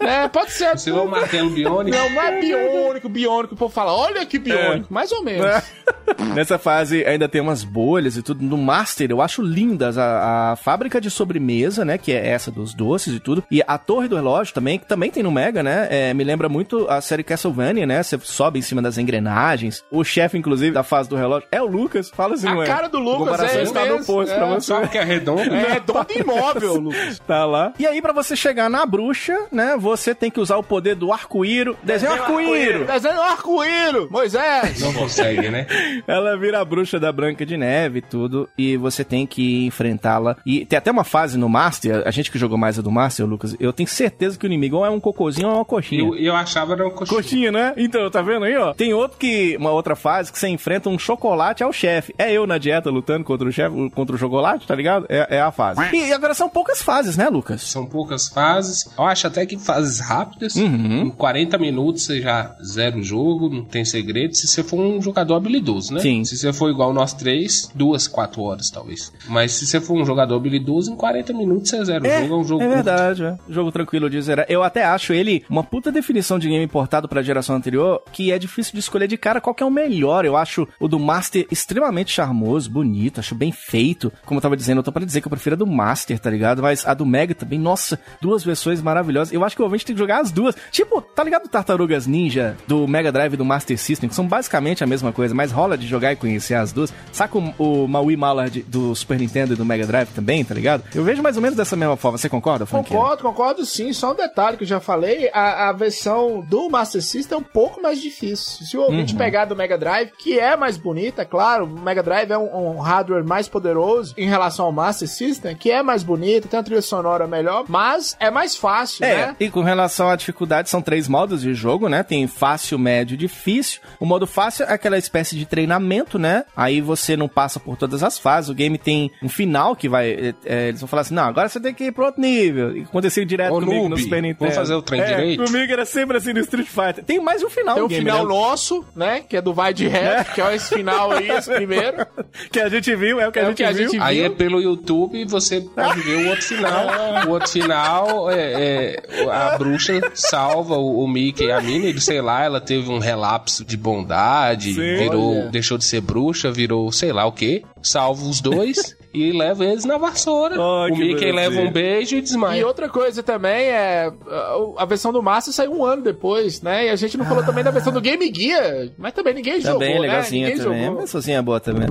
É, 0.00 0.28
pode 0.28 0.52
ser. 0.52 0.76
Você 0.76 0.90
vê 0.90 0.98
o 0.98 1.06
martelo 1.06 1.50
biônico. 1.50 1.96
Não, 1.96 2.10
não 2.10 2.22
é 2.22 2.40
biônico, 2.40 3.08
biônico. 3.08 3.54
O 3.54 3.56
povo 3.56 3.72
fala, 3.72 3.94
olha 3.94 4.24
que 4.26 4.38
biônico. 4.38 4.86
É. 4.90 4.92
Mais 4.92 5.12
ou 5.12 5.22
menos. 5.22 5.62
Nessa 6.34 6.58
fase 6.58 7.04
ainda 7.04 7.28
tem 7.28 7.40
umas 7.40 7.64
bolhas 7.64 8.16
e 8.16 8.22
tudo. 8.22 8.44
No 8.44 8.56
Master 8.56 9.10
eu 9.10 9.20
acho 9.22 9.42
lindas 9.42 9.96
a, 9.98 10.52
a 10.52 10.56
fábrica 10.56 11.00
de 11.00 11.10
sobremesa, 11.10 11.84
né? 11.84 11.98
Que 11.98 12.12
é 12.12 12.28
essa 12.28 12.50
dos 12.50 12.74
doces 12.74 13.14
e 13.14 13.20
tudo. 13.20 13.44
E 13.50 13.62
a 13.66 13.78
torre 13.78 14.08
do 14.08 14.16
relógio 14.22 14.54
também, 14.54 14.78
que 14.78 14.86
também 14.86 15.10
tem 15.10 15.22
no 15.22 15.30
Mega, 15.30 15.62
né? 15.62 15.88
é, 15.90 16.14
me 16.14 16.22
lembra 16.24 16.48
muito 16.48 16.86
a 16.88 17.00
série 17.00 17.22
Castlevania, 17.22 17.86
né? 17.86 18.02
Você 18.02 18.18
sobe 18.22 18.58
em 18.58 18.62
cima 18.62 18.80
das 18.80 18.96
engrenagens. 18.96 19.84
O 19.90 20.04
chefe, 20.04 20.38
inclusive, 20.38 20.72
da 20.72 20.82
fase 20.82 21.08
do 21.08 21.16
relógio 21.16 21.48
é 21.50 21.60
o 21.60 21.66
Lucas. 21.66 22.10
Fala 22.10 22.34
assim, 22.34 22.48
A 22.48 22.54
não 22.54 22.62
é? 22.62 22.66
cara 22.66 22.88
do 22.88 22.98
Lucas, 22.98 23.40
é 23.40 23.62
está 23.62 23.82
mesmo, 23.82 23.98
no 23.98 24.04
post 24.04 24.32
é. 24.32 24.36
pra 24.36 24.46
você. 24.46 24.66
Sabe 24.66 24.88
que 24.88 24.98
é 24.98 25.04
redondo? 25.04 25.54
É 25.54 25.80
dono 25.80 26.06
imóvel, 26.14 26.74
Lucas. 26.80 27.18
Tá 27.26 27.44
lá. 27.44 27.72
E 27.78 27.86
aí, 27.86 28.00
pra 28.00 28.12
você 28.12 28.36
chegar 28.36 28.70
na 28.70 28.86
bruxa, 28.86 29.36
né? 29.50 29.76
Você 29.78 30.14
tem 30.14 30.30
que 30.30 30.40
usar 30.40 30.56
o 30.56 30.62
poder 30.62 30.94
do 30.94 31.12
arco-íro. 31.12 31.76
Desenho 31.82 32.12
arco-íro! 32.12 32.86
Desenho 32.86 33.20
arco-íro. 33.20 34.08
Moisés. 34.10 34.80
Não 34.80 34.92
consegue, 34.92 35.50
né? 35.50 35.66
Ela 36.06 36.36
vira 36.38 36.60
a 36.60 36.64
bruxa 36.64 36.98
da 36.98 37.12
Branca 37.12 37.44
de 37.44 37.56
Neve 37.56 37.98
e 37.98 38.02
tudo, 38.02 38.48
e 38.56 38.76
você 38.76 39.04
tem 39.04 39.26
que 39.26 39.66
enfrentá-la. 39.66 40.36
E 40.46 40.64
tem 40.64 40.78
até 40.78 40.90
uma 40.90 41.04
fase 41.04 41.36
no 41.36 41.48
Master, 41.48 42.02
a 42.06 42.10
gente 42.10 42.30
que 42.30 42.38
jogou 42.38 42.56
mais 42.56 42.78
a 42.78 42.82
do 42.82 42.90
Master, 42.90 43.26
Lucas, 43.26 43.56
eu 43.58 43.72
tenho 43.72 43.88
certeza 43.88 44.11
que 44.38 44.44
o 44.44 44.48
inimigo 44.48 44.76
ou 44.76 44.86
é 44.86 44.90
um 44.90 45.00
cocôzinho 45.00 45.48
ou 45.48 45.54
é 45.54 45.56
uma 45.58 45.64
coxinha. 45.64 46.02
Eu, 46.02 46.14
eu 46.16 46.34
achava 46.34 46.72
era 46.74 46.86
um 46.86 46.90
coxinha. 46.90 47.16
Coxinha, 47.22 47.52
né? 47.52 47.74
Então, 47.76 48.10
tá 48.10 48.22
vendo 48.22 48.44
aí, 48.44 48.56
ó? 48.56 48.72
Tem 48.74 48.92
outro 48.94 49.18
que, 49.18 49.56
uma 49.58 49.70
outra 49.70 49.94
fase 49.96 50.30
que 50.32 50.38
você 50.38 50.48
enfrenta 50.48 50.88
um 50.88 50.98
chocolate 50.98 51.62
ao 51.62 51.72
chefe. 51.72 52.14
É 52.18 52.32
eu 52.32 52.46
na 52.46 52.58
dieta 52.58 52.90
lutando 52.90 53.24
contra 53.24 53.48
o 53.48 53.52
chefe, 53.52 53.90
contra 53.90 54.14
o 54.16 54.18
chocolate, 54.18 54.66
tá 54.66 54.74
ligado? 54.74 55.06
É, 55.08 55.36
é 55.36 55.40
a 55.40 55.50
fase. 55.50 55.80
E 55.94 56.12
agora 56.12 56.34
são 56.34 56.48
poucas 56.48 56.82
fases, 56.82 57.16
né, 57.16 57.28
Lucas? 57.28 57.62
São 57.62 57.86
poucas 57.86 58.28
fases. 58.28 58.88
Eu 58.96 59.04
acho 59.04 59.26
até 59.26 59.44
que 59.46 59.58
fases 59.58 60.00
rápidas. 60.00 60.54
Uhum. 60.56 61.02
Em 61.02 61.10
40 61.10 61.58
minutos 61.58 62.04
você 62.04 62.20
já 62.20 62.54
zera 62.64 62.96
o 62.96 63.02
jogo, 63.02 63.48
não 63.48 63.64
tem 63.64 63.84
segredo. 63.84 64.34
Se 64.34 64.46
você 64.46 64.62
for 64.62 64.78
um 64.80 65.00
jogador 65.00 65.34
habilidoso, 65.34 65.94
né? 65.94 66.00
Sim. 66.00 66.24
Se 66.24 66.36
você 66.36 66.52
for 66.52 66.70
igual 66.70 66.92
nós 66.92 67.12
três, 67.12 67.70
duas, 67.74 68.06
quatro 68.08 68.42
horas 68.42 68.70
talvez. 68.70 69.12
Mas 69.28 69.52
se 69.52 69.66
você 69.66 69.80
for 69.80 69.94
um 69.94 70.04
jogador 70.04 70.36
habilidoso, 70.36 70.92
em 70.92 70.96
40 70.96 71.32
minutos 71.32 71.70
você 71.70 71.84
zera 71.84 72.02
o 72.04 72.08
jogo. 72.08 72.34
É 72.34 72.36
um 72.38 72.44
jogo 72.44 72.62
É 72.62 72.66
curto. 72.66 72.74
verdade, 72.74 73.24
é. 73.24 73.38
Jogo 73.48 73.72
tranquilo 73.72 74.01
Eu 74.48 74.62
até 74.62 74.84
acho 74.84 75.12
ele 75.12 75.44
uma 75.48 75.62
puta 75.62 75.92
definição 75.92 76.38
de 76.38 76.48
game 76.48 76.64
importado 76.64 77.08
pra 77.08 77.22
geração 77.22 77.56
anterior, 77.56 78.02
que 78.12 78.32
é 78.32 78.38
difícil 78.38 78.72
de 78.72 78.80
escolher 78.80 79.06
de 79.06 79.16
cara 79.16 79.40
qual 79.40 79.54
que 79.54 79.62
é 79.62 79.66
o 79.66 79.70
melhor. 79.70 80.24
Eu 80.24 80.36
acho 80.36 80.66
o 80.78 80.88
do 80.88 80.98
Master 80.98 81.46
extremamente 81.50 82.12
charmoso, 82.12 82.70
bonito, 82.70 83.20
acho 83.20 83.34
bem 83.34 83.52
feito. 83.52 84.12
Como 84.24 84.38
eu 84.38 84.42
tava 84.42 84.56
dizendo, 84.56 84.78
eu 84.78 84.82
tô 84.82 84.92
pra 84.92 85.04
dizer 85.04 85.20
que 85.20 85.26
eu 85.26 85.30
prefiro 85.30 85.54
a 85.54 85.58
do 85.58 85.66
Master, 85.66 86.18
tá 86.18 86.30
ligado? 86.30 86.62
Mas 86.62 86.86
a 86.86 86.94
do 86.94 87.06
Mega 87.06 87.34
também, 87.34 87.58
nossa, 87.58 87.98
duas 88.20 88.44
versões 88.44 88.80
maravilhosas. 88.80 89.32
Eu 89.32 89.44
acho 89.44 89.56
que 89.56 89.62
o 89.62 89.64
ouvinte 89.64 89.86
tem 89.86 89.94
que 89.94 90.00
jogar 90.00 90.20
as 90.20 90.30
duas. 90.30 90.54
Tipo, 90.70 91.00
tá 91.00 91.22
ligado 91.24 91.48
Tartarugas 91.48 92.06
Ninja 92.06 92.56
do 92.66 92.86
Mega 92.86 93.12
Drive 93.12 93.34
e 93.34 93.36
do 93.36 93.44
Master 93.44 93.78
System, 93.78 94.08
que 94.08 94.14
são 94.14 94.26
basicamente 94.26 94.82
a 94.82 94.86
mesma 94.86 95.12
coisa, 95.12 95.34
mas 95.34 95.52
rola 95.52 95.76
de 95.76 95.86
jogar 95.86 96.12
e 96.12 96.16
conhecer 96.16 96.54
as 96.54 96.72
duas. 96.72 96.92
Saca 97.12 97.38
o, 97.38 97.54
o 97.58 97.88
Maui 97.88 98.16
Mallard 98.16 98.62
do 98.68 98.94
Super 98.94 99.18
Nintendo 99.18 99.54
e 99.54 99.56
do 99.56 99.64
Mega 99.64 99.86
Drive 99.86 100.08
também, 100.08 100.44
tá 100.44 100.54
ligado? 100.54 100.84
Eu 100.94 101.04
vejo 101.04 101.22
mais 101.22 101.36
ou 101.36 101.42
menos 101.42 101.56
dessa 101.56 101.76
mesma 101.76 101.96
forma. 101.96 102.18
Você 102.18 102.28
concorda, 102.28 102.66
Frank? 102.66 102.88
Concordo, 102.88 103.22
concordo 103.22 103.64
sim. 103.64 103.91
Só 103.94 104.12
um 104.12 104.14
detalhe 104.16 104.56
que 104.56 104.64
eu 104.64 104.68
já 104.68 104.80
falei: 104.80 105.30
a, 105.32 105.68
a 105.68 105.72
versão 105.72 106.40
do 106.48 106.68
Master 106.70 107.02
System 107.02 107.36
é 107.36 107.40
um 107.40 107.44
pouco 107.44 107.80
mais 107.82 108.00
difícil. 108.00 108.66
Se 108.66 108.76
o 108.76 108.82
ouvinte 108.82 109.12
Uhum. 109.12 109.18
pegar 109.18 109.44
do 109.44 109.56
Mega 109.56 109.76
Drive, 109.78 110.10
que 110.18 110.38
é 110.38 110.56
mais 110.56 110.76
bonita, 110.76 111.24
claro, 111.24 111.64
o 111.64 111.80
Mega 111.80 112.02
Drive 112.02 112.30
é 112.30 112.38
um, 112.38 112.76
um 112.76 112.80
hardware 112.80 113.24
mais 113.24 113.48
poderoso 113.48 114.14
em 114.16 114.28
relação 114.28 114.66
ao 114.66 114.72
Master 114.72 115.08
System, 115.08 115.54
que 115.56 115.70
é 115.70 115.82
mais 115.82 116.02
bonito, 116.02 116.48
tem 116.48 116.58
uma 116.58 116.64
trilha 116.64 116.82
sonora 116.82 117.26
melhor, 117.26 117.64
mas 117.68 118.16
é 118.20 118.30
mais 118.30 118.56
fácil, 118.56 119.04
É, 119.04 119.14
né? 119.28 119.36
e 119.40 119.50
com 119.50 119.62
relação 119.62 120.08
à 120.08 120.16
dificuldade, 120.16 120.68
são 120.70 120.80
três 120.82 121.08
modos 121.08 121.42
de 121.42 121.54
jogo, 121.54 121.88
né? 121.88 122.02
Tem 122.02 122.26
fácil, 122.26 122.78
médio 122.78 123.14
e 123.14 123.16
difícil. 123.16 123.80
O 124.00 124.06
modo 124.06 124.26
fácil 124.26 124.64
é 124.66 124.72
aquela 124.72 124.98
espécie 124.98 125.36
de 125.36 125.44
treinamento, 125.46 126.18
né? 126.18 126.44
Aí 126.56 126.80
você 126.80 127.16
não 127.16 127.28
passa 127.28 127.58
por 127.60 127.76
todas 127.76 128.02
as 128.02 128.18
fases. 128.18 128.50
O 128.50 128.54
game 128.54 128.78
tem 128.78 129.10
um 129.22 129.28
final 129.28 129.74
que 129.76 129.88
vai. 129.88 130.10
é, 130.10 130.34
é, 130.44 130.68
eles 130.68 130.80
vão 130.80 130.88
falar 130.88 131.02
assim: 131.02 131.14
não, 131.14 131.24
agora 131.24 131.48
você 131.48 131.60
tem 131.60 131.72
que 131.74 131.84
ir 131.84 131.92
pro 131.92 132.04
outro 132.06 132.20
nível. 132.20 132.76
E 132.76 132.82
aconteceu 132.82 133.24
direto 133.24 133.52
Ô, 133.54 133.60
comigo 133.60 133.81
no 133.88 133.96
Super 133.98 134.22
Nintendo. 134.22 134.38
vamos 134.40 134.54
fazer 134.54 134.74
o 134.74 134.82
trem 134.82 135.00
é, 135.00 135.04
direito? 135.06 135.44
Comigo 135.44 135.72
era 135.72 135.84
sempre 135.84 136.16
assim 136.16 136.32
no 136.32 136.40
Street 136.40 136.66
Fighter. 136.68 137.04
Tem 137.04 137.20
mais 137.20 137.42
um 137.42 137.50
final 137.50 137.74
Tem 137.74 137.84
o 137.84 137.88
game, 137.88 138.04
final 138.04 138.22
né? 138.26 138.34
nosso, 138.34 138.84
né? 138.94 139.20
Que 139.28 139.36
é 139.36 139.42
do 139.42 139.52
Vai 139.54 139.72
de 139.74 139.86
Reto, 139.88 140.32
que 140.32 140.40
é 140.40 140.54
esse 140.54 140.74
final 140.74 141.10
aí, 141.12 141.30
esse 141.30 141.50
primeiro. 141.52 142.06
Que 142.50 142.60
a 142.60 142.68
gente 142.68 142.94
viu, 142.96 143.20
é 143.20 143.28
o 143.28 143.32
que 143.32 143.38
a 143.38 143.42
É 143.42 143.44
o 143.44 143.48
gente 143.48 143.56
que 143.58 143.64
a 143.64 143.72
viu. 143.72 143.88
gente 143.90 144.00
Aí 144.00 144.16
viu. 144.16 144.26
é 144.26 144.30
pelo 144.30 144.60
YouTube 144.60 145.18
e 145.20 145.24
você 145.24 145.60
pode 145.60 146.00
ver 146.00 146.26
o 146.26 146.28
outro 146.30 146.44
final. 146.44 146.86
o 147.26 147.30
outro 147.30 147.48
final 147.50 148.30
é, 148.30 148.94
é 148.96 149.02
a 149.30 149.56
bruxa 149.58 150.00
salva 150.14 150.76
o, 150.76 151.04
o 151.04 151.08
Mickey 151.08 151.46
e 151.46 151.52
a 151.52 151.60
Minnie, 151.60 152.00
sei 152.00 152.20
lá, 152.20 152.44
ela 152.44 152.60
teve 152.60 152.90
um 152.90 152.98
relapso 152.98 153.64
de 153.64 153.76
bondade, 153.76 154.74
Sim. 154.74 154.96
virou, 154.96 155.36
Olha. 155.40 155.48
deixou 155.50 155.78
de 155.78 155.84
ser 155.84 156.00
bruxa, 156.00 156.50
virou 156.50 156.90
sei 156.92 157.12
lá 157.12 157.24
o 157.26 157.32
que, 157.32 157.62
salva 157.82 158.22
os 158.24 158.40
dois 158.40 158.96
e 159.14 159.32
leva 159.32 159.64
eles 159.64 159.84
na 159.84 159.98
vassoura. 159.98 160.60
Oh, 160.60 160.86
o 160.86 160.94
que 160.94 160.98
Mickey 161.04 161.32
leva 161.32 161.60
um 161.60 161.70
beijo 161.70 162.16
e 162.16 162.20
desmaia. 162.20 162.60
E 162.60 162.64
outra 162.64 162.88
coisa 162.88 163.22
também 163.22 163.66
é. 163.66 164.10
a- 164.28 164.82
A 164.82 164.84
versão 164.84 165.12
do 165.12 165.22
Master 165.22 165.52
saiu 165.52 165.72
um 165.72 165.84
ano 165.84 166.02
depois, 166.02 166.62
né? 166.62 166.86
E 166.86 166.90
a 166.90 166.96
gente 166.96 167.16
não 167.18 167.24
falou 167.24 167.44
também 167.44 167.62
da 167.64 167.70
versão 167.70 167.92
do 167.92 168.00
Game 168.00 168.32
Gear, 168.34 168.88
mas 168.98 169.12
também 169.12 169.34
ninguém 169.34 169.60
jogou. 169.60 169.78
Também, 169.80 169.94
né? 169.94 170.00
legalzinha 170.00 170.48
Ninguém 170.48 170.64
também. 170.64 170.84
jogou. 170.86 171.06
Sozinha 171.06 171.38
é 171.38 171.42
boa 171.42 171.60
também. 171.60 171.88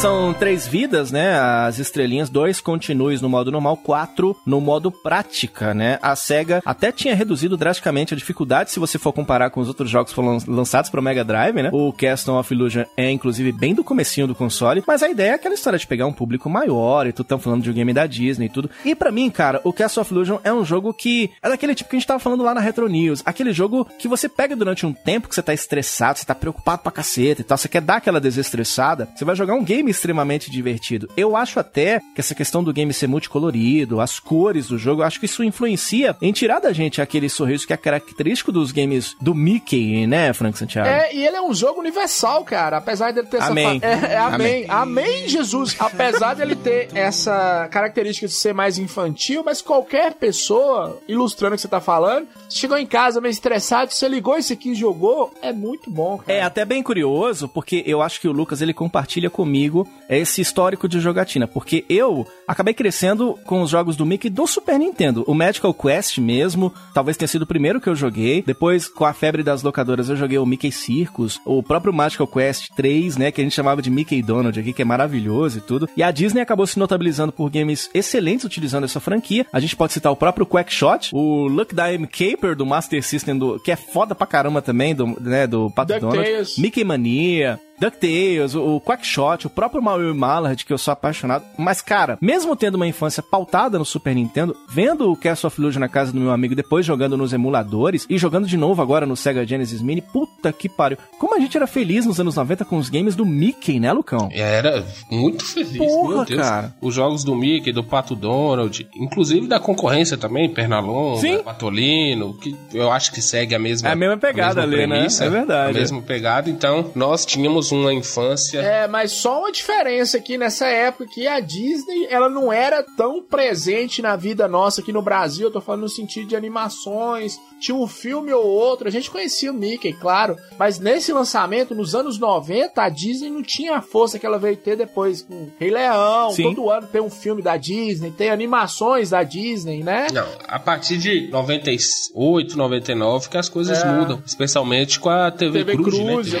São 0.00 0.32
três 0.32 0.64
vidas, 0.64 1.10
né? 1.10 1.36
As 1.40 1.80
estrelinhas, 1.80 2.30
dois 2.30 2.60
continues 2.60 3.20
no 3.20 3.28
modo 3.28 3.50
normal, 3.50 3.76
quatro 3.76 4.36
no 4.46 4.60
modo 4.60 4.92
prática, 4.92 5.74
né? 5.74 5.98
A 6.00 6.14
SEGA 6.14 6.62
até 6.64 6.92
tinha 6.92 7.16
reduzido 7.16 7.56
drasticamente 7.56 8.14
a 8.14 8.16
dificuldade 8.16 8.70
se 8.70 8.78
você 8.78 8.96
for 8.96 9.12
comparar 9.12 9.50
com 9.50 9.60
os 9.60 9.66
outros 9.66 9.90
jogos 9.90 10.12
que 10.12 10.14
foram 10.14 10.38
lançados 10.46 10.88
para 10.88 11.00
o 11.00 11.02
Mega 11.02 11.24
Drive, 11.24 11.60
né? 11.60 11.70
O 11.72 11.92
Castle 11.92 12.36
of 12.36 12.54
Illusion 12.54 12.84
é, 12.96 13.10
inclusive, 13.10 13.50
bem 13.50 13.74
do 13.74 13.82
comecinho 13.82 14.28
do 14.28 14.36
console, 14.36 14.84
mas 14.86 15.02
a 15.02 15.08
ideia 15.08 15.32
é 15.32 15.34
aquela 15.34 15.56
história 15.56 15.76
de 15.76 15.86
pegar 15.86 16.06
um 16.06 16.12
público 16.12 16.48
maior 16.48 17.04
e 17.08 17.12
tudo, 17.12 17.26
tão 17.26 17.40
falando 17.40 17.64
de 17.64 17.70
um 17.70 17.74
game 17.74 17.92
da 17.92 18.06
Disney 18.06 18.46
e 18.46 18.50
tudo. 18.50 18.70
E 18.84 18.94
para 18.94 19.10
mim, 19.10 19.28
cara, 19.28 19.60
o 19.64 19.72
Castle 19.72 20.02
of 20.02 20.14
Illusion 20.14 20.38
é 20.44 20.52
um 20.52 20.64
jogo 20.64 20.94
que 20.94 21.28
é 21.42 21.48
daquele 21.48 21.74
tipo 21.74 21.90
que 21.90 21.96
a 21.96 21.98
gente 21.98 22.06
tava 22.06 22.20
falando 22.20 22.44
lá 22.44 22.54
na 22.54 22.60
Retro 22.60 22.88
News, 22.88 23.20
aquele 23.26 23.52
jogo 23.52 23.84
que 23.98 24.06
você 24.06 24.28
pega 24.28 24.54
durante 24.54 24.86
um 24.86 24.92
tempo 24.92 25.26
que 25.28 25.34
você 25.34 25.42
tá 25.42 25.52
estressado, 25.52 26.20
você 26.20 26.24
tá 26.24 26.36
preocupado 26.36 26.82
pra 26.82 26.92
caceta 26.92 27.40
e 27.40 27.44
tal, 27.44 27.58
você 27.58 27.68
quer 27.68 27.82
dar 27.82 27.96
aquela 27.96 28.20
desestressada, 28.20 29.08
você 29.12 29.24
vai 29.24 29.34
jogar 29.34 29.54
um 29.54 29.64
game 29.64 29.87
extremamente 29.90 30.50
divertido. 30.50 31.08
Eu 31.16 31.36
acho 31.36 31.58
até 31.60 32.00
que 32.14 32.20
essa 32.20 32.34
questão 32.34 32.62
do 32.62 32.72
game 32.72 32.92
ser 32.92 33.06
multicolorido, 33.06 34.00
as 34.00 34.18
cores 34.18 34.68
do 34.68 34.78
jogo, 34.78 35.02
eu 35.02 35.06
acho 35.06 35.18
que 35.20 35.26
isso 35.26 35.42
influencia 35.44 36.16
em 36.20 36.32
tirar 36.32 36.58
da 36.60 36.72
gente 36.72 37.00
aquele 37.00 37.28
sorriso 37.28 37.66
que 37.66 37.72
é 37.72 37.76
característico 37.76 38.50
dos 38.52 38.72
games 38.72 39.16
do 39.20 39.34
Mickey, 39.34 40.06
né, 40.06 40.32
Frank 40.32 40.58
Santiago? 40.58 40.88
É, 40.88 41.14
e 41.14 41.26
ele 41.26 41.36
é 41.36 41.42
um 41.42 41.54
jogo 41.54 41.80
universal, 41.80 42.44
cara. 42.44 42.78
Apesar 42.78 43.12
dele 43.12 43.26
ter 43.26 43.40
Amém. 43.42 43.80
essa. 43.82 43.98
fa- 43.98 44.06
É, 44.08 44.12
é, 44.14 44.16
amém. 44.18 44.66
Amém. 44.68 45.04
amém. 45.04 45.28
Jesus. 45.28 45.76
Apesar 45.78 46.34
dele 46.34 46.56
ter 46.56 46.88
essa 46.94 47.68
característica 47.70 48.26
de 48.26 48.32
ser 48.32 48.52
mais 48.54 48.78
infantil, 48.78 49.42
mas 49.44 49.60
qualquer 49.62 50.14
pessoa, 50.14 51.00
ilustrando 51.08 51.54
o 51.54 51.56
que 51.56 51.62
você 51.62 51.68
tá 51.68 51.80
falando, 51.80 52.26
chegou 52.48 52.76
em 52.78 52.86
casa 52.86 53.20
meio 53.20 53.30
estressado, 53.32 53.92
você 53.92 54.08
ligou 54.08 54.36
isso 54.38 54.52
aqui 54.52 54.70
e 54.70 54.74
jogou, 54.74 55.32
é 55.42 55.52
muito 55.52 55.90
bom, 55.90 56.18
cara. 56.18 56.32
É 56.38 56.42
até 56.42 56.64
bem 56.64 56.82
curioso, 56.82 57.48
porque 57.48 57.82
eu 57.86 58.00
acho 58.02 58.20
que 58.20 58.28
o 58.28 58.32
Lucas 58.32 58.60
ele 58.62 58.72
compartilha 58.74 59.28
comigo 59.30 59.77
esse 60.08 60.40
histórico 60.40 60.88
de 60.88 61.00
jogatina, 61.00 61.46
porque 61.46 61.84
eu 61.88 62.26
acabei 62.46 62.72
crescendo 62.72 63.38
com 63.44 63.60
os 63.60 63.70
jogos 63.70 63.96
do 63.96 64.06
Mickey 64.06 64.30
do 64.30 64.46
Super 64.46 64.78
Nintendo. 64.78 65.24
O 65.26 65.34
Magical 65.34 65.74
Quest 65.74 66.18
mesmo, 66.18 66.72
talvez 66.94 67.16
tenha 67.16 67.28
sido 67.28 67.42
o 67.42 67.46
primeiro 67.46 67.80
que 67.80 67.88
eu 67.88 67.94
joguei. 67.94 68.42
Depois, 68.42 68.88
com 68.88 69.04
a 69.04 69.12
febre 69.12 69.42
das 69.42 69.62
locadoras, 69.62 70.08
eu 70.08 70.16
joguei 70.16 70.38
o 70.38 70.46
Mickey 70.46 70.72
Circus, 70.72 71.40
o 71.44 71.62
próprio 71.62 71.92
Magical 71.92 72.26
Quest 72.26 72.70
3, 72.74 73.16
né, 73.16 73.30
que 73.30 73.40
a 73.40 73.44
gente 73.44 73.54
chamava 73.54 73.82
de 73.82 73.90
Mickey 73.90 74.22
Donald 74.22 74.58
aqui, 74.58 74.72
que 74.72 74.82
é 74.82 74.84
maravilhoso 74.84 75.58
e 75.58 75.60
tudo. 75.60 75.88
E 75.96 76.02
a 76.02 76.10
Disney 76.10 76.40
acabou 76.40 76.66
se 76.66 76.78
notabilizando 76.78 77.32
por 77.32 77.50
games 77.50 77.90
excelentes 77.92 78.44
utilizando 78.44 78.84
essa 78.84 79.00
franquia. 79.00 79.46
A 79.52 79.60
gente 79.60 79.76
pode 79.76 79.92
citar 79.92 80.12
o 80.12 80.16
próprio 80.16 80.46
Quackshot, 80.46 81.10
o 81.12 81.46
Luck 81.46 81.74
Dime 81.74 82.06
Caper 82.06 82.56
do 82.56 82.66
Master 82.66 83.02
System, 83.02 83.38
do, 83.38 83.60
que 83.60 83.70
é 83.70 83.76
foda 83.76 84.14
pra 84.14 84.26
caramba 84.26 84.62
também, 84.62 84.94
do, 84.94 85.06
né, 85.20 85.46
do 85.46 85.70
Pato 85.70 85.98
Donald. 85.98 86.54
Mickey 86.58 86.84
Mania, 86.84 87.60
DuckTales, 87.80 88.54
o 88.54 88.68
o 88.78 88.80
Quackshot, 88.80 89.46
o 89.46 89.50
próprio 89.50 89.82
Mario 89.82 90.14
Mallard, 90.14 90.64
que 90.64 90.72
eu 90.72 90.78
sou 90.78 90.92
apaixonado. 90.92 91.44
Mas, 91.56 91.80
cara, 91.80 92.18
mesmo 92.20 92.54
tendo 92.54 92.74
uma 92.76 92.86
infância 92.86 93.22
pautada 93.22 93.78
no 93.78 93.84
Super 93.84 94.14
Nintendo, 94.14 94.54
vendo 94.68 95.10
o 95.10 95.16
Castle 95.16 95.48
of 95.48 95.60
Illusion 95.60 95.80
na 95.80 95.88
casa 95.88 96.12
do 96.12 96.20
meu 96.20 96.30
amigo, 96.30 96.54
depois 96.54 96.84
jogando 96.84 97.16
nos 97.16 97.32
emuladores 97.32 98.06
e 98.08 98.18
jogando 98.18 98.46
de 98.46 98.56
novo 98.56 98.80
agora 98.82 99.06
no 99.06 99.16
Sega 99.16 99.46
Genesis 99.46 99.80
Mini, 99.80 100.00
puta 100.02 100.52
que 100.52 100.68
pariu. 100.68 100.98
Como 101.18 101.34
a 101.34 101.40
gente 101.40 101.56
era 101.56 101.66
feliz 101.66 102.04
nos 102.06 102.20
anos 102.20 102.36
90 102.36 102.64
com 102.66 102.76
os 102.76 102.88
games 102.90 103.16
do 103.16 103.24
Mickey, 103.24 103.80
né, 103.80 103.92
Lucão? 103.92 104.28
Era 104.32 104.84
muito 105.10 105.44
feliz, 105.44 105.76
Porra, 105.78 106.08
meu 106.16 106.24
Deus. 106.24 106.40
cara. 106.40 106.74
Os 106.80 106.94
jogos 106.94 107.24
do 107.24 107.34
Mickey, 107.34 107.72
do 107.72 107.82
Pato 107.82 108.14
Donald, 108.14 108.86
inclusive 108.94 109.46
da 109.48 109.58
concorrência 109.58 110.16
também, 110.16 110.48
Pernalonga, 110.52 111.20
Sim. 111.20 111.38
Patolino, 111.42 112.34
que 112.34 112.54
eu 112.72 112.92
acho 112.92 113.12
que 113.12 113.20
segue 113.22 113.54
a 113.54 113.58
mesma 113.58 113.88
É 113.88 113.92
a 113.92 113.96
mesma 113.96 114.16
pegada 114.16 114.60
mesma 114.66 114.76
ali, 114.76 114.86
né? 114.86 114.94
premissa, 114.96 115.24
É 115.24 115.30
verdade. 115.30 115.76
A 115.76 115.80
mesma 115.80 116.02
pegada. 116.02 116.50
Então, 116.50 116.90
nós 116.94 117.24
tínhamos 117.24 117.67
uma 117.74 117.92
infância 117.92 118.58
É, 118.60 118.86
mas 118.86 119.12
só 119.12 119.40
uma 119.40 119.52
diferença 119.52 120.16
aqui 120.16 120.36
nessa 120.38 120.66
época 120.66 121.06
que 121.06 121.26
a 121.26 121.40
Disney, 121.40 122.06
ela 122.10 122.28
não 122.28 122.52
era 122.52 122.82
tão 122.96 123.22
presente 123.22 124.00
na 124.02 124.16
vida 124.16 124.46
nossa 124.48 124.80
aqui 124.80 124.92
no 124.92 125.02
Brasil, 125.02 125.46
eu 125.48 125.52
tô 125.52 125.60
falando 125.60 125.82
no 125.82 125.88
sentido 125.88 126.26
de 126.28 126.36
animações, 126.36 127.38
tinha 127.60 127.76
um 127.76 127.86
filme 127.86 128.32
ou 128.32 128.44
outro, 128.46 128.86
a 128.86 128.90
gente 128.90 129.10
conhecia 129.10 129.50
o 129.50 129.54
Mickey, 129.54 129.92
claro, 129.92 130.36
mas 130.58 130.78
nesse 130.78 131.12
lançamento, 131.12 131.74
nos 131.74 131.94
anos 131.94 132.18
90, 132.18 132.80
a 132.80 132.88
Disney 132.88 133.30
não 133.30 133.42
tinha 133.42 133.76
a 133.76 133.82
força 133.82 134.18
que 134.18 134.26
ela 134.26 134.38
veio 134.38 134.56
ter 134.56 134.76
depois 134.76 135.22
com 135.22 135.48
Rei 135.58 135.70
Leão, 135.70 136.30
Sim. 136.30 136.54
todo 136.54 136.70
ano 136.70 136.86
tem 136.86 137.00
um 137.00 137.10
filme 137.10 137.42
da 137.42 137.56
Disney, 137.56 138.10
tem 138.10 138.30
animações 138.30 139.10
da 139.10 139.22
Disney, 139.22 139.82
né? 139.82 140.06
Não, 140.12 140.26
a 140.46 140.58
partir 140.58 140.98
de 140.98 141.28
98, 141.30 142.56
99 142.56 143.28
que 143.28 143.36
as 143.36 143.48
coisas 143.48 143.82
É. 143.82 143.86
mudam, 143.86 144.22
especialmente 144.24 145.00
com 145.00 145.08
a 145.10 145.30
TV, 145.30 145.64
TV 145.64 145.82
Cruz, 145.82 145.96
Cruz, 145.98 146.32
né? 146.32 146.40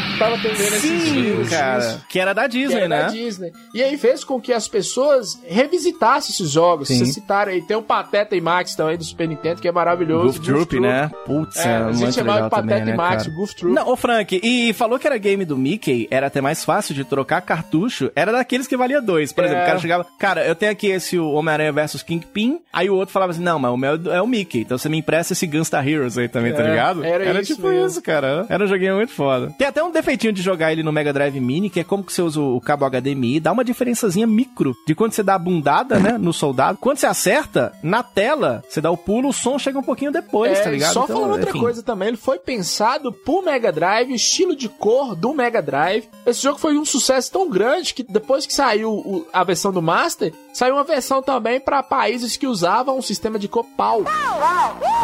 Tava 0.21 0.37
tendo 0.37 0.51
esses 0.53 0.81
Sim, 0.81 0.99
filmes, 0.99 1.49
cara. 1.49 2.01
Que 2.09 2.19
era 2.19 2.33
da 2.33 2.43
que 2.43 2.49
Disney, 2.49 2.75
era 2.77 2.87
né? 2.87 3.01
da 3.03 3.07
Disney. 3.09 3.51
E 3.73 3.81
aí 3.83 3.97
fez 3.97 4.23
com 4.23 4.39
que 4.39 4.53
as 4.53 4.67
pessoas 4.67 5.39
revisitassem 5.47 6.31
esses 6.31 6.49
jogos. 6.51 6.87
Sim. 6.87 6.97
Vocês 6.99 7.13
citaram 7.13 7.51
aí, 7.51 7.61
tem 7.61 7.75
o 7.77 7.81
Pateta 7.81 8.35
e 8.35 8.41
Max 8.41 8.75
também 8.75 8.97
do 8.97 9.03
Super 9.03 9.27
Nintendo, 9.27 9.61
que 9.61 9.67
é 9.67 9.71
maravilhoso. 9.71 10.39
Goof 10.39 10.39
Troop, 10.41 10.79
né? 10.79 11.09
Putz, 11.25 11.57
É, 11.57 11.69
é, 11.69 11.75
a 11.75 11.91
gente 11.91 11.99
muito 12.01 12.13
chamava 12.13 12.43
de 12.43 12.49
Pateta 12.49 12.67
também, 12.69 12.85
né, 12.85 12.93
e 12.93 12.97
Max, 12.97 13.23
cara? 13.23 13.35
Goof 13.35 13.55
Troop. 13.55 13.73
Não, 13.75 13.87
ô 13.89 13.95
Frank, 13.95 14.39
e 14.43 14.73
falou 14.73 14.99
que 14.99 15.07
era 15.07 15.17
game 15.17 15.45
do 15.45 15.57
Mickey, 15.57 16.07
era 16.11 16.27
até 16.27 16.41
mais 16.41 16.63
fácil 16.63 16.93
de 16.93 17.03
trocar 17.03 17.41
cartucho, 17.41 18.11
era 18.15 18.31
daqueles 18.31 18.67
que 18.67 18.77
valia 18.77 19.01
dois. 19.01 19.31
Por 19.33 19.43
É. 19.43 19.47
exemplo, 19.47 19.63
o 19.63 19.67
cara 19.67 19.79
chegava, 19.79 20.05
cara, 20.19 20.45
eu 20.45 20.55
tenho 20.55 20.71
aqui 20.71 20.87
esse 20.87 21.17
o 21.17 21.31
Homem-Aranha 21.31 21.71
versus 21.71 22.03
Kingpin, 22.03 22.59
aí 22.71 22.89
o 22.89 22.95
outro 22.95 23.11
falava 23.13 23.31
assim, 23.31 23.41
não, 23.43 23.57
mas 23.59 23.71
o 23.71 23.77
meu 23.77 23.99
é 24.13 24.21
o 24.21 24.27
Mickey, 24.27 24.59
então 24.61 24.77
você 24.77 24.89
me 24.89 24.97
empresta 24.97 25.33
esse 25.33 25.47
Gunstar 25.47 25.87
Heroes 25.87 26.17
aí 26.17 26.27
também, 26.27 26.53
tá 26.53 26.61
É, 26.63 26.69
ligado? 26.69 27.03
era 27.03 27.41
isso 27.41 27.55
tipo 27.55 27.67
mesmo. 27.67 27.87
isso, 27.87 28.01
cara. 28.01 28.45
Era 28.49 28.63
um 28.63 28.67
joguinho 28.67 28.95
muito 28.95 29.11
foda. 29.11 29.51
Tem 29.57 29.67
até 29.67 29.83
um 29.83 29.91
defeitinho 30.11 30.33
de 30.33 30.41
jogar 30.41 30.71
ele 30.73 30.83
no 30.83 30.91
Mega 30.91 31.13
Drive 31.13 31.39
Mini, 31.39 31.69
que 31.69 31.79
é 31.79 31.83
como 31.83 32.03
que 32.03 32.11
você 32.11 32.21
usa 32.21 32.41
o 32.41 32.59
cabo 32.59 32.85
HDMI, 32.89 33.39
dá 33.39 33.51
uma 33.51 33.63
diferençazinha 33.63 34.27
micro 34.27 34.75
de 34.85 34.93
quando 34.93 35.13
você 35.13 35.23
dá 35.23 35.35
a 35.35 35.39
bundada, 35.39 35.99
né, 35.99 36.17
no 36.17 36.33
soldado. 36.33 36.77
Quando 36.79 36.97
você 36.97 37.05
acerta, 37.05 37.71
na 37.81 38.03
tela, 38.03 38.61
você 38.67 38.81
dá 38.81 38.91
o 38.91 38.97
pulo, 38.97 39.29
o 39.29 39.33
som 39.33 39.57
chega 39.57 39.79
um 39.79 39.83
pouquinho 39.83 40.11
depois, 40.11 40.59
É, 40.59 40.63
tá 40.63 40.69
ligado? 40.69 40.93
Só 40.93 41.03
Então, 41.05 41.15
falando 41.21 41.31
outra 41.31 41.53
coisa 41.53 41.81
também, 41.81 42.09
ele 42.09 42.17
foi 42.17 42.39
pensado 42.39 43.13
pro 43.13 43.41
Mega 43.41 43.71
Drive, 43.71 44.13
estilo 44.13 44.55
de 44.55 44.67
cor 44.67 45.15
do 45.15 45.33
Mega 45.33 45.61
Drive. 45.61 46.09
Esse 46.25 46.41
jogo 46.43 46.59
foi 46.59 46.77
um 46.77 46.83
sucesso 46.85 47.31
tão 47.31 47.49
grande 47.49 47.93
que 47.93 48.03
depois 48.03 48.45
que 48.45 48.53
saiu 48.53 49.25
a 49.31 49.43
versão 49.43 49.71
do 49.71 49.81
Master, 49.81 50.33
saiu 50.53 50.75
uma 50.75 50.83
versão 50.83 51.21
também 51.21 51.59
pra 51.59 51.81
países 51.81 52.35
que 52.35 52.47
usavam 52.47 52.97
um 52.97 53.01
sistema 53.01 53.39
de 53.39 53.47
cor 53.47 53.65
pau. 53.77 54.03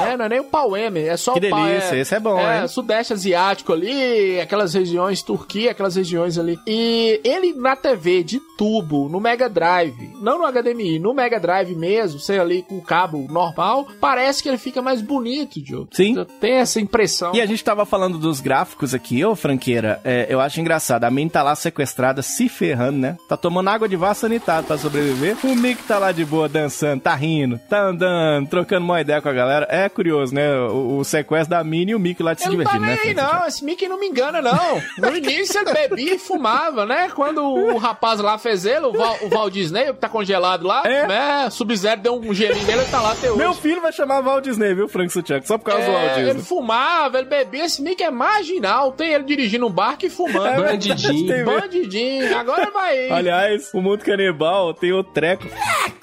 É, 0.05 0.17
não 0.17 0.25
é 0.25 0.29
nem 0.29 0.39
o 0.39 0.43
pau 0.43 0.75
M, 0.75 0.99
é 0.99 1.15
só 1.15 1.33
Que 1.33 1.47
o 1.47 1.49
pau. 1.49 1.63
delícia, 1.65 1.95
esse 1.95 2.13
é 2.15 2.19
bom, 2.19 2.37
é, 2.39 2.61
hein? 2.61 2.67
Sudeste 2.67 3.13
Asiático 3.13 3.71
ali, 3.73 4.39
aquelas 4.39 4.73
regiões, 4.73 4.96
Turquia, 5.25 5.71
aquelas 5.71 5.95
regiões 5.95 6.37
ali. 6.37 6.59
E 6.65 7.19
ele 7.23 7.53
na 7.53 7.75
TV 7.75 8.23
de 8.23 8.39
tubo, 8.57 9.07
no 9.09 9.19
Mega 9.19 9.49
Drive, 9.49 10.13
não 10.21 10.39
no 10.39 10.51
HDMI, 10.51 10.99
no 10.99 11.13
Mega 11.13 11.39
Drive 11.39 11.75
mesmo, 11.75 12.19
sei 12.19 12.39
ali 12.39 12.63
com 12.63 12.81
cabo 12.81 13.27
normal, 13.29 13.87
parece 13.99 14.41
que 14.41 14.49
ele 14.49 14.57
fica 14.57 14.81
mais 14.81 15.01
bonito, 15.01 15.61
Diogo. 15.61 15.89
Sim. 15.91 16.25
Tem 16.39 16.53
essa 16.53 16.79
impressão. 16.79 17.33
E 17.35 17.41
a 17.41 17.45
gente 17.45 17.63
tava 17.63 17.85
falando 17.85 18.17
dos 18.17 18.39
gráficos 18.39 18.93
aqui, 18.93 19.23
ô 19.23 19.35
franqueira, 19.35 19.99
é, 20.03 20.25
eu 20.29 20.39
acho 20.39 20.59
engraçado. 20.59 21.03
A 21.03 21.11
Minnie 21.11 21.29
tá 21.29 21.43
lá 21.43 21.55
sequestrada, 21.55 22.21
se 22.21 22.49
ferrando, 22.49 22.97
né? 22.97 23.17
Tá 23.27 23.37
tomando 23.37 23.69
água 23.69 23.87
de 23.87 23.95
vaso 23.95 24.21
sanitário 24.21 24.67
pra 24.67 24.77
sobreviver. 24.77 25.37
O 25.43 25.55
Mickey 25.55 25.83
tá 25.83 25.99
lá 25.99 26.11
de 26.11 26.25
boa, 26.25 26.49
dançando, 26.49 27.01
tá 27.01 27.13
rindo, 27.15 27.59
tá 27.69 27.81
andando, 27.81 28.47
trocando 28.47 28.85
uma 28.85 29.01
ideia 29.01 29.21
com 29.21 29.29
a 29.29 29.33
galera. 29.33 29.67
É 29.69 29.87
curioso, 29.89 30.33
né? 30.33 30.57
O, 30.59 30.97
o 30.97 31.03
sequestro 31.03 31.51
da 31.51 31.63
Minnie 31.63 31.91
e 31.91 31.95
o 31.95 31.99
Mickey 31.99 32.23
lá 32.23 32.33
de 32.33 32.41
se 32.41 32.45
tá 32.45 32.51
divertindo, 32.51 32.85
nem 32.85 33.13
né? 33.13 33.21
não. 33.21 33.47
Esse 33.47 33.63
Mickey 33.63 33.87
não 33.87 33.99
me 33.99 34.07
engana, 34.07 34.41
não. 34.41 34.81
No 34.97 35.15
início 35.15 35.59
ele 35.61 35.73
bebia 35.73 36.15
e 36.15 36.19
fumava, 36.19 36.85
né? 36.85 37.09
Quando 37.13 37.43
o 37.43 37.77
rapaz 37.77 38.19
lá 38.19 38.37
fez 38.37 38.65
ele, 38.65 38.85
o 38.85 38.91
Val, 38.93 39.17
o 39.21 39.29
Walt 39.29 39.53
Disney, 39.53 39.85
que 39.85 39.93
tá 39.93 40.09
congelado 40.09 40.65
lá, 40.65 40.83
É. 40.85 41.07
né? 41.07 41.49
Sub-Zero 41.49 42.01
deu 42.01 42.15
um 42.15 42.33
gelinho 42.33 42.65
nele, 42.65 42.81
ele 42.81 42.89
tá 42.91 43.01
lá 43.01 43.11
até 43.11 43.29
hoje. 43.29 43.37
Meu 43.39 43.53
filho 43.53 43.81
vai 43.81 43.91
chamar 43.91 44.21
Walt 44.21 44.43
Disney, 44.43 44.73
viu, 44.73 44.87
Frank 44.87 45.11
Suchak? 45.11 45.47
Só 45.47 45.57
por 45.57 45.65
causa 45.65 45.85
do 45.85 45.91
Walt 45.91 46.03
É, 46.05 46.13
Disney. 46.15 46.29
ele 46.31 46.39
fumava, 46.41 47.17
ele 47.19 47.27
bebia. 47.27 47.65
Esse 47.65 47.81
Mickey 47.81 48.03
é 48.03 48.11
marginal. 48.11 48.91
Tem 48.91 49.13
ele 49.13 49.23
dirigindo 49.23 49.65
um 49.67 49.71
barco 49.71 50.05
e 50.05 50.09
fumando. 50.09 50.63
É 50.63 50.71
Bandidinho. 50.71 51.45
Bandidinho. 51.45 52.37
Agora 52.37 52.69
vai. 52.71 53.09
Aliás, 53.09 53.71
o 53.73 53.81
mundo 53.81 54.03
canibal 54.03 54.73
tem 54.73 54.93
o 54.93 55.03
treco. 55.03 55.45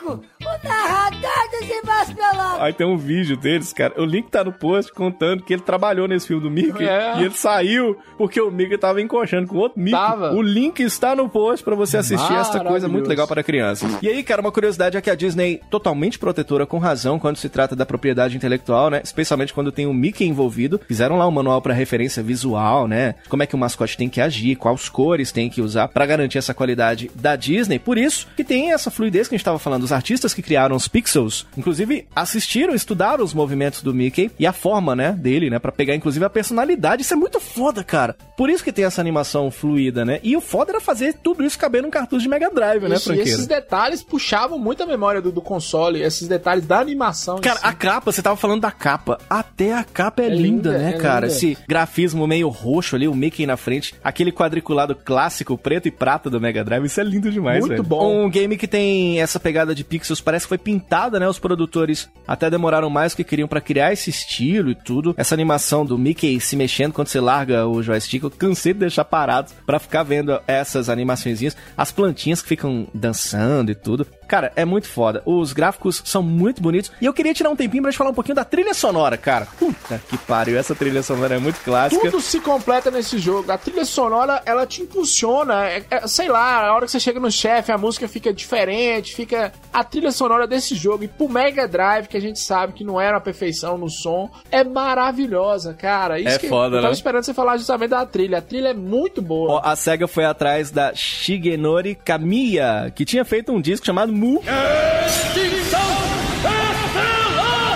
O 0.06 0.20
narrador 0.62 1.50
dos 1.50 1.68
irmãos 1.68 2.12
Pelão. 2.12 2.62
Aí 2.62 2.72
tem 2.72 2.86
um 2.86 2.96
vídeo 2.96 3.36
deles, 3.36 3.72
cara. 3.72 4.00
O 4.00 4.04
link 4.04 4.30
tá 4.30 4.44
no 4.44 4.52
post 4.52 4.92
contando 4.92 5.42
que 5.42 5.52
ele 5.52 5.62
trabalhou 5.62 6.06
nesse 6.06 6.26
filme 6.26 6.42
do 6.42 6.50
Mickey. 6.50 6.84
É. 6.84 7.18
E 7.18 7.24
ele 7.24 7.34
saiu 7.34 7.96
porque 8.16 8.40
o 8.40 8.50
Mickey 8.50 8.78
tava 8.78 9.00
encoxando 9.00 9.48
com 9.48 9.56
outro 9.56 9.80
Mickey. 9.80 9.96
Tava. 9.96 10.32
O 10.32 10.42
link 10.42 10.80
está 10.80 11.14
no 11.14 11.28
post 11.28 11.64
pra 11.64 11.74
você 11.74 11.96
assistir 11.96 12.32
esta 12.34 12.60
coisa 12.60 12.88
muito 12.88 13.08
legal 13.08 13.26
para 13.26 13.42
crianças. 13.42 13.90
E 14.02 14.08
aí, 14.08 14.22
cara, 14.22 14.40
uma 14.40 14.52
curiosidade 14.52 14.96
é 14.96 15.00
que 15.00 15.10
a 15.10 15.14
Disney, 15.14 15.60
totalmente 15.70 16.18
protetora 16.18 16.66
com 16.66 16.78
razão 16.78 17.18
quando 17.18 17.36
se 17.36 17.48
trata 17.48 17.74
da 17.74 17.86
propriedade 17.86 18.36
intelectual, 18.36 18.90
né? 18.90 19.00
Especialmente 19.02 19.52
quando 19.52 19.72
tem 19.72 19.86
o 19.86 19.94
Mickey 19.94 20.26
envolvido. 20.26 20.80
Fizeram 20.86 21.16
lá 21.16 21.26
um 21.26 21.30
manual 21.30 21.60
pra 21.60 21.74
referência 21.74 22.22
visual, 22.22 22.86
né? 22.86 23.14
Como 23.28 23.42
é 23.42 23.46
que 23.46 23.54
o 23.54 23.58
mascote 23.58 23.96
tem 23.96 24.08
que 24.08 24.20
agir, 24.20 24.56
quais 24.56 24.88
cores 24.88 25.32
tem 25.32 25.50
que 25.50 25.60
usar 25.60 25.88
pra 25.88 26.06
garantir 26.06 26.38
essa 26.38 26.54
qualidade 26.54 27.10
da 27.14 27.36
Disney. 27.36 27.78
Por 27.78 27.98
isso 27.98 28.26
que 28.36 28.44
tem 28.44 28.72
essa 28.72 28.90
fluidez 28.90 29.28
que 29.28 29.34
a 29.34 29.38
gente 29.38 29.44
tava 29.44 29.58
falando. 29.58 29.82
Os 29.82 29.92
artistas 29.92 30.32
que 30.34 30.42
criaram 30.44 30.76
os 30.76 30.86
pixels 30.86 31.46
inclusive 31.56 32.06
assistiram, 32.14 32.74
estudaram 32.74 33.24
os 33.24 33.34
movimentos 33.34 33.82
do 33.82 33.92
Mickey 33.94 34.30
e 34.38 34.46
a 34.46 34.52
forma, 34.52 34.94
né, 34.94 35.12
dele, 35.12 35.50
né, 35.50 35.58
para 35.58 35.72
pegar 35.72 35.94
inclusive 35.94 36.24
a 36.24 36.30
personalidade. 36.30 37.02
Isso 37.02 37.14
é 37.14 37.16
muito 37.16 37.40
foda, 37.40 37.82
cara. 37.82 38.16
Por 38.36 38.50
isso 38.50 38.62
que 38.62 38.72
tem 38.72 38.84
essa 38.84 39.00
animação 39.00 39.50
fluida, 39.50 40.04
né? 40.04 40.20
E 40.22 40.36
o 40.36 40.40
foda 40.40 40.72
era 40.72 40.80
fazer 40.80 41.14
tudo 41.22 41.44
isso 41.44 41.58
caber 41.58 41.82
num 41.82 41.90
cartucho 41.90 42.22
de 42.22 42.28
Mega 42.28 42.50
Drive, 42.50 42.82
né, 42.82 42.96
Isso, 42.96 43.04
e 43.04 43.14
franqueira? 43.14 43.30
esses 43.30 43.46
detalhes 43.46 44.02
puxavam 44.02 44.58
muito 44.58 44.82
a 44.82 44.86
memória 44.86 45.20
do, 45.22 45.32
do 45.32 45.40
console, 45.40 46.02
esses 46.02 46.28
detalhes 46.28 46.66
da 46.66 46.78
animação. 46.78 47.40
Cara, 47.40 47.58
si. 47.58 47.66
a 47.66 47.72
capa, 47.72 48.12
você 48.12 48.22
tava 48.22 48.36
falando 48.36 48.60
da 48.60 48.70
capa. 48.70 49.18
Até 49.30 49.72
a 49.74 49.84
capa 49.84 50.22
é, 50.22 50.26
É 50.26 50.28
linda, 50.28 50.70
linda, 50.70 50.78
né, 50.78 50.90
é 50.90 50.98
cara? 50.98 51.26
linda. 51.26 51.36
Esse 51.36 51.56
grafismo 51.68 52.26
meio 52.26 52.48
roxo 52.48 52.96
ali, 52.96 53.08
o 53.08 53.14
Mickey 53.14 53.46
na 53.46 53.56
frente, 53.56 53.94
aquele 54.02 54.32
quadriculado 54.32 54.94
clássico, 54.94 55.56
preto 55.56 55.88
e 55.88 55.90
prata 55.90 56.28
do 56.28 56.40
Mega 56.40 56.64
Drive, 56.64 56.84
isso 56.86 57.00
é 57.00 57.04
lindo 57.04 57.30
demais, 57.30 57.60
Muito 57.60 57.70
velho. 57.70 57.82
bom. 57.82 58.24
Um 58.24 58.30
game 58.30 58.56
que 58.56 58.66
tem 58.66 59.20
essa 59.20 59.38
pegada 59.40 59.74
de 59.74 59.84
pixels, 59.84 60.20
parece 60.34 60.46
que 60.46 60.48
foi 60.48 60.58
pintada, 60.58 61.20
né? 61.20 61.28
Os 61.28 61.38
produtores 61.38 62.10
até 62.26 62.50
demoraram 62.50 62.90
mais 62.90 63.12
do 63.12 63.16
que 63.16 63.24
queriam 63.24 63.46
pra 63.46 63.60
criar 63.60 63.92
esse 63.92 64.10
estilo 64.10 64.70
e 64.70 64.74
tudo. 64.74 65.14
Essa 65.16 65.34
animação 65.34 65.86
do 65.86 65.96
Mickey 65.96 66.40
se 66.40 66.56
mexendo 66.56 66.92
quando 66.92 67.06
você 67.06 67.20
larga 67.20 67.66
o 67.68 67.82
joystick, 67.82 68.24
eu 68.24 68.30
cansei 68.30 68.72
de 68.72 68.80
deixar 68.80 69.04
parado 69.04 69.52
pra 69.64 69.78
ficar 69.78 70.02
vendo 70.02 70.40
essas 70.46 70.88
animaçõezinhas, 70.88 71.56
as 71.76 71.92
plantinhas 71.92 72.42
que 72.42 72.48
ficam 72.48 72.88
dançando 72.92 73.70
e 73.70 73.74
tudo. 73.76 74.06
Cara, 74.26 74.52
é 74.56 74.64
muito 74.64 74.88
foda. 74.88 75.22
Os 75.24 75.52
gráficos 75.52 76.02
são 76.04 76.22
muito 76.22 76.62
bonitos. 76.62 76.90
E 77.00 77.04
eu 77.06 77.12
queria 77.12 77.34
tirar 77.34 77.50
um 77.50 77.56
tempinho 77.56 77.82
pra 77.82 77.90
gente 77.90 77.98
falar 77.98 78.10
um 78.10 78.14
pouquinho 78.14 78.34
da 78.36 78.44
trilha 78.44 78.74
sonora, 78.74 79.16
cara. 79.16 79.46
Puta 79.58 80.00
que 80.08 80.16
pariu, 80.18 80.58
essa 80.58 80.74
trilha 80.74 81.02
sonora 81.02 81.34
é 81.34 81.38
muito 81.38 81.60
clássica. 81.62 82.10
Tudo 82.10 82.20
se 82.20 82.40
completa 82.40 82.90
nesse 82.90 83.18
jogo. 83.18 83.50
A 83.52 83.58
trilha 83.58 83.84
sonora, 83.84 84.42
ela 84.46 84.66
te 84.66 84.82
impulsiona. 84.82 85.66
É- 85.66 85.82
é- 85.90 86.06
sei 86.06 86.28
lá, 86.28 86.66
a 86.66 86.74
hora 86.74 86.86
que 86.86 86.92
você 86.92 87.00
chega 87.00 87.20
no 87.20 87.30
chefe, 87.30 87.70
a 87.72 87.78
música 87.78 88.08
fica 88.08 88.32
diferente, 88.32 89.14
fica... 89.14 89.52
A 89.72 89.82
trilha 89.84 90.12
sonora 90.12 90.46
desse 90.46 90.74
jogo, 90.74 91.04
e 91.04 91.08
pro 91.08 91.28
Mega 91.28 91.66
Drive, 91.68 92.06
que 92.06 92.16
a 92.16 92.20
gente 92.20 92.38
sabe 92.38 92.72
que 92.72 92.84
não 92.84 93.00
era 93.00 93.16
uma 93.16 93.20
perfeição 93.20 93.76
no 93.76 93.88
som, 93.90 94.30
é 94.50 94.62
maravilhosa, 94.64 95.74
cara. 95.74 96.18
Isso 96.18 96.28
É 96.28 96.38
que 96.38 96.48
foda, 96.48 96.76
eu 96.76 96.80
tava 96.80 96.88
né? 96.88 96.94
esperando 96.94 97.24
você 97.24 97.34
falar 97.34 97.56
justamente 97.56 97.90
da 97.90 98.06
trilha. 98.06 98.38
A 98.38 98.42
trilha 98.42 98.68
é 98.68 98.74
muito 98.74 99.20
boa. 99.20 99.54
Ó, 99.54 99.60
a 99.62 99.74
SEGA 99.76 100.06
foi 100.06 100.24
atrás 100.24 100.70
da 100.70 100.94
Shigenori 100.94 101.94
Kamiya, 101.94 102.92
que 102.94 103.04
tinha 103.04 103.24
feito 103.24 103.52
um 103.52 103.60
disco 103.60 103.84
chamado 103.84 104.12
Mu. 104.14 104.38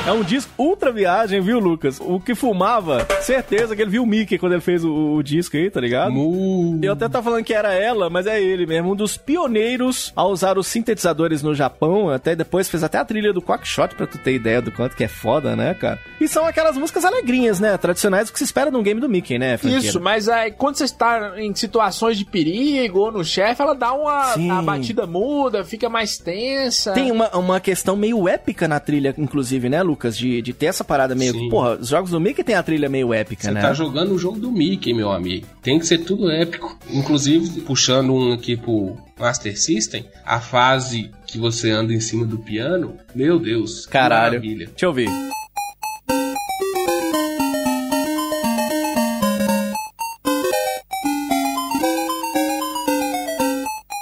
É 0.09 0.13
um 0.13 0.23
disco 0.23 0.51
ultra 0.57 0.91
viagem, 0.91 1.39
viu, 1.39 1.59
Lucas? 1.59 2.01
O 2.01 2.19
que 2.19 2.35
fumava, 2.35 3.07
certeza 3.21 3.77
que 3.77 3.83
ele 3.83 3.91
viu 3.91 4.05
o 4.05 4.07
Mickey 4.07 4.39
quando 4.39 4.53
ele 4.53 4.63
fez 4.63 4.83
o, 4.83 4.91
o 4.91 5.23
disco 5.23 5.55
aí, 5.55 5.69
tá 5.71 5.83
ligado? 5.83 6.11
Mu. 6.11 6.81
Eu 6.83 6.95
até 6.95 7.07
tava 7.11 7.25
falando 7.25 7.45
que 7.45 7.53
era 7.53 7.75
ela, 7.75 8.09
mas 8.09 8.27
é 8.27 8.43
ele 8.43 8.65
mesmo, 8.65 8.93
um 8.93 8.97
dos 8.97 9.19
pioneiros 9.19 10.11
a 10.17 10.25
usar 10.25 10.57
os 10.57 10.67
sintetizadores 10.67 11.43
no 11.43 11.55
Japão, 11.55 12.09
até 12.09 12.35
depois 12.35 12.71
fez 12.71 12.83
até 12.83 12.97
a 12.97 13.05
trilha 13.05 13.35
do 13.35 13.43
Quackshot 13.43 13.97
pra 13.97 14.07
tu 14.07 14.17
ter 14.17 14.33
ideia 14.33 14.63
do 14.63 14.73
quanto 14.73 14.97
que 14.97 15.05
é 15.05 15.09
foda, 15.09 15.55
né, 15.55 15.75
cara? 15.75 15.99
E 16.19 16.27
são 16.27 16.47
aquelas 16.47 16.79
músicas 16.79 17.05
alegrinhas, 17.05 17.61
né, 17.61 17.77
tradicionais, 17.77 18.31
o 18.31 18.33
que 18.33 18.39
se 18.39 18.47
espera 18.47 18.71
num 18.71 18.83
game 18.83 19.03
do 19.03 19.11
Mickey, 19.11 19.39
né, 19.39 19.59
franqueira? 19.59 19.85
Isso, 19.85 20.01
mas 20.01 20.27
aí, 20.27 20.53
quando 20.53 20.77
você 20.77 20.85
está 20.85 21.35
em 21.37 21.55
situações 21.55 22.17
de 22.17 22.25
perigo 22.25 22.99
ou 23.01 23.13
no 23.13 23.23
chefe, 23.23 23.61
ela 23.61 23.75
dá 23.75 23.93
uma. 23.93 24.33
A 24.59 24.63
batida 24.63 25.07
muda, 25.07 25.63
fica 25.67 25.91
mais 25.91 26.17
tensa. 26.17 26.93
Tem 26.93 27.13
uma, 27.13 27.29
uma 27.37 27.61
questão 27.61 27.95
meio 27.95 28.27
épica 28.27 28.67
na 28.67 28.81
trilha, 28.81 29.15
inclusive, 29.19 29.69
né, 29.69 29.83
Lucas? 29.83 29.98
De, 30.17 30.41
de 30.43 30.53
ter 30.53 30.67
essa 30.67 30.85
parada 30.85 31.15
meio. 31.15 31.33
Sim. 31.33 31.49
Porra, 31.49 31.77
os 31.81 31.89
jogos 31.89 32.11
do 32.11 32.21
Mickey 32.21 32.45
tem 32.45 32.55
a 32.55 32.63
trilha 32.63 32.89
meio 32.89 33.13
épica, 33.13 33.43
Você 33.43 33.51
né? 33.51 33.61
tá 33.61 33.73
jogando 33.73 34.13
o 34.15 34.19
jogo 34.19 34.39
do 34.39 34.51
Mickey, 34.53 34.93
meu 34.95 35.11
amigo. 35.11 35.47
Tem 35.63 35.79
que 35.79 35.87
ser 35.87 35.99
tudo 35.99 36.31
épico. 36.31 36.79
Inclusive, 36.91 37.61
puxando 37.63 38.13
um 38.15 38.33
aqui 38.33 38.57
pro 38.57 38.97
Master 39.19 39.59
System, 39.59 40.05
a 40.25 40.41
fase 40.41 41.11
que 41.27 41.39
você 41.39 41.71
anda 41.71 41.93
em 41.93 42.01
cima 42.01 42.25
do 42.25 42.39
piano, 42.39 42.95
meu 43.15 43.39
Deus, 43.39 43.87
Caralho. 43.87 44.33
maravilha. 44.35 44.67
Deixa 44.67 44.87
eu 44.87 44.93
ver. 44.93 45.09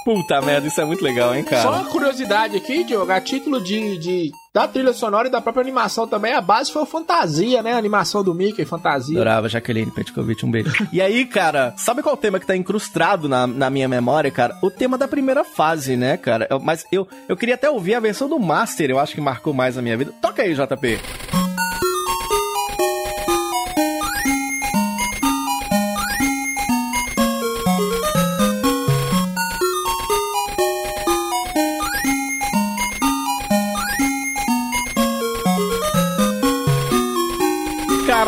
Puta 0.07 0.41
merda, 0.41 0.69
isso 0.69 0.81
é 0.81 0.85
muito 0.85 1.03
legal, 1.03 1.35
hein, 1.35 1.43
cara? 1.43 1.63
Só 1.63 1.73
uma 1.73 1.85
curiosidade 1.91 2.57
aqui, 2.57 2.85
Diogo, 2.85 3.11
a 3.11 3.21
título 3.21 3.61
de, 3.61 3.99
de- 3.99 4.31
da 4.55 4.69
trilha 4.69 4.93
sonora 4.93 5.27
e 5.27 5.31
da 5.33 5.41
própria 5.41 5.61
animação 5.63 6.07
também, 6.07 6.33
a 6.33 6.41
base 6.41 6.71
foi 6.71 6.81
o 6.83 6.87
Fantasia, 6.87 7.61
né? 7.61 7.73
A 7.73 7.77
animação 7.77 8.23
do 8.23 8.33
Mickey, 8.33 8.65
Fantasia. 8.65 9.17
Adorava 9.17 9.49
Jaqueline 9.49 9.91
Petkovic, 9.91 10.47
um 10.47 10.51
beijo. 10.51 10.73
e 10.93 11.01
aí, 11.03 11.27
cara, 11.27 11.75
sabe 11.77 12.03
qual 12.05 12.15
o 12.15 12.19
tema 12.19 12.39
que 12.39 12.47
tá 12.47 12.57
incrustado 12.57 13.29
na, 13.29 13.49
na 13.49 13.69
minha 13.69 13.89
memória, 13.89 14.31
cara? 14.31 14.57
O 14.63 14.71
tema 14.71 14.97
da 14.97 15.09
primeira 15.09 15.43
fase, 15.43 15.97
né, 15.97 16.17
cara? 16.17 16.47
Eu- 16.49 16.61
mas 16.61 16.85
eu, 16.93 17.07
eu 17.29 17.37
queria 17.37 17.57
até 17.57 17.69
ouvir 17.69 17.97
a 17.97 18.01
versão 18.01 18.29
do 18.29 18.39
Master, 18.39 18.89
eu 18.89 19.01
acho 19.01 19.13
que 19.13 19.21
marcou 19.21 19.53
mais 19.53 19.77
a 19.77 19.83
minha 19.83 19.97
vida. 19.97 20.13
Toca 20.23 20.43
aí, 20.43 20.55
JP. 20.55 21.01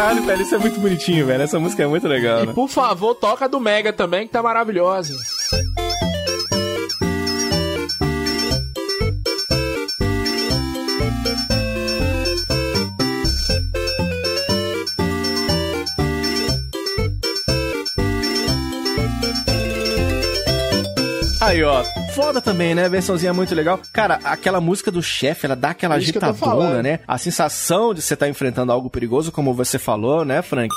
Caralho, 0.09 0.25
velho, 0.25 0.41
isso 0.41 0.55
é 0.55 0.59
muito 0.59 0.81
bonitinho, 0.81 1.27
velho. 1.27 1.43
Essa 1.43 1.59
música 1.59 1.83
é 1.83 1.87
muito 1.87 2.09
legal, 2.09 2.43
E 2.43 2.47
né? 2.47 2.53
por 2.55 2.67
favor, 2.67 3.15
toca 3.15 3.47
do 3.47 3.61
Mega 3.61 3.93
também, 3.93 4.27
que 4.27 4.33
tá 4.33 4.43
maravilhosa. 4.43 5.15
Aí, 21.41 21.63
ó. 21.63 21.83
Foda 22.19 22.41
também, 22.43 22.75
né? 22.75 22.89
Versãozinha 22.89 23.33
muito 23.33 23.55
legal. 23.55 23.81
Cara, 23.93 24.19
aquela 24.25 24.61
música 24.61 24.91
do 24.91 25.01
chefe, 25.01 25.47
ela 25.47 25.55
dá 25.55 25.71
aquela 25.71 25.95
tô 25.95 26.01
agitadona, 26.01 26.83
né? 26.83 26.99
A 27.07 27.17
sensação 27.17 27.95
de 27.95 28.03
você 28.03 28.15
estar 28.15 28.29
enfrentando 28.29 28.73
algo 28.73 28.91
perigoso, 28.91 29.31
como 29.31 29.55
você 29.55 29.79
falou, 29.79 30.25
né, 30.25 30.43
Frank? 30.43 30.75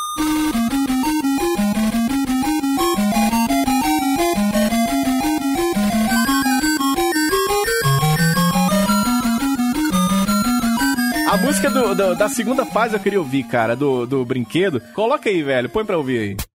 A 11.30 11.38
música 11.38 11.70
do- 11.70 11.96
do- 11.96 12.16
da 12.16 12.28
segunda 12.28 12.66
fase 12.66 12.96
eu 12.96 13.00
queria 13.00 13.20
ouvir, 13.20 13.44
cara, 13.44 13.76
do, 13.76 14.06
do 14.06 14.26
brinquedo. 14.26 14.82
Coloca 14.94 15.30
aí, 15.30 15.42
velho. 15.42 15.70
Põe 15.70 15.86
pra 15.86 15.98
ouvir 15.98 16.20
aí. 16.20 16.51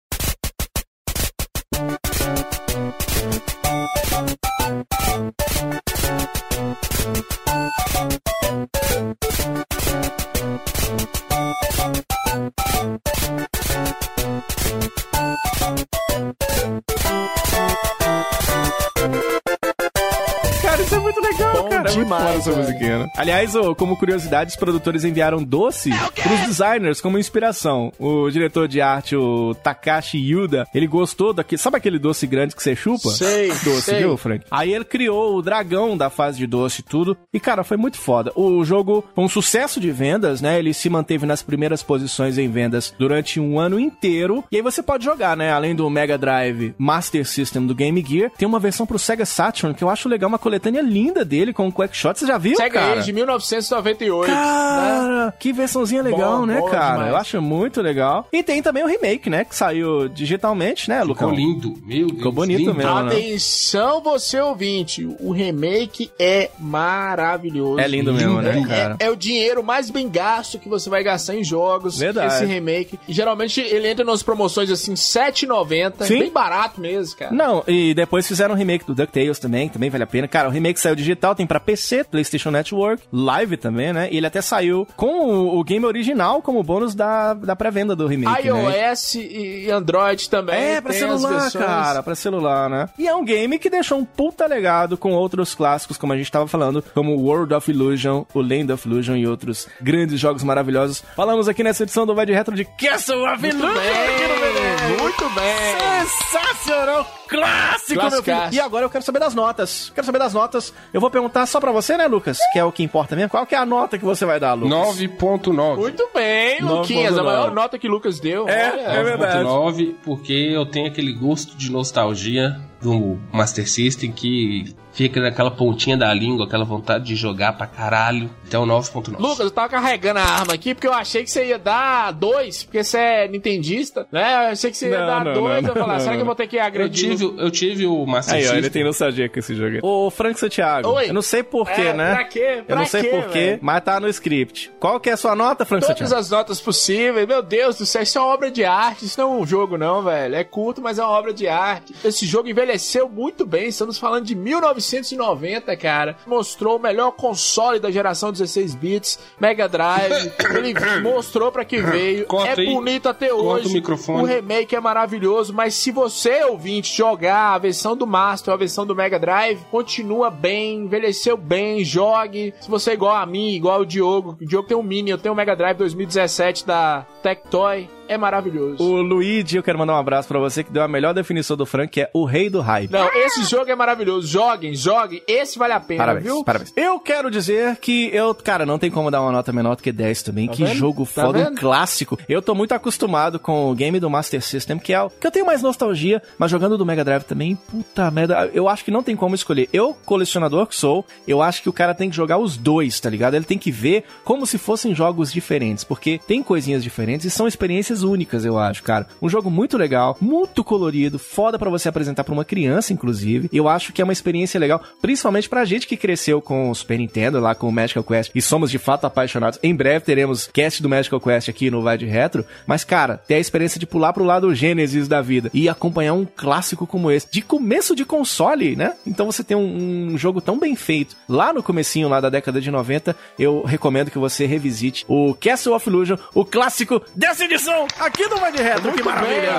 É 22.46 22.52
muito 22.56 22.74
demais, 22.74 22.83
Aliás, 23.16 23.56
ô, 23.56 23.76
como 23.76 23.98
curiosidade, 23.98 24.52
os 24.52 24.56
produtores 24.56 25.04
enviaram 25.04 25.44
doce 25.44 25.92
pros 26.22 26.40
designers 26.48 27.00
como 27.00 27.20
inspiração. 27.20 27.92
O 28.00 28.30
diretor 28.30 28.68
de 28.68 28.82
arte, 28.82 29.16
o 29.16 29.54
Takashi 29.56 30.18
Yuda, 30.18 30.68
ele 30.74 30.88
gostou 30.88 31.34
daquele... 31.34 31.62
Sabe 31.62 31.78
aquele 31.78 32.00
doce 32.00 32.26
grande 32.26 32.56
que 32.56 32.64
você 32.64 32.76
chupa? 32.76 33.10
Sei, 33.10 33.50
Doce, 33.50 33.82
sei. 33.82 34.00
viu, 34.00 34.18
Frank? 34.18 34.46
Aí 34.50 34.74
ele 34.74 34.84
criou 34.84 35.36
o 35.36 35.42
dragão 35.42 35.96
da 35.96 36.10
fase 36.10 36.38
de 36.38 36.48
doce 36.48 36.82
e 36.82 36.84
tudo. 36.84 37.16
E, 37.34 37.40
cara, 37.40 37.64
foi 37.64 37.78
muito 37.78 37.98
foda. 37.98 38.32
O 38.36 38.64
jogo 38.64 39.04
foi 39.14 39.24
um 39.24 39.30
sucesso 39.30 39.80
de 39.80 39.92
vendas, 39.92 40.42
né? 40.42 40.58
Ele 40.58 40.74
se 40.74 40.90
manteve 40.90 41.26
nas 41.26 41.44
primeiras 41.44 41.84
posições 41.84 42.38
em 42.38 42.50
vendas 42.50 42.94
durante 42.98 43.40
um 43.40 43.60
ano 43.60 43.80
inteiro. 43.80 44.44
E 44.52 44.56
aí 44.58 44.62
você 44.62 44.82
pode 44.82 45.06
jogar, 45.06 45.38
né? 45.38 45.52
Além 45.52 45.76
do 45.76 45.90
Mega 45.90 46.18
Drive 46.18 46.74
Master 46.78 47.26
System 47.26 47.66
do 47.68 47.76
Game 47.76 48.04
Gear, 48.06 48.32
tem 48.38 48.48
uma 48.48 48.60
versão 48.60 48.86
pro 48.86 48.98
Sega 49.00 49.26
Saturn 49.26 49.76
que 49.76 49.84
eu 49.84 49.90
acho 49.90 50.10
legal, 50.10 50.28
uma 50.28 50.40
coletânea 50.40 50.82
linda 50.82 51.24
dele 51.24 51.54
com 51.54 51.68
o 51.68 51.72
Quackshot. 51.72 52.18
Você 52.20 52.26
já 52.26 52.38
viu, 52.38 52.56
Sega 52.56 52.80
cara? 52.80 53.03
De 53.04 53.14
1998. 53.14 54.32
né? 54.32 54.36
Cara, 54.38 55.34
que 55.40 55.54
versãozinha 55.54 56.02
legal, 56.02 56.40
Bom, 56.40 56.46
né, 56.46 56.60
bom 56.60 56.70
cara? 56.70 56.92
demais. 56.94 57.10
Eu 57.12 57.18
acho 57.18 57.42
muito 57.42 57.82
legal. 57.82 58.28
E 58.32 58.42
tem 58.44 58.62
também 58.62 58.84
o 58.84 58.88
remake, 58.88 59.30
né? 59.30 59.44
Que 59.46 59.56
saiu 59.56 60.08
digitalmente, 60.10 60.90
né, 60.90 61.04
Lucão? 61.04 61.30
Ficou 61.30 61.44
lindo, 61.46 61.74
meu 61.86 62.08
Deus. 62.08 62.18
Ficou 62.18 62.32
bonito 62.32 62.60
lindo. 62.60 62.74
mesmo, 62.74 63.02
né? 63.04 63.12
Atenção, 63.14 64.02
você 64.02 64.40
ouvinte, 64.40 65.06
o 65.20 65.32
remake 65.32 66.12
é 66.20 66.50
maravilhoso. 66.60 67.80
É 67.80 67.88
lindo 67.88 68.14
mesmo, 68.14 68.42
né, 68.42 68.60
É- 68.60 68.68
cara? 68.68 68.96
É, 69.00 69.06
é 69.06 69.10
o 69.10 69.16
dinheiro 69.16 69.64
mais 69.64 69.90
bem 69.90 70.10
gasto 70.10 70.60
que 70.60 70.70
você 70.70 70.90
vai 70.90 71.04
gastar 71.04 71.36
em 71.36 71.44
jogos. 71.44 71.98
Verdade. 71.98 72.34
Esse 72.36 72.46
remake. 72.46 73.00
E 73.08 73.14
geralmente 73.14 73.60
ele 73.62 73.88
entra 73.88 74.04
nas 74.06 74.24
promoções 74.24 74.70
assim, 74.70 74.92
R$ 74.92 74.98
7,90. 74.98 76.06
Sim. 76.06 76.20
Bem 76.20 76.32
barato 76.32 76.80
mesmo, 76.82 77.16
cara. 77.18 77.32
Não, 77.32 77.64
e 77.68 77.94
depois 77.94 78.28
fizeram 78.28 78.54
um 78.54 78.58
remake 78.58 78.86
do 78.86 78.94
DuckTales 78.96 79.40
também, 79.40 79.70
também 79.70 79.90
vale 79.90 80.04
a 80.04 80.08
pena. 80.08 80.28
Cara, 80.28 80.48
o 80.48 80.52
remake 80.52 80.80
saiu 80.80 80.96
digital, 80.96 81.36
tem 81.36 81.46
pra 81.46 81.60
PC, 81.60 82.04
PlayStation 82.04 82.52
Network, 82.52 82.74
live 83.12 83.58
também, 83.58 83.94
né? 83.94 84.08
E 84.12 84.18
ele 84.18 84.28
até 84.28 84.42
saiu 84.42 84.88
com 84.96 85.28
o, 85.28 85.60
o 85.60 85.64
game 85.64 85.86
original 85.86 86.42
como 86.42 86.64
bônus 86.64 86.96
da, 86.96 87.34
da 87.34 87.56
pré-venda 87.56 87.96
do 87.96 88.08
remake, 88.08 88.50
né? 88.50 88.90
iOS 88.92 89.16
e 89.16 89.70
Android 89.72 90.30
também. 90.30 90.56
É, 90.56 90.82
pra 90.82 90.94
celular, 90.94 91.52
cara, 91.52 92.04
pra 92.04 92.16
celular, 92.16 92.70
né? 92.70 92.90
E 92.98 93.08
é 93.08 93.16
um 93.16 93.24
game 93.24 93.60
que 93.60 93.70
deixou 93.70 93.98
um 93.98 94.06
puta 94.06 94.46
legado 94.46 94.98
com 94.98 95.12
outros 95.12 95.54
clássicos, 95.54 95.98
como 95.98 96.14
a 96.14 96.18
gente 96.18 96.32
tava 96.32 96.48
falando, 96.48 96.84
como 96.94 97.16
World 97.16 97.54
of 97.54 97.70
Illusion, 97.70 98.26
o 98.34 98.42
Land 98.42 98.72
of 98.72 98.88
Illusion 98.88 99.16
e 99.16 99.28
outros 99.28 99.68
grandes 99.82 100.20
jogos 100.20 100.44
maravilhosos. 100.44 101.04
Falamos 101.16 101.48
aqui 101.48 101.64
nessa 101.64 101.84
edição 101.84 102.06
do 102.06 102.16
Vai 102.16 102.26
de 102.26 102.34
Retro 102.34 102.56
de 102.56 102.66
Castle 102.66 103.24
of 103.32 103.46
Illusion 103.46 103.74
bem, 103.74 104.98
muito 104.98 105.30
bem. 105.30 106.08
Sensacional! 106.08 107.08
Clássico, 107.28 108.10
meu 108.12 108.24
filho! 108.24 108.38
E 108.52 108.60
agora 108.60 108.86
eu 108.86 108.90
quero 108.90 109.04
saber 109.04 109.20
das 109.20 109.34
notas. 109.34 109.92
Quero 109.94 110.06
saber 110.06 110.20
das 110.20 110.34
notas. 110.34 110.74
Eu 110.94 111.02
vou 111.02 111.10
perguntar 111.10 111.46
só 111.46 111.60
pra 111.60 111.72
você, 111.72 111.98
né, 111.98 112.08
Lucas? 112.08 112.38
Que 112.52 112.60
é 112.60 112.64
o 112.64 112.72
que 112.74 112.84
importa 112.84 113.16
mesmo. 113.16 113.30
Qual 113.30 113.46
que 113.46 113.56
é 113.56 113.58
a 113.58 113.66
nota 113.66 113.98
que 113.98 114.04
você 114.04 114.26
vai 114.26 114.40
dar, 114.40 114.54
Lucas? 114.54 115.00
9.9. 115.00 115.78
Muito 115.78 116.10
bem, 116.14 116.62
Luquinhas. 116.62 117.18
A 117.18 117.22
9.9. 117.22 117.26
maior 117.26 117.52
nota 117.52 117.78
que 117.80 117.88
o 117.88 117.92
Lucas 117.92 118.20
deu. 118.20 118.48
É, 118.50 118.72
Olha. 118.72 118.82
é 118.82 119.04
verdade. 119.04 119.44
9, 119.44 119.96
porque 120.04 120.34
eu 120.34 120.66
tenho 120.66 120.88
aquele 120.88 121.14
gosto 121.14 121.56
de 121.56 121.72
nostalgia 121.72 122.60
do 122.84 123.18
Master 123.32 123.68
System 123.70 124.12
que 124.12 124.76
fica 124.92 125.20
naquela 125.20 125.50
pontinha 125.50 125.98
da 125.98 126.14
língua, 126.14 126.46
aquela 126.46 126.64
vontade 126.64 127.06
de 127.06 127.16
jogar 127.16 127.54
pra 127.54 127.66
caralho. 127.66 128.30
Então 128.48 128.64
9.9. 128.68 129.18
Lucas, 129.18 129.40
eu 129.40 129.50
tava 129.52 129.70
carregando 129.70 130.20
a 130.20 130.24
arma 130.24 130.54
aqui 130.54 130.76
porque 130.76 130.86
eu 130.88 130.94
achei 130.94 131.24
que 131.24 131.32
você 131.32 131.46
ia 131.48 131.58
dar 131.58 132.12
dois, 132.12 132.62
porque 132.64 132.84
você 132.84 132.98
é 133.00 133.28
nintendista, 133.28 134.06
né? 134.12 134.34
Eu 134.50 134.52
achei 134.52 134.70
que 134.70 134.78
você 134.78 134.90
ia 134.90 135.00
Não, 135.00 135.08
dar 135.08 135.26
não, 135.26 135.34
dois. 135.34 135.64
não, 135.64 135.70
eu 135.70 135.74
falei, 135.76 135.88
não, 135.94 136.00
será 136.00 136.16
que 136.16 136.22
eu 136.22 136.26
vou 136.26 136.36
ter 136.36 136.46
que 136.48 136.58
Eu 136.58 136.64
agredir? 136.64 137.10
tive, 137.18 137.24
eu 137.40 137.50
tive 137.50 137.88
o 137.88 138.06
Master 138.06 138.36
Aí, 138.36 138.42
ó, 138.42 138.44
System. 138.44 138.58
ele 138.60 138.70
tem 138.70 138.84
nostalgia 138.84 139.28
com 139.30 139.40
esse 139.40 139.56
jogo. 139.56 139.70
aí. 139.76 139.80
Ô, 139.82 140.12
Frank 140.12 140.40
Santiago. 140.40 140.88
Oi. 140.90 141.10
Eu 141.10 141.14
não 141.14 141.22
sei 141.24 141.42
porquê, 141.42 141.82
É, 141.82 141.94
né? 141.94 142.14
pra 142.14 142.24
quê? 142.26 142.56
eu 142.60 142.64
Pra 142.66 142.76
não 142.76 142.86
sei 142.86 143.02
quê, 143.02 143.10
porquê, 143.10 143.60
mas 143.64 143.84
tá 143.84 144.00
no 144.00 144.08
script. 144.10 144.72
Qual 144.80 145.00
que 145.00 145.10
é 145.10 145.14
a 145.14 145.18
sua 145.18 145.36
nota, 145.36 145.66
Frank 145.66 145.82
Todas 145.86 145.98
Santiago? 145.98 146.20
as 146.22 146.30
notas 146.30 146.62
possíveis. 146.62 147.28
Meu 147.28 147.42
Deus 147.42 147.78
do 147.78 147.86
céu, 147.88 148.04
isso 148.04 148.18
é 148.18 148.22
uma 148.22 148.32
obra 148.32 148.52
de 148.52 148.64
arte. 148.64 149.06
Isso 149.06 149.20
não 149.20 149.34
é 149.34 149.42
um 149.42 149.46
jogo, 149.48 149.76
não, 149.76 150.04
velho. 150.04 150.36
É 150.36 150.44
curto, 150.44 150.82
mas 150.84 151.00
é 151.00 151.04
uma 151.04 151.12
obra 151.12 151.34
de 151.34 151.48
arte. 151.48 151.96
Esse 152.06 152.28
jogo 152.28 152.48
envelheceu 152.48 152.73
muito 153.10 153.46
bem. 153.46 153.68
Estamos 153.68 153.98
falando 153.98 154.26
de 154.26 154.36
1990, 154.36 155.76
cara. 155.78 156.18
Mostrou 156.26 156.78
o 156.78 156.82
melhor 156.82 157.12
console 157.12 157.80
da 157.80 157.92
geração 157.92 158.32
16 158.32 158.76
bits, 158.76 159.20
Mega 159.40 159.68
Drive. 159.68 160.32
Ele 160.56 160.74
mostrou 161.02 161.52
pra 161.52 161.66
que 161.66 161.82
veio. 161.82 162.26
Corta 162.28 162.62
é 162.62 162.66
aí. 162.66 162.74
bonito 162.74 163.10
até 163.10 163.30
Corta 163.30 163.44
hoje. 163.44 163.68
o 163.70 163.74
microfone. 163.74 164.28
remake 164.28 164.76
é 164.76 164.80
maravilhoso, 164.80 165.54
mas 165.54 165.74
se 165.76 165.92
você, 165.92 166.44
ouvinte, 166.44 166.96
jogar 166.96 167.54
a 167.54 167.58
versão 167.58 167.96
do 167.96 168.06
Master 168.08 168.54
a 168.54 168.58
versão 168.58 168.86
do 168.86 168.96
Mega 168.96 169.20
Drive, 169.20 169.60
continua 169.72 170.30
bem, 170.30 170.80
envelheceu 170.80 171.38
bem, 171.38 171.84
jogue. 171.84 172.54
Se 172.60 172.70
você 172.70 172.92
é 172.92 172.94
igual 172.94 173.16
a 173.16 173.26
mim, 173.26 173.50
igual 173.50 173.82
o 173.82 173.86
Diogo, 173.86 174.38
o 174.42 174.46
Diogo 174.46 174.68
tem 174.68 174.78
um 174.78 174.84
Mini, 174.84 175.12
eu 175.12 175.18
tenho 175.18 175.34
o 175.34 175.38
Mega 175.38 175.56
Drive 175.56 175.78
2017 175.78 176.66
da 176.66 177.06
Tectoy, 177.22 177.90
é 178.14 178.18
maravilhoso. 178.18 178.84
O 178.84 179.02
Luigi, 179.02 179.58
eu 179.58 179.64
quero 179.64 179.78
mandar 179.78 179.94
um 179.94 179.98
abraço 179.98 180.28
pra 180.28 180.40
você 180.40 180.64
que 180.64 180.72
deu 180.72 180.84
a 180.84 180.88
melhor 180.88 181.14
definição 181.14 181.58
do 181.58 181.66
Frank, 181.66 181.92
que 181.92 182.02
é 182.02 182.10
o 182.14 182.26
rei 182.26 182.50
do 182.50 182.62
hype. 182.62 182.92
Não, 182.92 183.08
esse 183.14 183.44
jogo 183.44 183.70
é 183.70 183.76
maravilhoso. 183.76 184.28
Joguem, 184.28 184.76
joguem. 184.76 185.22
Esse 185.28 185.58
vale 185.60 185.74
a 185.74 185.80
pena, 185.80 186.00
Parabéns, 186.00 186.26
viu? 186.26 186.44
parabéns. 186.44 186.74
Eu 186.76 187.00
quero 187.00 187.30
dizer 187.30 187.78
que 187.78 188.10
eu, 188.14 188.34
cara, 188.36 188.66
não 188.66 188.80
tem 188.80 188.90
como 188.92 189.10
dar 189.12 189.22
uma 189.22 189.32
nota 189.32 189.52
menor 189.52 189.76
do 189.76 189.84
que 189.84 189.92
10 189.92 190.24
também. 190.24 190.48
que 190.48 190.64
vendo? 190.64 190.76
jogo 190.76 191.06
Tá 191.06 191.24
foda, 191.24 191.50
um 191.52 191.56
clássico. 191.56 192.18
Eu 192.30 192.42
tô 192.42 192.56
muito 192.56 192.74
acostumado 192.74 193.40
com 193.40 193.70
o 193.72 193.76
game 193.76 194.00
do 194.00 194.10
Master 194.10 194.42
System, 194.42 194.78
que 194.80 194.94
é 194.94 195.02
o 195.02 195.10
que 195.10 195.26
eu 195.28 195.32
tenho 195.32 195.46
mais 195.46 195.62
nostalgia, 195.62 196.22
mas 196.38 196.52
jogando 196.52 196.78
do 196.78 196.86
Mega 196.86 197.04
Drive 197.04 197.24
também, 197.24 197.56
puta 197.56 198.10
merda, 198.12 198.50
eu 198.54 198.68
acho 198.70 198.84
que 198.86 198.92
não 198.92 199.04
tem 199.04 199.16
como 199.16 199.36
escolher. 199.36 199.68
Eu, 199.74 199.96
colecionador 200.06 200.68
que 200.68 200.76
sou, 200.76 201.06
eu 201.28 201.42
acho 201.42 201.62
que 201.62 201.70
o 201.70 201.74
cara 201.74 201.94
tem 201.94 202.10
que 202.10 202.16
jogar 202.16 202.38
os 202.38 202.58
dois, 202.58 203.00
tá 203.00 203.10
ligado? 203.10 203.34
Ele 203.36 203.46
tem 203.46 203.58
que 203.58 203.72
ver 203.72 204.04
como 204.24 204.46
se 204.46 204.58
fossem 204.58 204.94
jogos 204.94 205.32
diferentes, 205.32 205.84
porque 205.84 206.20
tem 206.28 206.44
coisinhas 206.44 206.84
diferentes 206.84 207.26
e 207.26 207.30
são 207.30 207.48
experiências 207.48 208.03
únicas, 208.04 208.46
eu 208.46 208.58
acho, 208.58 208.84
cara. 208.84 209.08
Um 209.22 209.30
jogo 209.30 209.50
muito 209.50 209.78
legal, 209.78 210.18
muito 210.20 210.64
colorido, 210.64 211.18
foda 211.18 211.58
pra 211.58 211.70
você 211.70 211.90
apresentar 211.90 212.24
pra 212.24 212.34
uma 212.34 212.46
criança, 212.46 212.94
inclusive. 212.94 213.50
Eu 213.52 213.68
acho 213.68 213.92
que 213.94 214.02
é 214.02 214.04
uma 214.04 214.14
experiência 214.14 214.60
legal, 214.60 214.82
principalmente 215.02 215.50
pra 215.50 215.66
gente 215.66 215.88
que 215.88 215.98
cresceu 215.98 216.42
com 216.42 216.70
o 216.70 216.76
Super 216.76 216.98
Nintendo, 216.98 217.40
lá 217.40 217.56
com 217.56 217.68
o 217.68 217.72
Magical 217.72 218.04
Quest, 218.04 218.32
e 218.36 218.42
somos 218.42 218.70
de 218.70 218.78
fato 218.78 219.06
apaixonados. 219.06 219.60
Em 219.64 219.76
breve 219.76 220.06
teremos 220.06 220.48
cast 220.48 220.82
do 220.82 220.90
Magical 220.90 221.20
Quest 221.20 221.50
aqui 221.50 221.72
no 221.72 221.82
Vai 221.82 221.98
de 221.98 222.06
Retro, 222.06 222.46
mas, 222.68 222.84
cara, 222.84 223.18
ter 223.18 223.36
a 223.36 223.40
experiência 223.40 223.80
de 223.80 223.86
pular 223.86 224.14
pro 224.14 224.24
lado 224.24 224.54
Gênesis 224.54 225.08
da 225.08 225.22
vida 225.22 225.50
e 225.54 225.70
acompanhar 225.70 226.14
um 226.14 226.26
clássico 226.26 226.86
como 226.86 227.12
esse, 227.12 227.28
de 227.32 227.42
começo 227.42 227.96
de 227.96 228.06
console, 228.06 228.76
né? 228.76 228.94
Então 229.06 229.26
você 229.26 229.44
tem 229.44 229.58
um, 229.58 230.14
um 230.14 230.18
jogo 230.18 230.42
tão 230.42 230.58
bem 230.58 230.76
feito, 230.76 231.16
lá 231.28 231.54
no 231.54 231.64
comecinho, 231.64 232.10
lá 232.10 232.20
da 232.20 232.30
década 232.30 232.62
de 232.62 232.70
90, 232.70 233.16
eu 233.38 233.64
recomendo 233.64 234.12
que 234.12 234.18
você 234.18 234.46
revisite 234.46 235.06
o 235.08 235.34
Castle 235.34 235.74
of 235.74 235.90
Illusion, 235.90 236.18
o 236.34 236.46
clássico 236.46 237.02
dessa 237.16 237.46
edição, 237.46 237.83
aqui 238.00 238.28
no 238.28 238.38
Vai 238.38 238.52
de 238.52 238.62
Retro. 238.62 238.92
que 238.94 239.04
maravilha! 239.04 239.54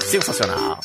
Sensacional! 0.00 0.78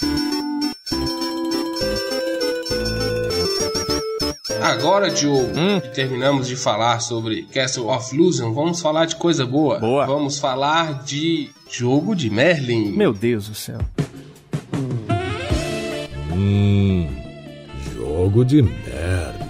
Agora, 4.62 5.10
Diogo, 5.10 5.48
Hum. 5.58 5.80
que 5.82 5.90
terminamos 5.90 6.48
de 6.48 6.56
falar 6.56 7.00
sobre 7.00 7.44
Castle 7.44 7.86
of 7.86 8.14
Illusion, 8.16 8.54
vamos 8.54 8.80
falar 8.80 9.06
de 9.06 9.16
coisa 9.16 9.46
boa. 9.46 9.80
Boa. 9.80 10.06
Vamos 10.06 10.38
falar 10.38 11.04
de 11.04 11.50
jogo 11.70 12.16
de 12.16 12.30
Merlin. 12.30 12.92
Meu 12.92 13.12
Deus 13.12 13.48
do 13.48 13.56
céu. 13.56 13.80
Hum, 16.32 17.08
jogo 17.96 18.46
de 18.46 18.62
Merlin. 18.62 19.41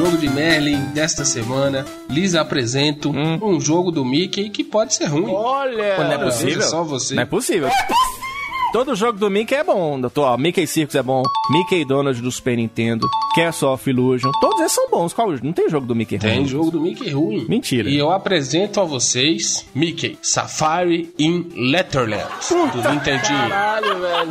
Jogo 0.00 0.16
de 0.16 0.30
Merlin 0.30 0.82
desta 0.94 1.26
semana, 1.26 1.84
lhes 2.08 2.34
apresento 2.34 3.10
um 3.10 3.60
jogo 3.60 3.90
do 3.90 4.02
Mickey 4.02 4.48
que 4.48 4.64
pode 4.64 4.94
ser 4.94 5.04
ruim. 5.04 5.26
Olha! 5.28 5.96
Pô, 5.96 6.04
não 6.04 6.12
é 6.12 6.18
possível? 6.18 6.62
só 6.62 6.82
você. 6.82 7.14
Não 7.14 7.22
é 7.22 7.26
possível. 7.26 7.68
Todo 8.72 8.96
jogo 8.96 9.18
do 9.18 9.28
Mickey 9.28 9.54
é 9.54 9.62
bom, 9.62 10.00
doutor. 10.00 10.38
Mickey 10.38 10.66
Circus 10.66 10.94
é 10.94 11.02
bom. 11.02 11.22
Mickey 11.50 11.84
Donald 11.84 12.18
do 12.22 12.32
Super 12.32 12.56
Nintendo. 12.56 13.06
Castle 13.34 13.68
of 13.74 13.90
Illusion. 13.90 14.30
Todos 14.40 14.60
esses 14.60 14.72
são 14.72 14.88
bons. 14.88 15.12
Qual? 15.12 15.32
Não 15.42 15.52
tem 15.52 15.68
jogo 15.68 15.86
do 15.86 15.94
Mickey 15.94 16.16
ruim. 16.16 16.30
Tem 16.30 16.46
jogo 16.46 16.70
do 16.70 16.80
Mickey 16.80 17.10
ruim. 17.10 17.44
Mentira. 17.46 17.90
E 17.90 17.98
eu 17.98 18.10
apresento 18.10 18.80
a 18.80 18.84
vocês 18.84 19.66
Mickey 19.74 20.16
Safari 20.22 21.12
in 21.18 21.46
Letterland 21.70 22.24
do 22.72 22.90
Nintendinho. 22.90 23.48
Caralho, 23.50 24.00
velho. 24.00 24.30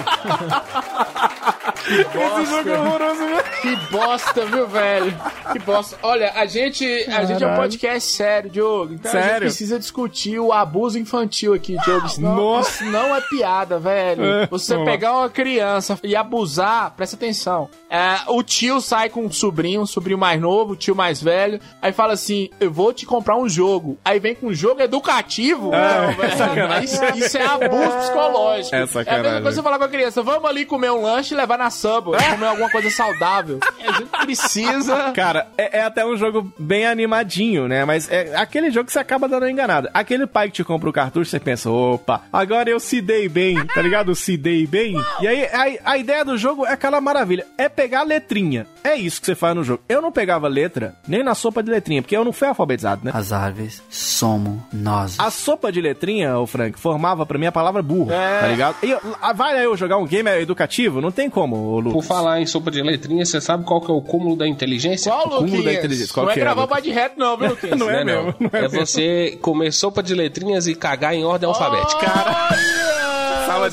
Esse 1.87 2.45
jogo 2.45 2.69
é 2.69 2.79
horroroso, 2.79 3.15
velho. 3.25 3.43
Que 3.61 3.75
bosta, 3.91 4.45
viu, 4.45 4.67
velho? 4.67 5.17
Que 5.51 5.59
bosta. 5.59 5.97
Olha, 6.03 6.31
a 6.35 6.45
gente, 6.45 6.85
a 7.09 7.23
gente 7.25 7.43
é 7.43 7.47
um 7.47 7.55
podcast 7.55 8.11
sério, 8.11 8.49
Diogo. 8.49 8.93
Então 8.93 9.11
a 9.11 9.15
gente 9.15 9.23
Sério? 9.23 9.39
precisa 9.41 9.79
discutir 9.79 10.39
o 10.39 10.51
abuso 10.53 10.99
infantil 10.99 11.53
aqui, 11.53 11.77
Diogo. 11.83 12.07
Senão, 12.09 12.35
Nossa. 12.35 12.83
Isso 12.83 12.91
não 12.91 13.15
é 13.15 13.21
piada, 13.21 13.79
velho. 13.79 14.23
É, 14.23 14.47
Você 14.47 14.77
pegar 14.83 15.13
uma 15.17 15.29
criança 15.29 15.99
e 16.03 16.15
abusar, 16.15 16.91
presta 16.95 17.15
atenção. 17.15 17.69
É, 17.89 18.19
o 18.27 18.43
tio 18.43 18.79
sai 18.81 19.09
com 19.09 19.25
um 19.25 19.31
sobrinho, 19.31 19.81
um 19.81 19.85
sobrinho 19.85 20.17
mais 20.19 20.39
novo, 20.39 20.73
o 20.73 20.75
tio 20.75 20.95
mais 20.95 21.21
velho, 21.21 21.59
aí 21.81 21.91
fala 21.91 22.13
assim: 22.13 22.49
Eu 22.59 22.71
vou 22.71 22.93
te 22.93 23.05
comprar 23.05 23.35
um 23.37 23.49
jogo. 23.49 23.97
Aí 24.05 24.19
vem 24.19 24.35
com 24.35 24.47
um 24.47 24.53
jogo 24.53 24.81
educativo. 24.81 25.73
É, 25.73 26.07
não, 26.07 26.13
velho. 26.13 26.37
sacanagem. 26.37 26.85
Isso, 26.85 27.25
isso 27.25 27.37
é 27.37 27.45
abuso 27.45 27.97
psicológico. 27.97 28.75
É 28.75 28.79
É 28.79 29.15
a 29.19 29.23
mesma 29.23 29.41
coisa 29.41 29.57
você 29.57 29.63
falar 29.63 29.77
com 29.79 29.85
a 29.85 29.89
criança: 29.89 30.21
Vamos 30.21 30.47
ali 30.49 30.65
comer 30.65 30.91
um 30.91 31.01
lanche 31.01 31.33
e 31.33 31.37
levar 31.37 31.57
na 31.57 31.68
Subway, 31.69 32.19
comer 32.31 32.47
alguma 32.47 32.69
coisa 32.69 32.89
saudável. 32.89 33.59
A 33.87 33.91
gente 33.93 34.09
precisa. 34.25 35.11
Cara, 35.13 35.47
é, 35.57 35.79
é 35.79 35.81
até 35.81 36.05
um 36.05 36.15
jogo 36.17 36.51
bem 36.57 36.85
animadinho, 36.85 37.67
né? 37.67 37.85
Mas 37.85 38.09
é 38.11 38.35
aquele 38.35 38.71
jogo 38.71 38.87
que 38.87 38.93
você 38.93 38.99
acaba 38.99 39.27
dando 39.27 39.47
enganada. 39.49 39.89
Aquele 39.93 40.25
pai 40.27 40.47
que 40.47 40.55
te 40.55 40.63
compra 40.63 40.89
o 40.89 40.93
cartucho, 40.93 41.29
você 41.31 41.39
pensa, 41.39 41.69
opa, 41.69 42.21
agora 42.31 42.69
eu 42.69 42.79
se 42.79 43.01
dei 43.01 43.27
bem, 43.29 43.63
tá 43.67 43.81
ligado? 43.81 44.15
Se 44.15 44.37
dei 44.37 44.65
bem. 44.67 44.95
E 45.21 45.27
aí, 45.27 45.45
a, 45.83 45.91
a 45.91 45.97
ideia 45.97 46.23
do 46.25 46.37
jogo 46.37 46.65
é 46.65 46.73
aquela 46.73 46.99
maravilha. 47.01 47.45
É 47.57 47.67
pegar 47.69 48.01
a 48.01 48.03
letrinha. 48.03 48.65
É 48.83 48.95
isso 48.95 49.19
que 49.19 49.25
você 49.25 49.35
faz 49.35 49.55
no 49.55 49.63
jogo. 49.63 49.83
Eu 49.89 50.01
não 50.01 50.11
pegava 50.11 50.47
letra 50.47 50.95
nem 51.07 51.23
na 51.23 51.35
sopa 51.35 51.61
de 51.61 51.69
letrinha, 51.69 52.01
porque 52.01 52.15
eu 52.15 52.23
não 52.25 52.31
fui 52.33 52.47
alfabetizado, 52.47 53.01
né? 53.03 53.11
As 53.13 53.31
árvores 53.31 53.81
somos 53.89 54.59
nós. 54.71 55.19
A 55.19 55.29
sopa 55.29 55.71
de 55.71 55.81
letrinha, 55.81 56.37
ô 56.37 56.47
Frank, 56.47 56.79
formava 56.79 57.25
pra 57.25 57.37
mim 57.37 57.45
a 57.45 57.51
palavra 57.51 57.81
burro, 57.81 58.11
É. 58.11 58.39
tá 58.39 58.47
ligado? 58.47 58.75
E 58.83 58.91
eu- 58.91 58.99
ah, 59.21 59.33
vai 59.33 59.63
eu 59.63 59.75
jogar 59.75 59.97
um 59.97 60.05
game 60.05 60.29
educativo? 60.39 61.01
Não 61.01 61.11
tem 61.11 61.29
como, 61.29 61.55
ô 61.59 61.79
Lucas. 61.79 61.93
Por 61.93 62.03
falar 62.03 62.41
em 62.41 62.45
sopa 62.45 62.71
de 62.71 62.81
letrinha, 62.81 63.25
você 63.25 63.39
sabe 63.41 63.63
qual 63.63 63.81
que 63.81 63.91
é 63.91 63.93
o 63.93 64.01
cúmulo 64.01 64.35
da 64.35 64.47
inteligência? 64.47 65.11
Qual, 65.11 65.23
cúmulo 65.23 65.47
da 65.47 65.47
Luquinhas? 65.57 65.75
inteligência, 65.77 66.13
qual 66.13 66.25
Não 66.25 66.31
é 66.31 66.33
que 66.35 66.39
é, 66.39 66.43
gravar 66.43 66.63
o? 66.63 66.67
Bad 66.67 66.89
Reto, 66.91 67.19
não, 67.19 67.37
viu, 67.37 67.49
Luquinhas? 67.49 67.77
Não 67.79 67.89
é 67.89 68.03
mesmo, 68.03 68.35
não 68.39 68.49
é 68.53 68.57
É, 68.57 68.61
mesmo. 68.63 68.85
você 68.85 69.37
comer 69.41 69.71
sopa 69.71 70.01
de 70.03 70.13
letrinhas 70.13 70.67
e 70.67 70.75
cagar 70.75 71.13
em 71.13 71.23
ordem 71.23 71.47
alfabética. 71.47 71.99
Cara, 72.05 72.49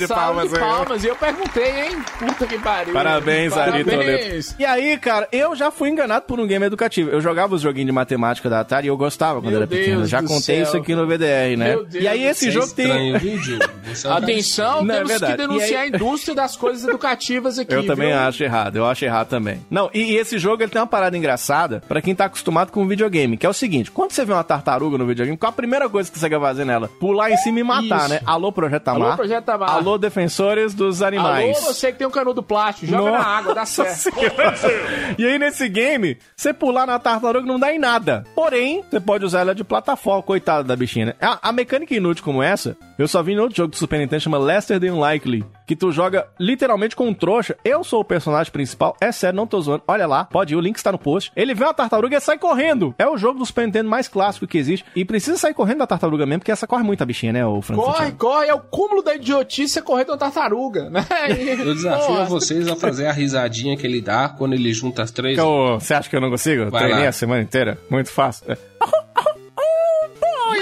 salva 0.05 0.43
de 0.43 0.48
palmas 0.48 0.55
aí. 0.55 0.60
palmas. 0.60 1.05
E 1.05 1.06
eu 1.09 1.16
perguntei, 1.16 1.81
hein? 1.86 1.98
Puta 2.18 2.47
que 2.47 2.59
pariu. 2.59 2.93
Parabéns, 2.93 3.56
Ari 3.56 3.85
Parabéns. 3.85 4.47
Toledo. 4.48 4.60
E 4.60 4.64
aí, 4.64 4.97
cara, 4.98 5.28
eu 5.32 5.55
já 5.56 5.70
fui 5.70 5.89
enganado 5.89 6.24
por 6.27 6.39
um 6.40 6.47
game 6.47 6.64
educativo. 6.66 7.10
Eu 7.10 7.20
jogava 7.20 7.55
os 7.55 7.62
joguinhos 7.62 7.86
de 7.86 7.93
matemática 7.93 8.48
da 8.51 8.60
Atari 8.60 8.86
e 8.86 8.90
eu 8.90 8.97
gostava 8.97 9.40
quando 9.40 9.51
Meu 9.52 9.59
era 9.59 9.66
pequeno. 9.66 9.98
Deus 9.98 10.10
Já 10.10 10.20
do 10.20 10.28
contei 10.28 10.56
céu, 10.56 10.62
isso 10.64 10.77
aqui 10.77 10.94
no 10.94 11.06
VDR, 11.06 11.56
né? 11.56 11.68
Meu 11.70 11.85
Deus 11.85 12.05
e 12.05 12.09
aí 12.09 12.20
do 12.20 12.27
esse 12.27 12.48
é 12.48 12.51
jogo 12.51 12.73
tem... 12.74 13.16
viu, 13.18 13.59
é 14.05 14.09
Atenção, 14.09 14.85
Não, 14.85 14.94
é 14.94 14.98
temos 14.98 15.12
que 15.12 15.18
verdade. 15.18 15.36
denunciar 15.36 15.82
aí- 15.82 15.86
a 15.93 15.97
indústria 15.97 16.35
das 16.35 16.56
coisas 16.56 16.85
educativas 16.89 17.59
aqui. 17.59 17.73
Eu 17.74 17.86
também 17.86 18.09
viu? 18.09 18.18
acho 18.18 18.43
errado, 18.43 18.77
eu 18.77 18.86
acho 18.86 19.05
errado 19.05 19.28
também. 19.28 19.60
Não, 19.70 19.90
e, 19.94 20.12
e 20.12 20.16
esse 20.16 20.39
jogo 20.39 20.62
ele 20.62 20.70
tem 20.70 20.81
uma 20.81 20.86
parada 20.86 21.16
engraçada 21.16 21.82
pra 21.86 22.01
quem 22.01 22.14
tá 22.14 22.27
acostumado 22.27 22.70
com 22.73 22.86
videogame, 22.86 23.36
que 23.36 23.47
é 23.47 23.48
o 23.48 23.52
seguinte: 23.52 23.90
quando 23.90 24.12
você 24.12 24.24
vê 24.24 24.32
uma 24.32 24.44
tartaruga 24.44 24.98
no 24.98 25.06
videogame, 25.06 25.36
qual 25.36 25.51
a 25.51 25.52
primeira 25.52 25.89
coisa 25.89 26.10
que 26.10 26.18
você 26.18 26.28
quer 26.28 26.40
fazer 26.40 26.64
nela? 26.64 26.89
Pular 27.01 27.31
em 27.31 27.36
cima 27.36 27.60
e 27.60 27.62
matar, 27.62 28.01
Isso. 28.01 28.09
né? 28.10 28.20
Alô, 28.27 28.52
Projeto 28.52 28.82
Tamar. 28.82 29.02
Alô, 29.09 29.16
Projeto 29.16 29.44
Tamar. 29.44 29.70
Alô, 29.70 29.86
defensores 29.97 30.75
dos 30.75 31.01
animais. 31.03 31.57
Alô, 31.59 31.73
você 31.73 31.93
que 31.93 31.99
tem 31.99 32.07
um 32.07 32.11
canudo 32.11 32.43
plástico, 32.43 32.87
joga 32.87 33.11
Nossa 33.13 33.23
na 33.23 33.25
água, 33.39 33.55
dá 33.55 33.65
certo. 33.65 34.11
E 35.17 35.25
aí, 35.25 35.39
nesse 35.39 35.69
game, 35.69 36.19
você 36.35 36.53
pular 36.53 36.87
na 36.87 36.99
tartaruga 36.99 37.47
não 37.47 37.59
dá 37.59 37.73
em 37.73 37.79
nada. 37.79 38.25
Porém, 38.35 38.83
você 38.91 38.99
pode 39.01 39.25
usar 39.25 39.41
ela 39.41 39.55
de 39.55 39.63
plataforma, 39.63 40.23
coitada 40.23 40.65
da 40.65 40.75
bichinha. 40.77 41.07
né? 41.07 41.15
A, 41.21 41.49
a 41.49 41.53
mecânica 41.53 41.95
inútil 41.95 42.25
como 42.25 42.43
essa, 42.43 42.77
eu 42.99 43.07
só 43.07 43.23
vi 43.23 43.33
em 43.33 43.39
outro 43.39 43.57
jogo 43.57 43.71
do 43.71 43.77
Super 43.77 44.01
Nintendo, 44.01 44.23
chama 44.23 44.39
Lester 44.39 44.81
the 44.81 44.91
Unlikely, 44.91 45.45
que 45.66 45.74
tu 45.76 45.90
joga 45.90 46.28
literalmente 46.38 46.94
com 46.94 47.09
um 47.09 47.14
trouxa. 47.14 47.56
Eu 47.64 47.82
sou 47.82 48.01
o 48.01 48.05
personagem 48.05 48.52
principal, 48.52 48.97
é 49.01 49.10
sério, 49.10 49.36
não 49.36 49.47
tô 49.47 49.60
zoando. 49.60 49.82
Olha 49.88 50.06
lá, 50.06 50.24
pode 50.24 50.55
ir, 50.55 50.56
o 50.56 50.60
link 50.60 50.76
está 50.76 50.93
no 50.93 50.98
post. 50.98 51.32
Ele 51.34 51.55
vê 51.55 51.64
uma 51.64 51.74
tartaruga 51.74 52.16
e 52.16 52.20
sai 52.20 52.38
correndo. 52.38 52.94
É 52.98 53.06
o 53.09 53.16
jogo 53.18 53.38
do 53.38 53.47
Super 53.47 53.66
Nintendo 53.66 53.88
mais 53.90 54.06
clássico 54.09 54.47
que 54.47 54.56
existe. 54.59 54.84
E 54.94 55.05
precisa 55.05 55.36
sair 55.36 55.55
correndo 55.55 55.78
da 55.78 55.86
tartaruga 55.86 56.24
mesmo, 56.24 56.40
porque 56.40 56.52
essa 56.52 56.66
corre 56.66 56.82
muito 56.82 57.02
a 57.02 57.06
bichinha, 57.06 57.32
né, 57.32 57.44
o 57.47 57.60
Franco? 57.60 57.82
Corre, 57.82 57.97
Santiago? 57.97 58.16
corre, 58.18 58.47
é 58.48 58.55
o 58.55 58.60
cúmulo 58.60 59.02
da 59.02 59.14
idiotice 59.14 59.78
é 59.78 59.82
correr 59.82 60.05
de 60.05 60.10
uma 60.12 60.16
tartaruga, 60.18 60.88
né? 60.90 61.05
Eu 61.66 61.74
desafio 61.74 62.14
Pô, 62.14 62.20
a 62.20 62.24
vocês 62.24 62.68
a 62.68 62.76
fazer 62.76 63.06
a 63.06 63.12
risadinha 63.12 63.76
que 63.76 63.86
ele 63.86 64.01
dá 64.01 64.28
quando 64.28 64.52
ele 64.55 64.72
junta 64.72 65.02
as 65.02 65.10
três. 65.10 65.36
Eu- 65.36 65.78
Você 65.80 65.94
acha 65.94 66.09
que 66.09 66.14
eu 66.14 66.20
não 66.20 66.30
consigo? 66.30 66.70
Vai 66.70 66.82
Treinei 66.82 67.05
lá. 67.05 67.09
a 67.09 67.12
semana 67.12 67.43
inteira. 67.43 67.78
Muito 67.90 68.10
fácil. 68.10 68.52
É. 68.52 68.56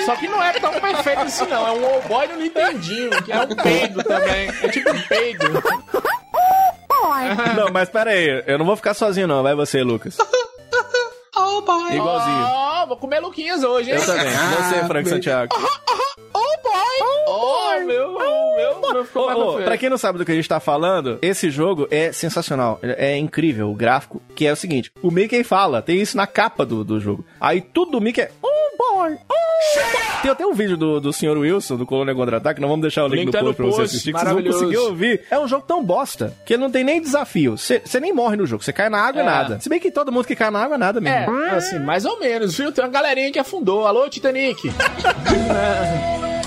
Só 0.05 0.17
que 0.17 0.29
não 0.29 0.43
é 0.43 0.53
tão 0.53 0.73
perfeito 0.73 1.21
assim, 1.21 1.47
não. 1.47 1.67
É 1.67 1.71
um 1.71 1.85
old 1.85 2.09
boy 2.09 2.27
no 2.29 2.37
Nintendinho, 2.37 3.11
que 3.23 3.33
é 3.33 3.41
um 3.41 3.55
peido 3.55 4.03
também. 4.03 4.49
É 4.63 4.69
tipo 4.69 4.91
um 4.91 5.03
peido. 5.03 5.45
Não, 7.55 7.71
mas 7.71 7.91
pera 7.91 8.11
aí, 8.13 8.43
eu 8.47 8.59
não 8.59 8.65
vou 8.65 8.77
ficar 8.77 8.95
sozinho 8.95 9.27
não, 9.27 9.43
vai 9.43 9.55
você, 9.55 9.83
Lucas. 9.83 10.17
Oh, 11.37 11.61
boy. 11.63 11.95
Igualzinho. 11.95 12.45
Ó, 12.47 12.87
vou 12.87 12.97
comer 12.97 13.21
Luquinhas 13.21 13.63
hoje, 13.63 13.91
hein? 13.91 13.97
Eu 13.97 14.07
também. 14.07 14.27
Você, 14.27 14.75
Frank 14.87 15.05
bem. 15.05 15.05
Santiago. 15.07 15.55
Oh, 15.57 16.63
boy. 16.63 17.27
Oh, 17.27 17.81
meu, 17.85 18.13
meu, 18.13 18.57
meu, 18.57 18.81
mais 18.81 19.09
Ô, 19.15 19.21
ô, 19.21 19.53
feio. 19.55 19.65
pra 19.65 19.77
quem 19.79 19.89
não 19.91 19.99
sabe 19.99 20.19
do 20.19 20.25
que 20.25 20.33
a 20.33 20.35
gente 20.35 20.49
tá 20.49 20.61
falando, 20.61 21.19
esse 21.23 21.51
jogo 21.51 21.87
é 21.91 22.13
sensacional. 22.13 22.79
É 22.83 23.17
incrível 23.17 23.71
o 23.71 23.75
gráfico, 23.75 24.21
que 24.35 24.47
é 24.47 24.53
o 24.53 24.57
seguinte: 24.57 24.91
o 25.03 25.11
Mickey 25.11 25.43
fala, 25.45 25.83
tem 25.83 26.01
isso 26.01 26.17
na 26.17 26.27
capa 26.27 26.65
do, 26.65 26.85
do 26.85 27.01
jogo. 27.01 27.25
Aí 27.41 27.61
tudo 27.61 27.93
do 27.93 28.01
Mickey 28.01 28.21
é. 28.23 28.31
Oh 28.43 28.77
boy! 28.77 29.13
Oh 29.15 29.27
boy." 29.29 29.95
Tem 30.23 30.31
até 30.31 30.47
um 30.47 30.55
vídeo 30.55 30.77
do, 30.77 31.01
do 31.01 31.13
Sr. 31.13 31.37
Wilson, 31.37 31.77
do 31.77 31.85
Colônia 31.85 32.15
Contra-Ataque, 32.15 32.59
não 32.61 32.69
vamos 32.69 32.83
deixar 32.83 33.05
o 33.05 33.09
link, 33.09 33.19
Link 33.19 33.27
no 33.27 33.33
tá 33.33 33.41
post 33.41 33.61
no 33.61 33.69
pra 33.69 33.77
você 33.77 33.83
assistir, 33.83 34.13
que 34.13 34.19
vocês 34.19 34.33
vão 34.33 34.43
conseguir 34.43 34.77
ouvir. 34.79 35.23
É 35.31 35.39
um 35.39 35.47
jogo 35.47 35.65
tão 35.67 35.85
bosta, 35.85 36.35
que 36.47 36.55
ele 36.55 36.63
não 36.63 36.71
tem 36.71 36.83
nem 36.83 36.99
desafio. 37.01 37.59
Você 37.59 37.83
nem 38.01 38.11
morre 38.13 38.37
no 38.37 38.47
jogo, 38.47 38.63
você 38.65 38.73
cai 38.73 38.89
na 38.89 38.99
água 39.01 39.21
é 39.21 39.23
É. 39.23 39.27
nada. 39.27 39.61
Se 39.61 39.69
bem 39.69 39.79
que 39.79 39.91
todo 39.91 40.11
mundo 40.11 40.25
que 40.27 40.35
cai 40.35 40.51
na 40.51 40.63
água 40.63 40.77
é 40.77 40.79
nada 40.79 40.99
mesmo. 41.01 41.17
É, 41.19 41.24
assim, 41.57 41.79
mais 41.79 42.05
ou 42.05 42.19
menos, 42.19 42.57
viu? 42.57 42.73
Tem 42.73 42.85
uma 42.85 42.91
galerinha 42.91 43.31
que 43.33 43.39
afundou. 43.39 43.87
Alô, 43.87 44.09
Titanic. 44.09 44.61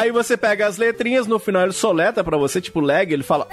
Aí 0.00 0.10
você 0.10 0.36
pega 0.36 0.66
as 0.66 0.76
letrinhas, 0.76 1.26
no 1.26 1.38
final 1.38 1.62
ele 1.62 1.72
soleta 1.72 2.22
pra 2.24 2.36
você, 2.36 2.60
tipo 2.60 2.80
lag, 2.80 3.12
ele 3.12 3.22
fala. 3.22 3.46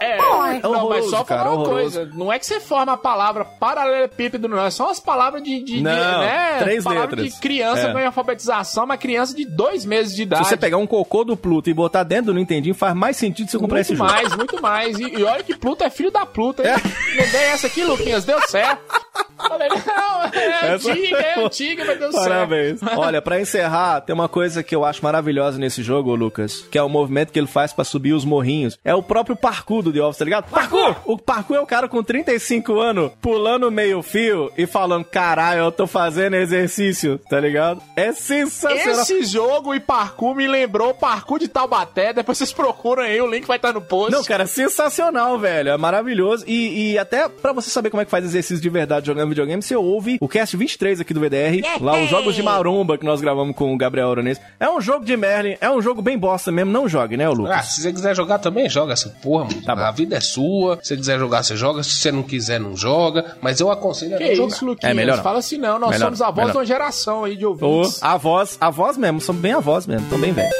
É, 0.00 0.60
não, 0.62 0.88
mas 0.88 1.10
só 1.10 1.24
cara, 1.24 1.44
falar 1.44 1.56
uma 1.56 1.64
coisa. 1.68 2.10
Não 2.14 2.32
é 2.32 2.38
que 2.38 2.46
você 2.46 2.60
forma 2.60 2.92
a 2.92 2.96
palavra 2.96 3.44
paralelepípedo, 3.44 4.48
não. 4.48 4.64
É 4.64 4.70
só 4.70 4.90
as 4.90 5.00
palavras 5.00 5.42
de... 5.42 5.58
de, 5.60 5.76
de, 5.78 5.82
Não, 5.82 5.90
né? 6.20 6.58
três 6.58 6.84
palavra 6.84 7.16
letras. 7.16 7.34
de 7.34 7.40
criança 7.40 7.88
É. 7.88 7.92
ganha 7.92 8.06
alfabetização, 8.06 8.84
uma 8.84 8.96
criança 8.96 9.34
de 9.34 9.44
dois 9.44 9.84
meses 9.84 10.10
de 10.12 10.16
Se 10.18 10.22
idade. 10.22 10.46
você 10.48 10.56
pegar 10.56 10.76
um 10.76 10.86
cocô 10.86 11.24
do 11.24 11.36
Pluto 11.36 11.68
e 11.70 11.74
botar 11.74 12.02
dentro 12.02 12.26
do 12.26 12.34
Nintendinho, 12.34 12.74
faz 12.74 12.94
mais 12.94 13.16
sentido 13.16 13.50
você 13.50 13.58
comprar 13.58 13.76
Muito 13.78 13.86
esse 13.86 13.96
jogo. 13.96 14.10
mais, 14.10 14.36
muito 14.36 14.62
mais. 14.62 14.98
E, 14.98 15.04
e 15.18 15.24
olha 15.24 15.42
que 15.42 15.56
Pluto 15.56 15.82
é 15.84 15.90
filho 15.90 16.10
da 16.10 16.24
Pluta, 16.24 16.62
hein? 16.62 16.74
Lembrei 17.16 17.42
essa 17.46 17.66
aqui, 17.66 17.84
Luquinhas, 17.84 18.24
deu 18.24 18.40
certo. 18.48 18.80
Falei, 19.48 19.68
não, 19.68 20.22
é 20.24 20.74
Essa 20.74 20.90
antiga, 20.92 21.16
é 21.18 21.40
antiga, 21.44 21.84
mas 21.84 21.98
deu 21.98 22.10
Parabéns. 22.10 22.80
certo. 22.80 22.98
Olha, 22.98 23.22
pra 23.22 23.40
encerrar, 23.40 24.00
tem 24.02 24.14
uma 24.14 24.28
coisa 24.28 24.62
que 24.62 24.74
eu 24.74 24.84
acho 24.84 25.02
maravilhosa 25.02 25.58
nesse 25.58 25.82
jogo, 25.82 26.14
Lucas, 26.14 26.64
que 26.70 26.78
é 26.78 26.82
o 26.82 26.88
movimento 26.88 27.32
que 27.32 27.38
ele 27.38 27.46
faz 27.46 27.72
pra 27.72 27.84
subir 27.84 28.12
os 28.12 28.24
morrinhos. 28.24 28.78
É 28.84 28.94
o 28.94 29.02
próprio 29.02 29.36
parkour 29.36 29.82
do 29.82 29.92
The 29.92 30.00
Office, 30.02 30.18
tá 30.18 30.24
ligado? 30.24 30.50
Parkour! 30.50 30.96
O 31.04 31.16
parkour 31.18 31.56
é 31.56 31.60
o 31.60 31.66
cara 31.66 31.88
com 31.88 32.02
35 32.02 32.78
anos 32.78 33.10
pulando 33.20 33.70
meio 33.70 34.02
fio 34.02 34.50
e 34.56 34.66
falando, 34.66 35.04
caralho, 35.04 35.60
eu 35.60 35.72
tô 35.72 35.86
fazendo 35.86 36.34
exercício, 36.36 37.18
tá 37.30 37.40
ligado? 37.40 37.80
É 37.96 38.12
sensacional. 38.12 39.02
Esse 39.02 39.22
jogo 39.24 39.74
e 39.74 39.80
parkour 39.80 40.34
me 40.34 40.46
lembrou 40.46 40.90
o 40.90 40.94
parkour 40.94 41.38
de 41.38 41.48
Taubaté. 41.48 42.12
Depois 42.12 42.38
vocês 42.38 42.52
procuram 42.52 43.02
aí, 43.02 43.20
o 43.20 43.26
link 43.26 43.46
vai 43.46 43.56
estar 43.56 43.72
no 43.72 43.80
post. 43.80 44.12
Não, 44.12 44.24
cara, 44.24 44.44
é 44.44 44.46
sensacional, 44.46 45.38
velho. 45.38 45.70
É 45.70 45.76
maravilhoso. 45.76 46.44
E, 46.46 46.92
e 46.92 46.98
até 46.98 47.28
pra 47.28 47.52
você 47.52 47.70
saber 47.70 47.90
como 47.90 48.00
é 48.00 48.04
que 48.04 48.10
faz 48.10 48.24
exercício 48.24 48.60
de 48.62 48.68
verdade 48.68 49.06
jogando 49.06 49.28
videogame, 49.38 49.62
você 49.62 49.76
ouve 49.76 50.18
o 50.20 50.28
cast 50.28 50.56
23 50.56 51.00
aqui 51.00 51.14
do 51.14 51.20
VDR, 51.20 51.62
lá 51.80 51.98
os 52.02 52.08
jogos 52.10 52.34
de 52.34 52.42
maromba 52.42 52.98
que 52.98 53.04
nós 53.04 53.20
gravamos 53.20 53.54
com 53.54 53.72
o 53.72 53.76
Gabriel 53.76 54.08
Oronês. 54.08 54.40
É 54.58 54.68
um 54.68 54.80
jogo 54.80 55.04
de 55.04 55.16
Merlin, 55.16 55.56
é 55.60 55.70
um 55.70 55.80
jogo 55.80 56.02
bem 56.02 56.18
bosta 56.18 56.50
mesmo. 56.50 56.72
Não 56.72 56.88
jogue, 56.88 57.16
né, 57.16 57.28
ô 57.28 57.32
Ah, 57.32 57.34
Lucas? 57.34 57.66
se 57.66 57.82
você 57.82 57.92
quiser 57.92 58.14
jogar 58.16 58.38
também, 58.38 58.68
joga 58.68 58.92
essa 58.92 59.08
porra, 59.22 59.44
mano. 59.44 59.62
Tá 59.62 59.72
a 59.88 59.90
vida 59.92 60.16
é 60.16 60.20
sua. 60.20 60.78
Se 60.82 60.88
você 60.88 60.96
quiser 60.96 61.18
jogar, 61.18 61.42
você 61.42 61.56
joga. 61.56 61.82
Se 61.82 61.90
você 61.90 62.10
não 62.12 62.22
quiser, 62.22 62.58
não 62.58 62.76
joga. 62.76 63.36
Mas 63.40 63.60
eu 63.60 63.70
aconselho 63.70 64.14
a 64.16 64.18
Que 64.18 64.28
não 64.30 64.34
jogar. 64.34 64.54
isso, 64.54 64.66
Luquinhas? 64.66 64.90
É 64.90 64.94
melhor 64.94 65.16
não. 65.16 65.22
Fala 65.22 65.38
assim 65.38 65.58
não, 65.58 65.78
nós 65.78 65.90
Melhor 65.90 66.04
somos 66.06 66.20
a 66.22 66.26
voz 66.26 66.36
melhor. 66.36 66.50
de 66.52 66.58
uma 66.58 66.66
geração 66.66 67.24
aí 67.24 67.36
de 67.36 67.46
ouvintes. 67.46 68.02
a 68.02 68.16
voz, 68.16 68.56
a 68.60 68.70
voz 68.70 68.96
mesmo, 68.96 69.20
são 69.20 69.34
bem 69.34 69.52
a 69.52 69.60
voz 69.60 69.86
mesmo, 69.86 70.08
tão 70.08 70.18
bem 70.18 70.32
velho. 70.32 70.52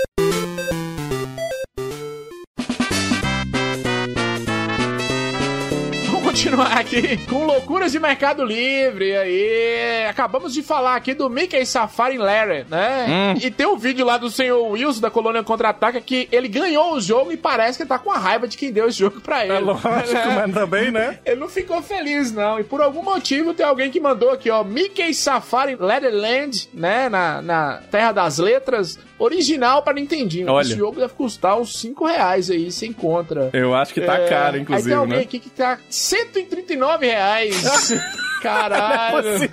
Continuar 6.48 6.78
aqui 6.78 7.16
com 7.26 7.44
loucuras 7.44 7.92
de 7.92 8.00
Mercado 8.00 8.42
Livre. 8.42 9.14
Aí, 9.14 10.06
acabamos 10.08 10.54
de 10.54 10.62
falar 10.62 10.96
aqui 10.96 11.12
do 11.12 11.28
Mickey 11.28 11.64
Safari 11.66 12.16
Larry, 12.16 12.64
né? 12.70 13.06
Hum. 13.08 13.38
E 13.42 13.50
tem 13.50 13.66
um 13.66 13.76
vídeo 13.76 14.04
lá 14.04 14.16
do 14.16 14.30
senhor 14.30 14.66
Wilson 14.70 15.00
da 15.00 15.10
Colônia 15.10 15.42
Contra-Ataca 15.42 16.00
que 16.00 16.26
ele 16.32 16.48
ganhou 16.48 16.94
o 16.94 17.00
jogo 17.00 17.30
e 17.32 17.36
parece 17.36 17.78
que 17.78 17.84
tá 17.84 17.98
com 17.98 18.10
a 18.10 18.18
raiva 18.18 18.48
de 18.48 18.56
quem 18.56 18.72
deu 18.72 18.88
esse 18.88 18.98
jogo 18.98 19.20
pra 19.20 19.44
ele. 19.44 19.54
É 19.54 19.58
lógico, 19.58 19.88
mas 20.34 20.54
também, 20.54 20.90
né? 20.90 21.18
Ele 21.24 21.40
não 21.40 21.48
ficou 21.48 21.82
feliz, 21.82 22.32
não. 22.32 22.58
E 22.58 22.64
por 22.64 22.80
algum 22.80 23.02
motivo 23.02 23.52
tem 23.52 23.66
alguém 23.66 23.90
que 23.90 24.00
mandou 24.00 24.30
aqui, 24.30 24.50
ó, 24.50 24.64
Mickey 24.64 25.12
Safari 25.12 25.76
Letterland, 25.76 26.68
né? 26.72 27.08
Na, 27.08 27.42
na 27.42 27.82
Terra 27.90 28.12
das 28.12 28.38
Letras, 28.38 28.98
original 29.18 29.82
pra 29.82 29.92
Nintendinho. 29.92 30.50
Olha. 30.50 30.64
Esse 30.66 30.76
jogo 30.76 31.00
deve 31.00 31.12
custar 31.14 31.58
uns 31.58 31.78
5 31.80 32.06
reais 32.06 32.50
aí, 32.50 32.70
você 32.70 32.86
encontra. 32.86 33.50
Eu 33.52 33.74
acho 33.74 33.92
que 33.92 34.00
tá 34.00 34.16
É, 34.18 34.28
caro, 34.28 34.56
Aí 34.56 34.62
inclusive, 34.62 34.88
tem 34.88 34.96
alguém 34.98 35.16
né? 35.18 35.22
aqui 35.22 35.38
que 35.38 35.50
tá 35.50 35.78
139 35.88 37.06
reais. 37.06 37.92
Caralho. 38.42 39.50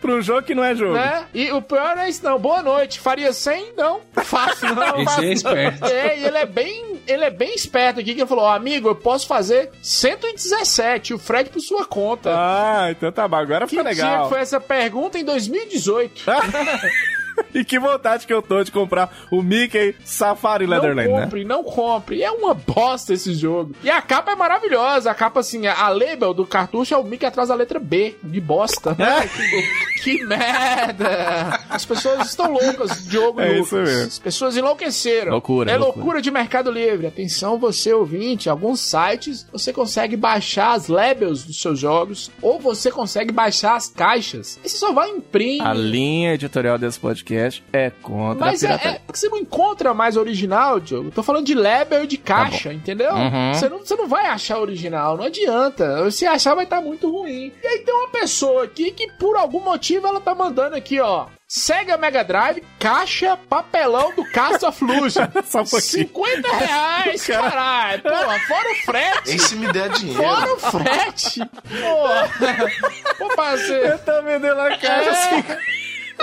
Pra 0.00 0.12
um 0.14 0.22
jogo 0.22 0.42
que 0.42 0.54
não 0.54 0.62
é 0.62 0.76
jogo. 0.76 0.92
Né? 0.94 1.24
E 1.34 1.50
o 1.50 1.60
pior 1.60 1.98
é 1.98 2.08
isso, 2.08 2.24
não. 2.24 2.38
Boa 2.38 2.62
noite. 2.62 3.00
Faria 3.00 3.32
100? 3.32 3.72
Não. 3.76 4.00
Fácil, 4.12 4.74
não. 4.76 5.02
Esse 5.02 5.24
é 5.24 5.32
esperto. 5.32 5.84
É, 5.86 6.18
e 6.20 6.24
ele 6.24 6.38
é 6.38 6.46
bem, 6.46 7.02
ele 7.08 7.24
é 7.24 7.30
bem 7.30 7.52
esperto 7.52 7.98
aqui, 7.98 8.14
que 8.14 8.20
ele 8.20 8.28
falou, 8.28 8.44
ó, 8.44 8.54
amigo, 8.54 8.88
eu 8.88 8.94
posso 8.94 9.26
fazer 9.26 9.70
117, 9.82 11.14
o 11.14 11.18
Fred 11.18 11.50
por 11.50 11.60
sua 11.60 11.84
conta. 11.84 12.30
Ah, 12.32 12.88
então 12.92 13.10
tá 13.10 13.26
bom, 13.26 13.36
agora 13.36 13.66
que 13.66 13.72
dia 13.74 13.82
legal. 13.82 14.22
que 14.24 14.28
foi 14.28 14.38
essa 14.40 14.60
pergunta 14.60 15.18
em 15.18 15.24
2018? 15.24 16.22
E 17.54 17.64
que 17.64 17.78
vontade 17.78 18.26
que 18.26 18.32
eu 18.32 18.40
tô 18.42 18.62
de 18.64 18.70
comprar 18.72 19.10
o 19.30 19.42
Mickey 19.42 19.94
Safari 20.04 20.66
Leatherland, 20.66 21.08
não 21.10 21.16
né? 21.18 21.24
compre, 21.24 21.44
não 21.44 21.64
compre. 21.64 22.22
É 22.22 22.30
uma 22.30 22.54
bosta 22.54 23.12
esse 23.12 23.34
jogo. 23.34 23.74
E 23.82 23.90
a 23.90 24.00
capa 24.00 24.32
é 24.32 24.34
maravilhosa. 24.34 25.10
A 25.10 25.14
capa, 25.14 25.40
assim, 25.40 25.66
a 25.66 25.88
label 25.88 26.32
do 26.34 26.46
cartucho 26.46 26.94
é 26.94 26.96
o 26.96 27.04
Mickey 27.04 27.26
atrás 27.26 27.48
da 27.48 27.54
letra 27.54 27.78
B, 27.78 28.16
de 28.22 28.40
bosta. 28.40 28.96
É. 29.02 29.26
que, 29.26 30.02
que 30.18 30.24
merda! 30.24 31.60
As 31.68 31.84
pessoas 31.84 32.26
estão 32.28 32.50
loucas, 32.52 33.04
Diogo 33.06 33.40
É 33.40 33.48
Lucas. 33.48 33.66
isso 33.66 33.76
mesmo. 33.76 34.06
As 34.08 34.18
pessoas 34.18 34.56
enlouqueceram. 34.56 35.32
Loucura, 35.32 35.70
É 35.70 35.76
loucura. 35.76 35.96
loucura 36.02 36.22
de 36.22 36.30
Mercado 36.30 36.70
Livre. 36.70 37.06
Atenção, 37.06 37.58
você 37.58 37.92
ouvinte. 37.92 38.48
Alguns 38.48 38.80
sites 38.80 39.46
você 39.52 39.72
consegue 39.72 40.16
baixar 40.16 40.72
as 40.74 40.88
labels 40.88 41.44
dos 41.44 41.60
seus 41.60 41.78
jogos 41.78 42.30
ou 42.40 42.58
você 42.58 42.90
consegue 42.90 43.32
baixar 43.32 43.76
as 43.76 43.88
caixas. 43.88 44.58
E 44.64 44.68
você 44.68 44.76
só 44.76 44.92
vai 44.92 45.08
imprimir. 45.10 45.62
A 45.66 45.72
linha 45.74 46.34
editorial 46.34 46.78
desse 46.78 46.98
podcast 46.98 47.22
é 47.72 47.90
contra 48.02 48.46
Mas 48.46 48.64
a 48.64 48.68
é, 48.68 48.70
pirataria. 48.78 49.00
é 49.08 49.12
que 49.12 49.18
você 49.18 49.28
não 49.28 49.38
encontra 49.38 49.94
mais 49.94 50.16
original, 50.16 50.80
Diogo. 50.80 51.10
Tô 51.10 51.22
falando 51.22 51.46
de 51.46 51.54
label 51.54 52.04
e 52.04 52.06
de 52.06 52.16
caixa, 52.16 52.72
entendeu? 52.72 53.12
Uhum. 53.14 53.54
Você, 53.54 53.68
não, 53.68 53.78
você 53.78 53.96
não 53.96 54.08
vai 54.08 54.26
achar 54.26 54.58
original, 54.58 55.16
não 55.16 55.24
adianta. 55.24 56.10
Se 56.10 56.26
achar, 56.26 56.54
vai 56.54 56.64
estar 56.64 56.80
muito 56.80 57.10
ruim. 57.10 57.52
E 57.62 57.66
aí 57.66 57.78
tem 57.80 57.94
uma 57.94 58.08
pessoa 58.08 58.64
aqui 58.64 58.90
que, 58.90 59.10
por 59.12 59.36
algum 59.36 59.60
motivo, 59.60 60.06
ela 60.06 60.20
tá 60.20 60.34
mandando 60.34 60.76
aqui, 60.76 61.00
ó. 61.00 61.26
Sega 61.54 61.98
Mega 61.98 62.24
Drive, 62.24 62.62
caixa, 62.78 63.36
papelão 63.36 64.14
do 64.14 64.24
Cast 64.24 64.64
of 64.64 64.82
Illusion. 64.82 65.26
Só 65.44 65.60
um 65.60 65.64
pouquinho. 65.64 66.08
50 66.08 66.56
reais, 66.56 67.26
caralho. 67.26 68.02
Porra, 68.02 68.38
fora 68.48 68.72
o 68.72 68.74
frete. 68.86 69.36
Esse 69.36 69.56
me 69.56 69.70
der 69.70 69.90
dinheiro. 69.90 70.22
Fora 70.22 70.54
o 70.54 70.58
frete. 70.58 71.40
Porra. 71.40 72.30
Pô, 73.18 73.28
parceiro. 73.36 73.86
Eu 73.86 73.98
tô 73.98 74.22
vendendo 74.22 74.60
a 74.60 74.78
caixa 74.78 75.10
assim. 75.10 75.44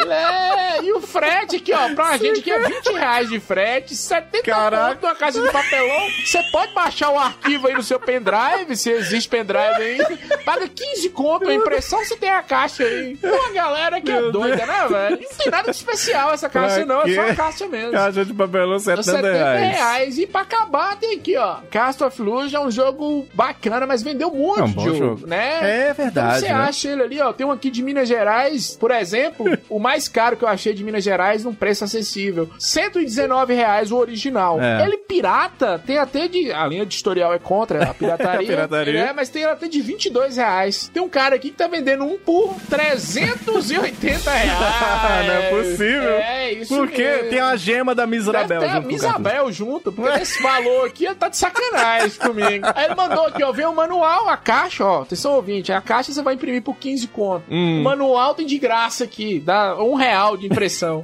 É, 0.08 0.84
e 0.84 0.92
o 0.94 1.02
frete 1.02 1.58
aqui, 1.58 1.74
ó, 1.74 1.94
pra 1.94 2.18
gente 2.18 2.42
que 2.42 2.52
é 2.52 2.60
20 2.60 2.88
reais 2.94 3.30
de 3.30 3.40
frete, 3.40 3.96
70 3.96 4.44
Caraca. 4.44 4.96
conto 4.96 5.06
uma 5.06 5.16
caixa 5.16 5.42
de 5.42 5.52
papelão. 5.52 6.08
Você 6.26 6.42
pode 6.52 6.74
baixar 6.74 7.10
o 7.12 7.20
arquivo 7.20 7.68
aí 7.68 7.74
no 7.74 7.84
seu 7.84 8.00
pendrive, 8.00 8.76
se 8.76 8.90
existe 8.92 9.30
pendrive 9.30 9.60
aí. 9.82 10.00
Paga 10.46 10.68
15 10.68 11.10
conto 11.10 11.50
a 11.50 11.54
impressão, 11.54 12.00
você 12.04 12.16
tem 12.16 12.30
a 12.30 12.42
caixa 12.42 12.84
aí. 12.84 13.18
Tem 13.18 13.30
uma 13.30 13.52
galera 13.52 14.02
que 14.02 14.12
é 14.12 14.20
Meu 14.22 14.32
doida, 14.32 14.66
né, 14.66 14.88
velho? 14.88 15.20
Não 15.22 15.38
tem 15.38 15.52
nada 15.52 15.72
de 15.72 15.78
especial 15.78 16.32
essa 16.34 16.50
caixa, 16.50 16.76
Pra 16.78 16.86
não, 16.86 17.02
é 17.02 17.14
só 17.16 17.22
a 17.22 17.36
caixa 17.36 17.68
mesmo. 17.68 17.92
Caixa 17.92 18.26
de 18.26 18.34
papelão, 18.34 18.80
70, 18.80 19.04
70 19.04 19.32
reais. 19.32 19.76
reais. 19.76 20.18
E 20.18 20.28
pra 20.28 20.42
acabar, 20.42 20.96
tem 20.98 21.16
aqui, 21.18 21.38
ó. 21.38 21.58
Cast 21.70 22.04
of 22.04 22.22
Illusion 22.22 22.62
é 22.62 22.66
um 22.66 22.72
jogo 22.72 23.28
bacana, 23.34 23.86
mas 23.86 24.02
vendeu 24.02 24.32
muito 24.32 24.60
É 24.60 24.64
um 24.64 24.72
bom 24.72 24.84
jogo, 24.86 24.98
jogo. 24.98 25.28
né? 25.28 25.90
É 25.90 25.94
verdade, 25.94 26.38
Então 26.38 26.40
você 26.48 26.54
né? 26.54 26.70
acha 26.70 26.88
ele 26.90 27.04
ali, 27.04 27.22
ó. 27.22 27.34
Tem 27.34 27.46
um 27.46 27.52
aqui 27.52 27.70
de 27.70 27.82
Minas 27.82 28.08
Gerais, 28.08 28.76
por 28.76 28.92
exemplo, 28.92 29.46
o 29.70 29.80
mais 29.90 30.08
caro 30.08 30.38
que 30.38 30.44
eu 30.44 30.48
achei 30.48 30.72
de 30.72 30.84
Minas 30.84 31.04
Gerais 31.04 31.44
num 31.44 31.54
preço 31.54 31.84
acessível. 31.84 32.48
119 32.60 33.56
reais 33.56 33.92
o 33.92 33.98
original. 33.98 34.62
É. 34.62 34.84
Ele 34.86 34.98
pirata, 34.98 35.82
tem 35.84 35.98
até 35.98 36.28
de... 36.28 36.52
A 36.52 36.68
linha 36.68 36.84
editorial 36.84 37.34
é 37.34 37.40
contra 37.40 37.90
a 37.90 37.94
pirataria. 37.94 38.40
A 38.40 38.52
pirataria. 38.52 39.00
É, 39.00 39.14
mas 39.14 39.30
tem 39.30 39.46
até 39.46 39.68
de 39.68 39.82
22 39.82 40.38
reais. 40.38 40.92
Tem 40.94 41.02
um 41.02 41.10
cara 41.10 41.36
aqui 41.38 41.50
que 41.50 41.58
tá 41.58 41.68
vendendo 41.68 42.04
um 42.04 42.20
por 42.20 42.54
380 42.70 44.30
reais. 44.30 45.26
Não 45.26 45.34
é 45.34 45.50
possível. 45.50 46.10
É, 46.10 46.54
isso 46.54 46.76
Por 46.76 46.88
quê? 46.88 47.04
mesmo. 47.04 47.30
Tem 47.32 47.40
a 47.40 47.56
gema 47.56 47.96
da 47.96 48.06
Misabel 48.06 48.60
ter 48.60 48.70
a. 48.70 48.80
Misabel 48.80 49.52
junto, 49.52 49.92
porque 49.92 50.20
esse 50.20 50.42
valor 50.44 50.86
aqui 50.86 51.12
tá 51.16 51.30
de 51.30 51.38
sacanagem 51.38 52.12
comigo. 52.22 52.68
Aí 52.76 52.86
ele 52.86 52.96
mandou 52.96 53.26
aqui, 53.26 53.44
ó, 53.44 53.52
vem 53.52 53.66
o 53.66 53.74
manual, 53.74 54.30
a 54.30 54.38
caixa, 54.38 54.86
ó, 54.86 55.02
atenção 55.02 55.34
ouvinte, 55.34 55.72
a 55.72 55.82
caixa 55.82 56.14
você 56.14 56.22
vai 56.22 56.36
imprimir 56.36 56.62
por 56.62 56.76
15 56.76 57.08
conto. 57.08 57.46
Hum. 57.50 57.82
O 57.82 57.84
manual 57.84 58.36
tem 58.36 58.46
de 58.46 58.60
graça 58.60 59.04
aqui, 59.04 59.40
dá 59.40 59.79
um 59.84 59.96
real 59.96 60.36
de 60.38 60.46
impressão. 60.48 61.02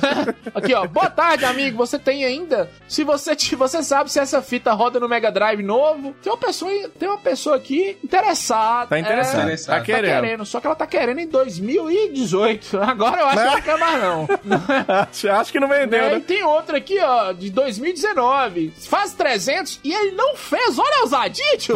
aqui, 0.54 0.74
ó, 0.74 0.86
boa 0.86 1.10
tarde, 1.10 1.44
amigo, 1.44 1.76
você 1.76 1.98
tem 1.98 2.24
ainda? 2.24 2.70
Se 2.88 3.04
você, 3.04 3.34
te- 3.36 3.56
você 3.56 3.82
sabe 3.82 4.10
se 4.10 4.18
essa 4.18 4.40
fita 4.42 4.72
roda 4.72 4.98
no 5.00 5.08
Mega 5.08 5.30
Drive 5.30 5.62
novo, 5.62 6.14
tem 6.22 6.32
uma 6.32 6.38
pessoa, 6.38 6.70
tem 6.98 7.08
uma 7.08 7.18
pessoa 7.18 7.56
aqui 7.56 7.96
interessada. 8.02 8.86
Tá 8.88 8.98
interessado. 8.98 9.48
É, 9.50 9.56
Tá 9.56 9.80
querendo. 9.80 10.44
só 10.46 10.60
que 10.60 10.66
ela 10.66 10.76
tá 10.76 10.86
querendo 10.86 11.18
em 11.20 11.26
2018. 11.28 12.78
Agora 12.82 13.20
eu 13.20 13.26
acho 13.26 13.36
que 13.36 13.40
ela 13.42 13.54
não 13.56 13.62
quer 13.62 13.78
mais 13.78 14.02
não. 14.02 14.28
acho, 15.10 15.30
acho 15.30 15.52
que 15.52 15.60
não 15.60 15.68
vendeu, 15.68 16.02
É, 16.04 16.10
né? 16.12 16.16
E 16.18 16.20
tem 16.20 16.42
outro 16.44 16.76
aqui, 16.76 16.98
ó, 17.00 17.32
de 17.32 17.50
2019. 17.50 18.72
Faz 18.88 19.12
300 19.12 19.80
e 19.84 19.92
ele 19.92 20.12
não 20.12 20.36
fez. 20.36 20.78
Olha 20.78 20.98
a 20.98 21.02
ousadia, 21.02 21.56
tio. 21.58 21.74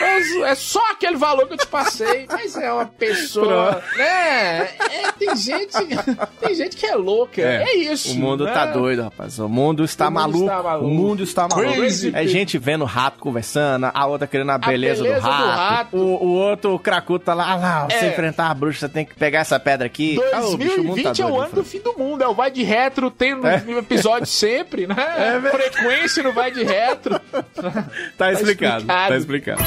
É, 0.00 0.50
é 0.50 0.54
só 0.54 0.80
aquele 0.90 1.16
valor 1.16 1.46
que 1.46 1.54
eu 1.54 1.58
te 1.58 1.66
passei. 1.66 2.26
Mas 2.30 2.56
é 2.56 2.72
uma 2.72 2.86
pessoa, 2.86 3.74
Pronto. 3.74 3.98
né? 3.98 4.62
É, 4.90 5.12
tem 5.18 5.34
gente, 5.36 5.71
tem 6.40 6.54
gente 6.54 6.76
que 6.76 6.86
é 6.86 6.94
louca. 6.94 7.40
É, 7.40 7.74
isso. 7.74 8.12
O 8.12 8.16
mundo 8.18 8.44
né? 8.44 8.52
tá 8.52 8.66
doido, 8.66 9.02
rapaz. 9.02 9.38
O 9.38 9.48
mundo 9.48 9.84
está, 9.84 10.08
O 10.08 10.10
mundo 10.10 10.20
maluco. 10.20 10.44
está 10.44 10.62
maluco. 10.62 10.86
O 10.86 10.90
mundo 10.90 11.22
está 11.22 11.48
maluco. 11.48 11.72
Crazy 11.74 12.10
é 12.14 12.26
gente 12.26 12.58
vendo 12.58 12.82
o 12.82 12.86
rato 12.86 13.18
conversando, 13.18 13.90
a 13.92 14.06
outra 14.06 14.26
querendo 14.26 14.50
a 14.50 14.58
beleza, 14.58 15.02
beleza 15.02 15.20
do 15.20 15.26
do 15.26 15.28
rato. 15.30 15.58
rato. 15.58 15.96
O, 15.96 16.24
o 16.24 16.28
outro, 16.34 16.74
o 16.74 16.78
cracudo, 16.78 17.24
tá 17.24 17.34
lá. 17.34 17.52
Ah 17.52 17.56
lá, 17.56 17.84
você 17.90 18.06
É. 18.06 18.08
enfrentar 18.08 18.50
a 18.50 18.54
bruxa, 18.54 18.80
você 18.80 18.88
tem 18.88 19.04
que 19.04 19.14
pegar 19.14 19.40
essa 19.40 19.58
pedra 19.58 19.86
aqui. 19.86 20.18
Ah, 20.32 20.44
o 20.46 20.56
bicho, 20.56 20.80
o 20.80 20.84
mundo 20.84 21.02
2020 21.02 21.16
tá 21.16 21.22
é 21.22 21.26
o 21.26 21.40
ano 21.40 21.54
do 21.54 21.64
fim 21.64 21.80
do 21.80 21.94
mundo. 21.98 22.22
É 22.22 22.28
o 22.28 22.34
Vai 22.34 22.50
de 22.50 22.62
Retro, 22.62 23.10
tem 23.10 23.32
É. 23.44 23.78
episódio 23.78 24.26
sempre, 24.26 24.86
né? 24.86 24.94
Frequência 25.50 26.22
no 26.22 26.32
Vai 26.32 26.50
de 26.50 26.62
Retro. 26.64 27.20
Tá 28.16 28.32
explicado. 28.32 28.78
explicado. 28.82 28.86
Tá 29.08 29.16
explicado. 29.16 29.62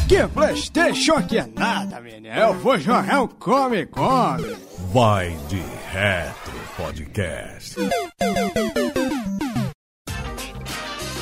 Que 0.08 0.24
Playstation 0.28 1.20
que 1.22 1.38
é 1.38 1.46
nada, 1.46 2.00
menino. 2.00 2.32
Eu 2.32 2.54
vou 2.54 2.78
jogar 2.78 3.22
um 3.22 3.26
come, 3.26 3.84
come. 3.86 4.56
Vai 4.92 5.36
de 5.48 5.60
Retro 5.90 6.52
Podcast. 6.76 7.76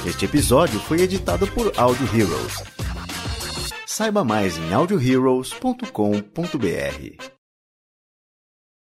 Este 0.07 0.27
episódio 0.27 0.79
foi 0.81 1.01
editado 1.01 1.47
por 1.47 1.73
Audio 1.79 2.07
Heroes. 2.15 2.63
Saiba 3.87 4.23
mais 4.23 4.59
em 4.59 4.75
audioheroes.com.br. 4.75 7.44